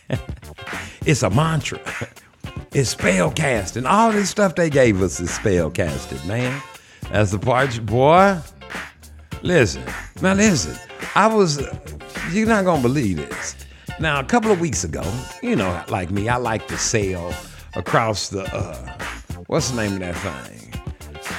it's 1.05 1.21
a 1.21 1.29
mantra. 1.29 1.79
It's 2.71 2.89
spell 2.89 3.31
casting. 3.31 3.85
All 3.85 4.11
this 4.11 4.29
stuff 4.29 4.55
they 4.55 4.69
gave 4.69 5.01
us 5.01 5.21
is 5.21 5.33
spell 5.33 5.71
casted, 5.71 6.25
man. 6.25 6.61
That's 7.09 7.31
the 7.31 7.39
part, 7.39 7.85
boy. 7.85 8.37
Listen, 9.43 9.81
now 10.21 10.33
listen. 10.33 10.77
I 11.15 11.27
was, 11.27 11.61
you're 12.33 12.47
not 12.47 12.65
gonna 12.65 12.81
believe 12.81 13.15
this. 13.15 13.64
Now, 13.97 14.19
a 14.19 14.25
couple 14.25 14.51
of 14.51 14.59
weeks 14.59 14.83
ago, 14.83 15.03
you 15.41 15.55
know, 15.55 15.81
like 15.87 16.11
me, 16.11 16.27
I 16.27 16.35
like 16.35 16.67
to 16.67 16.77
sail 16.77 17.33
across 17.75 18.27
the, 18.27 18.43
uh, 18.53 18.97
what's 19.47 19.71
the 19.71 19.81
name 19.81 19.93
of 19.93 19.99
that 19.99 20.15
thing? 20.15 20.73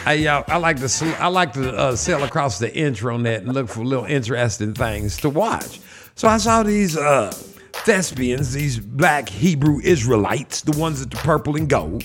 I, 0.07 0.27
uh, 0.27 0.43
I 0.49 0.57
like 0.57 0.79
to 0.79 0.89
sl- 0.89 1.15
I 1.19 1.27
like 1.27 1.53
to 1.53 1.77
uh, 1.77 1.97
sail 1.97 2.25
across 2.25 2.59
the 2.59 2.71
intranet 2.71 3.39
and 3.39 3.53
look 3.53 3.69
for 3.69 3.85
little 3.85 4.05
interesting 4.07 4.73
things 4.73 5.19
to 5.19 5.29
watch. 5.29 5.81
So 6.15 6.29
I 6.29 6.39
saw 6.39 6.63
these 6.63 6.97
uh, 6.97 7.31
thespians, 7.73 8.53
these 8.53 8.79
black 8.79 9.29
Hebrew 9.29 9.81
Israelites, 9.81 10.63
the 10.63 10.79
ones 10.79 11.03
at 11.03 11.11
the 11.11 11.17
purple 11.19 11.57
and 11.57 11.69
gold, 11.69 12.05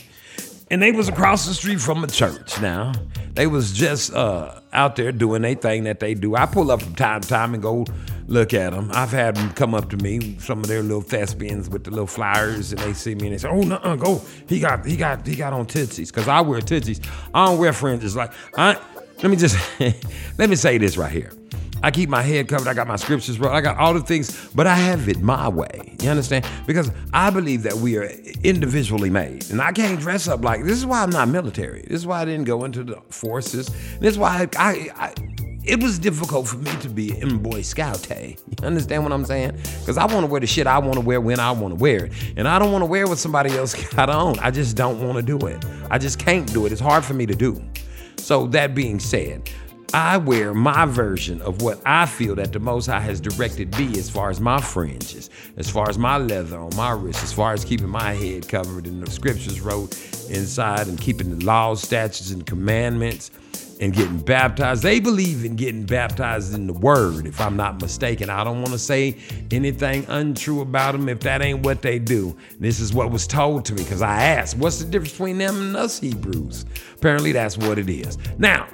and 0.69 0.81
they 0.81 0.91
was 0.91 1.07
across 1.07 1.47
the 1.47 1.53
street 1.53 1.79
from 1.79 2.03
a 2.03 2.07
church. 2.07 2.59
Now 2.59 2.91
they 3.33 3.47
was 3.47 3.71
just 3.71 4.13
uh, 4.13 4.59
out 4.73 4.95
there 4.95 5.11
doing 5.11 5.41
their 5.41 5.55
thing 5.55 5.83
that 5.85 5.99
they 5.99 6.13
do. 6.13 6.35
I 6.35 6.45
pull 6.45 6.71
up 6.71 6.81
from 6.81 6.95
time 6.95 7.21
to 7.21 7.27
time 7.27 7.53
and 7.53 7.63
go 7.63 7.85
look 8.27 8.53
at 8.53 8.71
them. 8.71 8.89
I've 8.93 9.11
had 9.11 9.35
them 9.35 9.51
come 9.53 9.73
up 9.73 9.89
to 9.91 9.97
me, 9.97 10.37
some 10.39 10.59
of 10.59 10.67
their 10.67 10.81
little 10.81 11.01
thespians 11.01 11.69
with 11.69 11.83
the 11.83 11.91
little 11.91 12.07
flyers, 12.07 12.71
and 12.71 12.81
they 12.81 12.93
see 12.93 13.15
me 13.15 13.27
and 13.27 13.33
they 13.33 13.37
say, 13.37 13.49
"Oh 13.49 13.61
no, 13.61 13.97
go! 13.97 14.21
He 14.47 14.59
got, 14.59 14.85
he 14.85 14.95
got, 14.97 15.25
he 15.25 15.35
got 15.35 15.53
on 15.53 15.65
tootsies." 15.65 16.11
Because 16.11 16.27
I 16.27 16.41
wear 16.41 16.61
tootsies. 16.61 17.01
I 17.33 17.45
don't 17.45 17.57
wear 17.57 17.73
fringes. 17.73 18.15
Like 18.15 18.33
I, 18.57 18.77
let 19.21 19.29
me 19.29 19.37
just 19.37 19.57
let 20.37 20.49
me 20.49 20.55
say 20.55 20.77
this 20.77 20.97
right 20.97 21.11
here. 21.11 21.31
I 21.83 21.91
keep 21.91 22.09
my 22.09 22.21
head 22.21 22.47
covered. 22.47 22.67
I 22.67 22.73
got 22.73 22.87
my 22.87 22.95
scriptures, 22.95 23.37
bro. 23.37 23.51
I 23.51 23.61
got 23.61 23.77
all 23.77 23.93
the 23.93 24.01
things, 24.01 24.49
but 24.53 24.67
I 24.67 24.75
have 24.75 25.09
it 25.09 25.21
my 25.21 25.47
way. 25.49 25.95
You 26.01 26.09
understand? 26.09 26.45
Because 26.65 26.91
I 27.13 27.29
believe 27.29 27.63
that 27.63 27.73
we 27.73 27.97
are 27.97 28.09
individually 28.43 29.09
made, 29.09 29.49
and 29.51 29.61
I 29.61 29.71
can't 29.71 29.99
dress 29.99 30.27
up 30.27 30.43
like 30.43 30.63
this. 30.63 30.77
Is 30.77 30.85
why 30.85 31.03
I'm 31.03 31.09
not 31.09 31.27
military. 31.27 31.81
This 31.87 32.01
is 32.01 32.07
why 32.07 32.21
I 32.21 32.25
didn't 32.25 32.45
go 32.45 32.63
into 32.63 32.83
the 32.83 33.01
forces. 33.09 33.67
This 33.99 34.13
is 34.13 34.17
why 34.17 34.47
I, 34.57 34.71
I, 34.71 34.89
I 34.95 35.13
it 35.63 35.81
was 35.81 35.99
difficult 35.99 36.47
for 36.47 36.57
me 36.57 36.71
to 36.81 36.89
be 36.89 37.15
in 37.19 37.37
Boy 37.37 37.61
Scout. 37.61 38.09
You 38.09 38.35
understand 38.63 39.03
what 39.03 39.11
I'm 39.11 39.25
saying? 39.25 39.57
Because 39.79 39.97
I 39.97 40.05
want 40.05 40.21
to 40.21 40.27
wear 40.27 40.39
the 40.39 40.47
shit 40.47 40.65
I 40.65 40.79
want 40.79 40.95
to 40.95 41.01
wear 41.01 41.21
when 41.21 41.39
I 41.39 41.51
want 41.51 41.77
to 41.77 41.79
wear 41.79 42.05
it, 42.05 42.13
and 42.35 42.47
I 42.47 42.57
don't 42.57 42.71
want 42.71 42.81
to 42.81 42.87
wear 42.87 43.07
what 43.07 43.19
somebody 43.19 43.51
else 43.55 43.75
got 43.93 44.09
on. 44.09 44.39
I 44.39 44.49
just 44.49 44.75
don't 44.75 45.05
want 45.05 45.17
to 45.17 45.21
do 45.23 45.47
it. 45.47 45.63
I 45.91 45.97
just 45.97 46.17
can't 46.17 46.51
do 46.51 46.65
it. 46.65 46.71
It's 46.71 46.81
hard 46.81 47.05
for 47.05 47.13
me 47.13 47.25
to 47.27 47.35
do. 47.35 47.61
So 48.17 48.47
that 48.47 48.73
being 48.73 48.99
said, 48.99 49.49
I 49.93 50.17
wear 50.17 50.53
my 50.53 50.85
version 50.85 51.41
of 51.41 51.61
what 51.61 51.81
I 51.85 52.05
feel 52.05 52.35
that 52.35 52.53
the 52.53 52.59
Most 52.59 52.85
High 52.85 53.01
has 53.01 53.19
directed 53.19 53.77
me 53.77 53.99
as 53.99 54.09
far 54.09 54.29
as 54.29 54.39
my 54.39 54.61
fringes, 54.61 55.29
as 55.57 55.69
far 55.69 55.89
as 55.89 55.97
my 55.97 56.17
leather 56.17 56.57
on 56.57 56.73
my 56.77 56.91
wrist, 56.91 57.21
as 57.23 57.33
far 57.33 57.51
as 57.51 57.65
keeping 57.65 57.89
my 57.89 58.13
head 58.13 58.47
covered 58.47 58.87
and 58.87 59.05
the 59.05 59.11
scriptures 59.11 59.59
wrote 59.59 59.93
inside 60.29 60.87
and 60.87 60.99
keeping 60.99 61.37
the 61.37 61.45
laws, 61.45 61.81
statutes, 61.81 62.31
and 62.31 62.45
commandments 62.45 63.31
and 63.81 63.93
getting 63.93 64.19
baptized. 64.19 64.81
They 64.81 65.01
believe 65.01 65.43
in 65.43 65.57
getting 65.57 65.83
baptized 65.83 66.53
in 66.53 66.67
the 66.67 66.73
word, 66.73 67.25
if 67.25 67.41
I'm 67.41 67.57
not 67.57 67.81
mistaken. 67.81 68.29
I 68.29 68.45
don't 68.45 68.61
want 68.61 68.71
to 68.71 68.79
say 68.79 69.17
anything 69.49 70.05
untrue 70.07 70.61
about 70.61 70.93
them 70.93 71.09
if 71.09 71.19
that 71.21 71.41
ain't 71.41 71.65
what 71.65 71.81
they 71.81 71.99
do. 71.99 72.37
This 72.59 72.79
is 72.79 72.93
what 72.93 73.11
was 73.11 73.27
told 73.27 73.65
to 73.65 73.73
me 73.73 73.83
because 73.83 74.01
I 74.01 74.23
asked, 74.23 74.57
what's 74.57 74.79
the 74.79 74.85
difference 74.85 75.11
between 75.11 75.37
them 75.37 75.59
and 75.59 75.75
us 75.75 75.99
Hebrews? 75.99 76.65
Apparently, 76.95 77.33
that's 77.33 77.57
what 77.57 77.77
it 77.77 77.89
is. 77.89 78.17
Now, 78.37 78.67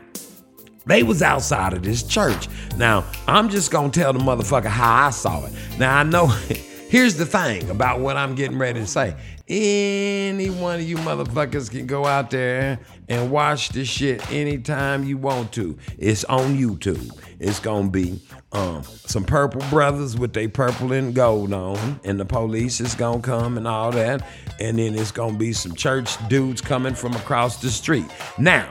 they 0.88 1.04
was 1.04 1.22
outside 1.22 1.74
of 1.74 1.84
this 1.84 2.04
church. 2.04 2.48
Now, 2.78 3.06
I'm 3.28 3.50
just 3.50 3.72
gonna 3.72 3.90
tell 3.90 4.14
the 4.14 4.20
motherfucker 4.20 4.66
how 4.66 5.08
I 5.08 5.10
saw 5.12 5.46
it. 5.46 5.54
Now 5.78 5.98
I 5.98 6.04
know 6.04 6.28
here's 6.90 7.16
the 7.16 7.26
thing 7.26 7.70
about 7.70 8.00
what 8.00 8.18
I'm 8.18 8.36
getting 8.36 8.58
ready 8.58 8.80
to 8.80 8.88
say. 8.88 9.16
Any 9.50 10.50
one 10.50 10.80
of 10.80 10.88
you 10.88 10.98
motherfuckers 10.98 11.72
can 11.72 11.86
go 11.86 12.06
out 12.06 12.32
there 12.32 12.80
and 13.08 13.32
watch 13.32 13.70
this 13.70 13.88
shit 13.88 14.30
anytime 14.32 15.06
you 15.06 15.18
want 15.18 15.54
to. 15.54 15.78
It's 15.98 16.26
on 16.26 16.58
YouTube. 16.58 17.18
It's 17.40 17.60
gonna 17.60 17.90
be 17.90 18.20
um, 18.52 18.84
some 18.84 19.24
purple 19.24 19.62
brothers 19.70 20.18
with 20.18 20.34
they 20.34 20.48
purple 20.48 20.92
and 20.92 21.14
gold 21.14 21.54
on, 21.54 22.00
and 22.04 22.20
the 22.20 22.26
police 22.26 22.82
is 22.82 22.96
gonna 22.96 23.22
come 23.22 23.58
and 23.58 23.68
all 23.68 23.92
that. 23.92 24.28
And 24.60 24.80
then 24.80 24.96
it's 24.96 25.12
gonna 25.12 25.38
be 25.38 25.54
some 25.54 25.76
church 25.76 26.16
dudes 26.28 26.62
coming 26.62 26.96
from 26.96 27.14
across 27.14 27.62
the 27.62 27.70
street. 27.70 28.08
Now, 28.38 28.70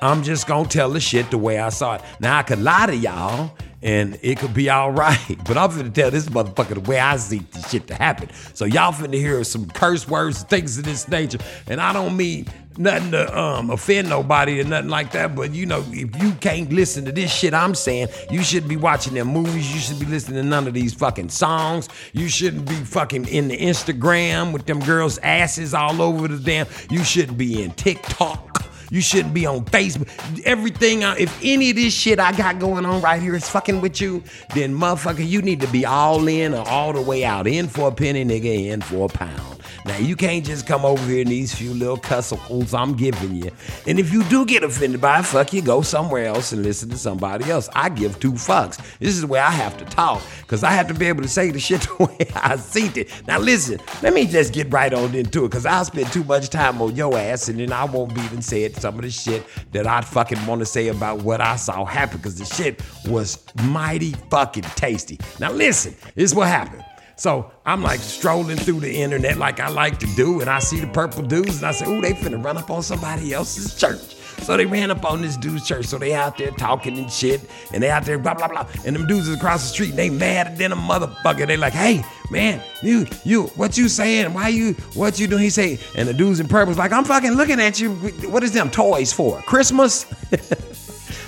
I'm 0.00 0.22
just 0.22 0.46
gonna 0.46 0.68
tell 0.68 0.90
the 0.90 1.00
shit 1.00 1.30
the 1.30 1.38
way 1.38 1.58
I 1.58 1.70
saw 1.70 1.94
it. 1.94 2.02
Now 2.20 2.38
I 2.38 2.42
could 2.42 2.60
lie 2.60 2.86
to 2.86 2.96
y'all 2.96 3.50
and 3.82 4.18
it 4.22 4.38
could 4.38 4.54
be 4.54 4.70
all 4.70 4.90
right, 4.90 5.38
but 5.46 5.56
I'm 5.56 5.70
finna 5.70 5.92
tell 5.92 6.10
this 6.10 6.28
motherfucker 6.28 6.74
the 6.74 6.90
way 6.90 6.98
I 6.98 7.16
see 7.16 7.38
this 7.38 7.70
shit 7.70 7.86
to 7.88 7.94
happen. 7.94 8.28
So 8.54 8.64
y'all 8.64 8.92
finna 8.92 9.14
hear 9.14 9.42
some 9.44 9.68
curse 9.70 10.08
words, 10.08 10.42
things 10.44 10.78
of 10.78 10.84
this 10.84 11.08
nature, 11.08 11.38
and 11.66 11.80
I 11.80 11.92
don't 11.92 12.16
mean 12.16 12.46
nothing 12.76 13.10
to 13.10 13.38
um, 13.38 13.70
offend 13.70 14.08
nobody 14.08 14.60
or 14.60 14.64
nothing 14.64 14.90
like 14.90 15.12
that. 15.12 15.34
But 15.34 15.52
you 15.52 15.66
know, 15.66 15.84
if 15.88 16.22
you 16.22 16.32
can't 16.40 16.72
listen 16.72 17.04
to 17.04 17.12
this 17.12 17.32
shit 17.32 17.54
I'm 17.54 17.74
saying, 17.74 18.08
you 18.30 18.42
shouldn't 18.42 18.68
be 18.68 18.76
watching 18.76 19.14
them 19.14 19.28
movies. 19.28 19.72
You 19.72 19.80
should 19.80 19.98
be 19.98 20.06
listening 20.06 20.42
to 20.42 20.48
none 20.48 20.66
of 20.66 20.74
these 20.74 20.94
fucking 20.94 21.28
songs. 21.30 21.88
You 22.12 22.28
shouldn't 22.28 22.68
be 22.68 22.74
fucking 22.74 23.26
in 23.28 23.48
the 23.48 23.58
Instagram 23.58 24.52
with 24.52 24.66
them 24.66 24.80
girls' 24.80 25.18
asses 25.18 25.74
all 25.74 26.00
over 26.00 26.28
the 26.28 26.38
damn. 26.38 26.66
You 26.90 27.04
shouldn't 27.04 27.38
be 27.38 27.62
in 27.62 27.72
TikTok. 27.72 28.67
You 28.90 29.00
shouldn't 29.00 29.34
be 29.34 29.46
on 29.46 29.64
Facebook. 29.66 30.08
Everything, 30.44 31.04
I, 31.04 31.16
if 31.18 31.38
any 31.42 31.70
of 31.70 31.76
this 31.76 31.92
shit 31.92 32.18
I 32.18 32.32
got 32.32 32.58
going 32.58 32.86
on 32.86 33.02
right 33.02 33.20
here 33.20 33.34
is 33.34 33.48
fucking 33.48 33.80
with 33.80 34.00
you, 34.00 34.22
then 34.54 34.74
motherfucker, 34.74 35.26
you 35.26 35.42
need 35.42 35.60
to 35.60 35.68
be 35.68 35.84
all 35.84 36.26
in 36.26 36.54
or 36.54 36.66
all 36.66 36.92
the 36.92 37.02
way 37.02 37.24
out. 37.24 37.46
In 37.46 37.68
for 37.68 37.88
a 37.88 37.92
penny, 37.92 38.24
nigga, 38.24 38.68
in 38.68 38.80
for 38.80 39.06
a 39.06 39.08
pound. 39.08 39.57
Now, 39.88 39.96
you 39.96 40.16
can't 40.16 40.44
just 40.44 40.66
come 40.66 40.84
over 40.84 41.02
here 41.06 41.22
in 41.22 41.28
these 41.28 41.54
few 41.54 41.72
little 41.72 41.96
cussicles 41.96 42.74
I'm 42.74 42.94
giving 42.94 43.34
you. 43.34 43.50
And 43.86 43.98
if 43.98 44.12
you 44.12 44.22
do 44.24 44.44
get 44.44 44.62
offended 44.62 45.00
by 45.00 45.20
it, 45.20 45.22
fuck 45.24 45.50
you, 45.54 45.62
go 45.62 45.80
somewhere 45.80 46.26
else 46.26 46.52
and 46.52 46.62
listen 46.62 46.90
to 46.90 46.98
somebody 46.98 47.50
else. 47.50 47.70
I 47.74 47.88
give 47.88 48.20
two 48.20 48.32
fucks. 48.32 48.76
This 48.98 49.16
is 49.16 49.24
where 49.24 49.42
I 49.42 49.50
have 49.50 49.78
to 49.78 49.86
talk, 49.86 50.22
because 50.42 50.62
I 50.62 50.72
have 50.72 50.88
to 50.88 50.94
be 50.94 51.06
able 51.06 51.22
to 51.22 51.28
say 51.28 51.50
the 51.50 51.58
shit 51.68 51.80
the 51.80 52.04
way 52.04 52.30
I 52.36 52.56
see 52.56 52.88
it. 53.00 53.10
Now, 53.26 53.38
listen, 53.38 53.80
let 54.02 54.12
me 54.12 54.26
just 54.26 54.52
get 54.52 54.70
right 54.70 54.92
on 54.92 55.14
into 55.14 55.46
it, 55.46 55.48
because 55.48 55.64
I'll 55.64 55.86
spend 55.86 56.12
too 56.12 56.24
much 56.24 56.50
time 56.50 56.82
on 56.82 56.94
your 56.94 57.16
ass, 57.16 57.48
and 57.48 57.58
then 57.58 57.72
I 57.72 57.84
won't 57.86 58.14
be 58.14 58.20
even 58.20 58.42
saying 58.42 58.74
some 58.74 58.96
of 58.96 59.00
the 59.00 59.10
shit 59.10 59.42
that 59.72 59.86
I 59.86 60.02
fucking 60.02 60.44
want 60.46 60.58
to 60.58 60.66
say 60.66 60.88
about 60.88 61.22
what 61.22 61.40
I 61.40 61.56
saw 61.56 61.86
happen, 61.86 62.18
because 62.18 62.36
the 62.36 62.44
shit 62.44 62.82
was 63.06 63.42
mighty 63.64 64.12
fucking 64.30 64.64
tasty. 64.76 65.18
Now, 65.40 65.50
listen, 65.50 65.96
this 66.14 66.30
is 66.30 66.34
what 66.34 66.48
happened. 66.48 66.84
So 67.18 67.50
I'm 67.66 67.82
like 67.82 67.98
strolling 67.98 68.56
through 68.56 68.78
the 68.78 68.92
internet 68.92 69.38
like 69.38 69.58
I 69.58 69.68
like 69.68 69.98
to 69.98 70.06
do, 70.14 70.40
and 70.40 70.48
I 70.48 70.60
see 70.60 70.78
the 70.78 70.86
purple 70.86 71.22
dudes, 71.22 71.56
and 71.56 71.66
I 71.66 71.72
say, 71.72 71.84
"Ooh, 71.90 72.00
they 72.00 72.12
finna 72.12 72.42
run 72.42 72.56
up 72.56 72.70
on 72.70 72.80
somebody 72.82 73.34
else's 73.34 73.74
church." 73.74 74.14
So 74.44 74.56
they 74.56 74.66
ran 74.66 74.92
up 74.92 75.04
on 75.04 75.20
this 75.20 75.36
dude's 75.36 75.66
church. 75.66 75.86
So 75.86 75.98
they 75.98 76.14
out 76.14 76.38
there 76.38 76.52
talking 76.52 76.96
and 76.96 77.10
shit, 77.10 77.40
and 77.74 77.82
they 77.82 77.90
out 77.90 78.04
there 78.04 78.18
blah 78.18 78.34
blah 78.34 78.46
blah. 78.46 78.68
And 78.86 78.94
them 78.94 79.08
dudes 79.08 79.26
is 79.26 79.34
across 79.36 79.62
the 79.62 79.68
street, 79.68 79.90
and 79.90 79.98
they 79.98 80.10
madder 80.10 80.54
than 80.54 80.70
a 80.70 80.76
motherfucker. 80.76 81.44
They 81.44 81.56
like, 81.56 81.72
"Hey, 81.72 82.04
man, 82.30 82.62
you 82.82 83.04
you 83.24 83.46
what 83.56 83.76
you 83.76 83.88
saying? 83.88 84.32
Why 84.32 84.48
you 84.48 84.74
what 84.94 85.18
you 85.18 85.26
doing?" 85.26 85.42
He 85.42 85.50
say, 85.50 85.80
and 85.96 86.08
the 86.08 86.14
dudes 86.14 86.38
in 86.38 86.46
purple's 86.46 86.78
like, 86.78 86.92
"I'm 86.92 87.04
fucking 87.04 87.32
looking 87.32 87.60
at 87.60 87.80
you. 87.80 87.94
What 88.30 88.44
is 88.44 88.52
them 88.52 88.70
toys 88.70 89.12
for? 89.12 89.42
Christmas?" 89.42 90.06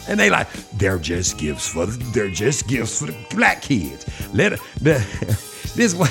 And 0.09 0.19
they 0.19 0.29
like, 0.29 0.49
they're 0.73 0.99
just 0.99 1.39
gifts 1.39 1.69
for 1.69 1.87
the, 1.87 1.97
they're 2.13 2.31
just 2.31 2.67
gifts 2.67 2.99
for 2.99 3.07
the 3.07 3.17
black 3.31 3.63
kids. 3.63 4.05
Let 4.35 4.59
the 4.81 4.99
this 5.75 5.95
what 5.95 6.11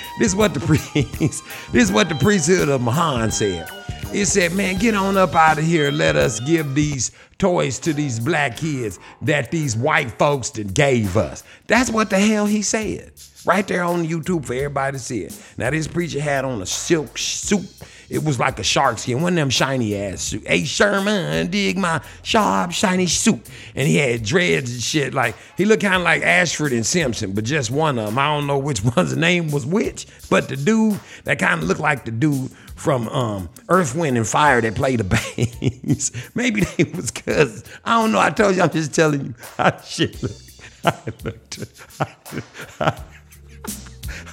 this 0.18 0.34
what 0.34 0.54
the 0.54 0.60
priest 0.60 0.92
this 1.72 1.84
is 1.84 1.92
what 1.92 2.08
the 2.08 2.14
priesthood 2.14 2.68
of 2.68 2.80
Mahan 2.80 3.30
said. 3.30 3.68
It 4.12 4.26
said, 4.26 4.54
man, 4.54 4.78
get 4.78 4.96
on 4.96 5.16
up 5.16 5.36
out 5.36 5.58
of 5.58 5.64
here. 5.64 5.92
Let 5.92 6.16
us 6.16 6.40
give 6.40 6.74
these 6.74 7.12
toys 7.38 7.78
to 7.80 7.92
these 7.92 8.18
black 8.18 8.56
kids 8.56 8.98
that 9.22 9.52
these 9.52 9.76
white 9.76 10.10
folks 10.18 10.50
that 10.50 10.74
gave 10.74 11.16
us. 11.16 11.44
That's 11.68 11.90
what 11.90 12.10
the 12.10 12.18
hell 12.18 12.44
he 12.46 12.62
said. 12.62 13.12
Right 13.46 13.66
there 13.68 13.84
on 13.84 14.04
YouTube 14.04 14.46
for 14.46 14.54
everybody 14.54 14.96
to 14.96 15.02
see 15.02 15.20
it. 15.22 15.40
Now 15.56 15.70
this 15.70 15.86
preacher 15.86 16.20
had 16.20 16.44
on 16.44 16.60
a 16.60 16.66
silk 16.66 17.16
suit. 17.16 17.72
It 18.10 18.24
was 18.24 18.40
like 18.40 18.58
a 18.58 18.64
shark 18.64 18.98
skin, 18.98 19.22
one 19.22 19.34
of 19.34 19.36
them 19.36 19.50
shiny 19.50 19.96
ass 19.96 20.20
suit. 20.22 20.46
Hey 20.46 20.64
Sherman, 20.64 21.48
dig 21.48 21.78
my 21.78 22.02
sharp, 22.24 22.72
shiny 22.72 23.06
suit. 23.06 23.48
And 23.76 23.86
he 23.86 23.96
had 23.98 24.24
dreads 24.24 24.72
and 24.72 24.82
shit. 24.82 25.14
Like 25.14 25.36
he 25.56 25.64
looked 25.64 25.82
kind 25.82 25.94
of 25.94 26.02
like 26.02 26.22
Ashford 26.22 26.72
and 26.72 26.84
Simpson, 26.84 27.32
but 27.32 27.44
just 27.44 27.70
one 27.70 28.00
of 28.00 28.06
them. 28.06 28.18
I 28.18 28.26
don't 28.26 28.48
know 28.48 28.58
which 28.58 28.82
one's 28.96 29.16
name 29.16 29.52
was 29.52 29.64
which, 29.64 30.08
but 30.28 30.48
the 30.48 30.56
dude 30.56 30.98
that 31.22 31.38
kind 31.38 31.62
of 31.62 31.68
looked 31.68 31.80
like 31.80 32.04
the 32.04 32.10
dude 32.10 32.50
from 32.74 33.08
um, 33.10 33.48
Earth, 33.68 33.94
Wind, 33.94 34.16
and 34.16 34.26
Fire 34.26 34.60
that 34.60 34.74
played 34.74 35.00
the 35.00 35.04
bass. 35.84 36.10
Maybe 36.34 36.62
they 36.62 36.84
was 36.84 37.12
cousins. 37.12 37.62
I 37.84 38.00
don't 38.00 38.10
know. 38.10 38.18
I 38.18 38.30
told 38.30 38.56
you, 38.56 38.62
I'm 38.62 38.70
just 38.70 38.92
telling 38.92 39.26
you 39.26 39.34
how 39.56 39.80
shit 39.82 40.20
looked. 40.22 40.50
I 40.84 40.94
looked. 41.22 41.58
I, 42.80 43.02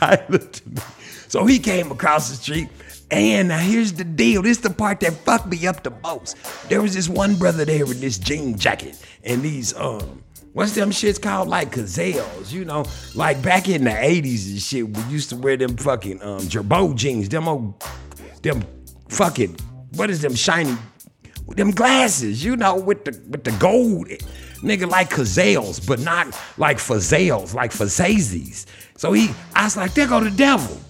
I 0.01 0.23
looked 0.29 0.61
at 0.61 0.67
me. 0.67 0.81
So 1.27 1.45
he 1.45 1.59
came 1.59 1.91
across 1.91 2.29
the 2.29 2.37
street. 2.37 2.69
And 3.09 3.47
now 3.47 3.59
here's 3.59 3.93
the 3.93 4.03
deal. 4.03 4.41
This 4.41 4.57
is 4.57 4.63
the 4.63 4.69
part 4.69 4.99
that 4.99 5.13
fucked 5.13 5.47
me 5.47 5.65
up 5.65 5.83
the 5.83 5.91
most. 6.03 6.35
There 6.67 6.81
was 6.81 6.93
this 6.93 7.07
one 7.07 7.35
brother 7.35 7.63
there 7.63 7.85
with 7.85 8.01
this 8.01 8.17
jean 8.17 8.57
jacket 8.57 9.01
and 9.23 9.41
these 9.41 9.75
um 9.77 10.23
what's 10.53 10.75
them 10.75 10.89
shits 10.89 11.21
called 11.21 11.47
like 11.47 11.71
gazelles, 11.71 12.51
you 12.51 12.65
know, 12.65 12.85
like 13.15 13.41
back 13.41 13.69
in 13.69 13.85
the 13.85 13.91
80s 13.91 14.51
and 14.51 14.61
shit, 14.61 14.89
we 14.89 15.03
used 15.03 15.29
to 15.29 15.37
wear 15.37 15.55
them 15.55 15.77
fucking 15.77 16.21
um 16.21 16.41
Girbaud 16.41 16.95
jeans, 16.95 17.29
them 17.29 17.47
old 17.47 17.81
them 18.41 18.63
fucking 19.09 19.55
what 19.95 20.09
is 20.09 20.21
them 20.21 20.35
shiny 20.35 20.75
them 21.55 21.71
glasses, 21.71 22.43
you 22.43 22.57
know, 22.57 22.75
with 22.75 23.05
the 23.05 23.11
with 23.29 23.43
the 23.43 23.51
gold. 23.51 24.07
Nigga 24.57 24.89
like 24.89 25.11
gazelles, 25.11 25.79
but 25.79 25.99
not 25.99 26.27
like 26.57 26.77
fazales, 26.77 27.53
like 27.53 27.71
fazazes. 27.71 28.65
So 28.97 29.13
he, 29.13 29.29
I 29.55 29.65
was 29.65 29.77
like, 29.77 29.93
there 29.93 30.07
go 30.07 30.19
the 30.19 30.31
devil. 30.31 30.81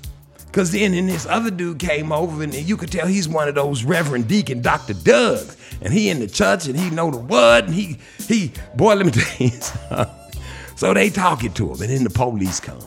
Cause 0.58 0.72
then 0.72 0.96
and 0.96 1.08
this 1.08 1.28
other 1.28 1.52
dude 1.52 1.78
came 1.78 2.12
over 2.12 2.42
and 2.42 2.52
you 2.52 2.78
could 2.78 2.92
tell 2.92 3.06
he's 3.06 3.30
one 3.30 3.48
of 3.48 3.54
those 3.54 3.84
Reverend 3.84 4.28
Deacon 4.28 4.64
Dr. 4.64 4.96
Doug. 4.96 5.48
And 5.84 5.94
he 5.94 6.10
in 6.10 6.20
the 6.20 6.26
church 6.26 6.66
and 6.66 6.76
he 6.76 6.90
know 6.90 7.12
the 7.12 7.20
word 7.20 7.66
and 7.66 7.76
he 7.76 8.00
he 8.28 8.52
boy 8.74 8.96
let 8.96 9.06
me 9.06 9.12
tell 9.12 9.38
you 9.38 9.52
something. 9.52 10.08
So 10.76 10.96
they 10.96 11.12
talking 11.12 11.54
to 11.54 11.74
him 11.74 11.80
and 11.80 11.92
then 11.92 12.04
the 12.04 12.10
police 12.10 12.60
come. 12.60 12.80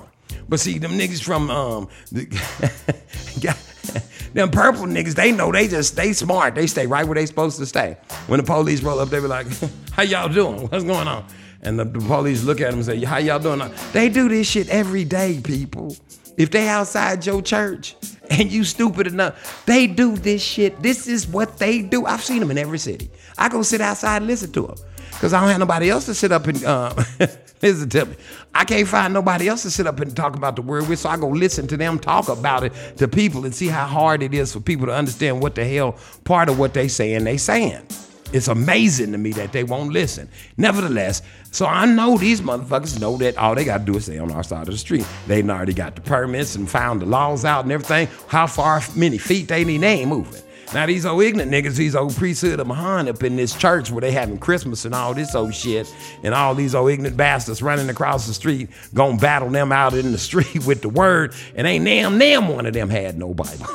But 0.49 0.59
see 0.59 0.79
them 0.79 0.99
niggas 0.99 1.23
from 1.23 1.49
um 1.49 1.89
the, 2.11 2.27
them 4.35 4.51
purple 4.51 4.87
niggas, 4.87 5.15
they 5.15 5.31
know 5.31 5.53
they 5.53 5.69
just 5.69 5.95
they 5.95 6.13
smart. 6.13 6.57
They 6.57 6.67
stay 6.67 6.89
right 6.89 7.07
where 7.07 7.15
they 7.15 7.27
supposed 7.27 7.57
to 7.59 7.67
stay. 7.67 7.97
When 8.27 8.41
the 8.41 8.45
police 8.45 8.83
roll 8.83 8.99
up, 8.99 9.11
they 9.11 9.21
be 9.21 9.29
like, 9.29 9.47
"How 9.93 10.03
y'all 10.03 10.29
doing? 10.29 10.67
What's 10.67 10.83
going 10.83 11.07
on?" 11.07 11.25
And 11.63 11.79
the, 11.79 11.85
the 11.85 12.01
police 12.01 12.43
look 12.43 12.61
at 12.61 12.71
them 12.71 12.81
and 12.81 12.85
say, 12.85 13.05
"How 13.05 13.19
y'all 13.19 13.39
doing?" 13.39 13.63
They 13.93 14.09
do 14.09 14.29
this 14.29 14.49
shit 14.49 14.69
every 14.71 15.05
day, 15.05 15.41
people. 15.41 15.95
If 16.41 16.51
they 16.51 16.67
outside 16.69 17.27
your 17.27 17.43
church 17.43 17.97
and 18.31 18.51
you 18.51 18.65
stupid 18.65 19.07
enough, 19.07 19.63
they 19.67 19.87
do 19.87 20.17
this 20.17 20.43
shit. 20.43 20.83
This 20.83 21.07
is 21.07 21.29
what 21.29 21.59
they 21.59 21.83
do. 21.83 22.07
I've 22.07 22.25
seen 22.25 22.41
them 22.41 22.51
in 22.51 22.57
every 22.57 22.79
city. 22.79 23.11
I 23.37 23.51
go 23.51 23.61
sit 23.61 23.83
outside 23.83 24.17
and 24.23 24.27
listen 24.27 24.51
to 24.53 24.69
them 24.69 24.77
because 25.11 25.35
I 25.35 25.41
don't 25.41 25.51
have 25.51 25.59
nobody 25.59 25.91
else 25.91 26.07
to 26.07 26.15
sit 26.15 26.33
up 26.33 26.47
and 26.47 26.65
uh, 26.65 26.95
listen 27.63 27.91
to 27.91 28.07
me. 28.07 28.17
I 28.55 28.65
can't 28.65 28.89
find 28.89 29.13
nobody 29.13 29.49
else 29.49 29.65
to 29.65 29.71
sit 29.71 29.87
up 29.87 30.01
and 30.01 30.17
talk 30.17 30.35
about 30.35 30.57
the 30.57 30.63
word 30.63 30.89
with, 30.89 31.01
so 31.01 31.11
I 31.11 31.19
go 31.19 31.29
listen 31.29 31.67
to 31.67 31.77
them 31.77 31.99
talk 31.99 32.31
about 32.31 32.65
it 32.65 32.73
to 32.97 33.07
people 33.07 33.45
and 33.45 33.55
see 33.55 33.69
how 33.69 33.85
hard 33.85 34.23
it 34.23 34.33
is 34.33 34.55
for 34.55 34.61
people 34.61 34.87
to 34.87 34.95
understand 34.95 35.43
what 35.43 35.57
the 35.57 35.67
hell 35.67 35.99
part 36.25 36.49
of 36.49 36.59
what 36.59 36.73
they 36.73 36.89
saying 36.89 37.25
they 37.25 37.37
saying. 37.37 37.87
It's 38.33 38.49
amazing 38.49 39.13
to 39.13 39.19
me 39.19 39.33
that 39.33 39.53
they 39.53 39.65
won't 39.65 39.93
listen. 39.93 40.29
Nevertheless, 40.57 41.23
so 41.51 41.67
I 41.67 41.85
know 41.87 42.17
these 42.17 42.41
motherfuckers 42.41 43.01
know 43.01 43.17
that 43.19 43.37
all 43.37 43.55
they 43.55 43.65
got 43.65 43.79
to 43.79 43.85
do 43.85 43.97
is 43.97 44.05
stay 44.05 44.19
on 44.19 44.31
our 44.31 44.45
side 44.45 44.69
of 44.69 44.73
the 44.73 44.79
street. 44.79 45.07
They 45.27 45.43
already 45.43 45.73
got 45.73 45.97
the 45.97 46.01
permits 46.01 46.55
and 46.55 46.71
found 46.71 47.03
the 47.03 47.07
laws 47.07 47.45
out 47.45 47.65
and 47.65 47.73
everything. 47.73 48.09
How 48.29 48.47
far, 48.47 48.83
many 48.95 49.19
feet 49.19 49.49
they 49.49 49.65
need, 49.65 49.81
they 49.81 50.01
ain't 50.01 50.09
moving. 50.09 50.43
Now 50.73 50.87
these 50.87 51.05
old 51.05 51.23
ignorant 51.25 51.51
niggas, 51.51 51.77
these 51.77 51.97
old 51.97 52.15
priesthood 52.15 52.61
of 52.61 52.67
Mahan 52.69 53.09
up 53.09 53.25
in 53.25 53.35
this 53.35 53.57
church 53.57 53.91
where 53.91 54.01
they 54.01 54.13
having 54.13 54.39
Christmas 54.39 54.85
and 54.85 54.95
all 54.95 55.13
this 55.13 55.35
old 55.35 55.53
shit, 55.53 55.93
and 56.23 56.33
all 56.33 56.55
these 56.55 56.77
old 56.77 56.93
ignorant 56.93 57.17
bastards 57.17 57.61
running 57.61 57.89
across 57.89 58.29
the 58.29 58.35
street, 58.35 58.71
gonna 58.95 59.19
battle 59.19 59.51
them 59.51 59.73
out 59.73 59.95
in 59.95 60.13
the 60.13 60.19
street 60.19 60.65
with 60.67 60.83
the 60.83 60.89
word, 60.89 61.35
and 61.57 61.67
ain't 61.67 61.85
damn 61.85 62.19
damn 62.19 62.47
one 62.47 62.67
of 62.67 62.73
them 62.73 62.89
had 62.89 63.19
no 63.19 63.35
Bible. 63.35 63.67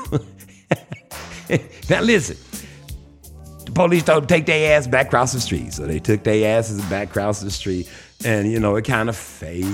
now 1.89 1.99
listen, 1.99 2.37
police 3.75 4.03
told 4.03 4.27
take 4.27 4.47
their 4.47 4.75
ass 4.77 4.87
back 4.87 5.07
across 5.07 5.33
the 5.33 5.39
street. 5.39 5.73
So 5.73 5.85
they 5.85 5.99
took 5.99 6.23
their 6.23 6.57
asses 6.57 6.81
back 6.85 7.09
across 7.09 7.41
the 7.41 7.51
street. 7.51 7.87
And, 8.23 8.51
you 8.51 8.59
know, 8.59 8.75
it 8.77 8.85
kind 8.85 9.09
of 9.09 9.15
faded 9.15 9.65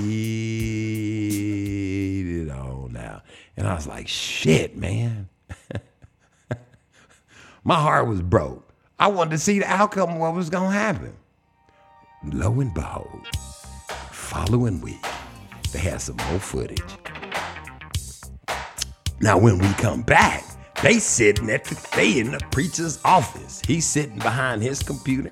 on 2.50 2.92
now. 2.92 3.22
And 3.56 3.68
I 3.68 3.76
was 3.76 3.88
like, 3.88 4.08
shit, 4.08 4.76
man. 4.76 5.30
My 7.64 7.76
heart 7.76 8.08
was 8.08 8.22
broke. 8.22 8.68
I 9.00 9.08
wanted 9.08 9.32
to 9.32 9.38
see 9.38 9.60
the 9.60 9.66
outcome 9.66 10.10
of 10.12 10.18
what 10.18 10.34
was 10.34 10.50
going 10.50 10.72
to 10.72 10.78
happen. 10.78 11.14
Lo 12.24 12.60
and 12.60 12.74
behold, 12.74 13.28
following 14.12 14.82
week, 14.82 15.04
they 15.72 15.80
had 15.80 16.02
some 16.02 16.18
more 16.18 16.40
footage. 16.40 16.82
Now, 19.20 19.38
when 19.38 19.60
we 19.60 19.68
come 19.74 20.02
back, 20.02 20.44
they 20.82 20.98
sitting 21.00 21.50
at 21.50 21.64
the 21.66 21.90
they 21.96 22.20
in 22.20 22.32
the 22.32 22.40
preacher's 22.52 23.00
office. 23.06 23.62
He's 23.66 23.86
sitting 23.86 24.18
behind 24.18 24.64
his 24.64 24.82
computer. 24.82 25.32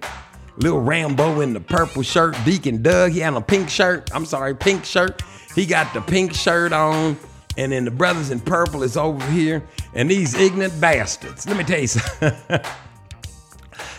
Little 0.57 0.81
Rambo 0.81 1.41
in 1.41 1.53
the 1.53 1.59
purple 1.59 2.03
shirt. 2.03 2.35
Deacon 2.45 2.83
Doug, 2.83 3.13
he 3.13 3.19
had 3.19 3.33
a 3.33 3.41
pink 3.41 3.69
shirt. 3.69 4.09
I'm 4.13 4.25
sorry, 4.25 4.55
pink 4.55 4.85
shirt. 4.85 5.21
He 5.55 5.65
got 5.65 5.93
the 5.93 6.01
pink 6.01 6.33
shirt 6.33 6.73
on. 6.73 7.17
And 7.57 7.71
then 7.71 7.85
the 7.85 7.91
brothers 7.91 8.29
in 8.29 8.39
purple 8.39 8.83
is 8.83 8.95
over 8.95 9.25
here. 9.31 9.63
And 9.93 10.09
these 10.09 10.35
ignorant 10.35 10.79
bastards. 10.79 11.47
Let 11.47 11.57
me 11.57 11.63
tell 11.63 11.81
you 11.81 11.87
something. 11.87 12.61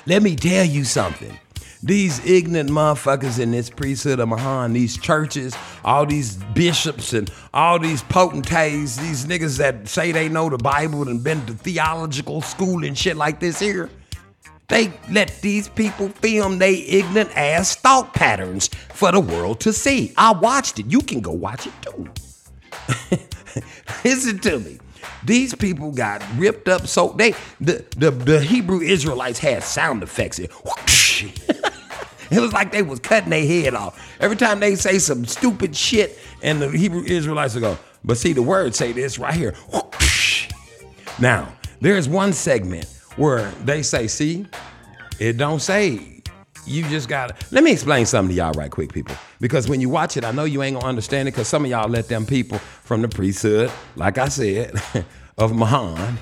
Let 0.06 0.22
me 0.22 0.36
tell 0.36 0.64
you 0.64 0.84
something. 0.84 1.36
These 1.82 2.24
ignorant 2.26 2.68
motherfuckers 2.68 3.40
in 3.40 3.52
this 3.52 3.70
priesthood 3.70 4.20
of 4.20 4.28
Mahan, 4.28 4.74
these 4.74 4.98
churches, 4.98 5.56
all 5.82 6.04
these 6.04 6.36
bishops 6.54 7.14
and 7.14 7.30
all 7.54 7.78
these 7.78 8.02
potentates, 8.02 8.96
these 8.96 9.24
niggas 9.24 9.56
that 9.58 9.88
say 9.88 10.12
they 10.12 10.28
know 10.28 10.50
the 10.50 10.58
Bible 10.58 11.08
and 11.08 11.24
been 11.24 11.44
to 11.46 11.54
theological 11.54 12.42
school 12.42 12.84
and 12.84 12.98
shit 12.98 13.16
like 13.16 13.40
this 13.40 13.58
here, 13.58 13.88
they 14.68 14.92
let 15.10 15.40
these 15.40 15.68
people 15.68 16.10
film 16.10 16.58
they 16.58 16.74
ignorant 16.74 17.36
ass 17.36 17.74
thought 17.76 18.12
patterns 18.12 18.68
for 18.92 19.10
the 19.10 19.20
world 19.20 19.60
to 19.60 19.72
see. 19.72 20.12
I 20.18 20.32
watched 20.32 20.78
it. 20.78 20.86
You 20.86 21.00
can 21.00 21.20
go 21.20 21.32
watch 21.32 21.66
it 21.66 21.72
too. 21.80 22.08
Listen 24.04 24.38
to 24.40 24.58
me. 24.60 24.78
These 25.24 25.54
people 25.54 25.92
got 25.92 26.22
ripped 26.36 26.68
up 26.68 26.86
so 26.86 27.14
they 27.16 27.34
the 27.60 27.84
the, 27.96 28.10
the 28.10 28.40
Hebrew 28.40 28.80
Israelites 28.80 29.38
had 29.38 29.62
sound 29.62 30.02
effects. 30.02 30.38
Whoosh. 30.38 31.09
it 32.30 32.40
was 32.40 32.52
like 32.52 32.72
they 32.72 32.82
was 32.82 33.00
cutting 33.00 33.30
their 33.30 33.46
head 33.46 33.74
off. 33.74 34.00
Every 34.20 34.36
time 34.36 34.60
they 34.60 34.74
say 34.74 34.98
some 34.98 35.24
stupid 35.24 35.76
shit, 35.76 36.18
and 36.42 36.60
the 36.60 36.70
Hebrew 36.70 37.02
Israelites 37.02 37.54
will 37.54 37.62
go, 37.62 37.78
but 38.04 38.16
see 38.16 38.32
the 38.32 38.42
words 38.42 38.76
say 38.76 38.92
this 38.92 39.18
right 39.18 39.34
here. 39.34 39.54
Now, 41.20 41.52
there's 41.82 42.08
one 42.08 42.32
segment 42.32 42.86
where 43.16 43.50
they 43.64 43.82
say, 43.82 44.06
see, 44.06 44.46
it 45.18 45.36
don't 45.36 45.60
say 45.60 46.22
you 46.66 46.82
just 46.88 47.08
gotta 47.08 47.34
let 47.50 47.64
me 47.64 47.72
explain 47.72 48.06
something 48.06 48.34
to 48.34 48.42
y'all 48.42 48.52
right 48.52 48.70
quick 48.70 48.92
people 48.92 49.16
because 49.40 49.68
when 49.68 49.80
you 49.80 49.88
watch 49.88 50.18
it 50.18 50.24
i 50.24 50.30
know 50.30 50.44
you 50.44 50.62
ain't 50.62 50.76
gonna 50.76 50.86
understand 50.86 51.26
it 51.26 51.32
because 51.32 51.48
some 51.48 51.64
of 51.64 51.70
y'all 51.70 51.88
let 51.88 52.06
them 52.08 52.26
people 52.26 52.58
from 52.58 53.00
the 53.00 53.08
priesthood 53.08 53.72
like 53.96 54.18
i 54.18 54.28
said 54.28 54.74
of 55.38 55.54
mahan 55.54 56.18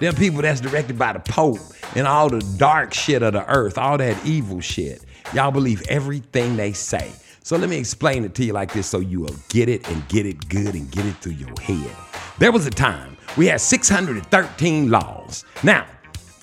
them 0.00 0.14
people 0.14 0.42
that's 0.42 0.60
directed 0.60 0.98
by 0.98 1.12
the 1.12 1.20
pope 1.20 1.58
and 1.94 2.06
all 2.06 2.28
the 2.28 2.40
dark 2.58 2.92
shit 2.92 3.22
of 3.22 3.32
the 3.32 3.46
earth 3.50 3.78
all 3.78 3.98
that 3.98 4.16
evil 4.24 4.60
shit 4.60 5.04
y'all 5.32 5.50
believe 5.50 5.82
everything 5.88 6.56
they 6.56 6.72
say 6.72 7.12
so 7.42 7.56
let 7.56 7.68
me 7.70 7.78
explain 7.78 8.24
it 8.24 8.34
to 8.34 8.44
you 8.44 8.52
like 8.52 8.72
this 8.72 8.86
so 8.86 8.98
you 8.98 9.20
will 9.20 9.36
get 9.48 9.68
it 9.68 9.88
and 9.88 10.06
get 10.08 10.26
it 10.26 10.48
good 10.48 10.74
and 10.74 10.90
get 10.90 11.04
it 11.06 11.14
through 11.16 11.32
your 11.32 11.54
head 11.60 11.90
there 12.38 12.52
was 12.52 12.66
a 12.66 12.70
time 12.70 13.16
we 13.36 13.46
had 13.46 13.60
613 13.60 14.90
laws 14.90 15.44
now 15.62 15.86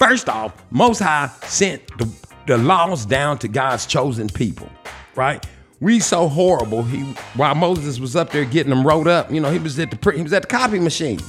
First 0.03 0.27
off, 0.27 0.53
Most 0.69 0.99
High 0.99 1.29
sent 1.43 1.87
the, 1.97 2.09
the 2.45 2.57
laws 2.57 3.05
down 3.05 3.37
to 3.37 3.47
God's 3.47 3.85
chosen 3.85 4.27
people, 4.27 4.67
right? 5.15 5.45
We 5.79 6.01
so 6.01 6.27
horrible. 6.27 6.83
He 6.83 7.03
while 7.35 7.55
Moses 7.55 8.01
was 8.01 8.13
up 8.13 8.29
there 8.31 8.43
getting 8.43 8.69
them 8.69 8.85
wrote 8.85 9.07
up, 9.07 9.31
you 9.31 9.39
know, 9.39 9.49
he 9.49 9.59
was 9.59 9.79
at 9.79 9.91
the 9.91 10.11
he 10.11 10.21
was 10.21 10.33
at 10.33 10.41
the 10.41 10.47
copy 10.49 10.77
machine. 10.77 11.21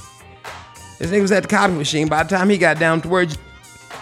This 0.99 1.11
nigga 1.11 1.21
was 1.21 1.31
at 1.31 1.43
the 1.43 1.49
copy 1.49 1.73
machine. 1.73 2.07
By 2.07 2.23
the 2.23 2.29
time 2.29 2.49
he 2.49 2.57
got 2.57 2.79
down 2.79 3.01
to 3.01 3.07
where 3.07 3.27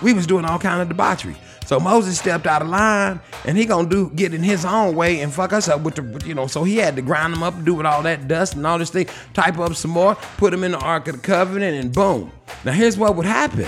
we 0.01 0.13
was 0.13 0.27
doing 0.27 0.45
all 0.45 0.59
kind 0.59 0.81
of 0.81 0.89
debauchery. 0.89 1.35
So 1.65 1.79
Moses 1.79 2.19
stepped 2.19 2.45
out 2.45 2.61
of 2.61 2.67
line, 2.67 3.21
and 3.45 3.57
he 3.57 3.65
gonna 3.65 3.87
do 3.87 4.09
get 4.09 4.33
in 4.33 4.43
his 4.43 4.65
own 4.65 4.95
way 4.95 5.21
and 5.21 5.33
fuck 5.33 5.53
us 5.53 5.69
up 5.69 5.81
with 5.81 5.95
the, 5.95 6.27
you 6.27 6.35
know. 6.35 6.45
So 6.45 6.63
he 6.63 6.77
had 6.77 6.95
to 6.97 7.01
grind 7.01 7.33
them 7.33 7.41
up, 7.41 7.63
do 7.63 7.73
with 7.73 7.85
all 7.85 8.03
that 8.03 8.27
dust 8.27 8.55
and 8.55 8.67
all 8.67 8.77
this 8.77 8.89
thing, 8.89 9.07
type 9.33 9.57
up 9.57 9.73
some 9.75 9.91
more, 9.91 10.15
put 10.37 10.51
them 10.51 10.63
in 10.63 10.73
the 10.73 10.79
Ark 10.79 11.07
of 11.07 11.15
the 11.15 11.21
Covenant, 11.21 11.75
and 11.75 11.93
boom. 11.93 12.31
Now 12.65 12.73
here's 12.73 12.97
what 12.97 13.15
would 13.15 13.25
happen. 13.25 13.67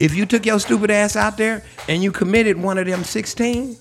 If 0.00 0.14
you 0.14 0.26
took 0.26 0.44
your 0.44 0.58
stupid 0.58 0.90
ass 0.90 1.14
out 1.14 1.36
there 1.36 1.62
and 1.88 2.02
you 2.02 2.10
committed 2.10 2.60
one 2.60 2.78
of 2.78 2.86
them 2.86 3.04
16, 3.04 3.76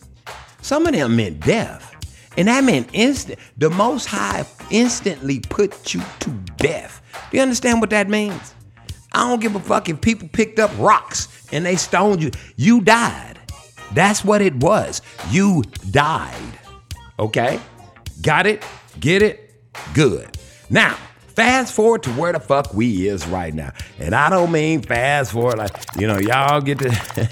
some 0.61 0.85
of 0.85 0.93
them 0.93 1.15
meant 1.15 1.39
death. 1.39 1.92
And 2.38 2.47
that 2.47 2.64
meant 2.64 2.89
instant. 2.93 3.39
The 3.57 3.69
Most 3.69 4.07
High 4.07 4.45
instantly 4.72 5.39
put 5.39 5.93
you 5.93 6.01
to 6.19 6.30
death. 6.57 7.01
Do 7.31 7.38
you 7.38 7.43
understand 7.43 7.81
what 7.81 7.89
that 7.91 8.10
means? 8.10 8.55
I 9.11 9.30
don't 9.30 9.39
give 9.39 9.55
a 9.55 9.60
fuck 9.60 9.89
if 9.89 10.01
people 10.01 10.27
picked 10.27 10.60
up 10.60 10.72
rocks 10.80 11.47
and 11.51 11.65
they 11.65 11.76
stoned 11.76 12.22
you. 12.22 12.31
You 12.55 12.81
died. 12.81 13.39
That's 13.93 14.26
what 14.26 14.41
it 14.41 14.55
was. 14.55 15.01
You 15.30 15.64
died. 15.91 16.60
Okay? 17.19 17.60
Got 18.22 18.47
it? 18.47 18.65
Get 18.99 19.22
it? 19.22 19.53
Good. 19.93 20.38
Now, 20.69 20.97
Fast 21.35 21.73
forward 21.73 22.03
to 22.03 22.11
where 22.11 22.31
the 22.31 22.39
fuck 22.39 22.73
we 22.73 23.07
is 23.07 23.26
right 23.27 23.53
now. 23.53 23.73
And 23.99 24.14
I 24.14 24.30
don't 24.30 24.51
mean 24.51 24.81
fast 24.84 25.31
forward 25.31 25.57
like, 25.57 25.72
you 25.99 26.05
know, 26.05 26.19
y'all 26.19 26.61
get 26.61 26.80
to 26.80 27.30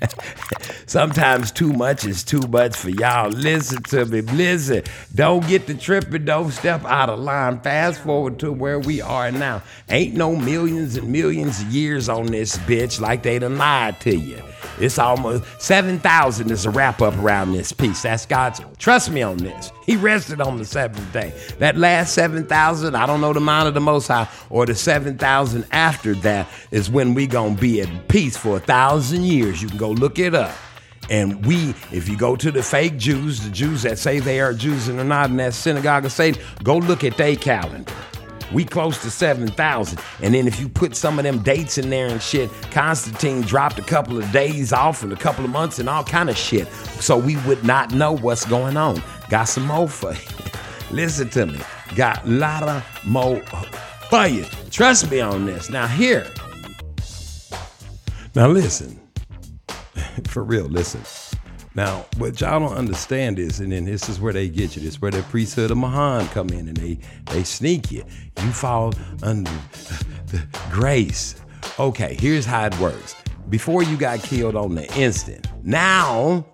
Sometimes 0.86 1.50
too 1.50 1.72
much 1.72 2.06
is 2.06 2.22
too 2.22 2.46
much 2.48 2.76
for 2.76 2.90
y'all. 2.90 3.28
Listen 3.28 3.82
to 3.84 4.06
me. 4.06 4.20
Listen. 4.20 4.82
Don't 5.14 5.46
get 5.48 5.66
the 5.66 5.74
tripping. 5.74 6.24
Don't 6.24 6.52
step 6.52 6.84
out 6.84 7.10
of 7.10 7.18
line. 7.18 7.60
Fast 7.60 8.00
forward 8.00 8.38
to 8.38 8.52
where 8.52 8.78
we 8.78 9.02
are 9.02 9.32
now. 9.32 9.62
Ain't 9.90 10.14
no 10.14 10.36
millions 10.36 10.96
and 10.96 11.10
millions 11.10 11.60
of 11.60 11.66
years 11.66 12.08
on 12.08 12.26
this 12.26 12.56
bitch 12.58 13.00
like 13.00 13.24
they 13.24 13.38
done 13.38 13.58
lied 13.58 14.00
to 14.00 14.16
you. 14.16 14.42
It's 14.80 14.98
almost 14.98 15.44
7,000 15.60 16.50
is 16.50 16.66
a 16.66 16.70
wrap 16.70 17.02
up 17.02 17.16
around 17.18 17.52
this 17.52 17.72
piece. 17.72 18.02
That's 18.02 18.26
God's. 18.26 18.60
Trust 18.78 19.10
me 19.10 19.22
on 19.22 19.38
this. 19.38 19.72
He 19.84 19.96
rested 19.96 20.40
on 20.40 20.58
the 20.58 20.64
seventh 20.64 21.12
day. 21.12 21.32
That 21.58 21.76
last 21.76 22.14
7,000, 22.14 22.94
I 22.94 23.06
don't 23.06 23.20
know 23.20 23.32
the 23.32 23.40
mind 23.40 23.68
of 23.68 23.74
the 23.74 23.80
Most 23.80 24.08
High, 24.08 24.28
or 24.50 24.66
the 24.66 24.74
7,000 24.74 25.66
after 25.72 26.14
that 26.16 26.48
is 26.70 26.90
when 26.90 27.14
we 27.14 27.26
going 27.26 27.54
to 27.54 27.60
be 27.60 27.80
at 27.80 28.08
peace 28.08 28.36
for 28.36 28.56
a 28.56 28.60
thousand 28.60 29.24
years. 29.24 29.62
You 29.62 29.68
can 29.68 29.78
go 29.78 29.90
look 29.90 30.18
it 30.18 30.34
up. 30.34 30.54
And 31.08 31.46
we, 31.46 31.70
if 31.92 32.08
you 32.08 32.16
go 32.16 32.34
to 32.36 32.50
the 32.50 32.62
fake 32.62 32.96
Jews, 32.96 33.40
the 33.40 33.50
Jews 33.50 33.82
that 33.82 33.98
say 33.98 34.18
they 34.18 34.40
are 34.40 34.52
Jews 34.52 34.88
and 34.88 34.98
are 34.98 35.04
not 35.04 35.30
in 35.30 35.36
that 35.36 35.54
synagogue 35.54 36.04
of 36.04 36.12
Satan, 36.12 36.42
go 36.64 36.78
look 36.78 37.04
at 37.04 37.16
their 37.16 37.36
calendar. 37.36 37.92
We 38.52 38.64
close 38.64 39.00
to 39.02 39.10
7,000. 39.10 39.98
And 40.22 40.34
then 40.34 40.46
if 40.46 40.60
you 40.60 40.68
put 40.68 40.96
some 40.96 41.18
of 41.18 41.24
them 41.24 41.42
dates 41.42 41.78
in 41.78 41.90
there 41.90 42.06
and 42.06 42.22
shit, 42.22 42.50
Constantine 42.70 43.42
dropped 43.42 43.78
a 43.78 43.82
couple 43.82 44.18
of 44.18 44.30
days 44.32 44.72
off 44.72 45.02
and 45.02 45.12
a 45.12 45.16
couple 45.16 45.44
of 45.44 45.50
months 45.50 45.78
and 45.78 45.88
all 45.88 46.04
kind 46.04 46.30
of 46.30 46.36
shit. 46.36 46.68
So 47.00 47.16
we 47.18 47.36
would 47.38 47.64
not 47.64 47.92
know 47.92 48.12
what's 48.12 48.44
going 48.44 48.76
on. 48.76 49.02
Got 49.28 49.44
some 49.44 49.66
more 49.66 49.88
for 49.88 50.12
you. 50.12 50.18
Listen 50.90 51.28
to 51.30 51.46
me. 51.46 51.60
Got 51.94 52.24
a 52.24 52.28
lot 52.28 52.62
of 52.62 52.84
more 53.04 53.40
for 54.10 54.26
you. 54.26 54.44
Trust 54.70 55.10
me 55.10 55.20
on 55.20 55.46
this. 55.46 55.70
Now 55.70 55.86
here. 55.86 56.26
Now 58.34 58.48
listen. 58.48 59.00
For 60.26 60.44
real, 60.44 60.66
listen. 60.66 61.00
Now, 61.76 62.06
what 62.16 62.40
y'all 62.40 62.58
don't 62.58 62.74
understand 62.74 63.38
is, 63.38 63.60
and 63.60 63.70
then 63.70 63.84
this 63.84 64.08
is 64.08 64.18
where 64.18 64.32
they 64.32 64.48
get 64.48 64.76
you. 64.76 64.82
This 64.82 64.94
is 64.94 65.02
where 65.02 65.10
the 65.10 65.22
priesthood 65.24 65.70
of 65.70 65.76
Mahan 65.76 66.26
come 66.28 66.48
in 66.48 66.68
and 66.68 66.76
they 66.76 66.98
they 67.26 67.44
sneak 67.44 67.92
you. 67.92 68.02
You 68.42 68.50
fall 68.50 68.94
under 69.22 69.50
the 70.28 70.42
grace. 70.70 71.36
Okay, 71.78 72.16
here's 72.18 72.46
how 72.46 72.64
it 72.64 72.78
works. 72.80 73.14
Before 73.50 73.82
you 73.82 73.98
got 73.98 74.20
killed 74.20 74.56
on 74.56 74.74
the 74.74 74.90
instant, 74.98 75.48
now 75.64 76.46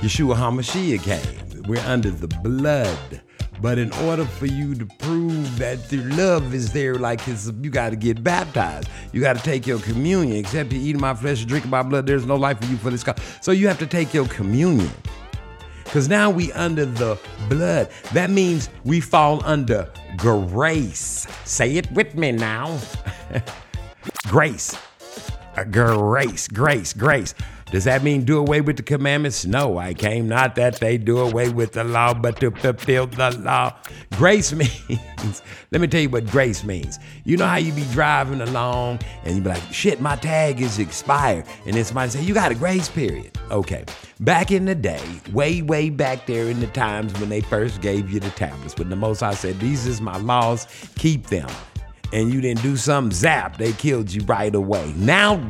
Yeshua 0.00 0.34
HaMashiach 0.34 1.04
came. 1.04 1.62
We're 1.62 1.78
under 1.86 2.10
the 2.10 2.26
blood. 2.26 3.22
But 3.60 3.78
in 3.78 3.92
order 4.04 4.24
for 4.24 4.46
you 4.46 4.74
to 4.74 4.86
prove 4.86 5.58
that 5.58 5.88
the 5.88 5.98
love 5.98 6.54
is 6.54 6.72
there, 6.72 6.94
like 6.94 7.26
it's, 7.28 7.50
you 7.60 7.70
got 7.70 7.90
to 7.90 7.96
get 7.96 8.22
baptized. 8.22 8.88
You 9.12 9.20
got 9.20 9.36
to 9.36 9.42
take 9.42 9.66
your 9.66 9.78
communion. 9.80 10.36
Except 10.36 10.72
you 10.72 10.80
eat 10.80 10.98
my 11.00 11.14
flesh 11.14 11.40
and 11.40 11.48
drink 11.48 11.66
my 11.66 11.82
blood, 11.82 12.06
there's 12.06 12.26
no 12.26 12.36
life 12.36 12.58
for 12.60 12.66
you 12.66 12.76
for 12.76 12.90
this 12.90 13.02
God. 13.02 13.20
So 13.40 13.52
you 13.52 13.68
have 13.68 13.78
to 13.78 13.86
take 13.86 14.12
your 14.12 14.28
communion. 14.28 14.90
Because 15.84 16.08
now 16.08 16.30
we 16.30 16.52
under 16.52 16.84
the 16.84 17.18
blood. 17.48 17.88
That 18.12 18.28
means 18.28 18.68
we 18.84 19.00
fall 19.00 19.40
under 19.44 19.90
grace. 20.16 21.26
Say 21.44 21.76
it 21.76 21.90
with 21.92 22.14
me 22.14 22.32
now. 22.32 22.78
grace. 24.28 24.76
Uh, 25.56 25.64
grace, 25.64 26.48
grace, 26.48 26.92
grace. 26.92 27.34
Does 27.72 27.82
that 27.84 28.04
mean 28.04 28.24
do 28.24 28.38
away 28.38 28.60
with 28.60 28.76
the 28.76 28.84
commandments? 28.84 29.44
No, 29.44 29.76
I 29.76 29.92
came 29.92 30.28
not 30.28 30.54
that 30.54 30.78
they 30.78 30.98
do 30.98 31.18
away 31.18 31.48
with 31.48 31.72
the 31.72 31.82
law, 31.82 32.14
but 32.14 32.38
to 32.40 32.52
fulfill 32.52 33.08
the 33.08 33.36
law. 33.38 33.74
Grace 34.12 34.52
means, 34.54 35.42
let 35.72 35.80
me 35.80 35.88
tell 35.88 36.00
you 36.00 36.08
what 36.08 36.26
grace 36.26 36.62
means. 36.62 37.00
You 37.24 37.36
know 37.36 37.46
how 37.46 37.56
you 37.56 37.72
be 37.72 37.84
driving 37.90 38.40
along 38.40 39.00
and 39.24 39.34
you 39.34 39.42
be 39.42 39.48
like, 39.48 39.72
shit, 39.72 40.00
my 40.00 40.14
tag 40.14 40.60
is 40.60 40.78
expired. 40.78 41.44
And 41.66 41.74
then 41.74 41.84
somebody 41.84 42.10
say, 42.10 42.22
you 42.22 42.34
got 42.34 42.52
a 42.52 42.54
grace 42.54 42.88
period. 42.88 43.36
Okay. 43.50 43.84
Back 44.20 44.52
in 44.52 44.64
the 44.64 44.74
day, 44.76 45.02
way, 45.32 45.62
way 45.62 45.90
back 45.90 46.26
there 46.26 46.48
in 46.48 46.60
the 46.60 46.68
times 46.68 47.12
when 47.18 47.30
they 47.30 47.40
first 47.40 47.80
gave 47.80 48.10
you 48.10 48.20
the 48.20 48.30
tablets, 48.30 48.76
when 48.76 48.90
the 48.90 48.96
Most 48.96 49.20
High 49.20 49.34
said, 49.34 49.58
these 49.58 49.86
is 49.86 50.00
my 50.00 50.16
laws, 50.18 50.68
keep 50.96 51.26
them 51.26 51.48
and 52.12 52.32
you 52.32 52.40
didn't 52.40 52.62
do 52.62 52.76
something, 52.76 53.12
zap, 53.12 53.56
they 53.56 53.72
killed 53.72 54.12
you 54.12 54.22
right 54.24 54.54
away. 54.54 54.92
Now 54.96 55.40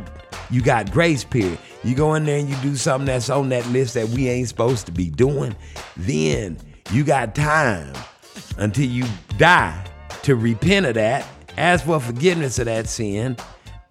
you 0.50 0.62
got 0.62 0.90
grace 0.90 1.24
period. 1.24 1.58
You 1.84 1.94
go 1.94 2.14
in 2.14 2.24
there 2.24 2.38
and 2.38 2.48
you 2.48 2.56
do 2.56 2.76
something 2.76 3.06
that's 3.06 3.30
on 3.30 3.48
that 3.50 3.66
list 3.68 3.94
that 3.94 4.08
we 4.08 4.28
ain't 4.28 4.48
supposed 4.48 4.86
to 4.86 4.92
be 4.92 5.10
doing, 5.10 5.54
then 5.96 6.58
you 6.90 7.04
got 7.04 7.34
time 7.34 7.92
until 8.58 8.86
you 8.86 9.04
die 9.38 9.84
to 10.22 10.34
repent 10.34 10.86
of 10.86 10.94
that, 10.94 11.26
ask 11.56 11.84
for 11.84 12.00
forgiveness 12.00 12.58
of 12.58 12.64
that 12.66 12.88
sin, 12.88 13.36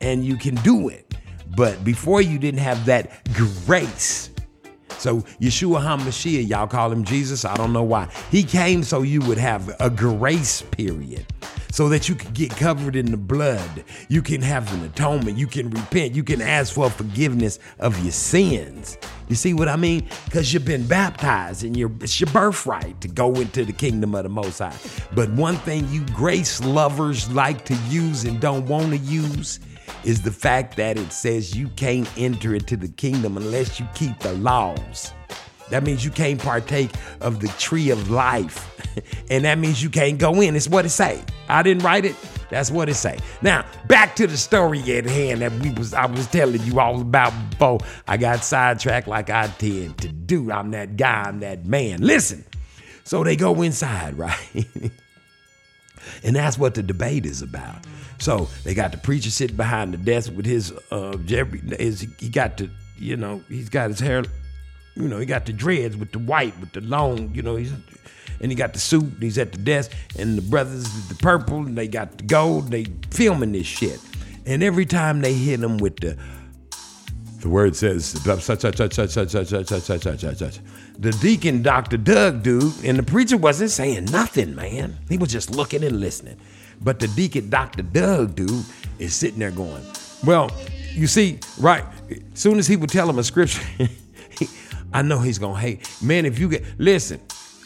and 0.02 0.26
you 0.26 0.36
can 0.36 0.56
do 0.56 0.90
it. 0.90 1.16
But 1.56 1.84
before 1.84 2.22
you 2.22 2.38
didn't 2.38 2.60
have 2.60 2.86
that 2.86 3.24
grace. 3.34 4.30
So 4.98 5.22
Yeshua 5.40 5.82
HaMashiach, 5.82 6.50
y'all 6.50 6.68
call 6.68 6.92
him 6.92 7.04
Jesus. 7.04 7.46
I 7.46 7.56
don't 7.56 7.72
know 7.72 7.84
why. 7.84 8.10
He 8.32 8.44
came 8.44 8.84
so 8.84 9.04
you 9.04 9.22
would 9.22 9.38
have 9.38 9.74
a 9.80 9.90
grace 9.90 10.62
period. 10.62 11.26
So 11.76 11.90
that 11.90 12.08
you 12.08 12.16
can 12.16 12.32
get 12.32 12.52
covered 12.52 12.96
in 12.96 13.12
the 13.12 13.18
blood. 13.18 13.84
You 14.08 14.22
can 14.22 14.42
have 14.42 14.74
an 14.74 14.86
atonement. 14.86 15.38
You 15.38 15.46
can 15.46 15.70
repent. 15.70 16.16
You 16.16 16.24
can 16.24 16.42
ask 16.42 16.74
for 16.74 16.90
forgiveness 16.90 17.60
of 17.80 18.02
your 18.02 18.14
sins. 18.14 18.98
You 19.28 19.36
see 19.36 19.54
what 19.54 19.68
I 19.68 19.76
mean? 19.76 20.08
Because 20.24 20.54
you've 20.54 20.64
been 20.64 20.88
baptized 20.88 21.66
and 21.66 21.76
you're, 21.76 21.92
it's 22.00 22.18
your 22.18 22.30
birthright 22.32 23.02
to 23.02 23.10
go 23.10 23.34
into 23.34 23.66
the 23.66 23.74
kingdom 23.74 24.16
of 24.16 24.24
the 24.24 24.30
Most 24.30 24.60
High. 24.60 24.74
But 25.14 25.30
one 25.32 25.58
thing 25.58 25.86
you 25.90 26.06
grace 26.14 26.64
lovers 26.64 27.30
like 27.32 27.66
to 27.66 27.76
use 27.90 28.24
and 28.24 28.40
don't 28.40 28.66
want 28.68 28.92
to 28.92 28.98
use 28.98 29.60
is 30.06 30.22
the 30.22 30.32
fact 30.32 30.78
that 30.78 30.98
it 30.98 31.12
says 31.12 31.58
you 31.58 31.68
can't 31.76 32.10
enter 32.18 32.56
into 32.56 32.78
the 32.78 32.88
kingdom 32.88 33.36
unless 33.36 33.82
you 33.82 33.88
keep 33.94 34.18
the 34.20 34.32
laws. 34.36 35.12
That 35.70 35.84
means 35.84 36.06
you 36.06 36.12
can't 36.12 36.40
partake 36.40 36.92
of 37.22 37.40
the 37.40 37.48
tree 37.60 37.90
of 37.90 38.10
life. 38.12 38.72
and 39.30 39.46
that 39.46 39.58
means 39.58 39.82
you 39.82 39.90
can't 39.90 40.18
go 40.18 40.42
in. 40.42 40.56
It's 40.56 40.68
what 40.68 40.86
it 40.86 40.90
say. 40.90 41.24
I 41.50 41.64
didn't 41.64 41.84
write 41.84 42.06
it. 42.06 42.16
That's 42.50 42.70
what 42.70 42.90
it 42.90 42.96
say. 42.96 43.18
Now, 43.42 43.66
back 43.88 44.16
to 44.18 44.28
the 44.28 44.38
story 44.38 44.80
at 44.98 45.06
hand 45.06 45.42
that 45.42 45.52
we 45.54 45.72
was 45.72 45.94
I 45.94 46.06
was 46.06 46.28
telling 46.28 46.62
you 46.62 46.80
all 46.80 47.02
about 47.02 47.34
before 47.50 47.80
I 48.08 48.18
got 48.18 48.44
sidetracked 48.44 49.08
like 49.08 49.30
I 49.30 49.48
tend 49.48 49.98
to 50.00 50.10
do. 50.10 50.52
I'm 50.52 50.72
that 50.72 50.96
guy, 50.98 51.24
I'm 51.24 51.40
that 51.40 51.66
man. 51.66 52.02
Listen. 52.02 52.46
So 53.04 53.24
they 53.24 53.36
go 53.36 53.62
inside, 53.62 54.18
right? 54.18 54.68
And 56.24 56.36
that's 56.36 56.58
what 56.58 56.76
the 56.76 56.84
debate 56.84 57.26
is 57.26 57.42
about. 57.42 57.78
So 58.20 58.48
they 58.64 58.74
got 58.74 58.92
the 58.92 58.98
preacher 58.98 59.32
sitting 59.32 59.58
behind 59.58 59.94
the 59.94 59.98
desk 59.98 60.32
with 60.36 60.46
his 60.46 60.72
uh 60.92 61.18
his, 61.18 62.08
he 62.20 62.30
got 62.30 62.58
the 62.58 62.70
you 62.98 63.18
know, 63.18 63.44
he's 63.50 63.70
got 63.70 63.90
his 63.90 64.00
hair 64.00 64.24
you 64.96 65.08
know, 65.08 65.20
he 65.20 65.26
got 65.26 65.46
the 65.46 65.54
dreads 65.54 65.98
with 65.98 66.12
the 66.12 66.20
white, 66.20 66.58
with 66.60 66.72
the 66.74 66.82
long, 66.82 67.34
you 67.34 67.42
know, 67.42 67.56
he's 67.56 67.74
and 68.42 68.52
he 68.52 68.56
got 68.56 68.74
the 68.74 68.80
suit, 68.80 69.04
and 69.04 69.24
he's 69.24 69.38
at 69.38 69.54
the 69.54 69.58
desk, 69.58 69.92
and 70.20 70.38
the 70.38 70.42
brothers 70.42 71.08
the 71.08 71.16
purple, 71.16 71.60
and 71.60 71.78
they 71.78 71.88
got 71.88 72.18
the 72.18 72.24
gold, 72.24 72.70
they 72.70 72.86
filming 73.12 73.54
this 73.54 73.66
shit. 73.66 74.00
And 74.46 74.62
every 74.62 74.86
time 74.86 75.22
they 75.22 75.34
hit 75.34 75.62
him 75.62 75.78
with 75.78 75.98
the 75.98 76.18
the 77.40 77.50
word 77.50 77.76
says 77.76 78.08
such 78.08 78.42
such 78.42 78.60
such 78.60 78.76
such 78.76 78.92
such 78.96 79.12
such 79.12 79.30
such 79.30 79.68
such 79.68 80.02
such 80.02 80.20
such 80.20 80.38
such. 80.38 80.60
The 80.98 81.12
deacon, 81.12 81.62
Dr. 81.62 81.98
Doug, 81.98 82.42
dude, 82.42 82.74
and 82.84 82.98
the 82.98 83.04
preacher 83.04 83.38
wasn't 83.38 83.70
saying 83.70 84.06
nothing, 84.06 84.56
man. 84.56 84.98
He 85.10 85.18
was 85.18 85.32
just 85.32 85.52
looking 85.52 85.84
and 85.84 86.00
listening. 86.00 86.40
But 86.82 87.00
the 87.00 87.08
deacon, 87.10 87.52
Dr. 87.52 87.84
Doug, 87.84 88.36
dude, 88.36 88.66
is 88.98 89.14
sitting 89.14 89.40
there 89.40 89.52
going, 89.52 89.84
Well, 90.26 90.52
you 90.92 91.06
see, 91.06 91.40
right, 91.60 91.84
soon 92.34 92.58
as 92.58 92.66
he 92.66 92.78
would 92.78 92.90
tell 92.90 93.08
him 93.08 93.20
a 93.20 93.24
scripture, 93.24 93.62
I 94.96 95.02
know 95.02 95.20
he's 95.20 95.40
gonna 95.40 95.60
hate. 95.60 95.86
Man, 96.02 96.26
if 96.26 96.40
you 96.40 96.48
get 96.48 96.64
listen 96.78 97.20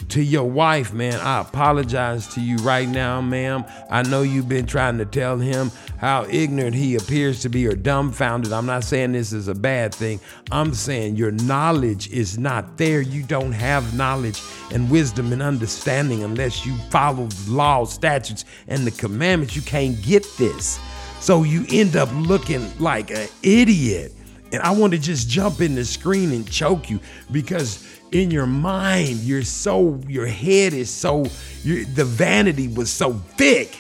to 0.08 0.24
your 0.24 0.50
wife, 0.50 0.94
man, 0.94 1.20
I 1.20 1.42
apologize 1.42 2.26
to 2.30 2.42
you 2.42 2.56
right 2.58 2.90
now, 2.90 3.22
ma'am. 3.22 3.66
I 3.88 4.02
know 4.02 4.24
you've 4.24 4.50
been 4.50 4.66
trying 4.66 4.98
to 4.98 5.06
tell 5.06 5.38
him 5.38 5.70
how 6.00 6.26
ignorant 6.26 6.74
he 6.76 6.96
appears 6.96 7.42
to 7.42 7.50
be 7.50 7.68
or 7.68 7.76
dumbfounded. 7.76 8.52
I'm 8.52 8.66
not 8.66 8.84
saying 8.84 9.12
this 9.12 9.32
is 9.32 9.48
a 9.48 9.54
bad 9.54 9.94
thing. 9.94 10.20
I'm 10.50 10.74
saying 10.74 11.18
your 11.18 11.30
knowledge 11.30 12.10
is 12.10 12.40
not 12.40 12.78
there. 12.78 13.00
You 13.00 13.22
don't 13.22 13.52
have 13.52 13.96
knowledge 13.96 14.42
and 14.72 14.90
wisdom 14.90 15.32
and 15.32 15.44
understanding 15.44 16.24
unless 16.24 16.66
you 16.66 16.76
follow 16.90 17.28
the 17.28 17.52
law, 17.52 17.86
statutes, 17.86 18.44
and 18.68 18.88
the 18.88 18.92
commandments. 18.92 19.56
You 19.56 19.62
can't 19.62 20.02
get 20.02 20.26
this. 20.40 20.80
So 21.20 21.44
you 21.44 21.64
end 21.70 21.96
up 21.96 22.10
looking 22.14 22.72
like 22.80 23.12
an 23.12 23.28
idiot. 23.44 24.14
And 24.52 24.62
I 24.62 24.72
want 24.72 24.94
to 24.94 25.00
just 25.00 25.30
jump 25.30 25.62
in 25.62 25.76
the 25.76 25.86
screen 25.86 26.32
and 26.32 26.50
choke 26.50 26.90
you 26.90 27.00
because 27.32 27.86
in 28.12 28.32
your 28.32 28.48
mind, 28.48 29.20
you're 29.20 29.44
so, 29.44 30.02
your 30.08 30.26
head 30.26 30.74
is 30.74 30.90
so, 30.90 31.24
the 31.64 32.06
vanity 32.06 32.68
was 32.68 32.92
so 32.92 33.14
thick. 33.14 33.78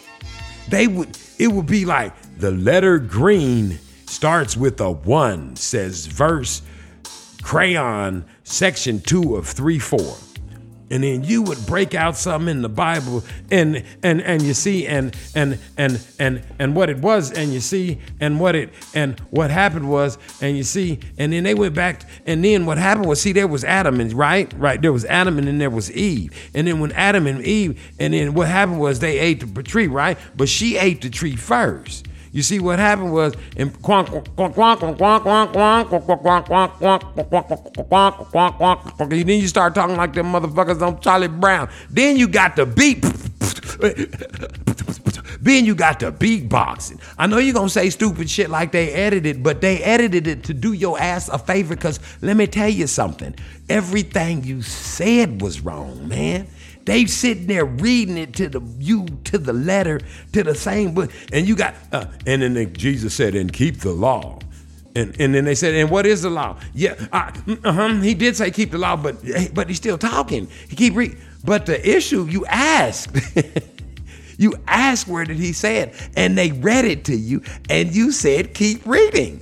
They 0.69 0.87
would, 0.87 1.17
it 1.39 1.47
would 1.47 1.65
be 1.65 1.85
like 1.85 2.13
the 2.37 2.51
letter 2.51 2.99
green 2.99 3.79
starts 4.05 4.55
with 4.55 4.79
a 4.81 4.91
one, 4.91 5.55
says 5.55 6.05
verse 6.05 6.61
crayon, 7.41 8.25
section 8.43 8.99
two 8.99 9.35
of 9.35 9.47
three 9.47 9.79
four 9.79 10.17
and 10.89 11.03
then 11.03 11.23
you 11.23 11.41
would 11.43 11.65
break 11.65 11.93
out 11.93 12.17
something 12.17 12.49
in 12.49 12.61
the 12.61 12.69
Bible, 12.69 13.23
and 13.51 13.83
and 14.03 14.21
and 14.21 14.41
you 14.41 14.53
see, 14.53 14.87
and 14.87 15.15
and 15.35 15.59
and 15.77 16.05
and 16.19 16.43
and 16.57 16.75
what 16.75 16.89
it 16.89 16.99
was, 16.99 17.31
and 17.31 17.53
you 17.53 17.59
see, 17.59 17.99
and 18.19 18.39
what 18.39 18.55
it 18.55 18.71
and 18.93 19.19
what 19.31 19.51
happened 19.51 19.89
was, 19.89 20.17
and 20.41 20.57
you 20.57 20.63
see, 20.63 20.99
and 21.17 21.33
then 21.33 21.43
they 21.43 21.53
went 21.53 21.75
back, 21.75 22.03
and 22.25 22.43
then 22.43 22.65
what 22.65 22.77
happened 22.77 23.07
was, 23.07 23.21
see, 23.21 23.31
there 23.31 23.47
was 23.47 23.63
Adam 23.63 23.99
and 23.99 24.13
right, 24.13 24.51
right, 24.57 24.81
there 24.81 24.93
was 24.93 25.05
Adam, 25.05 25.37
and 25.37 25.47
then 25.47 25.57
there 25.57 25.69
was 25.69 25.91
Eve, 25.91 26.33
and 26.53 26.67
then 26.67 26.79
when 26.79 26.91
Adam 26.93 27.27
and 27.27 27.41
Eve, 27.41 27.79
and 27.99 28.13
then 28.13 28.33
what 28.33 28.47
happened 28.47 28.79
was 28.79 28.99
they 28.99 29.19
ate 29.19 29.53
the 29.53 29.63
tree, 29.63 29.87
right, 29.87 30.17
but 30.35 30.49
she 30.49 30.77
ate 30.77 31.01
the 31.01 31.09
tree 31.09 31.35
first. 31.35 32.07
You 32.31 32.43
see, 32.43 32.59
what 32.59 32.79
happened 32.79 33.11
was, 33.11 33.33
and 33.57 33.73
then 39.09 39.27
you 39.27 39.47
start 39.47 39.75
talking 39.75 39.95
like 39.97 40.13
them 40.13 40.27
motherfuckers 40.27 40.81
on 40.81 40.99
Charlie 40.99 41.27
Brown. 41.27 41.69
Then 41.89 42.17
you 42.17 42.27
got 42.27 42.55
the 42.55 42.65
beat. 42.65 43.03
Then 45.41 45.65
you 45.65 45.73
got 45.73 45.99
the 45.99 46.11
beatboxing. 46.11 46.99
I 47.17 47.25
know 47.25 47.37
you're 47.37 47.53
gonna 47.53 47.69
say 47.69 47.89
stupid 47.89 48.29
shit 48.29 48.49
like 48.49 48.71
they 48.73 48.91
edited, 48.91 49.41
but 49.41 49.61
they 49.61 49.81
edited 49.83 50.27
it 50.27 50.43
to 50.45 50.53
do 50.53 50.73
your 50.73 50.99
ass 50.99 51.29
a 51.29 51.37
favor. 51.39 51.75
Cause 51.75 51.99
let 52.21 52.35
me 52.35 52.45
tell 52.45 52.67
you 52.69 52.87
something. 52.87 53.33
Everything 53.69 54.43
you 54.43 54.61
said 54.61 55.41
was 55.41 55.61
wrong, 55.61 56.07
man. 56.07 56.47
They 56.89 57.05
sitting 57.05 57.45
there 57.45 57.65
reading 57.65 58.17
it 58.17 58.33
to 58.37 58.49
the 58.49 58.61
you 58.79 59.05
to 59.25 59.37
the 59.37 59.53
letter 59.53 60.01
to 60.33 60.43
the 60.43 60.55
same 60.55 60.95
book, 60.95 61.11
and 61.31 61.47
you 61.47 61.55
got 61.55 61.75
uh, 61.91 62.07
and 62.25 62.41
then 62.41 62.55
they, 62.55 62.65
Jesus 62.65 63.13
said, 63.13 63.35
"And 63.35 63.53
keep 63.53 63.81
the 63.81 63.91
law." 63.91 64.39
And, 64.95 65.15
and 65.21 65.35
then 65.35 65.45
they 65.45 65.53
said, 65.53 65.75
and 65.75 65.91
what 65.91 66.07
is 66.07 66.23
the 66.23 66.31
law? 66.31 66.59
Yeah, 66.73 66.95
I, 67.13 67.31
uh 67.63 67.71
huh. 67.71 67.93
He 68.01 68.15
did 68.15 68.35
say 68.35 68.49
keep 68.49 68.71
the 68.71 68.79
law, 68.79 68.95
but 68.95 69.17
but 69.53 69.67
he's 69.67 69.77
still 69.77 69.99
talking. 69.99 70.47
He 70.67 70.75
keep 70.75 70.95
reading. 70.95 71.19
But 71.45 71.67
the 71.67 71.79
issue 71.87 72.25
you 72.25 72.43
asked, 72.47 73.15
you 74.39 74.55
asked 74.65 75.07
where 75.07 75.25
did 75.25 75.37
he 75.37 75.53
say 75.53 75.81
it, 75.81 76.09
and 76.17 76.35
they 76.35 76.51
read 76.53 76.85
it 76.85 77.05
to 77.05 77.15
you, 77.15 77.43
and 77.69 77.95
you 77.95 78.11
said 78.11 78.55
keep 78.55 78.83
reading. 78.87 79.41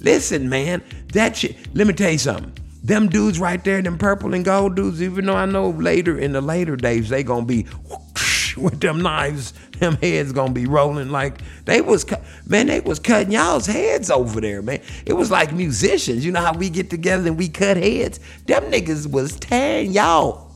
Listen, 0.00 0.48
man, 0.48 0.82
that 1.12 1.36
shit. 1.36 1.56
Let 1.76 1.86
me 1.86 1.92
tell 1.92 2.10
you 2.10 2.18
something. 2.18 2.52
Them 2.86 3.08
dudes 3.08 3.40
right 3.40 3.62
there, 3.64 3.82
them 3.82 3.98
purple 3.98 4.32
and 4.32 4.44
gold 4.44 4.76
dudes. 4.76 5.02
Even 5.02 5.26
though 5.26 5.34
I 5.34 5.44
know 5.44 5.70
later 5.70 6.16
in 6.16 6.32
the 6.32 6.40
later 6.40 6.76
days 6.76 7.08
they 7.08 7.24
gonna 7.24 7.44
be 7.44 7.64
whoosh 7.64 8.56
with 8.56 8.80
them 8.80 9.02
knives, 9.02 9.52
them 9.80 9.96
heads 9.96 10.30
gonna 10.32 10.52
be 10.52 10.66
rolling 10.66 11.10
like 11.10 11.40
they 11.64 11.80
was. 11.80 12.04
Cu- 12.04 12.22
man, 12.46 12.68
they 12.68 12.78
was 12.78 13.00
cutting 13.00 13.32
y'all's 13.32 13.66
heads 13.66 14.08
over 14.08 14.40
there, 14.40 14.62
man. 14.62 14.80
It 15.04 15.14
was 15.14 15.32
like 15.32 15.52
musicians. 15.52 16.24
You 16.24 16.30
know 16.30 16.40
how 16.40 16.56
we 16.56 16.70
get 16.70 16.88
together 16.88 17.26
and 17.26 17.36
we 17.36 17.48
cut 17.48 17.76
heads. 17.76 18.20
Them 18.46 18.62
niggas 18.70 19.10
was 19.10 19.34
tearing 19.40 19.90
y'all. 19.90 20.52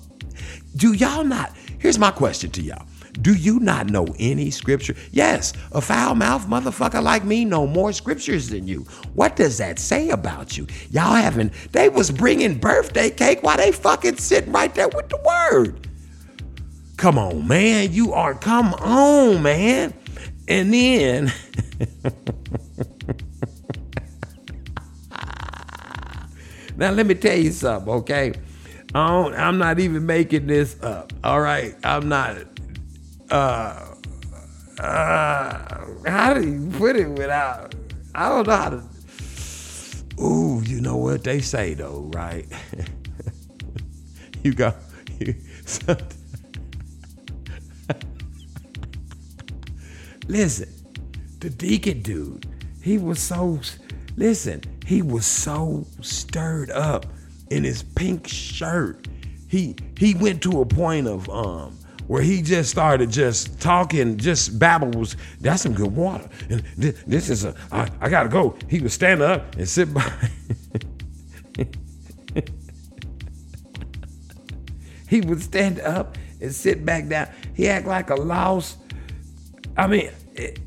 Do 0.77 0.93
y'all 0.93 1.24
not? 1.24 1.52
Here's 1.81 1.98
my 1.98 2.12
question 2.12 2.51
to 2.52 2.62
y'all. 2.62 2.86
Do 3.20 3.34
you 3.34 3.60
not 3.60 3.90
know 3.90 4.06
any 4.18 4.51
scripture? 4.51 4.94
Yes, 5.10 5.52
a 5.72 5.80
foul 5.80 6.14
mouth 6.14 6.47
motherfucker 6.47 7.02
like 7.02 7.24
me 7.24 7.44
know 7.44 7.66
more 7.66 7.92
scriptures 7.92 8.48
than 8.48 8.66
you. 8.66 8.82
What 9.14 9.36
does 9.36 9.59
that 9.59 9.78
say 9.78 10.10
about 10.10 10.56
you? 10.56 10.66
Y'all 10.90 11.14
haven't, 11.14 11.52
they 11.72 11.88
was 11.88 12.10
bringing 12.10 12.59
birthday 12.59 13.10
cake 13.10 13.42
while 13.42 13.56
they 13.56 13.72
fucking 13.72 14.16
sitting 14.16 14.52
right 14.52 14.74
there 14.74 14.88
with 14.88 15.09
the 15.09 15.18
word. 15.24 15.88
Come 16.97 17.18
on, 17.18 17.48
man. 17.48 17.92
You 17.92 18.12
are, 18.12 18.34
come 18.34 18.74
on, 18.74 19.42
man. 19.42 19.94
And 20.48 20.74
then, 20.74 21.26
now 26.76 26.90
let 26.90 27.06
me 27.06 27.14
tell 27.14 27.38
you 27.38 27.52
something, 27.52 27.92
okay? 27.94 28.32
I 28.94 28.98
I'm 28.98 29.59
not 29.59 29.78
even 29.78 30.06
making 30.06 30.48
this 30.48 30.76
up, 30.82 31.12
all 31.22 31.40
right? 31.40 31.76
I'm 31.84 32.09
not, 32.09 32.36
uh, 33.31 33.94
uh, 34.81 35.85
how 36.07 36.35
do 36.35 36.47
you 36.47 36.70
put 36.78 36.97
it 36.97 37.09
without, 37.09 37.74
I 38.15 38.28
don't 38.28 38.47
know 38.47 38.57
how 38.57 38.70
to, 38.70 38.82
ooh, 40.23 40.62
you 40.65 40.81
know 40.81 40.97
what 40.97 41.24
they 41.24 41.40
say 41.40 41.74
though, 41.74 42.11
right? 42.15 42.47
you 44.43 44.55
go, 44.55 44.73
you, 45.19 45.35
Listen, 50.28 50.69
the 51.40 51.51
deacon 51.51 52.02
dude, 52.02 52.47
he 52.82 52.98
was 52.98 53.19
so, 53.19 53.61
listen, 54.16 54.62
he 54.86 55.02
was 55.02 55.27
so 55.27 55.85
stirred 56.01 56.70
up 56.70 57.07
in 57.51 57.65
his 57.65 57.82
pink 57.82 58.28
shirt. 58.28 59.09
He 59.48 59.74
he 59.98 60.15
went 60.15 60.40
to 60.43 60.61
a 60.61 60.66
point 60.66 61.09
of 61.09 61.28
um 61.28 61.77
where 62.11 62.23
he 62.23 62.43
just 62.43 62.70
started 62.70 63.09
just 63.09 63.61
talking, 63.61 64.16
just 64.16 64.59
babbles. 64.59 65.16
That's 65.41 65.62
some 65.62 65.74
good 65.74 65.95
water. 65.95 66.28
And 66.49 66.66
thi- 66.77 66.95
this 67.07 67.31
is 67.31 67.45
a, 67.45 67.55
I, 67.70 67.89
I 68.01 68.09
gotta 68.09 68.28
go. 68.28 68.57
He 68.69 68.81
would 68.81 68.91
stand 68.91 69.23
up 69.23 69.55
and 69.55 69.69
sit 69.69 69.95
by. 69.95 70.12
he 75.09 75.20
would 75.20 75.41
stand 75.41 75.78
up 75.81 76.19
and 76.41 76.53
sit 76.53 76.85
back 76.85 77.07
down. 77.07 77.28
He 77.55 77.69
act 77.69 77.87
like 77.87 78.11
a 78.11 78.16
lost 78.16 78.78
I 79.77 79.87
mean, 79.87 80.11
it, 80.35 80.59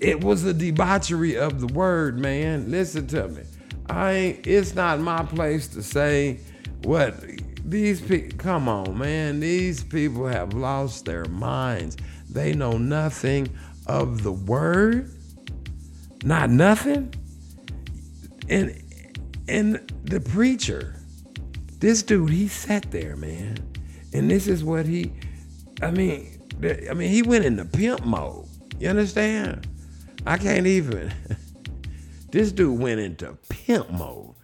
it 0.00 0.22
was 0.22 0.44
a 0.44 0.54
debauchery 0.54 1.36
of 1.36 1.60
the 1.60 1.66
word, 1.66 2.16
man. 2.18 2.70
Listen 2.70 3.08
to 3.08 3.26
me. 3.26 3.42
I 3.90 4.38
it's 4.44 4.76
not 4.76 5.00
my 5.00 5.24
place 5.24 5.66
to 5.68 5.82
say 5.82 6.38
what 6.84 7.14
these 7.64 8.00
people, 8.00 8.36
come 8.38 8.68
on, 8.68 8.98
man. 8.98 9.40
These 9.40 9.84
people 9.84 10.26
have 10.26 10.52
lost 10.52 11.04
their 11.04 11.24
minds. 11.26 11.96
They 12.28 12.54
know 12.54 12.78
nothing 12.78 13.48
of 13.86 14.22
the 14.22 14.32
word, 14.32 15.10
not 16.24 16.50
nothing. 16.50 17.14
And, 18.48 18.80
and 19.48 19.92
the 20.04 20.20
preacher, 20.20 20.96
this 21.78 22.02
dude, 22.02 22.30
he 22.30 22.48
sat 22.48 22.90
there, 22.90 23.16
man. 23.16 23.58
And 24.12 24.30
this 24.30 24.46
is 24.46 24.64
what 24.64 24.86
he, 24.86 25.12
I 25.80 25.90
mean, 25.90 26.40
I 26.62 26.94
mean, 26.94 27.10
he 27.10 27.22
went 27.22 27.44
into 27.44 27.64
pimp 27.64 28.04
mode. 28.04 28.46
You 28.78 28.88
understand? 28.88 29.66
I 30.26 30.36
can't 30.38 30.66
even. 30.66 31.12
this 32.30 32.52
dude 32.52 32.78
went 32.78 33.00
into 33.00 33.36
pimp 33.48 33.90
mode. 33.90 34.34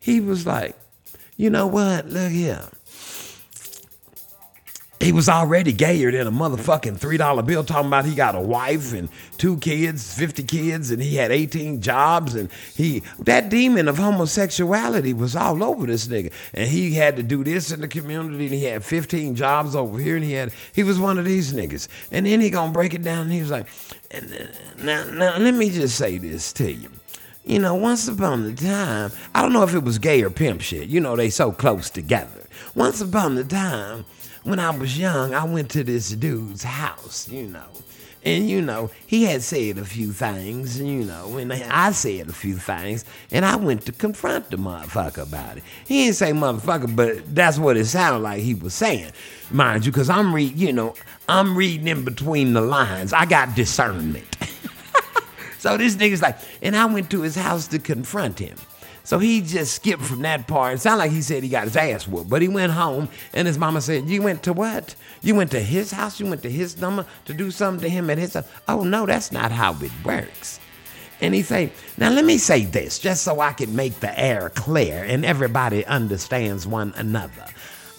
He 0.00 0.20
was 0.20 0.46
like, 0.46 0.76
you 1.36 1.50
know 1.50 1.66
what? 1.66 2.08
Look 2.08 2.30
here. 2.30 2.68
He 5.02 5.10
was 5.10 5.28
already 5.28 5.72
gayer 5.72 6.12
than 6.12 6.28
a 6.28 6.30
motherfucking 6.30 7.00
$3 7.00 7.44
bill 7.44 7.64
talking 7.64 7.88
about 7.88 8.04
he 8.04 8.14
got 8.14 8.36
a 8.36 8.40
wife 8.40 8.92
and 8.92 9.08
two 9.36 9.56
kids, 9.56 10.16
50 10.16 10.44
kids, 10.44 10.92
and 10.92 11.02
he 11.02 11.16
had 11.16 11.32
18 11.32 11.80
jobs. 11.80 12.36
And 12.36 12.48
he, 12.76 13.02
that 13.18 13.48
demon 13.48 13.88
of 13.88 13.98
homosexuality 13.98 15.12
was 15.12 15.34
all 15.34 15.64
over 15.64 15.88
this 15.88 16.06
nigga. 16.06 16.32
And 16.54 16.70
he 16.70 16.94
had 16.94 17.16
to 17.16 17.24
do 17.24 17.42
this 17.42 17.72
in 17.72 17.80
the 17.80 17.88
community 17.88 18.44
and 18.44 18.54
he 18.54 18.62
had 18.62 18.84
15 18.84 19.34
jobs 19.34 19.74
over 19.74 19.98
here 19.98 20.14
and 20.14 20.24
he 20.24 20.34
had, 20.34 20.52
he 20.72 20.84
was 20.84 21.00
one 21.00 21.18
of 21.18 21.24
these 21.24 21.52
niggas. 21.52 21.88
And 22.12 22.24
then 22.24 22.40
he 22.40 22.48
gonna 22.48 22.70
break 22.70 22.94
it 22.94 23.02
down 23.02 23.22
and 23.22 23.32
he 23.32 23.40
was 23.40 23.50
like, 23.50 23.66
uh, 24.14 24.20
now, 24.84 25.02
now 25.10 25.36
let 25.36 25.54
me 25.54 25.68
just 25.70 25.96
say 25.96 26.18
this 26.18 26.52
to 26.52 26.70
you. 26.70 26.90
You 27.44 27.58
know, 27.58 27.74
once 27.74 28.06
upon 28.06 28.44
a 28.44 28.54
time, 28.54 29.10
I 29.34 29.42
don't 29.42 29.52
know 29.52 29.64
if 29.64 29.74
it 29.74 29.82
was 29.82 29.98
gay 29.98 30.22
or 30.22 30.30
pimp 30.30 30.60
shit. 30.60 30.88
You 30.88 31.00
know, 31.00 31.16
they 31.16 31.28
so 31.28 31.50
close 31.50 31.90
together. 31.90 32.46
Once 32.76 33.00
upon 33.00 33.36
a 33.36 33.42
time, 33.42 34.04
when 34.44 34.60
I 34.60 34.70
was 34.70 34.96
young, 34.96 35.34
I 35.34 35.42
went 35.44 35.68
to 35.72 35.82
this 35.82 36.10
dude's 36.10 36.62
house, 36.62 37.28
you 37.28 37.48
know. 37.48 37.66
And, 38.24 38.48
you 38.48 38.62
know, 38.62 38.92
he 39.08 39.24
had 39.24 39.42
said 39.42 39.78
a 39.78 39.84
few 39.84 40.12
things, 40.12 40.80
you 40.80 41.02
know, 41.02 41.36
and 41.36 41.52
I 41.52 41.90
said 41.90 42.28
a 42.28 42.32
few 42.32 42.54
things, 42.54 43.04
and 43.32 43.44
I 43.44 43.56
went 43.56 43.86
to 43.86 43.92
confront 43.92 44.50
the 44.50 44.56
motherfucker 44.56 45.24
about 45.24 45.56
it. 45.56 45.64
He 45.84 46.04
didn't 46.04 46.16
say 46.16 46.30
motherfucker, 46.30 46.94
but 46.94 47.34
that's 47.34 47.58
what 47.58 47.76
it 47.76 47.86
sounded 47.86 48.20
like 48.20 48.40
he 48.40 48.54
was 48.54 48.74
saying, 48.74 49.10
mind 49.50 49.84
you, 49.84 49.90
because 49.90 50.08
I'm 50.08 50.32
reading, 50.32 50.56
you 50.56 50.72
know, 50.72 50.94
I'm 51.28 51.56
reading 51.56 51.88
in 51.88 52.04
between 52.04 52.52
the 52.52 52.60
lines. 52.60 53.12
I 53.12 53.26
got 53.26 53.56
discernment. 53.56 54.36
So 55.62 55.76
this 55.76 55.94
nigga's 55.94 56.20
like, 56.20 56.38
and 56.60 56.74
I 56.74 56.86
went 56.86 57.08
to 57.10 57.22
his 57.22 57.36
house 57.36 57.68
to 57.68 57.78
confront 57.78 58.40
him. 58.40 58.56
So 59.04 59.20
he 59.20 59.40
just 59.40 59.74
skipped 59.76 60.02
from 60.02 60.22
that 60.22 60.48
part. 60.48 60.74
It 60.74 60.78
sounded 60.80 61.04
like 61.04 61.12
he 61.12 61.22
said 61.22 61.44
he 61.44 61.48
got 61.48 61.64
his 61.64 61.76
ass 61.76 62.08
whooped, 62.08 62.28
but 62.28 62.42
he 62.42 62.48
went 62.48 62.72
home 62.72 63.08
and 63.32 63.46
his 63.46 63.58
mama 63.58 63.80
said, 63.80 64.10
You 64.10 64.22
went 64.22 64.42
to 64.42 64.52
what? 64.52 64.96
You 65.22 65.36
went 65.36 65.52
to 65.52 65.60
his 65.60 65.92
house? 65.92 66.18
You 66.18 66.26
went 66.26 66.42
to 66.42 66.50
his 66.50 66.80
number 66.80 67.06
to 67.26 67.32
do 67.32 67.52
something 67.52 67.80
to 67.82 67.88
him 67.88 68.10
at 68.10 68.18
his 68.18 68.34
house? 68.34 68.48
Oh 68.66 68.82
no, 68.82 69.06
that's 69.06 69.30
not 69.30 69.52
how 69.52 69.76
it 69.80 69.92
works. 70.04 70.58
And 71.20 71.32
he 71.32 71.42
say, 71.42 71.70
Now 71.96 72.10
let 72.10 72.24
me 72.24 72.38
say 72.38 72.64
this, 72.64 72.98
just 72.98 73.22
so 73.22 73.38
I 73.38 73.52
can 73.52 73.76
make 73.76 74.00
the 74.00 74.18
air 74.18 74.50
clear 74.50 75.04
and 75.04 75.24
everybody 75.24 75.86
understands 75.86 76.66
one 76.66 76.92
another. 76.96 77.46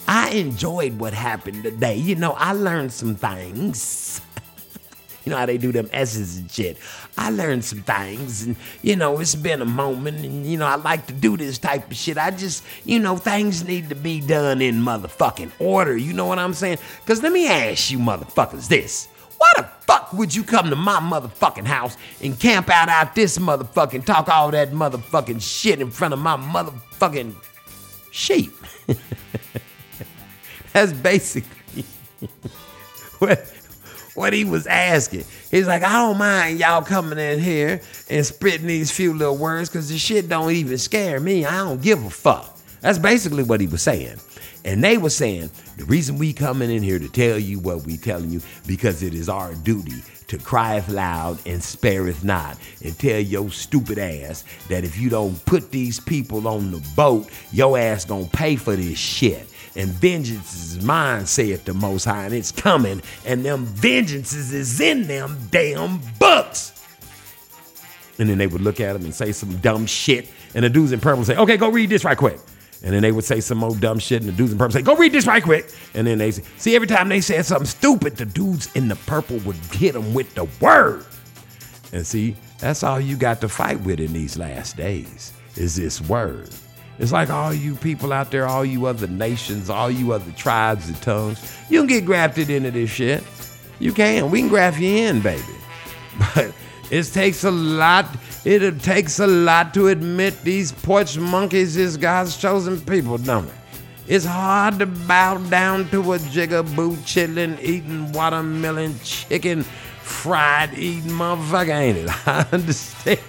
I 0.06 0.32
enjoyed 0.32 0.98
what 0.98 1.14
happened 1.14 1.62
today. 1.62 1.96
You 1.96 2.16
know, 2.16 2.32
I 2.32 2.52
learned 2.52 2.92
some 2.92 3.14
things. 3.14 4.20
You 5.24 5.30
know 5.30 5.38
how 5.38 5.46
they 5.46 5.58
do 5.58 5.72
them 5.72 5.88
S's 5.92 6.38
and 6.38 6.50
shit. 6.50 6.76
I 7.16 7.30
learned 7.30 7.64
some 7.64 7.82
things, 7.82 8.42
and 8.42 8.56
you 8.82 8.96
know, 8.96 9.18
it's 9.20 9.34
been 9.34 9.62
a 9.62 9.66
moment, 9.66 10.24
and 10.24 10.44
you 10.46 10.58
know, 10.58 10.66
I 10.66 10.74
like 10.74 11.06
to 11.06 11.12
do 11.14 11.36
this 11.36 11.58
type 11.58 11.90
of 11.90 11.96
shit. 11.96 12.18
I 12.18 12.30
just, 12.30 12.62
you 12.84 12.98
know, 12.98 13.16
things 13.16 13.64
need 13.64 13.88
to 13.88 13.94
be 13.94 14.20
done 14.20 14.60
in 14.60 14.82
motherfucking 14.82 15.52
order. 15.58 15.96
You 15.96 16.12
know 16.12 16.26
what 16.26 16.38
I'm 16.38 16.52
saying? 16.52 16.78
Because 17.00 17.22
let 17.22 17.32
me 17.32 17.48
ask 17.48 17.90
you, 17.90 17.98
motherfuckers, 17.98 18.68
this. 18.68 19.08
Why 19.38 19.50
the 19.56 19.64
fuck 19.86 20.12
would 20.12 20.34
you 20.34 20.44
come 20.44 20.70
to 20.70 20.76
my 20.76 21.00
motherfucking 21.00 21.66
house 21.66 21.96
and 22.22 22.38
camp 22.38 22.70
out 22.70 22.88
out 22.88 23.14
this 23.14 23.38
motherfucking 23.38 24.04
talk 24.04 24.28
all 24.28 24.50
that 24.50 24.70
motherfucking 24.70 25.42
shit 25.42 25.80
in 25.80 25.90
front 25.90 26.14
of 26.14 26.20
my 26.20 26.36
motherfucking 26.36 27.34
sheep? 28.10 28.52
That's 30.72 30.92
basically 30.92 31.84
what 33.18 33.53
what 34.14 34.32
he 34.32 34.44
was 34.44 34.66
asking. 34.66 35.24
He's 35.50 35.66
like, 35.66 35.82
I 35.82 35.92
don't 35.92 36.18
mind 36.18 36.58
y'all 36.60 36.82
coming 36.82 37.18
in 37.18 37.38
here 37.40 37.80
and 38.08 38.24
spitting 38.24 38.66
these 38.66 38.90
few 38.90 39.12
little 39.12 39.36
words 39.36 39.68
because 39.68 39.88
the 39.88 39.98
shit 39.98 40.28
don't 40.28 40.52
even 40.52 40.78
scare 40.78 41.20
me. 41.20 41.44
I 41.44 41.58
don't 41.58 41.82
give 41.82 42.04
a 42.04 42.10
fuck. 42.10 42.58
That's 42.80 42.98
basically 42.98 43.42
what 43.42 43.60
he 43.60 43.66
was 43.66 43.82
saying. 43.82 44.18
And 44.64 44.82
they 44.82 44.96
were 44.96 45.10
saying, 45.10 45.50
the 45.76 45.84
reason 45.84 46.16
we 46.16 46.32
coming 46.32 46.70
in 46.70 46.82
here 46.82 46.98
to 46.98 47.08
tell 47.08 47.38
you 47.38 47.58
what 47.58 47.84
we 47.84 47.96
telling 47.96 48.30
you, 48.30 48.40
because 48.66 49.02
it 49.02 49.12
is 49.12 49.28
our 49.28 49.54
duty 49.54 50.02
to 50.28 50.38
crieth 50.38 50.88
loud 50.88 51.38
and 51.46 51.62
spareth 51.62 52.24
not, 52.24 52.58
and 52.82 52.98
tell 52.98 53.20
your 53.20 53.50
stupid 53.50 53.98
ass 53.98 54.44
that 54.68 54.84
if 54.84 54.98
you 54.98 55.10
don't 55.10 55.44
put 55.44 55.70
these 55.70 56.00
people 56.00 56.48
on 56.48 56.70
the 56.70 56.82
boat, 56.96 57.28
your 57.52 57.76
ass 57.76 58.06
gonna 58.06 58.24
pay 58.26 58.56
for 58.56 58.74
this 58.74 58.98
shit. 58.98 59.46
And 59.76 59.88
vengeance 59.90 60.54
is 60.54 60.84
mine, 60.84 61.26
saith 61.26 61.64
the 61.64 61.74
Most 61.74 62.04
High, 62.04 62.26
and 62.26 62.34
it's 62.34 62.52
coming, 62.52 63.02
and 63.26 63.44
them 63.44 63.66
vengeances 63.66 64.52
is 64.52 64.80
in 64.80 65.06
them 65.08 65.36
damn 65.50 66.00
books. 66.18 66.70
And 68.18 68.28
then 68.28 68.38
they 68.38 68.46
would 68.46 68.60
look 68.60 68.78
at 68.80 68.94
him 68.94 69.02
and 69.02 69.14
say 69.14 69.32
some 69.32 69.56
dumb 69.56 69.86
shit, 69.86 70.28
and 70.54 70.64
the 70.64 70.70
dudes 70.70 70.92
in 70.92 71.00
purple 71.00 71.24
say, 71.24 71.36
"Okay, 71.36 71.56
go 71.56 71.70
read 71.70 71.90
this 71.90 72.04
right 72.04 72.16
quick." 72.16 72.38
And 72.84 72.92
then 72.92 73.02
they 73.02 73.10
would 73.10 73.24
say 73.24 73.40
some 73.40 73.58
more 73.58 73.74
dumb 73.74 73.98
shit, 73.98 74.20
and 74.20 74.28
the 74.28 74.36
dudes 74.36 74.52
in 74.52 74.58
purple 74.58 74.74
say, 74.74 74.82
"Go 74.82 74.94
read 74.94 75.10
this 75.10 75.26
right 75.26 75.42
quick." 75.42 75.72
And 75.94 76.06
then 76.06 76.18
they 76.18 76.30
say, 76.30 76.42
see 76.58 76.76
every 76.76 76.86
time 76.86 77.08
they 77.08 77.20
said 77.20 77.44
something 77.46 77.66
stupid, 77.66 78.16
the 78.16 78.26
dudes 78.26 78.68
in 78.74 78.88
the 78.88 78.96
purple 78.96 79.38
would 79.38 79.56
hit 79.72 79.94
them 79.94 80.12
with 80.14 80.32
the 80.34 80.46
word. 80.60 81.04
And 81.92 82.06
see, 82.06 82.36
that's 82.58 82.82
all 82.82 83.00
you 83.00 83.16
got 83.16 83.40
to 83.40 83.48
fight 83.48 83.80
with 83.80 84.00
in 84.00 84.12
these 84.12 84.36
last 84.36 84.76
days 84.76 85.32
is 85.56 85.76
this 85.76 86.00
word. 86.00 86.50
It's 86.98 87.12
like 87.12 87.30
all 87.30 87.52
you 87.52 87.74
people 87.74 88.12
out 88.12 88.30
there, 88.30 88.46
all 88.46 88.64
you 88.64 88.86
other 88.86 89.06
nations, 89.08 89.68
all 89.68 89.90
you 89.90 90.12
other 90.12 90.30
tribes 90.32 90.88
and 90.88 91.00
tongues, 91.02 91.56
you 91.68 91.80
can 91.80 91.88
get 91.88 92.04
grafted 92.04 92.50
into 92.50 92.70
this 92.70 92.90
shit. 92.90 93.22
You 93.80 93.92
can. 93.92 94.30
We 94.30 94.40
can 94.40 94.48
graft 94.48 94.78
you 94.78 94.96
in, 94.96 95.20
baby. 95.20 95.42
But 96.34 96.54
it 96.90 97.02
takes 97.04 97.42
a 97.42 97.50
lot. 97.50 98.06
It 98.44 98.80
takes 98.80 99.18
a 99.18 99.26
lot 99.26 99.74
to 99.74 99.88
admit 99.88 100.42
these 100.42 100.70
porch 100.70 101.18
monkeys 101.18 101.76
is 101.76 101.96
God's 101.96 102.36
chosen 102.36 102.80
people, 102.82 103.18
don't 103.18 103.46
it? 103.46 103.54
It's 104.06 104.26
hard 104.26 104.78
to 104.80 104.86
bow 104.86 105.38
down 105.38 105.88
to 105.88 106.12
a 106.12 106.18
jigaboo 106.18 106.96
chillin', 106.98 107.58
eating 107.62 108.12
watermelon 108.12 108.96
chicken, 109.02 109.62
fried 110.02 110.74
eating 110.78 111.10
motherfucker, 111.12 111.74
ain't 111.74 111.98
it? 111.98 112.10
I 112.28 112.46
understand. 112.52 113.18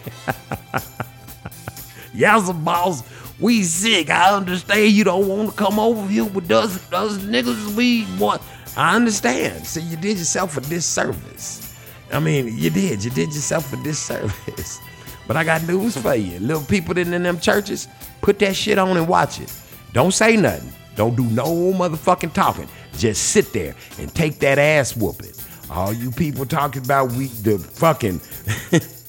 Yowza 2.14 2.64
boss, 2.64 3.04
we 3.40 3.64
sick. 3.64 4.10
I 4.10 4.36
understand 4.36 4.92
you 4.92 5.04
don't 5.04 5.28
want 5.28 5.50
to 5.52 5.56
come 5.56 5.80
over 5.80 6.08
here 6.08 6.26
with 6.26 6.50
us, 6.52 6.92
us 6.94 7.18
niggas. 7.18 7.76
We 7.76 8.08
want. 8.18 8.42
I 8.78 8.96
understand. 8.96 9.66
See, 9.66 9.82
you 9.82 9.98
did 9.98 10.18
yourself 10.18 10.58
a 10.58 10.62
disservice. 10.62 11.74
I 12.12 12.20
mean, 12.20 12.58
you 12.58 12.70
did. 12.70 13.04
You 13.04 13.12
did 13.12 13.34
yourself 13.34 13.72
a 13.74 13.78
disservice. 13.84 14.80
But 15.28 15.38
I 15.38 15.44
got 15.44 15.64
news 15.64 15.98
for 15.98 16.14
you. 16.14 16.40
Little 16.40 16.64
people 16.64 16.98
in, 17.00 17.12
in 17.12 17.24
them 17.24 17.40
churches, 17.40 17.88
put 18.22 18.38
that 18.40 18.56
shit 18.56 18.78
on 18.78 18.96
and 18.96 19.08
watch 19.08 19.40
it. 19.40 19.52
Don't 19.92 20.12
say 20.12 20.38
nothing. 20.38 20.72
Don't 20.96 21.16
do 21.16 21.24
no 21.24 21.74
motherfucking 21.74 22.34
talking. 22.34 22.68
Just 22.98 23.32
sit 23.32 23.52
there 23.52 23.76
and 23.98 24.14
take 24.14 24.40
that 24.40 24.60
ass 24.60 24.96
whooping. 24.96 25.32
All 25.72 25.92
you 25.92 26.12
people 26.12 26.46
talking 26.46 26.84
about 26.84 27.12
we 27.14 27.28
the 27.28 27.58
fucking 27.58 28.20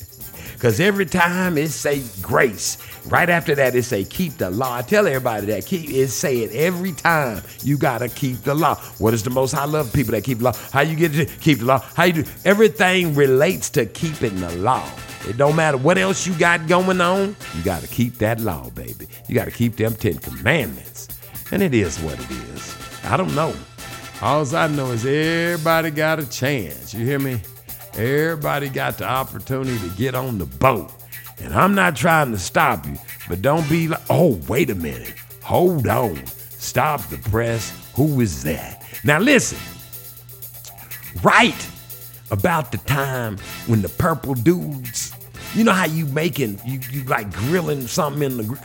Cause 0.59 0.81
every 0.81 1.05
time 1.05 1.59
it 1.59 1.69
say 1.69 2.03
grace, 2.23 2.79
right 3.07 3.29
after 3.29 3.55
that 3.55 3.75
it 3.75 3.83
say 3.83 4.05
keep 4.05 4.39
the 4.39 4.51
law. 4.51 4.77
I 4.77 4.83
tell 4.83 5.07
everybody 5.07 5.47
that 5.47 5.67
keep 5.67 5.91
it 5.91 6.09
say 6.09 6.39
it 6.39 6.53
every 6.53 6.93
time. 6.93 7.43
You 7.63 7.77
gotta 7.77 8.09
keep 8.09 8.39
the 8.39 8.55
law. 8.55 8.77
What 8.99 9.13
is 9.15 9.23
the 9.23 9.31
most 9.31 9.55
I 9.55 9.65
love 9.65 9.93
people 9.93 10.13
that 10.13 10.25
keep 10.25 10.39
the 10.39 10.45
law? 10.45 10.53
How 10.73 10.81
you 10.81 10.97
get 10.97 11.13
to 11.13 11.27
keep 11.27 11.59
the 11.59 11.67
law? 11.67 11.81
How 11.95 12.05
you 12.05 12.23
do 12.23 12.31
everything 12.45 13.15
relates 13.15 13.69
to 13.71 13.87
keeping 13.87 14.37
the 14.41 14.55
law. 14.57 14.89
It 15.29 15.37
don't 15.37 15.57
matter 15.57 15.77
what 15.77 15.99
else 15.99 16.27
you 16.27 16.35
got 16.39 16.67
going 16.67 17.01
on. 17.01 17.37
You 17.55 17.63
gotta 17.63 17.87
keep 17.89 18.19
that 18.19 18.41
law, 18.41 18.71
baby. 18.71 19.09
You 19.29 19.35
gotta 19.35 19.51
keep 19.51 19.77
them 19.77 19.95
Ten 19.95 20.19
Commandments. 20.19 21.09
And 21.53 21.63
it 21.63 21.75
is 21.75 21.99
what 22.01 22.15
it 22.15 22.31
is. 22.31 22.77
I 23.05 23.17
don't 23.17 23.35
know. 23.35 23.55
All 24.23 24.57
I 24.57 24.67
know 24.69 24.93
is 24.93 25.05
everybody 25.05 25.91
got 25.91 26.19
a 26.19 26.27
chance. 26.27 26.95
You 26.95 27.05
hear 27.05 27.19
me? 27.19 27.41
Everybody 27.97 28.69
got 28.69 28.99
the 28.99 29.05
opportunity 29.05 29.79
to 29.79 29.97
get 29.97 30.15
on 30.15 30.37
the 30.37 30.45
boat. 30.45 30.93
And 31.39 31.55
I'm 31.55 31.75
not 31.75 31.97
trying 31.97 32.31
to 32.33 32.39
stop 32.39 32.87
you, 32.87 32.97
but 33.29 33.41
don't 33.41 33.67
be 33.71 33.89
like, 33.89 34.03
oh, 34.11 34.39
wait 34.49 34.69
a 34.69 34.75
minute. 34.75 35.15
Hold 35.43 35.87
on. 35.87 36.25
Stop 36.27 37.09
the 37.09 37.17
press. 37.17 37.73
Who 37.95 38.21
is 38.21 38.43
that? 38.43 38.85
Now 39.03 39.19
listen. 39.19 39.59
Right 41.23 41.71
about 42.31 42.71
the 42.71 42.79
time 42.79 43.39
when 43.67 43.81
the 43.81 43.89
purple 43.89 44.35
dudes, 44.35 45.15
you 45.55 45.65
know 45.65 45.73
how 45.73 45.87
you 45.87 46.05
making, 46.07 46.61
you, 46.67 46.81
you 46.91 47.05
like 47.05 47.33
grilling 47.33 47.87
something 47.87 48.23
in 48.23 48.37
the 48.37 48.59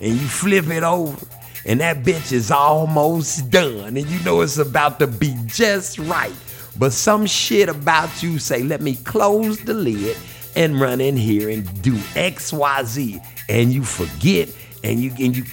and 0.00 0.12
you 0.12 0.28
flip 0.28 0.68
it 0.68 0.84
over 0.84 1.26
and 1.64 1.80
that 1.80 2.04
bitch 2.04 2.32
is 2.32 2.50
almost 2.50 3.50
done 3.50 3.96
and 3.96 4.08
you 4.08 4.20
know 4.20 4.40
it's 4.42 4.58
about 4.58 4.98
to 5.00 5.06
be 5.06 5.34
just 5.46 5.98
right 5.98 6.32
but 6.78 6.92
some 6.92 7.26
shit 7.26 7.68
about 7.68 8.22
you 8.22 8.38
say 8.38 8.62
let 8.62 8.80
me 8.80 8.96
close 8.96 9.58
the 9.60 9.74
lid 9.74 10.16
and 10.56 10.80
run 10.80 11.00
in 11.00 11.16
here 11.16 11.50
and 11.50 11.82
do 11.82 11.94
xyz 11.94 13.24
and 13.48 13.72
you 13.72 13.84
forget 13.84 14.48
and 14.84 15.00
you 15.00 15.10
and 15.18 15.36
you 15.36 15.44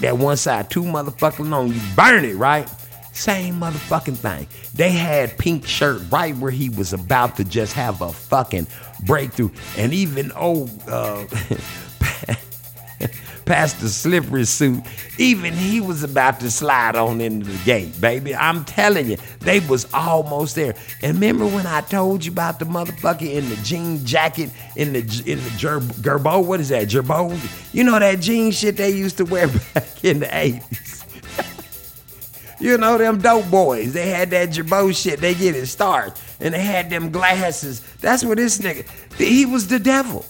that 0.00 0.18
one 0.18 0.36
side 0.36 0.70
too 0.70 0.82
motherfucking 0.82 1.48
long 1.48 1.68
you 1.68 1.80
burn 1.94 2.24
it 2.24 2.36
right? 2.36 2.68
Same 3.12 3.60
motherfucking 3.60 4.18
thing. 4.18 4.46
They 4.74 4.90
had 4.90 5.38
pink 5.38 5.66
shirt 5.66 6.02
right 6.10 6.36
where 6.36 6.50
he 6.50 6.68
was 6.68 6.92
about 6.92 7.36
to 7.36 7.44
just 7.44 7.72
have 7.72 8.02
a 8.02 8.12
fucking 8.12 8.66
breakthrough. 9.06 9.50
And 9.78 9.94
even 9.94 10.32
old 10.32 10.70
uh 10.86 11.24
past 13.46 13.80
the 13.80 13.88
slippery 13.88 14.44
suit. 14.44 14.82
Even 15.16 15.54
he 15.54 15.80
was 15.80 16.02
about 16.02 16.40
to 16.40 16.50
slide 16.50 16.96
on 16.96 17.20
into 17.20 17.50
the 17.50 17.64
gate, 17.64 17.98
baby. 18.00 18.34
I'm 18.34 18.64
telling 18.64 19.08
you, 19.08 19.16
they 19.40 19.60
was 19.60 19.86
almost 19.94 20.56
there. 20.56 20.74
And 21.02 21.14
remember 21.14 21.46
when 21.46 21.66
I 21.66 21.80
told 21.80 22.24
you 22.24 22.32
about 22.32 22.58
the 22.58 22.66
motherfucker 22.66 23.32
in 23.32 23.48
the 23.48 23.56
jean 23.56 24.04
jacket 24.04 24.50
in 24.74 24.92
the 24.92 25.00
in 25.24 25.42
the 25.42 25.52
ger- 25.56 25.80
Girbaud? 25.80 26.44
What 26.44 26.60
is 26.60 26.68
that? 26.68 26.88
Girbaud? 26.88 27.38
You 27.72 27.84
know 27.84 27.98
that 27.98 28.20
jean 28.20 28.50
shit 28.50 28.76
they 28.76 28.90
used 28.90 29.16
to 29.18 29.24
wear 29.24 29.48
back 29.74 30.04
in 30.04 30.20
the 30.20 30.26
80s. 30.26 30.92
You 32.58 32.78
know 32.78 32.96
them 32.96 33.18
dope 33.18 33.50
boys. 33.50 33.92
They 33.92 34.08
had 34.08 34.30
that 34.30 34.48
Girbaud 34.48 34.96
shit. 34.96 35.20
They 35.20 35.34
get 35.34 35.54
it 35.54 35.66
started, 35.66 36.14
and 36.40 36.54
they 36.54 36.62
had 36.62 36.88
them 36.88 37.10
glasses. 37.10 37.82
That's 38.00 38.24
what 38.24 38.38
this 38.38 38.58
nigga. 38.60 38.88
He 39.18 39.44
was 39.44 39.68
the 39.68 39.78
devil. 39.78 40.24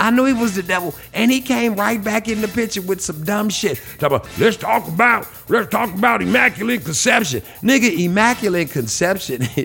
I 0.00 0.10
knew 0.10 0.24
he 0.24 0.32
was 0.32 0.54
the 0.54 0.62
devil, 0.62 0.94
and 1.12 1.30
he 1.30 1.40
came 1.40 1.74
right 1.74 2.02
back 2.02 2.28
in 2.28 2.40
the 2.40 2.48
picture 2.48 2.82
with 2.82 3.00
some 3.00 3.24
dumb 3.24 3.50
shit. 3.50 3.80
Talk 3.98 4.12
about, 4.12 4.28
let's 4.38 4.56
talk 4.56 4.86
about, 4.88 5.26
let's 5.48 5.70
talk 5.70 5.92
about 5.94 6.22
immaculate 6.22 6.84
conception, 6.84 7.42
nigga. 7.62 8.04
Immaculate 8.04 8.70
conception 8.70 9.42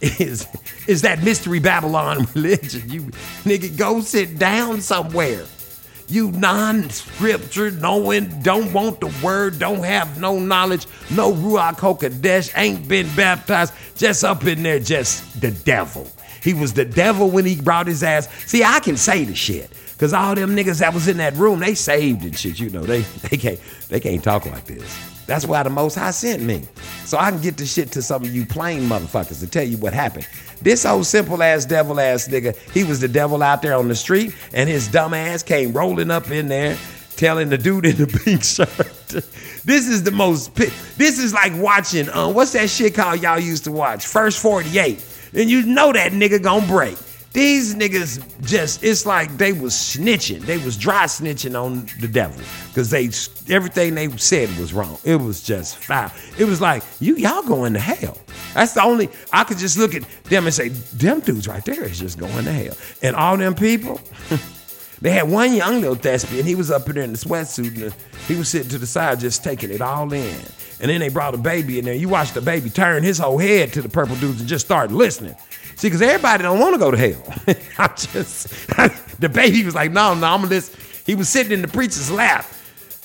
is 0.00 0.46
is 0.86 1.02
that 1.02 1.22
mystery 1.22 1.58
Babylon 1.58 2.26
religion. 2.34 2.88
You 2.88 3.02
nigga, 3.44 3.76
go 3.76 4.00
sit 4.00 4.38
down 4.38 4.80
somewhere. 4.80 5.44
You 6.08 6.30
non-scripture, 6.32 7.70
knowing, 7.70 8.42
don't 8.42 8.70
want 8.74 9.00
the 9.00 9.10
word, 9.24 9.58
don't 9.58 9.82
have 9.82 10.20
no 10.20 10.38
knowledge, 10.38 10.86
no 11.10 11.32
Ruach 11.32 11.76
HaKodesh, 11.76 12.52
ain't 12.54 12.86
been 12.86 13.08
baptized, 13.16 13.72
just 13.96 14.22
up 14.22 14.44
in 14.44 14.62
there, 14.62 14.78
just 14.78 15.40
the 15.40 15.52
devil. 15.52 16.06
He 16.42 16.54
was 16.54 16.74
the 16.74 16.84
devil 16.84 17.30
when 17.30 17.44
he 17.44 17.60
brought 17.60 17.86
his 17.86 18.02
ass. 18.02 18.28
See, 18.46 18.64
I 18.64 18.80
can 18.80 18.96
say 18.96 19.24
the 19.24 19.34
shit. 19.34 19.70
Cause 19.98 20.12
all 20.12 20.34
them 20.34 20.56
niggas 20.56 20.80
that 20.80 20.92
was 20.92 21.06
in 21.06 21.18
that 21.18 21.34
room, 21.36 21.60
they 21.60 21.76
saved 21.76 22.24
and 22.24 22.36
shit. 22.36 22.58
You 22.58 22.70
know, 22.70 22.82
they 22.82 23.00
they 23.30 23.36
can't 23.36 23.60
they 23.88 24.00
can't 24.00 24.22
talk 24.22 24.44
like 24.46 24.64
this. 24.64 24.98
That's 25.26 25.46
why 25.46 25.62
the 25.62 25.70
Most 25.70 25.94
High 25.94 26.10
sent 26.10 26.42
me, 26.42 26.66
so 27.04 27.16
I 27.16 27.30
can 27.30 27.40
get 27.40 27.56
the 27.56 27.64
shit 27.64 27.92
to 27.92 28.02
some 28.02 28.24
of 28.24 28.34
you 28.34 28.44
plain 28.44 28.82
motherfuckers 28.82 29.38
to 29.40 29.46
tell 29.46 29.62
you 29.62 29.76
what 29.76 29.92
happened. 29.92 30.26
This 30.60 30.84
old 30.84 31.06
simple 31.06 31.40
ass 31.42 31.64
devil 31.64 32.00
ass 32.00 32.26
nigga, 32.26 32.56
he 32.72 32.82
was 32.82 33.00
the 33.00 33.08
devil 33.08 33.42
out 33.42 33.62
there 33.62 33.74
on 33.74 33.86
the 33.86 33.94
street, 33.94 34.34
and 34.52 34.68
his 34.68 34.88
dumb 34.88 35.14
ass 35.14 35.44
came 35.44 35.72
rolling 35.72 36.10
up 36.10 36.30
in 36.32 36.48
there, 36.48 36.76
telling 37.16 37.48
the 37.48 37.58
dude 37.58 37.86
in 37.86 37.96
the 37.96 38.06
pink 38.24 38.42
shirt. 38.42 38.68
this 39.64 39.88
is 39.88 40.02
the 40.02 40.10
most. 40.10 40.52
This 40.56 41.20
is 41.20 41.32
like 41.32 41.52
watching. 41.56 42.08
Uh, 42.08 42.28
what's 42.32 42.52
that 42.52 42.68
shit 42.68 42.94
called? 42.94 43.22
Y'all 43.22 43.38
used 43.38 43.64
to 43.64 43.72
watch 43.72 44.04
First 44.04 44.40
Forty 44.40 44.78
Eight, 44.80 45.00
and 45.34 45.50
you 45.50 45.62
know 45.62 45.92
that 45.92 46.12
nigga 46.12 46.42
gonna 46.42 46.66
break. 46.66 46.96
These 47.32 47.74
niggas 47.76 48.22
just, 48.42 48.84
it's 48.84 49.06
like 49.06 49.38
they 49.38 49.54
was 49.54 49.72
snitching. 49.72 50.40
They 50.40 50.58
was 50.58 50.76
dry 50.76 51.04
snitching 51.04 51.58
on 51.58 51.86
the 51.98 52.08
devil. 52.08 52.38
Cause 52.74 52.90
they, 52.90 53.06
everything 53.52 53.94
they 53.94 54.10
said 54.18 54.54
was 54.58 54.74
wrong. 54.74 54.98
It 55.02 55.16
was 55.16 55.42
just 55.42 55.78
foul. 55.78 56.12
It 56.38 56.44
was 56.44 56.60
like, 56.60 56.82
you, 57.00 57.16
y'all 57.16 57.42
going 57.42 57.72
to 57.72 57.78
hell. 57.78 58.18
That's 58.52 58.74
the 58.74 58.82
only, 58.82 59.08
I 59.32 59.44
could 59.44 59.56
just 59.56 59.78
look 59.78 59.94
at 59.94 60.02
them 60.24 60.44
and 60.44 60.54
say, 60.54 60.68
them 60.68 61.20
dudes 61.20 61.48
right 61.48 61.64
there 61.64 61.84
is 61.84 61.98
just 61.98 62.18
going 62.18 62.44
to 62.44 62.52
hell. 62.52 62.76
And 63.00 63.16
all 63.16 63.38
them 63.38 63.54
people, 63.54 63.98
they 65.00 65.12
had 65.12 65.30
one 65.30 65.54
young 65.54 65.80
little 65.80 65.94
thespian. 65.94 66.44
He 66.44 66.54
was 66.54 66.70
up 66.70 66.86
in 66.88 66.96
there 66.96 67.04
in 67.04 67.12
the 67.12 67.18
sweatsuit 67.18 67.82
and 67.82 67.94
he 68.28 68.36
was 68.36 68.50
sitting 68.50 68.68
to 68.68 68.78
the 68.78 68.86
side 68.86 69.20
just 69.20 69.42
taking 69.42 69.70
it 69.70 69.80
all 69.80 70.12
in. 70.12 70.36
And 70.82 70.90
then 70.90 70.98
they 70.98 71.08
brought 71.08 71.32
a 71.32 71.38
baby 71.38 71.78
in 71.78 71.84
there. 71.84 71.94
You 71.94 72.08
watched 72.08 72.34
the 72.34 72.40
baby 72.40 72.68
turn 72.68 73.04
his 73.04 73.16
whole 73.16 73.38
head 73.38 73.72
to 73.74 73.82
the 73.82 73.88
purple 73.88 74.16
dudes 74.16 74.40
and 74.40 74.48
just 74.48 74.66
start 74.66 74.90
listening. 74.90 75.36
See, 75.76 75.86
because 75.86 76.02
everybody 76.02 76.42
don't 76.42 76.58
want 76.58 76.74
to 76.74 76.78
go 76.80 76.90
to 76.90 76.96
hell. 76.96 77.22
I 77.78 77.86
just, 77.86 78.48
the 79.20 79.28
baby 79.28 79.64
was 79.64 79.76
like, 79.76 79.92
no, 79.92 80.12
no, 80.14 80.26
I'm 80.26 80.40
gonna 80.40 80.48
listen. 80.48 80.80
He 81.06 81.14
was 81.14 81.28
sitting 81.28 81.52
in 81.52 81.62
the 81.62 81.68
preacher's 81.68 82.10
lap. 82.10 82.46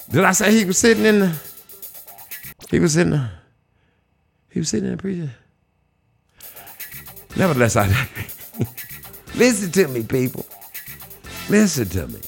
Did 0.09 0.23
I 0.23 0.31
say 0.31 0.51
he 0.57 0.65
was 0.65 0.79
sitting 0.79 1.05
in 1.05 1.19
the, 1.19 1.39
he 2.71 2.79
was 2.79 2.97
in 2.97 3.11
the, 3.11 3.29
he 4.49 4.59
was 4.59 4.69
sitting 4.69 4.89
in 4.89 4.97
the 4.97 5.01
preacher. 5.01 5.31
Nevertheless, 7.35 7.75
I, 7.75 7.87
listen 9.35 9.71
to 9.71 9.87
me, 9.87 10.01
people. 10.01 10.47
Listen 11.47 11.87
to 11.89 12.07
me. 12.07 12.21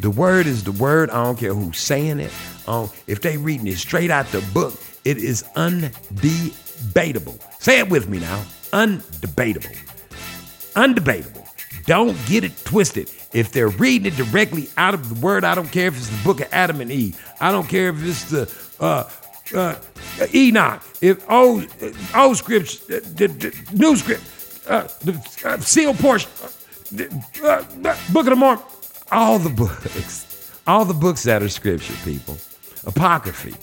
The 0.00 0.10
word 0.10 0.46
is 0.46 0.64
the 0.64 0.72
word. 0.72 1.10
I 1.10 1.22
don't 1.22 1.38
care 1.38 1.54
who's 1.54 1.78
saying 1.78 2.18
it. 2.18 2.32
Um, 2.66 2.90
if 3.06 3.20
they 3.20 3.36
reading 3.36 3.66
it 3.66 3.78
straight 3.78 4.10
out 4.10 4.26
the 4.28 4.40
book, 4.52 4.74
it 5.04 5.18
is 5.18 5.44
undebatable. 5.56 7.40
Say 7.60 7.78
it 7.78 7.88
with 7.88 8.08
me 8.08 8.20
now. 8.20 8.44
Undebatable. 8.72 9.76
Undebatable. 10.74 11.46
Don't 11.86 12.16
get 12.26 12.44
it 12.44 12.56
twisted. 12.64 13.10
If 13.32 13.52
they're 13.52 13.68
reading 13.68 14.12
it 14.12 14.16
directly 14.16 14.68
out 14.76 14.94
of 14.94 15.08
the 15.08 15.14
word, 15.26 15.44
I 15.44 15.54
don't 15.54 15.70
care 15.70 15.88
if 15.88 15.96
it's 15.96 16.08
the 16.08 16.22
book 16.22 16.40
of 16.40 16.48
Adam 16.52 16.80
and 16.80 16.90
Eve. 16.90 17.20
I 17.40 17.50
don't 17.50 17.68
care 17.68 17.88
if 17.88 18.02
it's 18.04 18.30
the 18.30 18.52
uh, 18.78 19.08
uh, 19.54 19.76
Enoch. 20.34 20.82
If 21.00 21.28
old, 21.30 21.66
old 22.14 22.36
scripts, 22.36 22.82
uh, 22.90 23.00
the, 23.16 23.54
new 23.72 23.96
script, 23.96 24.22
uh, 24.68 24.88
the 25.00 25.40
uh, 25.44 25.58
seal 25.58 25.94
portion, 25.94 26.30
uh, 27.42 27.64
book 28.12 28.26
of 28.26 28.30
the 28.30 28.36
Mormon, 28.36 28.64
all 29.10 29.38
the 29.38 29.50
books, 29.62 30.52
all 30.66 30.84
the 30.84 30.94
books 30.94 31.22
that 31.24 31.42
are 31.42 31.48
scripture, 31.48 31.94
people, 32.04 32.36
apocryphy, 32.86 33.54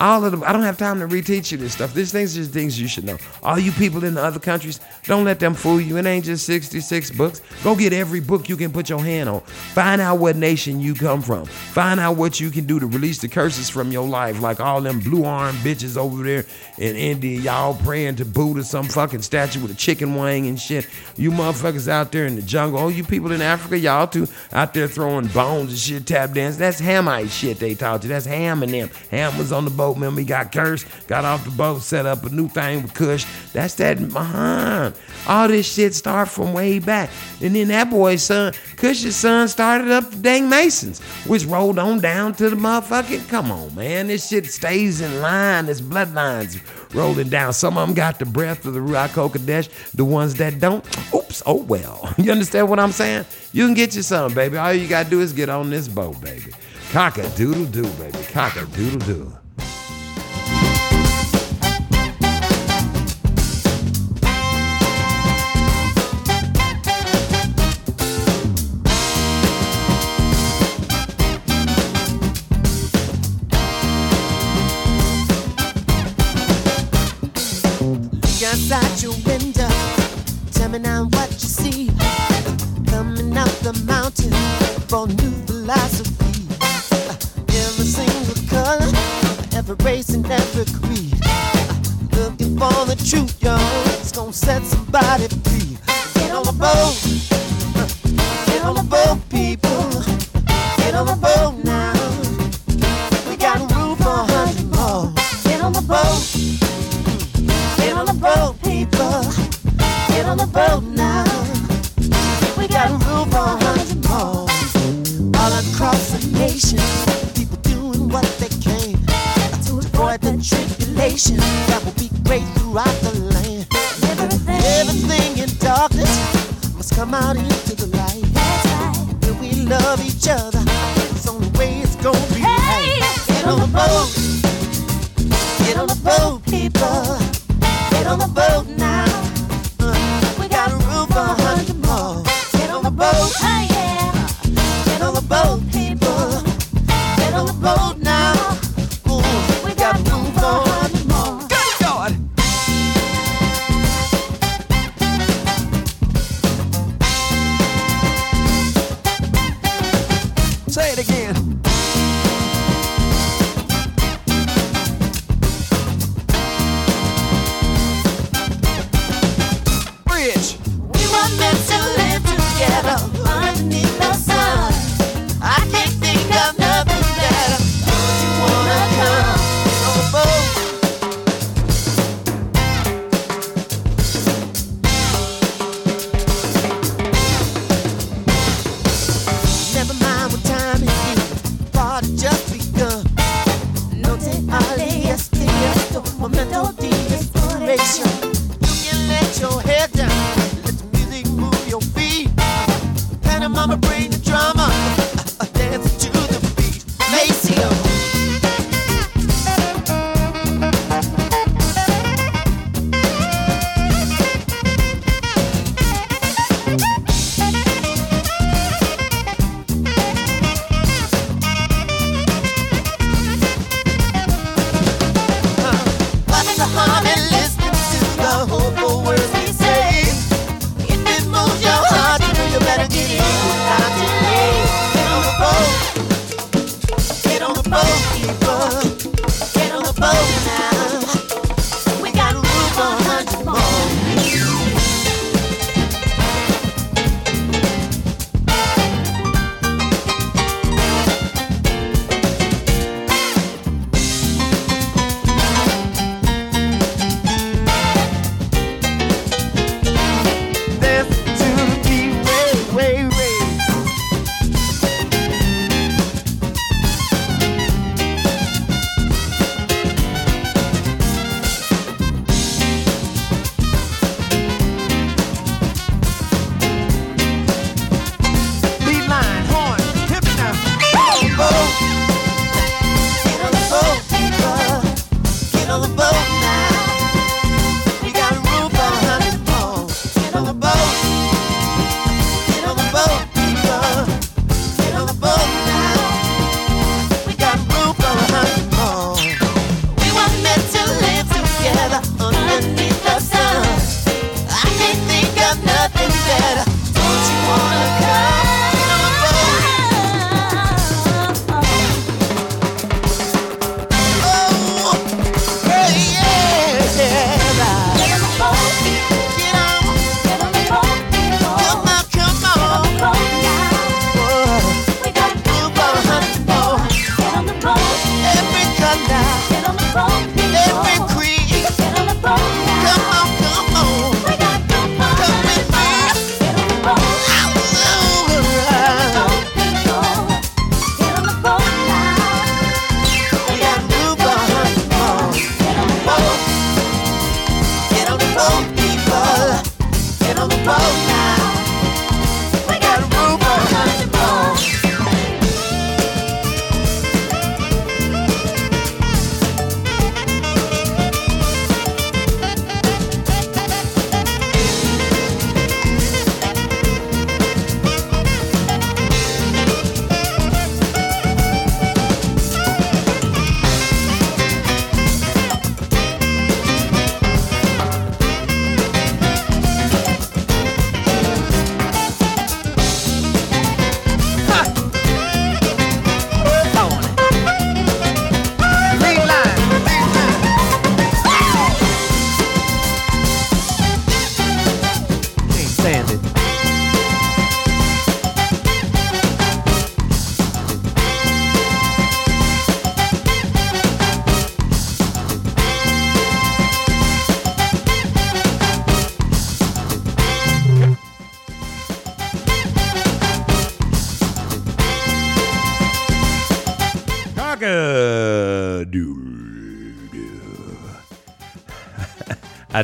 All 0.00 0.24
of 0.24 0.32
them. 0.32 0.42
I 0.44 0.52
don't 0.52 0.62
have 0.62 0.78
time 0.78 0.98
to 1.00 1.06
reteach 1.06 1.52
you 1.52 1.58
this 1.58 1.74
stuff. 1.74 1.92
These 1.92 2.10
things 2.10 2.34
are 2.34 2.40
just 2.40 2.52
things 2.52 2.80
you 2.80 2.88
should 2.88 3.04
know. 3.04 3.18
All 3.42 3.58
you 3.58 3.70
people 3.72 4.02
in 4.04 4.14
the 4.14 4.24
other 4.24 4.40
countries, 4.40 4.80
don't 5.04 5.24
let 5.24 5.38
them 5.38 5.54
fool 5.54 5.80
you. 5.80 5.98
It 5.98 6.06
ain't 6.06 6.24
just 6.24 6.46
66 6.46 7.10
books. 7.12 7.42
Go 7.62 7.76
get 7.76 7.92
every 7.92 8.20
book 8.20 8.48
you 8.48 8.56
can 8.56 8.72
put 8.72 8.88
your 8.88 9.04
hand 9.04 9.28
on. 9.28 9.40
Find 9.40 10.00
out 10.00 10.18
what 10.18 10.36
nation 10.36 10.80
you 10.80 10.94
come 10.94 11.20
from. 11.20 11.44
Find 11.44 12.00
out 12.00 12.16
what 12.16 12.40
you 12.40 12.50
can 12.50 12.64
do 12.64 12.80
to 12.80 12.86
release 12.86 13.20
the 13.20 13.28
curses 13.28 13.68
from 13.68 13.92
your 13.92 14.08
life. 14.08 14.40
Like 14.40 14.58
all 14.58 14.80
them 14.80 15.00
blue 15.00 15.24
armed 15.24 15.58
bitches 15.58 15.96
over 15.96 16.22
there 16.22 16.46
in 16.78 16.96
India, 16.96 17.38
y'all 17.38 17.74
praying 17.74 18.16
to 18.16 18.24
Buddha, 18.24 18.64
some 18.64 18.86
fucking 18.86 19.22
statue 19.22 19.60
with 19.60 19.70
a 19.70 19.74
chicken 19.74 20.14
wing 20.14 20.46
and 20.46 20.58
shit. 20.58 20.88
You 21.16 21.30
motherfuckers 21.30 21.88
out 21.88 22.10
there 22.10 22.26
in 22.26 22.36
the 22.36 22.42
jungle. 22.42 22.80
Oh, 22.80 22.88
you 22.88 23.04
people 23.04 23.32
in 23.32 23.42
Africa, 23.42 23.78
y'all 23.78 24.06
too 24.06 24.26
out 24.52 24.74
there 24.74 24.88
throwing 24.88 25.26
bones 25.28 25.70
and 25.70 25.78
shit, 25.78 26.06
tap 26.06 26.32
dance. 26.32 26.56
That's 26.56 26.80
Hamite 26.80 27.30
shit 27.30 27.58
they 27.58 27.74
taught 27.74 28.02
you. 28.02 28.08
That's 28.08 28.26
Ham 28.26 28.62
and 28.62 28.72
them. 28.72 28.90
Ham 29.10 29.36
was 29.36 29.52
on 29.52 29.64
the 29.64 29.70
boat, 29.70 29.89
remember? 29.94 30.20
He 30.20 30.26
got 30.26 30.52
cursed, 30.52 30.86
got 31.06 31.24
off 31.24 31.44
the 31.44 31.50
boat, 31.50 31.82
set 31.82 32.06
up 32.06 32.24
a 32.24 32.28
new 32.30 32.48
thing 32.48 32.82
with 32.82 32.94
Kush. 32.94 33.26
That's 33.52 33.74
that 33.76 34.00
Mahan. 34.00 34.94
All 35.26 35.48
this 35.48 35.72
shit 35.72 35.94
start 35.94 36.28
from 36.28 36.52
way 36.52 36.78
back. 36.78 37.10
And 37.40 37.54
then 37.54 37.68
that 37.68 37.90
boy's 37.90 38.22
son, 38.22 38.52
Kush's 38.76 39.16
son, 39.16 39.48
started 39.48 39.90
up 39.90 40.10
the 40.10 40.16
dang 40.16 40.48
Masons, 40.48 41.00
which 41.26 41.44
rolled 41.44 41.78
on 41.78 42.00
down 42.00 42.34
to 42.34 42.50
the 42.50 42.56
motherfucking. 42.56 43.28
Come 43.28 43.50
on, 43.50 43.74
man. 43.74 44.08
This 44.08 44.28
shit 44.28 44.46
stays 44.46 45.00
in 45.00 45.20
line. 45.20 45.66
This 45.66 45.80
bloodlines 45.80 46.60
rolling 46.94 47.28
down. 47.28 47.52
Some 47.52 47.78
of 47.78 47.86
them 47.86 47.94
got 47.94 48.18
the 48.18 48.26
breath 48.26 48.64
of 48.64 48.74
the 48.74 48.80
Ruach 48.80 49.08
Kodesh. 49.10 49.68
The 49.92 50.04
ones 50.04 50.34
that 50.34 50.58
don't, 50.60 50.84
oops, 51.14 51.42
oh 51.46 51.62
well. 51.62 52.14
You 52.20 52.32
understand 52.32 52.68
what 52.68 52.78
I'm 52.78 52.92
saying? 52.92 53.24
You 53.52 53.64
can 53.66 53.74
get 53.74 53.96
you 53.96 54.02
some, 54.02 54.34
baby. 54.34 54.58
All 54.58 54.74
you 54.74 54.86
gotta 54.86 55.08
do 55.08 55.20
is 55.20 55.32
get 55.32 55.48
on 55.48 55.70
this 55.70 55.88
boat, 55.88 56.20
baby. 56.20 56.52
Cock 56.92 57.18
a 57.18 57.28
doodle 57.30 57.64
doo, 57.66 57.88
baby. 57.94 58.18
Cock 58.30 58.56
a 58.56 58.66
doodle 58.66 58.98
doo. 59.00 59.39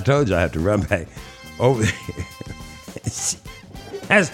Told 0.07 0.28
you 0.28 0.37
I 0.37 0.41
have 0.41 0.53
to 0.53 0.61
run 0.61 0.83
back 0.83 1.09
over. 1.59 1.83
that's 3.03 4.31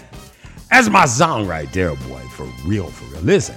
that's 0.70 0.88
my 0.88 1.06
song 1.06 1.46
right 1.46 1.72
there, 1.72 1.94
boy. 1.96 2.20
For 2.32 2.44
real, 2.66 2.86
for 2.86 3.06
real. 3.12 3.22
Listen. 3.22 3.56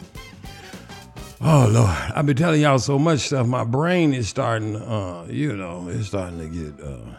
Oh 1.42 1.68
Lord, 1.70 1.90
I've 1.90 2.26
been 2.26 2.38
telling 2.38 2.62
y'all 2.62 2.80
so 2.80 2.98
much 2.98 3.20
stuff. 3.20 3.46
My 3.46 3.66
brain 3.66 4.14
is 4.14 4.30
starting, 4.30 4.78
uh, 4.78 5.28
you 5.30 5.56
know, 5.56 5.90
it's 5.90 6.08
starting 6.08 6.40
to 6.40 6.48
get. 6.48 6.84
Uh, 6.84 7.18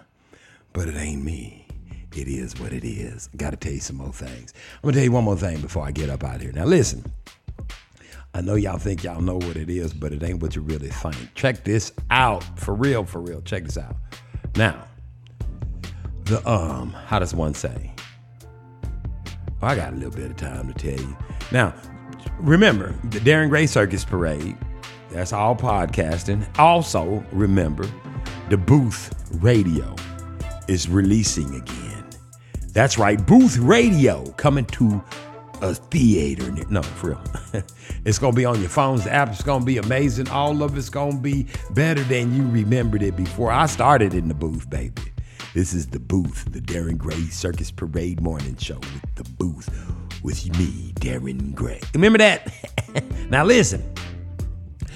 but 0.73 0.89
it 0.89 0.97
ain't 0.97 1.23
me. 1.23 1.67
It 2.15 2.29
is 2.29 2.59
what 2.59 2.73
it 2.73 2.85
is. 2.85 3.29
I 3.35 3.37
got 3.37 3.51
to 3.51 3.57
tell 3.57 3.73
you 3.73 3.81
some 3.81 3.97
more 3.97 4.13
things. 4.13 4.55
I'm 4.77 4.81
gonna 4.83 4.95
tell 4.95 5.05
you 5.05 5.13
one 5.13 5.25
more 5.25 5.37
thing 5.37 5.61
before 5.61 5.87
I 5.87 5.91
get 5.91 6.09
up 6.09 6.25
out 6.25 6.37
of 6.37 6.41
here. 6.41 6.53
Now 6.53 6.65
listen. 6.65 7.05
I 8.35 8.43
know 8.43 8.55
y'all 8.55 8.77
think 8.77 9.03
y'all 9.03 9.23
know 9.23 9.37
what 9.37 9.57
it 9.57 9.71
is, 9.71 9.95
but 9.95 10.13
it 10.13 10.23
ain't 10.23 10.43
what 10.43 10.55
you 10.57 10.61
really 10.61 10.91
think. 10.91 11.35
Check 11.35 11.65
this 11.65 11.93
out. 12.11 12.45
For 12.59 12.75
real, 12.75 13.05
for 13.05 13.21
real. 13.21 13.41
Check 13.41 13.65
this 13.65 13.79
out. 13.79 13.97
Now, 14.57 14.86
the 16.27 16.49
um, 16.49 16.91
how 16.91 17.19
does 17.19 17.35
one 17.35 17.55
say? 17.55 17.93
Oh, 19.63 19.69
I 19.69 19.77
got 19.77 19.93
a 19.93 19.97
little 19.97 20.11
bit 20.11 20.31
of 20.31 20.37
time 20.37 20.73
to 20.73 20.75
tell 20.75 21.01
you. 21.01 21.17
Now, 21.53 21.75
remember 22.39 22.95
the 23.05 23.21
Darren 23.21 23.49
Gray 23.49 23.67
Circus 23.67 24.05
Parade. 24.05 24.57
That's 25.11 25.33
all 25.33 25.57
podcasting. 25.57 26.47
Also, 26.59 27.25
remember 27.33 27.89
the 28.51 28.57
Booth 28.57 29.15
Radio 29.41 29.95
is 30.69 30.89
releasing 30.89 31.55
again. 31.55 32.05
That's 32.73 32.99
right, 32.99 33.25
Booth 33.25 33.57
Radio 33.57 34.31
coming 34.33 34.67
to 34.67 35.03
a 35.63 35.75
theater. 35.75 36.51
No, 36.69 36.83
for 36.83 37.11
real. 37.11 37.23
it's 38.05 38.19
gonna 38.19 38.37
be 38.37 38.45
on 38.45 38.61
your 38.61 38.69
phones. 38.69 39.05
The 39.05 39.13
app 39.13 39.33
is 39.33 39.43
gonna 39.43 39.65
be 39.65 39.79
amazing. 39.79 40.29
All 40.29 40.63
of 40.63 40.77
it's 40.77 40.91
gonna 40.91 41.17
be 41.19 41.47
better 41.71 42.03
than 42.03 42.35
you 42.35 42.47
remembered 42.51 43.03
it 43.03 43.17
before. 43.17 43.53
I 43.53 43.67
started 43.67 44.13
in 44.13 44.29
the 44.29 44.35
booth, 44.35 44.69
baby. 44.69 45.03
This 45.57 45.73
is 45.73 45.87
the 45.87 45.99
booth, 45.99 46.45
the 46.53 46.61
Darren 46.61 46.99
Gray 46.99 47.29
Circus 47.31 47.71
Parade 47.71 48.21
Morning 48.21 48.59
Show 48.59 48.75
with 48.75 49.15
the 49.15 49.25
booth 49.25 49.71
with 50.23 50.47
me, 50.59 50.93
Darren 50.97 51.55
Gray. 51.55 51.81
Remember 51.95 52.19
that? 52.19 52.53
now 53.31 53.43
listen, 53.43 53.83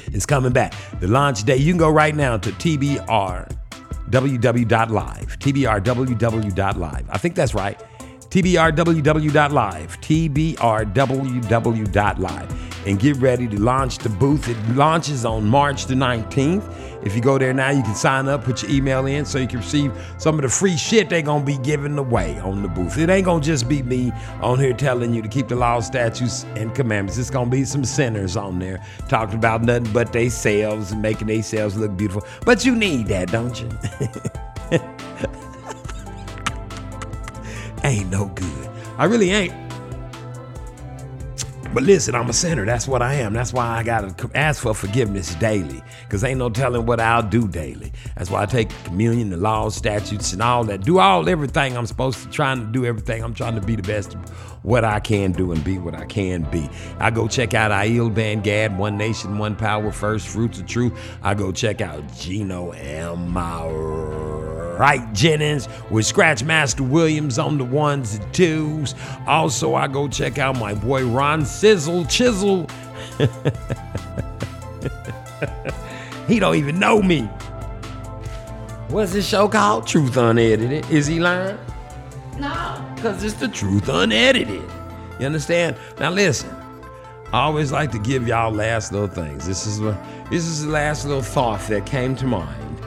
it's 0.09 0.27
coming 0.27 0.53
back. 0.53 0.75
The 1.01 1.09
launch 1.09 1.45
day, 1.45 1.57
you 1.57 1.73
can 1.73 1.79
go 1.79 1.89
right 1.89 2.15
now 2.15 2.37
to 2.37 2.51
TBR 2.53 3.57
www.live. 4.11 5.39
TBRWW.live. 5.39 7.07
I 7.09 7.17
think 7.17 7.35
that's 7.37 7.55
right. 7.55 7.83
TBRWW.live. 8.29 10.01
TBRWW.live. 10.03 11.27
And 12.87 12.99
get 13.01 13.17
ready 13.17 13.49
to 13.49 13.59
launch 13.59 13.97
the 13.99 14.11
booth. 14.11 14.47
It 14.49 14.59
launches 14.77 15.25
on 15.25 15.47
March 15.47 15.87
the 15.87 15.95
19th. 15.95 16.90
If 17.03 17.15
you 17.15 17.23
go 17.23 17.39
there 17.39 17.55
now, 17.55 17.71
you 17.71 17.83
can 17.83 17.95
sign 17.95 18.29
up, 18.29 18.45
put 18.45 18.63
your 18.63 18.71
email 18.71 19.07
in 19.07 19.25
so 19.25 19.39
you 19.39 19.47
can 19.47 19.61
receive 19.61 19.93
some 20.19 20.35
of 20.35 20.43
the 20.43 20.49
free 20.49 20.77
shit 20.77 21.09
they're 21.09 21.23
going 21.23 21.41
to 21.41 21.47
be 21.47 21.59
giving 21.59 21.97
away 21.99 22.39
on 22.41 22.63
the 22.63 22.69
booth. 22.69 22.99
It 22.99 23.09
ain't 23.09 23.25
going 23.25 23.41
to 23.41 23.47
just 23.47 23.69
be 23.69 23.83
me 23.83 24.13
on 24.43 24.59
here 24.59 24.73
telling 24.73 25.15
you 25.15 25.23
to 25.23 25.29
keep 25.29 25.49
the 25.49 25.57
laws, 25.57 25.87
statutes, 25.87 26.45
and 26.57 26.75
commandments. 26.75 27.19
It's 27.19 27.31
going 27.31 27.47
to 27.47 27.51
be 27.51 27.65
some 27.65 27.85
sinners 27.85 28.37
on 28.37 28.59
there 28.59 28.85
talking 29.09 29.37
about 29.37 29.63
nothing 29.63 29.93
but 29.93 30.13
they 30.13 30.29
selves 30.29 30.93
and 30.93 31.01
making 31.01 31.29
they 31.29 31.43
selves 31.43 31.77
look 31.77 31.97
beautiful. 31.97 32.25
But 32.45 32.65
you 32.65 32.77
need 32.77 33.07
that, 33.09 33.31
don't 33.31 33.61
you? 33.61 33.69
ain't 37.85 38.11
no 38.11 38.27
good. 38.27 38.71
I 38.99 39.05
really 39.05 39.31
ain't. 39.31 39.70
But 41.73 41.85
listen, 41.85 42.17
I'm 42.17 42.29
a 42.29 42.33
sinner. 42.33 42.67
That's 42.67 42.89
what 42.89 43.01
I 43.01 43.15
am. 43.15 43.33
That's 43.33 43.53
why 43.53 43.65
I 43.65 43.85
got 43.85 44.19
to 44.19 44.31
ask 44.35 44.63
for 44.63 44.75
forgiveness 44.75 45.37
daily. 45.37 45.81
Because 46.03 46.25
ain't 46.25 46.39
no 46.39 46.51
telling 46.51 46.85
what 46.85 46.99
I'll 46.99 47.23
do 47.23 47.47
daily. 47.47 47.93
That's 48.17 48.29
why 48.29 48.43
I 48.43 48.47
take 48.47 48.71
communion, 48.83 49.31
the 49.31 49.37
laws, 49.37 49.77
statutes, 49.77 50.33
and 50.33 50.43
all 50.43 50.65
that. 50.65 50.85
Do 50.85 50.99
all 50.99 51.29
everything 51.29 51.77
I'm 51.77 51.87
supposed 51.87 52.25
to, 52.25 52.31
trying 52.31 52.61
to 52.61 52.67
do 52.67 52.85
everything. 52.85 53.23
I'm 53.23 53.35
trying 53.35 53.55
to 53.55 53.61
be 53.61 53.77
the 53.77 53.83
best 53.83 54.15
what 54.63 54.85
I 54.85 54.99
can 54.99 55.31
do 55.31 55.53
and 55.53 55.63
be 55.63 55.79
what 55.79 55.95
I 55.95 56.07
can 56.07 56.43
be. 56.51 56.69
I 56.99 57.11
go 57.11 57.29
check 57.29 57.55
out 57.55 57.71
Aiel 57.71 58.11
Van 58.11 58.41
Gad, 58.41 58.77
One 58.77 58.97
Nation, 58.97 59.39
One 59.39 59.55
Power, 59.55 59.93
First 59.93 60.27
Fruits 60.27 60.59
of 60.59 60.67
Truth. 60.67 60.93
I 61.23 61.35
go 61.35 61.53
check 61.53 61.81
out 61.81 62.03
Gino 62.17 62.71
M. 62.73 63.31
Wright 64.81 65.13
Jennings 65.13 65.69
with 65.91 66.07
Scratch 66.07 66.43
Master 66.43 66.83
Williams 66.83 67.39
on 67.39 67.59
the 67.59 67.65
ones 67.65 68.15
and 68.15 68.33
twos. 68.33 68.95
Also, 69.27 69.75
I 69.75 69.87
go 69.87 70.09
check 70.09 70.39
out 70.39 70.59
my 70.59 70.73
boy 70.73 71.07
Ron 71.07 71.45
Sizzle 71.45 72.07
Chisel. 72.07 72.67
he 76.27 76.39
don't 76.39 76.55
even 76.55 76.79
know 76.79 77.03
me. 77.03 77.25
What's 78.89 79.13
this 79.13 79.29
show 79.29 79.49
called? 79.49 79.87
Truth 79.87 80.17
Unedited. 80.17 80.91
Is 80.91 81.07
he 81.07 81.21
lying? 81.21 81.59
No, 82.39 82.83
because 82.95 83.23
it's 83.23 83.35
the 83.35 83.49
truth 83.49 83.91
unedited. 83.91 84.63
You 85.19 85.27
understand? 85.27 85.77
Now 85.99 86.11
listen. 86.11 86.49
I 87.35 87.43
always 87.43 87.71
like 87.71 87.93
to 87.93 87.99
give 87.99 88.27
y'all 88.27 88.51
last 88.51 88.93
little 88.93 89.09
things. 89.09 89.47
This 89.47 89.67
is 89.67 89.79
this 90.31 90.47
is 90.47 90.65
the 90.65 90.71
last 90.71 91.05
little 91.05 91.21
thought 91.21 91.61
that 91.69 91.85
came 91.85 92.17
to 92.17 92.27
mind. 92.27 92.81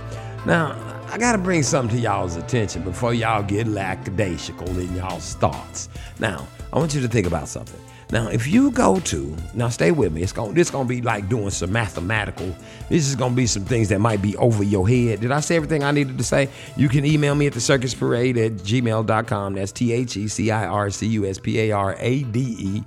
Now, 0.47 0.92
I 1.13 1.19
gotta 1.19 1.37
bring 1.37 1.61
something 1.61 1.95
to 1.95 2.01
y'all's 2.01 2.37
attention 2.37 2.81
before 2.81 3.13
y'all 3.13 3.43
get 3.43 3.67
lackadaisical 3.67 4.67
in 4.79 4.95
y'all's 4.95 5.35
thoughts. 5.35 5.87
Now, 6.17 6.47
I 6.73 6.79
want 6.79 6.95
you 6.95 7.01
to 7.01 7.07
think 7.07 7.27
about 7.27 7.47
something. 7.47 7.79
Now, 8.11 8.29
if 8.29 8.47
you 8.47 8.71
go 8.71 8.99
to 8.99 9.37
now, 9.53 9.69
stay 9.69 9.91
with 9.91 10.11
me. 10.11 10.23
It's 10.23 10.31
going 10.31 10.55
this 10.55 10.71
gonna 10.71 10.89
be 10.89 11.03
like 11.03 11.29
doing 11.29 11.51
some 11.51 11.71
mathematical. 11.71 12.55
This 12.89 13.07
is 13.07 13.15
gonna 13.15 13.35
be 13.35 13.45
some 13.45 13.63
things 13.63 13.89
that 13.89 13.99
might 13.99 14.23
be 14.23 14.35
over 14.37 14.63
your 14.63 14.89
head. 14.89 15.19
Did 15.21 15.31
I 15.31 15.39
say 15.41 15.55
everything 15.55 15.83
I 15.83 15.91
needed 15.91 16.17
to 16.17 16.23
say? 16.23 16.49
You 16.75 16.89
can 16.89 17.05
email 17.05 17.35
me 17.35 17.45
at 17.45 17.53
the 17.53 17.61
circus 17.61 17.93
parade 17.93 18.35
at 18.35 18.53
gmail.com. 18.53 19.53
That's 19.53 19.71
T 19.71 19.93
H 19.93 20.17
E 20.17 20.27
C 20.27 20.49
I 20.49 20.65
R 20.65 20.89
C 20.89 21.05
U 21.05 21.27
S 21.27 21.37
P 21.37 21.59
A 21.59 21.71
R 21.73 21.95
A 21.99 22.23
D 22.23 22.55
E 22.57 22.83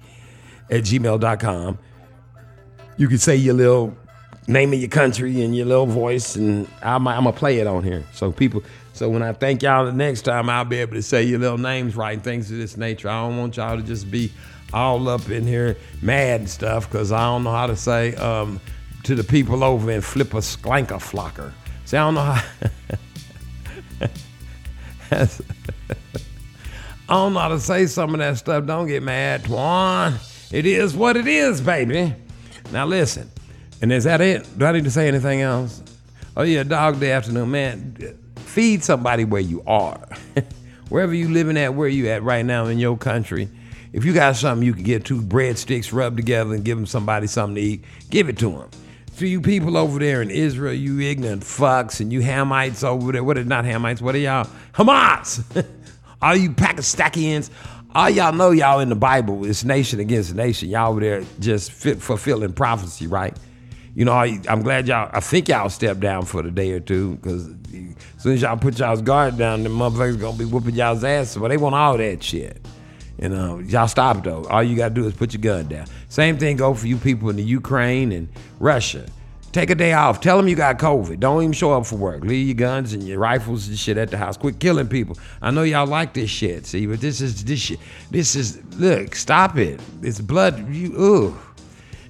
at 0.69 0.83
gmail.com. 0.83 1.79
You 2.97 3.07
can 3.07 3.19
say 3.19 3.37
your 3.37 3.55
little 3.55 3.97
name 4.49 4.73
of 4.73 4.79
your 4.79 4.89
country 4.89 5.43
and 5.43 5.57
your 5.57 5.67
little 5.67 5.87
voice, 5.87 6.37
and 6.37 6.69
I'm, 6.83 7.07
I'm 7.09 7.25
gonna 7.25 7.37
play 7.37 7.59
it 7.59 7.67
on 7.67 7.83
here. 7.83 8.05
So 8.13 8.33
people, 8.33 8.63
so 8.93 9.09
when 9.09 9.23
I 9.23 9.33
thank 9.33 9.63
y'all 9.63 9.85
the 9.85 9.93
next 9.93 10.23
time, 10.23 10.49
I'll 10.49 10.65
be 10.65 10.79
able 10.79 10.95
to 10.95 11.03
say 11.03 11.23
your 11.23 11.39
little 11.39 11.59
names 11.59 11.97
right 11.97 12.15
and 12.15 12.25
things 12.25 12.51
of 12.51 12.59
this 12.59 12.77
nature. 12.77 13.09
I 13.09 13.27
don't 13.27 13.37
want 13.37 13.57
y'all 13.57 13.77
to 13.77 13.83
just 13.83 14.11
be 14.11 14.33
all 14.73 15.09
up 15.09 15.29
in 15.31 15.47
here 15.47 15.77
mad 16.03 16.41
and 16.41 16.51
stuff 16.51 16.91
because 16.91 17.13
I 17.13 17.21
don't 17.21 17.45
know 17.45 17.53
how 17.53 17.67
to 17.67 17.77
say 17.77 18.15
um, 18.17 18.61
to 19.05 19.15
the 19.15 19.25
people 19.25 19.63
over 19.65 19.91
in 19.91 20.01
Flipper 20.01 20.39
Sklanker 20.39 20.99
Flocker. 20.99 21.53
See, 21.85 21.97
I 21.97 22.01
don't 22.01 22.15
know 22.15 22.21
how. 22.23 22.43
I 27.09 27.15
don't 27.15 27.35
know 27.35 27.41
how 27.41 27.49
to 27.49 27.61
say 27.61 27.87
some 27.87 28.15
of 28.15 28.19
that 28.19 28.39
stuff. 28.39 28.67
Don't 28.67 28.89
get 28.89 29.03
mad, 29.03 29.45
Twan. 29.45 30.15
It 30.53 30.67
is 30.67 30.97
what 30.97 31.17
it 31.17 31.29
is, 31.29 31.61
baby. 31.61 32.15
Now 32.73 32.87
listen. 32.87 33.31
And 33.83 33.93
is 33.93 34.05
that 34.05 34.21
it? 34.21 34.47
Do 34.59 34.65
I 34.65 34.73
need 34.73 34.85
to 34.85 34.91
say 34.91 35.09
anything 35.09 35.43
else? 35.43 35.83
Oh 36.37 36.43
yeah, 36.43 36.63
dog 36.63 37.01
day 37.01 37.13
afternoon, 37.13 37.51
man. 37.51 38.19
Feed 38.37 38.83
somebody 38.83 39.25
where 39.25 39.41
you 39.41 39.63
are. 39.67 40.09
Wherever 40.89 41.15
you 41.15 41.29
living 41.29 41.57
at, 41.57 41.75
where 41.75 41.89
you 41.89 42.09
at 42.09 42.23
right 42.23 42.45
now 42.45 42.67
in 42.67 42.79
your 42.79 42.97
country. 42.97 43.49
If 43.93 44.05
you 44.05 44.13
got 44.13 44.37
something 44.37 44.65
you 44.67 44.75
can 44.75 44.83
get 44.83 45.05
two 45.05 45.21
breadsticks 45.21 45.93
rubbed 45.93 46.17
together 46.17 46.55
and 46.55 46.65
give 46.65 46.77
them 46.77 46.87
somebody 46.87 47.27
something 47.27 47.57
to 47.57 47.61
eat, 47.61 47.85
give 48.11 48.29
it 48.29 48.39
to 48.39 48.51
them. 48.51 48.71
For 49.13 49.25
you 49.25 49.41
people 49.41 49.77
over 49.77 49.99
there 49.99 50.21
in 50.21 50.31
Israel, 50.31 50.75
you 50.75 51.01
ignorant 51.01 51.43
fucks, 51.43 52.01
and 52.01 52.13
you 52.13 52.21
Hamites 52.21 52.85
over 52.85 53.13
there. 53.13 53.25
What 53.25 53.39
are 53.39 53.45
not 53.45 53.65
Hamites? 53.65 54.03
What 54.03 54.15
are 54.15 54.19
y'all? 54.19 54.49
Hamas! 54.73 55.67
All 56.23 56.37
you 56.37 56.53
Pakistakians, 56.53 57.51
all 57.95 58.11
y'all 58.11 58.33
know 58.33 58.51
y'all 58.51 58.81
in 58.81 58.89
the 58.89 58.95
Bible. 58.95 59.45
It's 59.45 59.65
nation 59.65 60.01
against 60.01 60.35
nation. 60.35 60.69
Y'all 60.69 60.91
over 60.91 61.01
there 61.01 61.25
just 61.41 61.73
fit 61.73 62.01
fulfilling 62.01 62.53
prophecy, 62.53 63.07
right? 63.07 63.37
You 63.97 64.05
know, 64.05 64.13
I, 64.13 64.39
I'm 64.47 64.63
glad 64.63 64.87
y'all. 64.89 65.09
I 65.11 65.21
think 65.21 65.49
y'all 65.49 65.71
stepped 65.71 66.01
down 66.01 66.27
for 66.27 66.43
the 66.43 66.51
day 66.51 66.73
or 66.73 66.81
two 66.81 67.17
because 67.17 67.49
as 67.49 68.23
soon 68.23 68.35
as 68.35 68.43
y'all 68.43 68.59
put 68.59 68.79
y'all's 68.79 69.01
guard 69.01 69.39
down, 69.39 69.63
the 69.63 69.71
motherfuckers 69.71 70.21
gonna 70.21 70.37
be 70.37 70.45
whooping 70.45 70.75
y'all's 70.75 71.03
ass. 71.03 71.35
But 71.35 71.49
they 71.49 71.57
want 71.57 71.75
all 71.75 71.97
that 71.97 72.23
shit. 72.23 72.61
You 73.19 73.31
know, 73.31 73.59
y'all 73.61 73.89
stop 73.89 74.23
though. 74.23 74.45
All 74.51 74.63
you 74.63 74.77
gotta 74.77 74.93
do 74.93 75.07
is 75.07 75.15
put 75.15 75.33
your 75.33 75.41
gun 75.41 75.69
down. 75.69 75.87
Same 76.11 76.37
thing 76.37 76.59
go 76.59 76.75
for 76.75 76.87
you 76.87 76.99
people 76.99 77.31
in 77.31 77.37
the 77.37 77.43
Ukraine 77.43 78.13
and 78.13 78.29
Russia. 78.61 79.07
Take 79.53 79.71
a 79.71 79.75
day 79.75 79.95
off. 79.95 80.21
Tell 80.21 80.37
them 80.37 80.47
you 80.47 80.57
got 80.57 80.79
COVID. 80.79 81.19
Don't 81.19 81.43
even 81.43 81.55
show 81.55 81.73
up 81.73 81.87
for 81.87 81.97
work. 81.97 82.23
Leave 82.23 82.49
your 82.49 82.55
guns 82.55 82.93
and 82.93 83.03
your 83.03 83.19
rifles 83.19 83.67
and 83.67 83.79
shit 83.79 83.97
at 83.97 84.11
the 84.11 84.19
house. 84.19 84.37
Quit 84.37 84.61
killing 84.61 84.89
people. 84.89 85.17
I 85.41 85.51
know 85.51 85.63
y'all 85.63 85.87
like 85.87 86.13
this 86.13 86.29
shit. 86.29 86.67
See, 86.67 86.85
but 86.85 87.01
this 87.01 87.23
is 87.23 87.43
this 87.43 87.61
shit. 87.61 87.81
This 88.11 88.37
is 88.37 88.63
look. 88.75 89.15
Stop 89.15 89.57
it. 89.57 89.81
It's 90.03 90.21
blood. 90.21 90.69
You 90.69 90.95
ugh. 91.35 91.56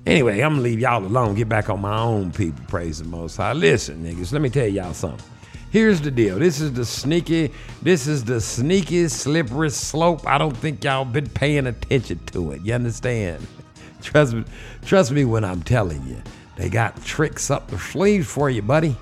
Anyway, 0.06 0.40
I'm 0.40 0.52
gonna 0.52 0.62
leave 0.62 0.78
y'all 0.78 1.04
alone. 1.04 1.34
Get 1.34 1.48
back 1.48 1.68
on 1.68 1.80
my 1.80 1.98
own 1.98 2.30
people. 2.30 2.64
Praise 2.68 2.98
the 2.98 3.04
Most 3.04 3.36
High. 3.36 3.52
Listen, 3.52 4.04
niggas. 4.04 4.32
Let 4.32 4.40
me 4.40 4.50
tell 4.50 4.66
y'all 4.66 4.94
something. 4.94 5.24
Here's 5.70 6.00
the 6.00 6.12
deal. 6.12 6.38
This 6.38 6.60
is 6.60 6.72
the 6.72 6.84
sneaky. 6.84 7.52
This 7.82 8.06
is 8.06 8.24
the 8.24 8.40
sneaky, 8.40 9.08
slippery 9.08 9.70
slope. 9.70 10.26
I 10.26 10.38
don't 10.38 10.56
think 10.56 10.84
y'all 10.84 11.04
been 11.04 11.28
paying 11.28 11.66
attention 11.66 12.20
to 12.26 12.52
it. 12.52 12.62
You 12.62 12.74
understand? 12.74 13.44
Trust 14.00 14.34
me. 14.34 14.44
Trust 14.84 15.10
me 15.10 15.24
when 15.24 15.44
I'm 15.44 15.62
telling 15.62 16.06
you. 16.06 16.22
They 16.56 16.68
got 16.68 17.04
tricks 17.04 17.50
up 17.50 17.68
the 17.68 17.78
sleeves 17.78 18.28
for 18.28 18.48
you, 18.48 18.62
buddy. 18.62 18.96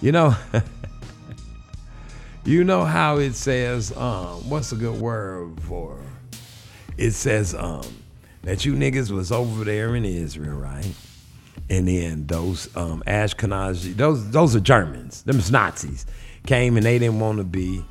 You 0.00 0.12
know. 0.12 0.36
You 2.46 2.62
know 2.62 2.84
how 2.84 3.16
it 3.16 3.34
says, 3.34 3.96
um, 3.96 4.50
what's 4.50 4.70
a 4.70 4.76
good 4.76 5.00
word 5.00 5.58
for? 5.62 5.98
It 6.98 7.12
says 7.12 7.54
um, 7.54 7.86
that 8.44 8.64
you 8.64 8.74
niggas 8.74 9.10
was 9.10 9.32
over 9.32 9.64
there 9.64 9.96
in 9.96 10.04
Israel, 10.04 10.56
right? 10.56 10.92
And 11.70 11.88
then 11.88 12.26
those 12.26 12.74
um, 12.76 13.02
Ashkenazi, 13.06 13.94
those 13.96 14.30
those 14.30 14.54
are 14.54 14.60
Germans, 14.60 15.22
them's 15.22 15.50
Nazis, 15.50 16.06
came 16.46 16.76
and 16.76 16.84
they 16.84 16.98
didn't 16.98 17.20
want 17.20 17.38
to 17.38 17.44
be 17.44 17.84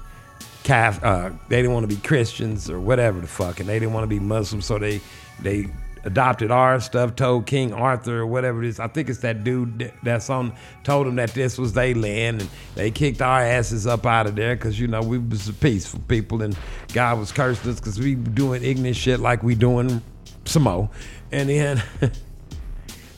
uh, 0.70 1.32
they 1.50 1.58
didn't 1.58 1.74
want 1.74 1.90
to 1.90 1.94
be 1.94 2.02
Christians 2.02 2.70
or 2.70 2.80
whatever 2.80 3.20
the 3.20 3.28
fuck, 3.28 3.60
and 3.60 3.68
they 3.68 3.80
didn't 3.80 3.94
want 3.94 4.04
to 4.04 4.08
be 4.08 4.20
Muslims, 4.20 4.66
so 4.66 4.78
they 4.78 5.02
they 5.42 5.68
adopted 6.06 6.52
our 6.52 6.80
stuff. 6.80 7.16
Told 7.16 7.46
King 7.46 7.74
Arthur 7.74 8.20
or 8.20 8.28
whatever 8.28 8.64
it 8.64 8.70
is, 8.70 8.80
I 8.80 8.88
think 8.88 9.10
it's 9.10 9.20
that 9.20 9.44
dude 9.44 9.92
that's 10.04 10.30
on, 10.30 10.54
told 10.84 11.08
him 11.08 11.16
that 11.16 11.34
this 11.34 11.58
was 11.58 11.74
their 11.74 11.96
land, 11.96 12.42
and 12.42 12.50
they 12.76 12.92
kicked 12.92 13.22
our 13.22 13.42
asses 13.42 13.88
up 13.88 14.06
out 14.06 14.28
of 14.28 14.36
there 14.36 14.56
because 14.56 14.80
you 14.80 14.88
know 14.88 15.02
we 15.02 15.18
was 15.18 15.50
a 15.50 15.54
peaceful 15.54 16.00
people, 16.08 16.42
and 16.42 16.58
God 16.94 17.20
was 17.20 17.32
cursing 17.32 17.72
us 17.72 17.80
because 17.80 18.00
we 18.00 18.16
doing 18.16 18.64
ignorant 18.64 18.96
shit 18.96 19.20
like 19.20 19.44
we 19.44 19.56
doing 19.56 20.02
some 20.46 20.64
more, 20.64 20.90
and 21.32 21.50
then. 21.50 21.84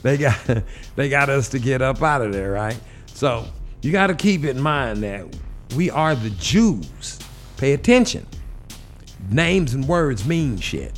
they 0.06 0.18
got 0.18 0.40
they 0.96 1.10
got 1.10 1.30
us 1.30 1.50
to 1.50 1.60
get 1.60 1.82
up 1.82 2.02
out 2.02 2.22
of 2.22 2.32
there, 2.32 2.52
right? 2.52 2.80
So 3.08 3.46
you 3.82 3.92
got 3.92 4.08
to 4.08 4.16
keep 4.16 4.46
in 4.46 4.62
mind 4.62 5.04
that 5.04 5.26
we 5.76 5.90
are 5.90 6.16
the 6.16 6.30
Jews. 6.30 7.20
Pay 7.58 7.74
attention. 7.74 8.26
Names 9.32 9.74
and 9.74 9.88
words 9.88 10.26
mean 10.26 10.60
shit. 10.60 10.98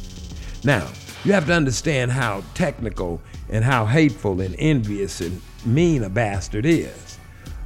Now 0.64 0.90
you 1.24 1.32
have 1.32 1.46
to 1.48 1.54
understand 1.54 2.12
how 2.12 2.44
technical 2.54 3.22
and 3.50 3.64
how 3.64 3.86
hateful 3.86 4.42
and 4.42 4.56
envious 4.60 5.22
and 5.22 5.42
mean 5.66 6.04
a 6.04 6.10
bastard 6.10 6.66
is. 6.66 7.18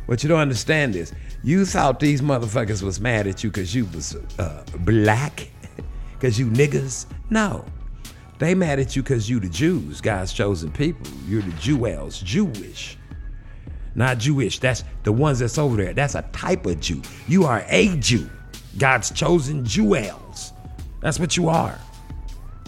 What 0.06 0.22
you 0.22 0.30
don't 0.30 0.40
understand 0.40 0.96
is 0.96 1.12
you 1.44 1.66
thought 1.66 2.00
these 2.00 2.22
motherfuckers 2.22 2.84
was 2.84 3.00
mad 3.00 3.26
at 3.26 3.44
you 3.44 3.50
because 3.50 3.74
you 3.74 3.86
was 3.86 4.16
uh, 4.38 4.64
black, 4.80 5.50
because 6.14 6.38
you 6.38 6.48
niggas. 6.48 7.08
No, 7.32 7.66
they 8.42 8.56
mad 8.56 8.80
at 8.80 8.96
you 8.96 9.04
because 9.04 9.30
you 9.30 9.40
the 9.40 9.50
Jews, 9.50 10.02
God's 10.02 10.34
chosen 10.34 10.72
people. 10.72 11.06
You're 11.28 11.44
the 11.44 11.52
Jewels, 11.54 12.20
Jewish. 12.22 12.98
Not 13.94 14.18
Jewish. 14.18 14.60
That's 14.60 14.84
the 15.04 15.12
ones 15.12 15.40
that's 15.40 15.58
over 15.58 15.78
there. 15.78 15.94
That's 15.94 16.16
a 16.16 16.24
type 16.34 16.66
of 16.66 16.80
Jew. 16.80 17.02
You 17.28 17.46
are 17.46 17.64
a 17.68 17.96
Jew. 17.98 18.30
God's 18.78 19.12
chosen 19.12 19.64
Jewels. 19.64 20.54
That's 21.02 21.20
what 21.20 21.38
you 21.38 21.50
are. 21.50 21.78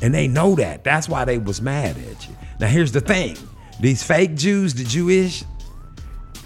And 0.02 0.14
they 0.14 0.28
know 0.28 0.54
that. 0.56 0.84
That's 0.84 1.10
why 1.10 1.26
they 1.26 1.40
was 1.40 1.62
mad 1.62 1.98
at 1.98 2.28
you. 2.28 2.36
Now 2.60 2.68
here's 2.68 2.92
the 2.92 3.02
thing. 3.02 3.36
These 3.80 4.04
fake 4.04 4.36
Jews, 4.36 4.76
the 4.76 4.84
Jewish, 4.84 5.44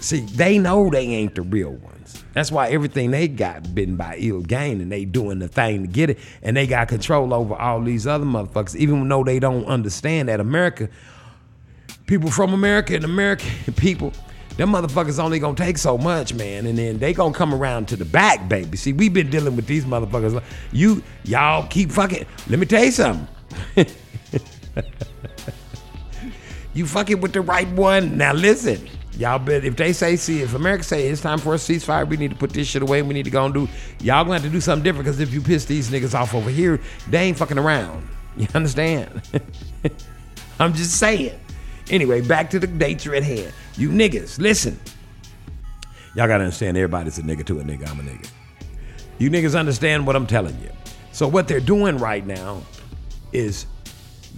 see, 0.00 0.20
they 0.20 0.58
know 0.58 0.88
they 0.88 1.06
ain't 1.06 1.34
the 1.34 1.42
real 1.42 1.72
ones. 1.72 1.97
That's 2.38 2.52
why 2.52 2.68
everything 2.68 3.10
they 3.10 3.26
got 3.26 3.74
bitten 3.74 3.96
by 3.96 4.16
ill 4.16 4.42
gain 4.42 4.80
and 4.80 4.92
they 4.92 5.04
doing 5.04 5.40
the 5.40 5.48
thing 5.48 5.82
to 5.82 5.88
get 5.88 6.08
it. 6.08 6.20
And 6.40 6.56
they 6.56 6.68
got 6.68 6.86
control 6.86 7.34
over 7.34 7.52
all 7.56 7.82
these 7.82 8.06
other 8.06 8.24
motherfuckers, 8.24 8.76
even 8.76 9.08
though 9.08 9.24
they 9.24 9.40
don't 9.40 9.64
understand 9.64 10.28
that 10.28 10.38
America, 10.38 10.88
people 12.06 12.30
from 12.30 12.54
America 12.54 12.94
and 12.94 13.04
American 13.04 13.50
people, 13.76 14.12
them 14.56 14.70
motherfuckers 14.70 15.18
only 15.18 15.40
gonna 15.40 15.56
take 15.56 15.78
so 15.78 15.98
much, 15.98 16.32
man, 16.32 16.66
and 16.66 16.78
then 16.78 17.00
they 17.00 17.12
gonna 17.12 17.34
come 17.34 17.52
around 17.52 17.88
to 17.88 17.96
the 17.96 18.04
back, 18.04 18.48
baby. 18.48 18.76
See, 18.76 18.92
we've 18.92 19.12
been 19.12 19.30
dealing 19.30 19.56
with 19.56 19.66
these 19.66 19.84
motherfuckers. 19.84 20.40
You, 20.70 21.02
y'all 21.24 21.66
keep 21.66 21.90
fucking. 21.90 22.24
Let 22.48 22.60
me 22.60 22.66
tell 22.66 22.84
you 22.84 22.92
something. 22.92 23.26
you 26.72 26.86
fucking 26.86 27.20
with 27.20 27.32
the 27.32 27.40
right 27.40 27.68
one. 27.70 28.16
Now 28.16 28.32
listen, 28.32 28.88
y'all 29.18 29.38
bet 29.38 29.64
if 29.64 29.76
they 29.76 29.92
say, 29.92 30.16
see, 30.16 30.40
if 30.40 30.54
America 30.54 30.84
say 30.84 31.08
it's 31.08 31.20
time 31.20 31.38
for 31.38 31.54
a 31.54 31.58
ceasefire, 31.58 32.08
we 32.08 32.16
need 32.16 32.30
to 32.30 32.36
put 32.36 32.50
this 32.50 32.68
shit 32.68 32.82
away. 32.82 33.02
We 33.02 33.12
need 33.12 33.24
to 33.24 33.30
go 33.30 33.44
and 33.44 33.52
do. 33.52 33.68
Y'all 34.00 34.24
gonna 34.24 34.34
have 34.34 34.42
to 34.42 34.48
do 34.48 34.60
something 34.60 34.84
different 34.84 35.04
because 35.04 35.20
if 35.20 35.32
you 35.32 35.42
piss 35.42 35.64
these 35.64 35.90
niggas 35.90 36.14
off 36.14 36.34
over 36.34 36.48
here, 36.48 36.80
they 37.10 37.18
ain't 37.18 37.36
fucking 37.36 37.58
around. 37.58 38.08
You 38.36 38.46
understand? 38.54 39.20
I'm 40.60 40.72
just 40.72 40.98
saying. 40.98 41.38
Anyway, 41.90 42.20
back 42.20 42.50
to 42.50 42.60
the 42.60 42.66
nature 42.66 43.14
at 43.14 43.24
hand. 43.24 43.52
You 43.76 43.90
niggas, 43.90 44.38
listen. 44.38 44.78
Y'all 46.14 46.26
gotta 46.28 46.44
understand 46.44 46.76
everybody's 46.76 47.18
a 47.18 47.22
nigga 47.22 47.44
to 47.46 47.60
a 47.60 47.64
nigga. 47.64 47.88
I'm 47.88 48.00
a 48.00 48.02
nigga. 48.02 48.30
You 49.18 49.30
niggas 49.30 49.58
understand 49.58 50.06
what 50.06 50.14
I'm 50.14 50.26
telling 50.26 50.58
you. 50.60 50.70
So 51.12 51.26
what 51.26 51.48
they're 51.48 51.58
doing 51.58 51.98
right 51.98 52.24
now 52.24 52.62
is 53.32 53.66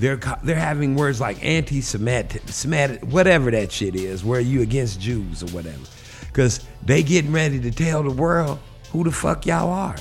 they're 0.00 0.18
they're 0.42 0.56
having 0.56 0.96
words 0.96 1.20
like 1.20 1.44
anti-Semitic, 1.44 2.42
Semitic, 2.46 3.02
whatever 3.02 3.50
that 3.50 3.70
shit 3.70 3.94
is, 3.94 4.24
where 4.24 4.40
you 4.40 4.62
against 4.62 4.98
Jews 4.98 5.42
or 5.42 5.48
whatever, 5.48 5.84
because 6.28 6.66
they 6.82 7.02
getting 7.02 7.32
ready 7.32 7.60
to 7.60 7.70
tell 7.70 8.02
the 8.02 8.10
world 8.10 8.58
who 8.92 9.04
the 9.04 9.12
fuck 9.12 9.44
y'all 9.44 9.70
are. 9.70 9.96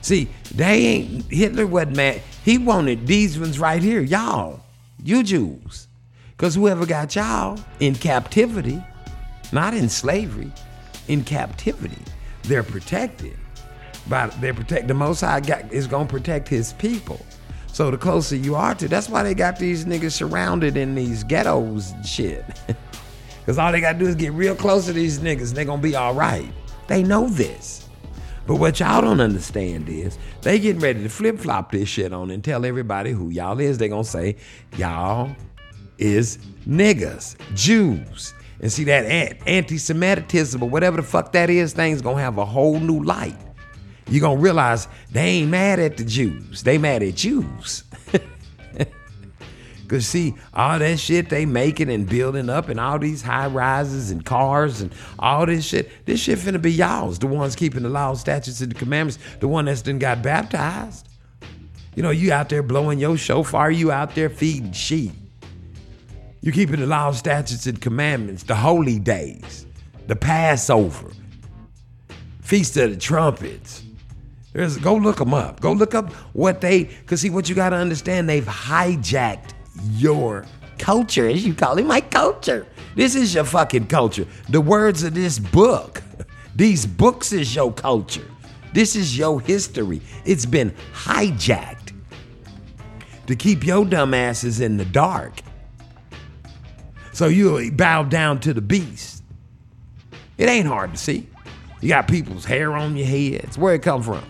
See, 0.00 0.28
they 0.52 0.84
ain't 0.84 1.24
Hitler 1.30 1.66
wasn't 1.66 1.96
mad. 1.96 2.22
He 2.44 2.58
wanted 2.58 3.06
these 3.06 3.38
ones 3.38 3.58
right 3.60 3.80
here, 3.80 4.00
y'all, 4.00 4.60
you 5.02 5.22
Jews, 5.22 5.86
because 6.36 6.56
whoever 6.56 6.84
got 6.84 7.14
y'all 7.14 7.58
in 7.78 7.94
captivity, 7.94 8.82
not 9.52 9.74
in 9.74 9.88
slavery, 9.88 10.50
in 11.06 11.22
captivity, 11.22 12.02
they're 12.42 12.64
protected. 12.64 13.36
But 14.08 14.40
they're 14.40 14.54
protect 14.54 14.88
the 14.88 14.94
Most 14.94 15.20
High 15.20 15.40
got, 15.40 15.72
is 15.72 15.86
gonna 15.86 16.08
protect 16.08 16.48
His 16.48 16.72
people. 16.72 17.24
So 17.78 17.92
the 17.92 17.96
closer 17.96 18.34
you 18.34 18.56
are 18.56 18.74
to, 18.74 18.88
that's 18.88 19.08
why 19.08 19.22
they 19.22 19.34
got 19.34 19.56
these 19.56 19.84
niggas 19.84 20.10
surrounded 20.10 20.76
in 20.76 20.96
these 20.96 21.22
ghettos 21.22 21.92
and 21.92 22.04
shit. 22.04 22.44
Cause 23.46 23.56
all 23.56 23.70
they 23.70 23.80
gotta 23.80 23.96
do 23.96 24.08
is 24.08 24.16
get 24.16 24.32
real 24.32 24.56
close 24.56 24.86
to 24.86 24.92
these 24.92 25.20
niggas, 25.20 25.54
they 25.54 25.64
gonna 25.64 25.80
be 25.80 25.94
all 25.94 26.12
right. 26.12 26.52
They 26.88 27.04
know 27.04 27.28
this. 27.28 27.88
But 28.48 28.56
what 28.56 28.80
y'all 28.80 29.00
don't 29.00 29.20
understand 29.20 29.88
is 29.88 30.18
they 30.42 30.58
getting 30.58 30.82
ready 30.82 31.04
to 31.04 31.08
flip 31.08 31.38
flop 31.38 31.70
this 31.70 31.88
shit 31.88 32.12
on 32.12 32.32
and 32.32 32.42
tell 32.42 32.66
everybody 32.66 33.12
who 33.12 33.28
y'all 33.28 33.60
is. 33.60 33.78
They 33.78 33.88
gonna 33.88 34.02
say 34.02 34.34
y'all 34.76 35.30
is 35.98 36.38
niggas, 36.66 37.36
Jews. 37.54 38.34
And 38.60 38.72
see 38.72 38.82
that 38.82 39.04
anti-Semitism 39.46 40.60
or 40.60 40.68
whatever 40.68 40.96
the 40.96 41.04
fuck 41.04 41.30
that 41.30 41.48
is, 41.48 41.74
things 41.74 42.02
gonna 42.02 42.20
have 42.22 42.38
a 42.38 42.44
whole 42.44 42.80
new 42.80 43.04
light. 43.04 43.38
You're 44.10 44.20
gonna 44.20 44.40
realize 44.40 44.88
they 45.10 45.22
ain't 45.22 45.50
mad 45.50 45.78
at 45.78 45.96
the 45.96 46.04
Jews. 46.04 46.62
They 46.62 46.78
mad 46.78 47.02
at 47.02 47.14
Jews. 47.14 47.84
Cause 49.88 50.06
see, 50.06 50.34
all 50.52 50.78
that 50.78 50.98
shit 50.98 51.30
they 51.30 51.46
making 51.46 51.90
and 51.90 52.06
building 52.06 52.50
up 52.50 52.68
and 52.68 52.78
all 52.78 52.98
these 52.98 53.22
high 53.22 53.46
rises 53.46 54.10
and 54.10 54.22
cars 54.22 54.82
and 54.82 54.92
all 55.18 55.46
this 55.46 55.64
shit, 55.66 55.90
this 56.04 56.20
shit 56.20 56.38
finna 56.38 56.60
be 56.60 56.72
y'all's. 56.72 57.18
The 57.18 57.26
ones 57.26 57.56
keeping 57.56 57.82
the 57.82 57.88
laws, 57.88 58.20
statutes, 58.20 58.60
and 58.60 58.70
the 58.70 58.74
commandments, 58.74 59.18
the 59.40 59.48
one 59.48 59.64
that's 59.64 59.80
done 59.80 59.98
got 59.98 60.22
baptized. 60.22 61.08
You 61.96 62.02
know, 62.02 62.10
you 62.10 62.32
out 62.32 62.50
there 62.50 62.62
blowing 62.62 62.98
your 62.98 63.16
shofar, 63.16 63.70
you 63.70 63.90
out 63.90 64.14
there 64.14 64.28
feeding 64.28 64.72
sheep. 64.72 65.12
You 66.42 66.52
keeping 66.52 66.80
the 66.80 66.86
laws, 66.86 67.18
statutes, 67.18 67.66
and 67.66 67.80
commandments, 67.80 68.42
the 68.42 68.54
holy 68.54 68.98
days, 68.98 69.66
the 70.06 70.14
Passover, 70.14 71.10
Feast 72.42 72.76
of 72.76 72.90
the 72.90 72.96
Trumpets. 72.96 73.82
There's, 74.58 74.76
go 74.76 74.96
look 74.96 75.18
them 75.18 75.34
up. 75.34 75.60
Go 75.60 75.70
look 75.70 75.94
up 75.94 76.12
what 76.32 76.60
they, 76.60 76.82
because 76.82 77.20
see, 77.20 77.30
what 77.30 77.48
you 77.48 77.54
got 77.54 77.70
to 77.70 77.76
understand, 77.76 78.28
they've 78.28 78.44
hijacked 78.44 79.52
your 79.92 80.46
culture, 80.78 81.28
as 81.28 81.46
you 81.46 81.54
call 81.54 81.78
it, 81.78 81.86
my 81.86 82.00
culture. 82.00 82.66
This 82.96 83.14
is 83.14 83.32
your 83.32 83.44
fucking 83.44 83.86
culture. 83.86 84.26
The 84.48 84.60
words 84.60 85.04
of 85.04 85.14
this 85.14 85.38
book, 85.38 86.02
these 86.56 86.86
books 86.86 87.32
is 87.32 87.54
your 87.54 87.72
culture. 87.72 88.28
This 88.72 88.96
is 88.96 89.16
your 89.16 89.40
history. 89.40 90.00
It's 90.24 90.44
been 90.44 90.74
hijacked 90.92 91.92
to 93.28 93.36
keep 93.36 93.64
your 93.64 93.84
dumb 93.84 94.12
asses 94.12 94.58
in 94.58 94.76
the 94.76 94.86
dark. 94.86 95.34
So 97.12 97.28
you 97.28 97.70
bow 97.70 98.02
down 98.02 98.40
to 98.40 98.52
the 98.52 98.60
beast. 98.60 99.22
It 100.36 100.48
ain't 100.48 100.66
hard 100.66 100.94
to 100.94 100.98
see. 100.98 101.28
You 101.80 101.90
got 101.90 102.08
people's 102.08 102.44
hair 102.44 102.72
on 102.72 102.96
your 102.96 103.06
heads. 103.06 103.56
Where 103.56 103.74
it 103.74 103.82
come 103.82 104.02
from? 104.02 104.24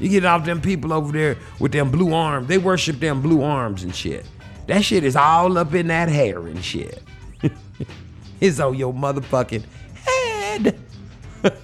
You 0.00 0.08
get 0.08 0.24
off 0.24 0.44
them 0.44 0.60
people 0.60 0.92
over 0.92 1.12
there 1.12 1.36
with 1.58 1.72
them 1.72 1.90
blue 1.90 2.14
arms. 2.14 2.48
They 2.48 2.58
worship 2.58 2.98
them 2.98 3.20
blue 3.20 3.42
arms 3.42 3.84
and 3.84 3.94
shit. 3.94 4.26
That 4.66 4.84
shit 4.84 5.04
is 5.04 5.14
all 5.14 5.58
up 5.58 5.74
in 5.74 5.88
that 5.88 6.08
hair 6.08 6.46
and 6.46 6.64
shit. 6.64 7.02
it's 8.40 8.58
on 8.58 8.76
your 8.76 8.94
motherfucking 8.94 9.64
head. 9.94 10.78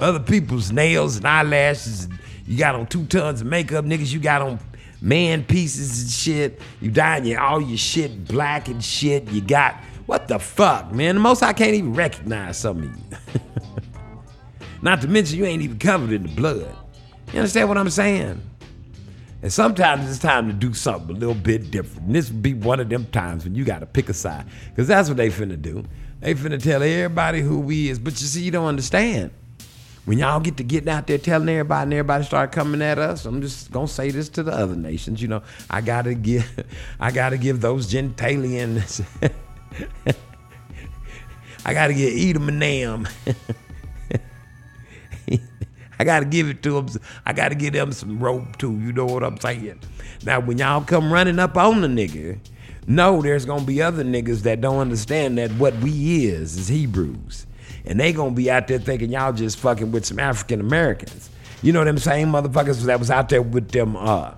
Other 0.00 0.20
people's 0.20 0.70
nails 0.70 1.16
and 1.16 1.26
eyelashes. 1.26 2.08
You 2.46 2.56
got 2.56 2.74
on 2.74 2.86
two 2.86 3.04
tons 3.06 3.40
of 3.40 3.46
makeup, 3.46 3.84
niggas. 3.84 4.12
You 4.12 4.20
got 4.20 4.42
on 4.42 4.60
man 5.00 5.44
pieces 5.44 6.02
and 6.02 6.10
shit. 6.10 6.60
You 6.80 6.90
dyeing 6.90 7.24
your 7.24 7.40
all 7.40 7.60
your 7.60 7.78
shit 7.78 8.26
black 8.26 8.68
and 8.68 8.82
shit. 8.82 9.28
You 9.30 9.40
got 9.40 9.74
what 10.06 10.28
the 10.28 10.38
fuck, 10.38 10.92
man? 10.92 11.16
The 11.16 11.20
most 11.20 11.42
I 11.42 11.52
can't 11.52 11.74
even 11.74 11.94
recognize 11.94 12.58
some 12.58 12.78
of 12.78 12.84
you. 12.84 13.40
Not 14.82 15.00
to 15.02 15.08
mention 15.08 15.38
you 15.38 15.44
ain't 15.44 15.62
even 15.62 15.78
covered 15.78 16.12
in 16.12 16.22
the 16.22 16.28
blood. 16.28 16.74
You 17.32 17.40
understand 17.40 17.68
what 17.68 17.78
I'm 17.78 17.90
saying? 17.90 18.42
And 19.42 19.52
sometimes 19.52 20.08
it's 20.08 20.18
time 20.18 20.48
to 20.48 20.52
do 20.52 20.74
something 20.74 21.16
a 21.16 21.18
little 21.18 21.34
bit 21.34 21.70
different. 21.70 22.06
And 22.06 22.14
this 22.14 22.30
would 22.30 22.42
be 22.42 22.54
one 22.54 22.80
of 22.80 22.88
them 22.88 23.06
times 23.06 23.44
when 23.44 23.54
you 23.54 23.64
got 23.64 23.78
to 23.78 23.86
pick 23.86 24.08
a 24.08 24.14
side. 24.14 24.46
Because 24.68 24.86
that's 24.88 25.08
what 25.08 25.16
they 25.16 25.30
finna 25.30 25.60
do. 25.60 25.84
They 26.20 26.34
finna 26.34 26.62
tell 26.62 26.82
everybody 26.82 27.40
who 27.40 27.58
we 27.58 27.88
is. 27.88 27.98
But 27.98 28.20
you 28.20 28.26
see, 28.26 28.42
you 28.42 28.50
don't 28.50 28.66
understand. 28.66 29.30
When 30.04 30.18
y'all 30.18 30.40
get 30.40 30.56
to 30.56 30.64
getting 30.64 30.88
out 30.88 31.06
there 31.06 31.18
telling 31.18 31.48
everybody 31.48 31.82
and 31.84 31.92
everybody 31.94 32.24
start 32.24 32.52
coming 32.52 32.82
at 32.82 32.98
us, 32.98 33.26
I'm 33.26 33.40
just 33.40 33.70
gonna 33.70 33.86
say 33.86 34.10
this 34.10 34.28
to 34.30 34.42
the 34.42 34.52
other 34.52 34.74
nations. 34.74 35.20
You 35.22 35.28
know, 35.28 35.42
I 35.68 35.82
gotta 35.82 36.14
give 36.14 36.64
I 37.00 37.10
gotta 37.10 37.38
give 37.38 37.60
those 37.60 37.92
genitalians 37.92 39.04
I 41.64 41.74
gotta 41.74 41.94
give 41.94 42.12
Edom 42.16 42.48
and 42.48 42.62
them. 42.62 43.08
I 46.00 46.04
gotta 46.04 46.24
give 46.24 46.48
it 46.48 46.62
to 46.62 46.80
them. 46.80 47.02
I 47.26 47.34
gotta 47.34 47.54
give 47.54 47.74
them 47.74 47.92
some 47.92 48.18
rope 48.18 48.56
too. 48.56 48.72
You 48.72 48.90
know 48.90 49.04
what 49.04 49.22
I'm 49.22 49.38
saying? 49.38 49.80
Now, 50.24 50.40
when 50.40 50.56
y'all 50.56 50.80
come 50.80 51.12
running 51.12 51.38
up 51.38 51.58
on 51.58 51.82
the 51.82 51.88
nigga, 51.88 52.38
know 52.86 53.20
there's 53.20 53.44
gonna 53.44 53.66
be 53.66 53.82
other 53.82 54.02
niggas 54.02 54.40
that 54.44 54.62
don't 54.62 54.78
understand 54.78 55.36
that 55.36 55.50
what 55.52 55.74
we 55.80 56.24
is 56.24 56.56
is 56.56 56.68
Hebrews, 56.68 57.46
and 57.84 58.00
they 58.00 58.14
gonna 58.14 58.30
be 58.30 58.50
out 58.50 58.66
there 58.66 58.78
thinking 58.78 59.12
y'all 59.12 59.34
just 59.34 59.58
fucking 59.58 59.92
with 59.92 60.06
some 60.06 60.18
African 60.18 60.60
Americans. 60.60 61.28
You 61.60 61.74
know 61.74 61.84
them 61.84 61.98
same 61.98 62.28
motherfuckers 62.28 62.80
that 62.84 62.98
was 62.98 63.10
out 63.10 63.28
there 63.28 63.42
with 63.42 63.70
them 63.70 63.94
uh, 63.94 64.32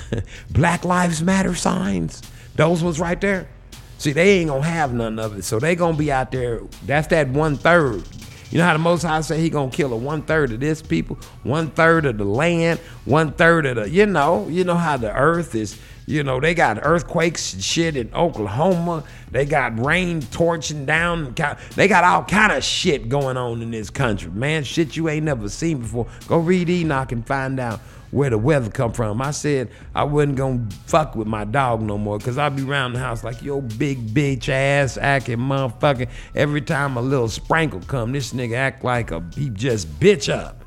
Black 0.50 0.84
Lives 0.84 1.22
Matter 1.22 1.54
signs. 1.54 2.20
Those 2.56 2.84
ones 2.84 3.00
right 3.00 3.18
there. 3.22 3.48
See, 3.96 4.12
they 4.12 4.40
ain't 4.40 4.50
gonna 4.50 4.66
have 4.66 4.92
none 4.92 5.18
of 5.18 5.38
it. 5.38 5.44
So 5.44 5.58
they 5.58 5.76
gonna 5.76 5.96
be 5.96 6.12
out 6.12 6.30
there. 6.30 6.60
That's 6.84 7.06
that 7.06 7.28
one 7.28 7.56
third. 7.56 8.04
You 8.50 8.58
know 8.58 8.64
how 8.64 8.72
the 8.72 8.78
Most 8.78 9.02
High 9.02 9.20
say 9.22 9.40
he 9.40 9.50
gonna 9.50 9.70
kill 9.70 9.92
a 9.92 9.96
one 9.96 10.22
third 10.22 10.52
of 10.52 10.60
this 10.60 10.80
people, 10.80 11.18
one 11.42 11.70
third 11.70 12.06
of 12.06 12.18
the 12.18 12.24
land, 12.24 12.78
one 13.04 13.32
third 13.32 13.66
of 13.66 13.76
the. 13.76 13.90
You 13.90 14.06
know, 14.06 14.48
you 14.48 14.64
know 14.64 14.76
how 14.76 14.96
the 14.96 15.12
earth 15.14 15.54
is. 15.54 15.78
You 16.08 16.22
know 16.22 16.38
they 16.38 16.54
got 16.54 16.78
earthquakes 16.82 17.54
and 17.54 17.62
shit 17.62 17.96
in 17.96 18.14
Oklahoma. 18.14 19.02
They 19.32 19.44
got 19.44 19.84
rain 19.84 20.22
torching 20.22 20.86
down. 20.86 21.34
They 21.74 21.88
got 21.88 22.04
all 22.04 22.22
kind 22.22 22.52
of 22.52 22.62
shit 22.62 23.08
going 23.08 23.36
on 23.36 23.60
in 23.60 23.72
this 23.72 23.90
country, 23.90 24.30
man. 24.30 24.62
Shit 24.62 24.96
you 24.96 25.08
ain't 25.08 25.24
never 25.24 25.48
seen 25.48 25.80
before. 25.80 26.06
Go 26.28 26.38
read 26.38 26.70
Enoch 26.70 27.10
and 27.10 27.26
find 27.26 27.58
out 27.58 27.80
where 28.10 28.30
the 28.30 28.38
weather 28.38 28.70
come 28.70 28.92
from. 28.92 29.20
I 29.20 29.30
said 29.30 29.70
I 29.94 30.04
wasn't 30.04 30.36
gonna 30.36 30.68
fuck 30.86 31.16
with 31.16 31.26
my 31.26 31.44
dog 31.44 31.82
no 31.82 31.98
more 31.98 32.18
because 32.18 32.38
I'd 32.38 32.56
be 32.56 32.62
around 32.62 32.94
the 32.94 32.98
house 32.98 33.24
like 33.24 33.42
yo 33.42 33.60
big 33.60 34.06
bitch 34.08 34.48
ass 34.48 34.96
acting 34.96 35.38
motherfucker. 35.38 36.08
Every 36.34 36.60
time 36.60 36.96
a 36.96 37.02
little 37.02 37.28
sprinkle 37.28 37.80
come, 37.80 38.12
this 38.12 38.32
nigga 38.32 38.56
act 38.56 38.84
like 38.84 39.10
a 39.10 39.24
he 39.34 39.50
just 39.50 39.88
bitch 40.00 40.32
up. 40.32 40.64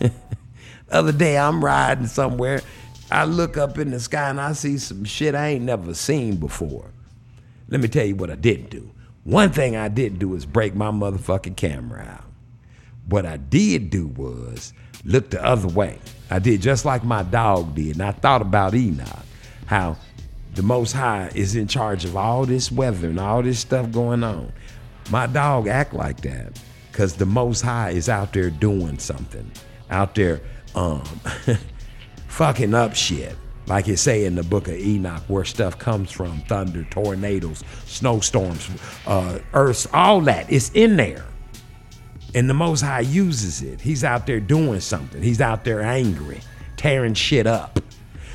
Other 0.90 1.12
day 1.12 1.38
I'm 1.38 1.64
riding 1.64 2.06
somewhere. 2.06 2.60
I 3.10 3.24
look 3.24 3.56
up 3.56 3.78
in 3.78 3.90
the 3.90 4.00
sky 4.00 4.30
and 4.30 4.40
I 4.40 4.52
see 4.52 4.78
some 4.78 5.04
shit 5.04 5.34
I 5.34 5.48
ain't 5.48 5.64
never 5.64 5.94
seen 5.94 6.36
before. 6.36 6.90
Let 7.68 7.80
me 7.80 7.88
tell 7.88 8.04
you 8.04 8.16
what 8.16 8.30
I 8.30 8.34
didn't 8.34 8.70
do. 8.70 8.90
One 9.24 9.50
thing 9.50 9.74
I 9.74 9.88
didn't 9.88 10.18
do 10.18 10.34
is 10.34 10.44
break 10.44 10.74
my 10.74 10.90
motherfucking 10.90 11.56
camera 11.56 12.02
out. 12.02 12.24
What 13.06 13.24
I 13.24 13.36
did 13.38 13.90
do 13.90 14.06
was 14.06 14.72
look 15.04 15.30
the 15.30 15.44
other 15.44 15.68
way. 15.68 15.98
I 16.30 16.38
did 16.38 16.62
just 16.62 16.84
like 16.84 17.04
my 17.04 17.22
dog 17.22 17.74
did. 17.74 17.96
And 17.96 18.02
I 18.02 18.12
thought 18.12 18.42
about 18.42 18.74
Enoch, 18.74 19.24
how 19.66 19.96
the 20.54 20.62
Most 20.62 20.92
High 20.92 21.30
is 21.34 21.56
in 21.56 21.68
charge 21.68 22.04
of 22.04 22.16
all 22.16 22.46
this 22.46 22.70
weather 22.70 23.08
and 23.08 23.20
all 23.20 23.42
this 23.42 23.58
stuff 23.58 23.90
going 23.90 24.22
on. 24.22 24.52
My 25.10 25.26
dog 25.26 25.68
act 25.68 25.92
like 25.92 26.20
that 26.22 26.58
because 26.90 27.14
the 27.14 27.26
Most 27.26 27.60
High 27.60 27.90
is 27.90 28.08
out 28.08 28.32
there 28.32 28.50
doing 28.50 28.98
something, 28.98 29.50
out 29.90 30.14
there 30.14 30.40
um, 30.74 31.04
fucking 32.28 32.74
up 32.74 32.94
shit. 32.94 33.36
Like 33.66 33.88
it 33.88 33.96
say 33.96 34.26
in 34.26 34.34
the 34.34 34.42
book 34.42 34.68
of 34.68 34.74
Enoch, 34.74 35.22
where 35.26 35.44
stuff 35.44 35.78
comes 35.78 36.12
from, 36.12 36.40
thunder, 36.42 36.84
tornadoes, 36.90 37.64
snowstorms, 37.86 38.68
uh, 39.06 39.38
earths, 39.54 39.86
all 39.92 40.20
that. 40.22 40.52
It's 40.52 40.70
in 40.74 40.96
there. 40.96 41.24
And 42.34 42.50
the 42.50 42.54
Most 42.54 42.80
High 42.80 43.00
uses 43.00 43.62
it. 43.62 43.80
He's 43.80 44.02
out 44.02 44.26
there 44.26 44.40
doing 44.40 44.80
something. 44.80 45.22
He's 45.22 45.40
out 45.40 45.64
there 45.64 45.82
angry, 45.82 46.40
tearing 46.76 47.14
shit 47.14 47.46
up. 47.46 47.78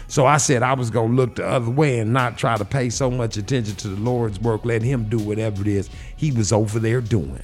So 0.08 0.26
I 0.26 0.38
said 0.38 0.64
I 0.64 0.74
was 0.74 0.90
gonna 0.90 1.14
look 1.14 1.36
the 1.36 1.48
other 1.48 1.70
way 1.70 2.00
and 2.00 2.12
not 2.14 2.38
try 2.38 2.58
to 2.58 2.66
pay 2.66 2.90
so 2.90 3.12
much 3.12 3.38
attention 3.38 3.76
to 3.76 3.90
the 3.90 4.02
Lord's 4.02 4.40
work. 4.40 4.66
Let 4.66 4.82
Him 4.82 5.08
do 5.08 5.20
whatever 5.20 5.62
it 5.62 5.68
is 5.68 5.90
He 6.16 6.32
was 6.32 6.52
over 6.52 6.80
there 6.80 7.02
doing. 7.02 7.42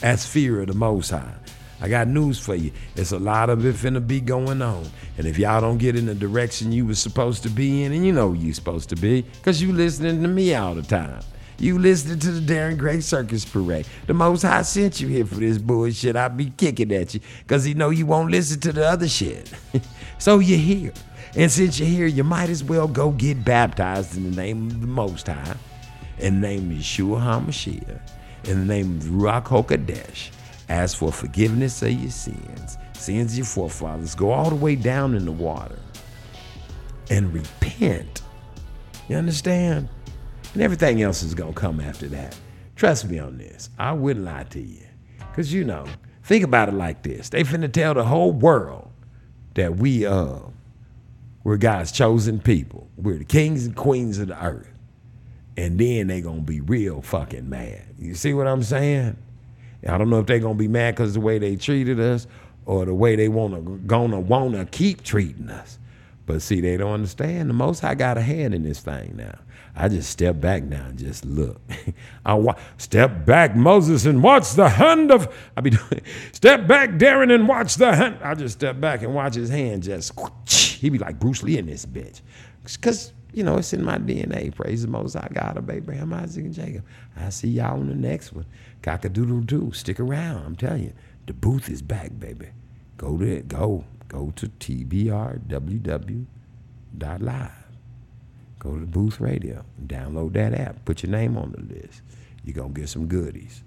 That's 0.00 0.26
fear 0.26 0.60
of 0.60 0.66
the 0.66 0.74
Most 0.74 1.10
High. 1.10 1.34
I 1.80 1.88
got 1.88 2.08
news 2.08 2.38
for 2.40 2.56
you. 2.56 2.72
It's 2.96 3.12
a 3.12 3.18
lot 3.18 3.50
of 3.50 3.64
it 3.64 3.76
finna 3.76 4.04
be 4.04 4.20
going 4.20 4.60
on. 4.62 4.84
And 5.16 5.26
if 5.26 5.38
y'all 5.38 5.60
don't 5.60 5.78
get 5.78 5.96
in 5.96 6.06
the 6.06 6.14
direction 6.14 6.72
you 6.72 6.84
was 6.84 6.98
supposed 6.98 7.44
to 7.44 7.48
be 7.48 7.84
in, 7.84 7.92
and 7.92 8.04
you 8.04 8.12
know 8.12 8.32
you 8.32 8.52
supposed 8.52 8.88
to 8.88 8.96
be, 8.96 9.22
because 9.22 9.62
you 9.62 9.72
listening 9.72 10.20
to 10.22 10.28
me 10.28 10.54
all 10.54 10.74
the 10.74 10.82
time. 10.82 11.22
You 11.60 11.76
listening 11.76 12.20
to 12.20 12.30
the 12.30 12.52
Darren 12.52 12.78
Gray 12.78 13.00
Circus 13.00 13.44
Parade. 13.44 13.84
The 14.06 14.14
Most 14.14 14.42
High 14.42 14.62
sent 14.62 15.00
you 15.00 15.08
here 15.08 15.26
for 15.26 15.34
this 15.34 15.58
bullshit. 15.58 16.14
I 16.14 16.28
be 16.28 16.50
kicking 16.50 16.92
at 16.92 17.14
you 17.14 17.20
because 17.38 17.64
he 17.64 17.74
know 17.74 17.90
you 17.90 18.06
won't 18.06 18.30
listen 18.30 18.60
to 18.60 18.72
the 18.72 18.86
other 18.86 19.08
shit. 19.08 19.52
so 20.18 20.38
you're 20.38 20.56
here. 20.56 20.92
And 21.34 21.50
since 21.50 21.80
you're 21.80 21.88
here, 21.88 22.06
you 22.06 22.22
might 22.22 22.48
as 22.48 22.62
well 22.62 22.86
go 22.86 23.10
get 23.10 23.44
baptized 23.44 24.16
in 24.16 24.30
the 24.30 24.36
name 24.36 24.68
of 24.68 24.80
the 24.80 24.86
Most 24.86 25.26
High, 25.26 25.56
in 26.18 26.40
the 26.40 26.46
name 26.46 26.70
of 26.70 26.76
Yeshua 26.76 27.20
HaMashiach, 27.20 28.00
in 28.44 28.60
the 28.60 28.74
name 28.74 28.98
of 28.98 29.04
Ruach 29.06 29.46
HaKodesh. 29.46 30.30
Ask 30.68 30.96
for 30.96 31.10
forgiveness 31.10 31.82
of 31.82 31.90
your 31.90 32.12
sins, 32.12 32.78
sins 32.92 33.32
of 33.32 33.38
your 33.38 33.46
forefathers. 33.46 34.14
Go 34.14 34.30
all 34.30 34.50
the 34.50 34.56
way 34.56 34.76
down 34.76 35.16
in 35.16 35.24
the 35.24 35.32
water 35.32 35.78
and 37.10 37.34
repent. 37.34 38.22
You 39.08 39.16
understand? 39.16 39.88
And 40.58 40.64
everything 40.64 41.02
else 41.02 41.22
is 41.22 41.34
gonna 41.34 41.52
come 41.52 41.78
after 41.78 42.08
that. 42.08 42.36
Trust 42.74 43.08
me 43.08 43.20
on 43.20 43.38
this. 43.38 43.70
I 43.78 43.92
wouldn't 43.92 44.24
lie 44.24 44.42
to 44.42 44.60
you. 44.60 44.82
Cause 45.32 45.52
you 45.52 45.62
know, 45.62 45.86
think 46.24 46.42
about 46.42 46.68
it 46.68 46.74
like 46.74 47.04
this. 47.04 47.28
They 47.28 47.44
finna 47.44 47.70
tell 47.72 47.94
the 47.94 48.02
whole 48.02 48.32
world 48.32 48.90
that 49.54 49.76
we 49.76 50.04
uh 50.04 50.40
we're 51.44 51.58
God's 51.58 51.92
chosen 51.92 52.40
people. 52.40 52.88
We're 52.96 53.18
the 53.18 53.24
kings 53.24 53.66
and 53.66 53.76
queens 53.76 54.18
of 54.18 54.26
the 54.26 54.44
earth. 54.44 54.66
And 55.56 55.78
then 55.78 56.08
they 56.08 56.20
gonna 56.20 56.40
be 56.40 56.60
real 56.60 57.02
fucking 57.02 57.48
mad. 57.48 57.84
You 57.96 58.16
see 58.16 58.34
what 58.34 58.48
I'm 58.48 58.64
saying? 58.64 59.16
I 59.86 59.96
don't 59.96 60.10
know 60.10 60.18
if 60.18 60.26
they're 60.26 60.40
gonna 60.40 60.54
be 60.56 60.66
mad 60.66 60.96
because 60.96 61.14
the 61.14 61.20
way 61.20 61.38
they 61.38 61.54
treated 61.54 62.00
us 62.00 62.26
or 62.66 62.84
the 62.84 62.94
way 62.94 63.14
they 63.14 63.28
wanna 63.28 63.60
gonna 63.60 64.18
wanna 64.18 64.66
keep 64.66 65.04
treating 65.04 65.50
us. 65.50 65.78
But 66.28 66.42
see, 66.42 66.60
they 66.60 66.76
don't 66.76 66.92
understand. 66.92 67.48
The 67.50 67.54
most 67.54 67.82
I 67.82 67.94
got 67.94 68.18
a 68.18 68.22
hand 68.22 68.54
in 68.54 68.62
this 68.62 68.80
thing 68.80 69.14
now. 69.16 69.38
I 69.74 69.88
just 69.88 70.10
step 70.10 70.40
back 70.42 70.62
now 70.62 70.84
and 70.86 70.98
just 70.98 71.24
look. 71.24 71.62
I 72.26 72.34
wa- 72.34 72.56
step 72.76 73.24
back, 73.24 73.56
Moses, 73.56 74.04
and 74.04 74.22
watch 74.22 74.52
the 74.52 74.68
hand 74.68 75.10
of. 75.10 75.34
I 75.56 75.62
be 75.62 75.70
doing. 75.70 76.02
Step 76.32 76.66
back, 76.66 76.90
Darren, 76.90 77.34
and 77.34 77.48
watch 77.48 77.76
the 77.76 77.94
hand. 77.94 78.18
I 78.22 78.34
just 78.34 78.58
step 78.58 78.80
back 78.80 79.02
and 79.02 79.14
watch 79.14 79.34
his 79.36 79.48
hand 79.50 79.84
just. 79.84 80.12
He 80.78 80.90
be 80.90 80.98
like 80.98 81.18
Bruce 81.18 81.42
Lee 81.42 81.58
in 81.58 81.66
this 81.66 81.84
bitch, 81.84 82.20
cause 82.80 83.12
you 83.32 83.42
know 83.42 83.56
it's 83.56 83.72
in 83.72 83.84
my 83.84 83.98
DNA. 83.98 84.54
Praise 84.54 84.82
the 84.82 84.88
Most 84.88 85.14
High 85.14 85.28
God 85.32 85.56
of 85.56 85.68
Abraham, 85.70 86.12
Isaac, 86.12 86.44
and 86.44 86.54
Jacob. 86.54 86.84
I 87.16 87.30
see 87.30 87.48
y'all 87.48 87.80
in 87.80 87.88
the 87.88 87.96
next 87.96 88.32
one. 88.32 88.46
Cockadoodle 88.82 89.46
doo. 89.46 89.72
Stick 89.74 89.98
around. 89.98 90.44
I'm 90.46 90.54
telling 90.56 90.84
you, 90.84 90.92
the 91.26 91.32
booth 91.32 91.68
is 91.68 91.82
back, 91.82 92.16
baby. 92.20 92.50
Go 92.96 93.16
to 93.18 93.24
it. 93.24 93.48
Go. 93.48 93.84
Go 94.08 94.32
to 94.36 94.48
tbrww.live. 94.48 95.38
Go 98.58 98.74
to 98.74 98.80
the 98.80 98.86
booth 98.86 99.20
radio 99.20 99.64
download 99.86 100.32
that 100.34 100.54
app. 100.54 100.84
Put 100.84 101.02
your 101.02 101.12
name 101.12 101.36
on 101.36 101.52
the 101.52 101.74
list. 101.74 102.02
You're 102.44 102.54
going 102.54 102.74
to 102.74 102.80
get 102.80 102.88
some 102.88 103.06
goodies. 103.06 103.62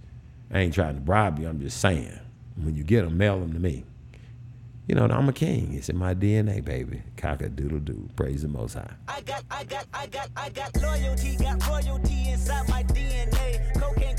I 0.52 0.60
ain't 0.60 0.74
trying 0.74 0.96
to 0.96 1.02
bribe 1.02 1.40
you. 1.40 1.48
I'm 1.48 1.60
just 1.60 1.80
saying. 1.80 2.20
When 2.58 2.76
you 2.76 2.84
get 2.84 3.04
them, 3.04 3.18
mail 3.18 3.40
them 3.40 3.54
to 3.54 3.60
me. 3.60 3.86
You 4.88 4.96
know, 4.96 5.06
I'm 5.06 5.30
a 5.30 5.34
king. 5.34 5.74
It's 5.74 5.88
in 5.90 5.98
my 5.98 6.14
DNA, 6.14 6.64
baby. 6.64 7.02
Cock 7.16 7.42
a 7.42 7.50
doodle 7.50 7.80
doo. 7.80 8.10
Praise 8.16 8.42
the 8.42 8.50
Most 8.50 8.74
High. 8.74 8.92
I 9.08 9.22
got, 9.22 9.44
I 9.50 9.64
got, 9.64 9.86
I 9.94 10.08
got, 10.08 10.30
I 10.36 10.50
got 10.50 10.76
loyalty, 10.82 11.38
got 11.38 11.66
royalty 11.68 12.30
inside 12.30 12.68
my 12.68 12.84
DNA. 12.84 13.80
Cocaine 13.80 14.11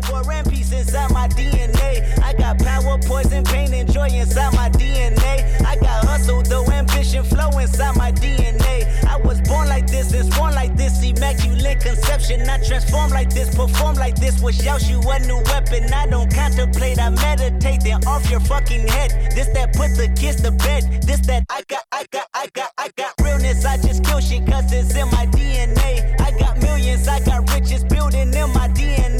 got 0.00 0.10
war 0.10 0.32
and 0.32 0.48
peace 0.48 0.72
inside 0.72 1.10
my 1.12 1.28
DNA. 1.28 2.18
I 2.22 2.32
got 2.34 2.58
power, 2.58 2.98
poison, 2.98 3.44
pain, 3.44 3.72
and 3.74 3.90
joy 3.92 4.08
inside 4.08 4.54
my 4.54 4.68
DNA. 4.70 5.60
I 5.66 5.76
got 5.76 6.04
hustle, 6.04 6.42
though 6.42 6.64
ambition, 6.66 7.24
flow 7.24 7.50
inside 7.58 7.96
my 7.96 8.12
DNA. 8.12 9.04
I 9.04 9.16
was 9.16 9.40
born 9.42 9.68
like 9.68 9.86
this 9.86 10.12
and 10.12 10.32
sworn 10.32 10.54
like 10.54 10.76
this, 10.76 11.02
immaculate 11.02 11.80
conception. 11.80 12.48
I 12.48 12.62
transform 12.64 13.10
like 13.10 13.30
this, 13.30 13.54
perform 13.54 13.96
like 13.96 14.16
this. 14.16 14.40
Was 14.40 14.64
you 14.64 15.00
a 15.00 15.18
new 15.20 15.42
weapon. 15.46 15.92
I 15.92 16.06
don't 16.06 16.32
contemplate, 16.32 16.98
I 16.98 17.10
meditate, 17.10 17.82
then 17.82 18.04
off 18.06 18.28
your 18.30 18.40
fucking 18.40 18.86
head. 18.86 19.10
This 19.34 19.48
that 19.54 19.74
put 19.74 19.96
the 19.96 20.08
kids 20.18 20.42
to 20.42 20.50
bed. 20.52 21.02
This 21.02 21.20
that 21.26 21.44
I 21.50 21.62
got, 21.68 21.82
I 21.92 22.06
got, 22.10 22.26
I 22.34 22.48
got, 22.54 22.70
I 22.78 22.90
got 22.96 23.12
realness. 23.22 23.64
I 23.64 23.76
just 23.76 24.04
kill 24.04 24.20
shit 24.20 24.46
cause 24.46 24.72
it's 24.72 24.94
in 24.94 25.08
my 25.10 25.26
DNA. 25.26 26.20
I 26.20 26.30
got 26.38 26.60
millions, 26.62 27.08
I 27.08 27.20
got 27.20 27.50
riches 27.52 27.84
building 27.84 28.32
in 28.32 28.52
my 28.52 28.68
DNA. 28.68 29.19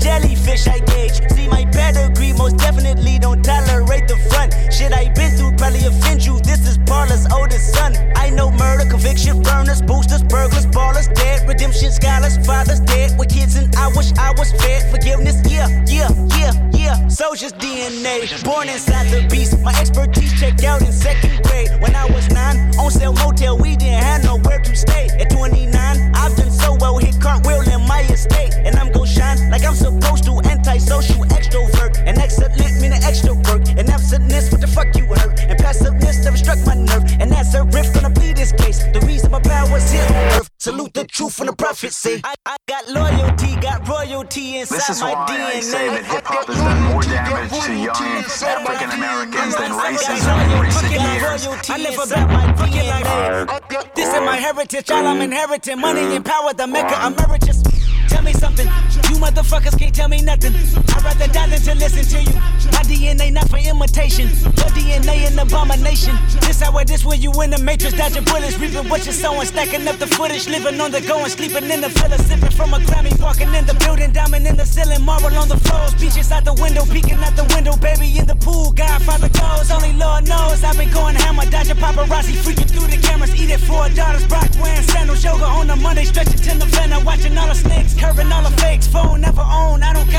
jellyfish 0.00 0.66
I 0.66 0.78
gauge. 0.80 1.20
See 1.32 1.48
my 1.48 1.64
pedigree, 1.66 2.32
most 2.32 2.56
definitely 2.56 3.18
don't 3.18 3.42
tolerate 3.42 4.08
the 4.08 4.16
front. 4.30 4.54
Shit 4.72 4.92
I 4.92 5.12
been 5.12 5.36
through 5.36 5.52
probably 5.56 5.84
offend 5.84 6.24
you. 6.24 6.40
This 6.40 6.66
is 6.66 6.78
Paula's 6.78 7.26
oldest 7.32 7.74
son. 7.74 7.94
I 8.16 8.30
know 8.30 8.50
murder, 8.50 8.88
conviction, 8.88 9.42
burners, 9.42 9.82
boosters, 9.82 10.22
burglars, 10.22 10.66
ballers, 10.66 11.12
dead, 11.14 11.46
redemption, 11.48 11.92
scholars, 11.92 12.36
fathers 12.46 12.80
dead 12.80 13.18
with 13.18 13.28
kids, 13.28 13.56
and 13.56 13.74
I 13.76 13.88
wish 13.88 14.12
I 14.18 14.32
was 14.38 14.52
fed 14.52 14.90
forgiveness. 14.90 15.36
Yeah, 15.46 15.68
yeah, 15.86 16.08
yeah, 16.38 16.52
yeah. 16.72 17.08
Soldier's 17.08 17.52
DNA, 17.52 18.42
born 18.44 18.68
inside 18.68 19.08
the 19.10 19.26
beast. 19.28 19.58
My 19.60 19.74
expertise 19.78 20.32
checked 20.40 20.64
out 20.64 20.80
in 20.82 20.92
second 20.92 21.42
grade 21.44 21.70
when 21.80 21.94
I 21.94 22.06
was 22.06 22.28
nine. 22.30 22.56
On 22.78 22.90
sale 22.90 23.12
motel, 23.12 23.58
we 23.58 23.76
didn't 23.76 24.02
have 24.02 24.24
nowhere 24.24 24.60
to 24.60 24.74
stay. 24.76 25.08
At 25.18 25.30
29, 25.30 25.70
I've 26.14 26.36
done 26.36 26.50
so 26.50 26.76
well, 26.80 26.96
hit 26.98 27.20
cartwheel 27.20 27.60
in 27.68 27.86
my 27.86 28.02
estate, 28.02 28.54
and 28.54 28.76
I'm 28.76 28.90
gon' 28.92 29.06
shine 29.06 29.50
like 29.50 29.64
I'm 29.64 29.74
supposed 29.90 30.24
to. 30.24 30.32
Antisocial 30.48 31.24
extrovert, 31.36 31.98
and 32.06 32.18
excellent 32.18 32.60
meaning 32.80 33.02
extra 33.04 33.34
work, 33.34 33.62
and 33.76 33.88
absentness. 33.88 34.50
What 34.50 34.60
the 34.60 34.66
fuck 34.66 34.94
you 34.96 35.06
hurt? 35.06 35.40
And 35.40 35.58
passiveness 35.58 36.24
never 36.24 36.36
struck 36.36 36.58
my 36.66 36.74
nerve, 36.74 37.04
and 37.20 37.30
that's 37.30 37.54
a 37.54 37.64
riff 37.64 37.92
gonna 37.94 38.10
be 38.10 38.32
this 38.32 38.52
case. 38.52 38.82
The 38.92 39.00
reason 39.06 39.30
my 39.30 39.40
power's 39.40 39.90
here 39.90 40.02
on 40.02 40.14
earth. 40.38 40.50
Salute 40.58 40.94
the 40.94 41.04
truth 41.04 41.34
from 41.34 41.46
the 41.46 41.52
prophecy. 41.52 42.20
I, 42.24 42.34
I 42.46 42.56
got 42.68 42.88
loyalty, 42.88 43.56
got 43.60 43.86
royalty 43.88 44.58
inside 44.58 44.76
This 44.76 44.90
is 44.90 45.00
my 45.00 45.12
why 45.12 45.26
DNA. 45.28 45.56
I 45.56 45.60
say 45.60 45.88
that 45.88 46.04
hip 46.04 46.24
hop 46.24 46.46
has 46.46 46.56
done 46.56 46.82
more 46.92 47.02
damage 47.02 47.50
to 47.64 47.72
young 47.74 48.24
African 48.56 48.90
Americans 48.90 49.56
than 49.56 49.70
racism 49.72 50.36
in 50.44 50.60
recent 50.60 50.92
years. 50.92 51.70
I 51.70 51.76
live 51.78 51.98
about 51.98 52.28
my 52.30 52.66
DNA. 52.66 53.94
This 53.94 54.08
is 54.08 54.20
my 54.20 54.36
heritage, 54.36 54.90
all 54.90 55.06
I'm 55.06 55.18
mm. 55.18 55.24
inheriting. 55.24 55.80
Money 55.80 56.02
mm. 56.02 56.16
and 56.16 56.24
power, 56.24 56.52
the 56.52 56.66
mecca 56.66 57.06
emeritus. 57.06 57.62
Tell 58.08 58.22
me 58.22 58.32
something, 58.32 58.66
you 59.08 59.09
motherfuckers 59.20 59.78
can't 59.78 59.94
tell 59.94 60.08
me 60.08 60.22
nothing. 60.22 60.54
I'd 60.96 61.04
rather 61.04 61.28
die 61.28 61.48
than 61.48 61.60
to 61.60 61.74
listen 61.76 62.04
to 62.16 62.18
you. 62.24 62.36
My 62.72 62.82
DNA 62.88 63.32
not 63.32 63.48
for 63.50 63.58
imitation, 63.58 64.28
your 64.56 64.72
DNA 64.72 65.28
an 65.28 65.38
abomination. 65.38 66.16
This 66.40 66.60
how 66.60 66.76
it 66.78 66.90
is 66.90 67.04
when 67.04 67.20
you 67.20 67.30
in 67.42 67.50
the 67.50 67.58
matrix, 67.58 67.96
dodging 67.96 68.24
bullets, 68.24 68.58
reaping 68.58 68.88
what 68.88 69.04
you're 69.04 69.12
sowing, 69.12 69.46
stacking 69.46 69.86
up 69.86 69.98
the 69.98 70.06
footage, 70.06 70.48
living 70.48 70.80
on 70.80 70.90
the 70.90 71.00
go 71.02 71.20
and 71.20 71.30
sleeping 71.30 71.70
in 71.70 71.80
the 71.80 71.90
villa, 72.00 72.18
sipping 72.18 72.50
from 72.50 72.72
a 72.72 72.78
Grammy, 72.78 73.12
walking 73.20 73.52
in 73.54 73.64
the 73.66 73.74
building, 73.74 74.10
diamond 74.12 74.46
in 74.46 74.56
the 74.56 74.64
ceiling, 74.64 75.02
marble 75.04 75.36
on 75.36 75.48
the 75.48 75.58
floors, 75.68 75.94
beaches 75.94 76.32
out 76.32 76.44
the 76.44 76.54
window, 76.54 76.84
peeking 76.86 77.20
out 77.20 77.36
the 77.36 77.44
window, 77.54 77.76
baby 77.76 78.08
in 78.18 78.26
the 78.26 78.36
pool, 78.36 78.72
Godfather 78.72 79.28
goes, 79.28 79.70
only 79.70 79.92
Lord 79.92 80.26
knows 80.26 80.64
I've 80.64 80.78
been 80.78 80.90
going 80.90 81.16
hammer, 81.16 81.44
dodging 81.50 81.76
paparazzi, 81.76 82.34
freaking 82.40 82.70
through 82.70 82.88
the 82.88 82.96
cameras, 82.96 83.34
eating 83.36 83.58
four 83.58 83.88
daughters, 83.90 84.26
Brock 84.26 84.48
wearing 84.62 84.82
sandals, 84.88 85.22
yoga 85.22 85.44
on 85.44 85.68
a 85.68 85.76
Monday, 85.76 86.04
stretching 86.04 86.40
to 86.40 86.54
November, 86.54 87.04
watching 87.04 87.36
all 87.36 87.48
the 87.48 87.54
snakes, 87.54 87.98
curving 87.98 88.32
all 88.32 88.42
the 88.42 88.54
fakes, 88.62 88.86
phone 88.86 89.09
never 89.16 89.42
own, 89.42 89.82
I 89.82 89.92
don't 89.92 90.10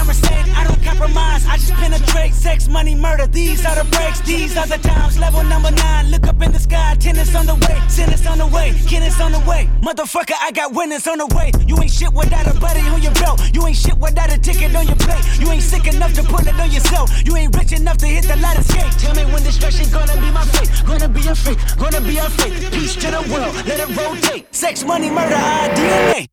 I 0.62 0.64
don't 0.64 0.84
compromise, 0.84 1.46
I 1.46 1.58
just 1.58 1.74
penetrate, 1.74 2.34
sex, 2.34 2.68
money, 2.68 2.94
murder, 2.94 3.28
these 3.28 3.66
are 3.66 3.76
the 3.76 3.90
breaks, 3.90 4.20
these 4.22 4.58
are 4.58 4.68
the 4.68 4.78
times, 4.78 5.18
level 5.18 5.44
number 5.44 5.72
nine, 5.72 6.12
look 6.12 6.28
up 6.28 6.42
in 6.42 6.52
the 6.52 6.60
sky, 6.60 6.96
tennis 7.00 7.34
on 7.36 7.46
the 7.46 7.56
way, 7.56 7.78
tennis 7.90 8.26
on 8.28 8.38
the 8.38 8.48
way, 8.48 8.74
tennis 8.88 9.20
on 9.20 9.32
the 9.32 9.40
way, 9.40 9.70
motherfucker, 9.82 10.36
I 10.40 10.52
got 10.52 10.74
winners 10.74 11.08
on 11.08 11.18
the 11.18 11.28
way, 11.36 11.52
you 11.66 11.76
ain't 11.82 11.92
shit 11.92 12.14
without 12.14 12.46
a 12.48 12.60
buddy 12.60 12.82
on 12.82 13.02
your 13.02 13.14
belt, 13.14 13.42
you 13.54 13.66
ain't 13.66 13.78
shit 13.78 13.98
without 13.98 14.32
a 14.32 14.38
ticket 14.38 14.76
on 14.76 14.86
your 14.86 14.98
plate, 14.98 15.24
you 15.40 15.50
ain't 15.50 15.64
sick 15.64 15.88
enough 15.88 16.14
to 16.14 16.24
put 16.24 16.46
it 16.48 16.60
on 16.60 16.70
yourself, 16.72 17.10
you 17.26 17.36
ain't 17.36 17.56
rich 17.56 17.72
enough 17.72 17.98
to 17.98 18.06
hit 18.06 18.26
the 18.26 18.36
ladder 18.38 18.64
skate, 18.64 18.92
tell 19.00 19.16
me 19.16 19.26
when 19.34 19.44
destruction 19.44 19.90
gonna 19.90 20.16
be 20.22 20.32
my 20.32 20.46
fate, 20.46 20.70
gonna 20.86 21.10
be 21.10 21.22
a 21.28 21.36
fate, 21.36 21.58
gonna 21.78 22.02
be 22.02 22.18
a 22.18 22.30
fate, 22.38 22.72
peace 22.72 22.96
to 22.96 23.10
the 23.10 23.22
world, 23.34 23.54
let 23.66 23.80
it 23.80 23.90
rotate, 23.96 24.54
sex, 24.54 24.84
money, 24.84 25.10
murder, 25.10 25.36
our 25.36 25.70
DNA. 25.70 26.31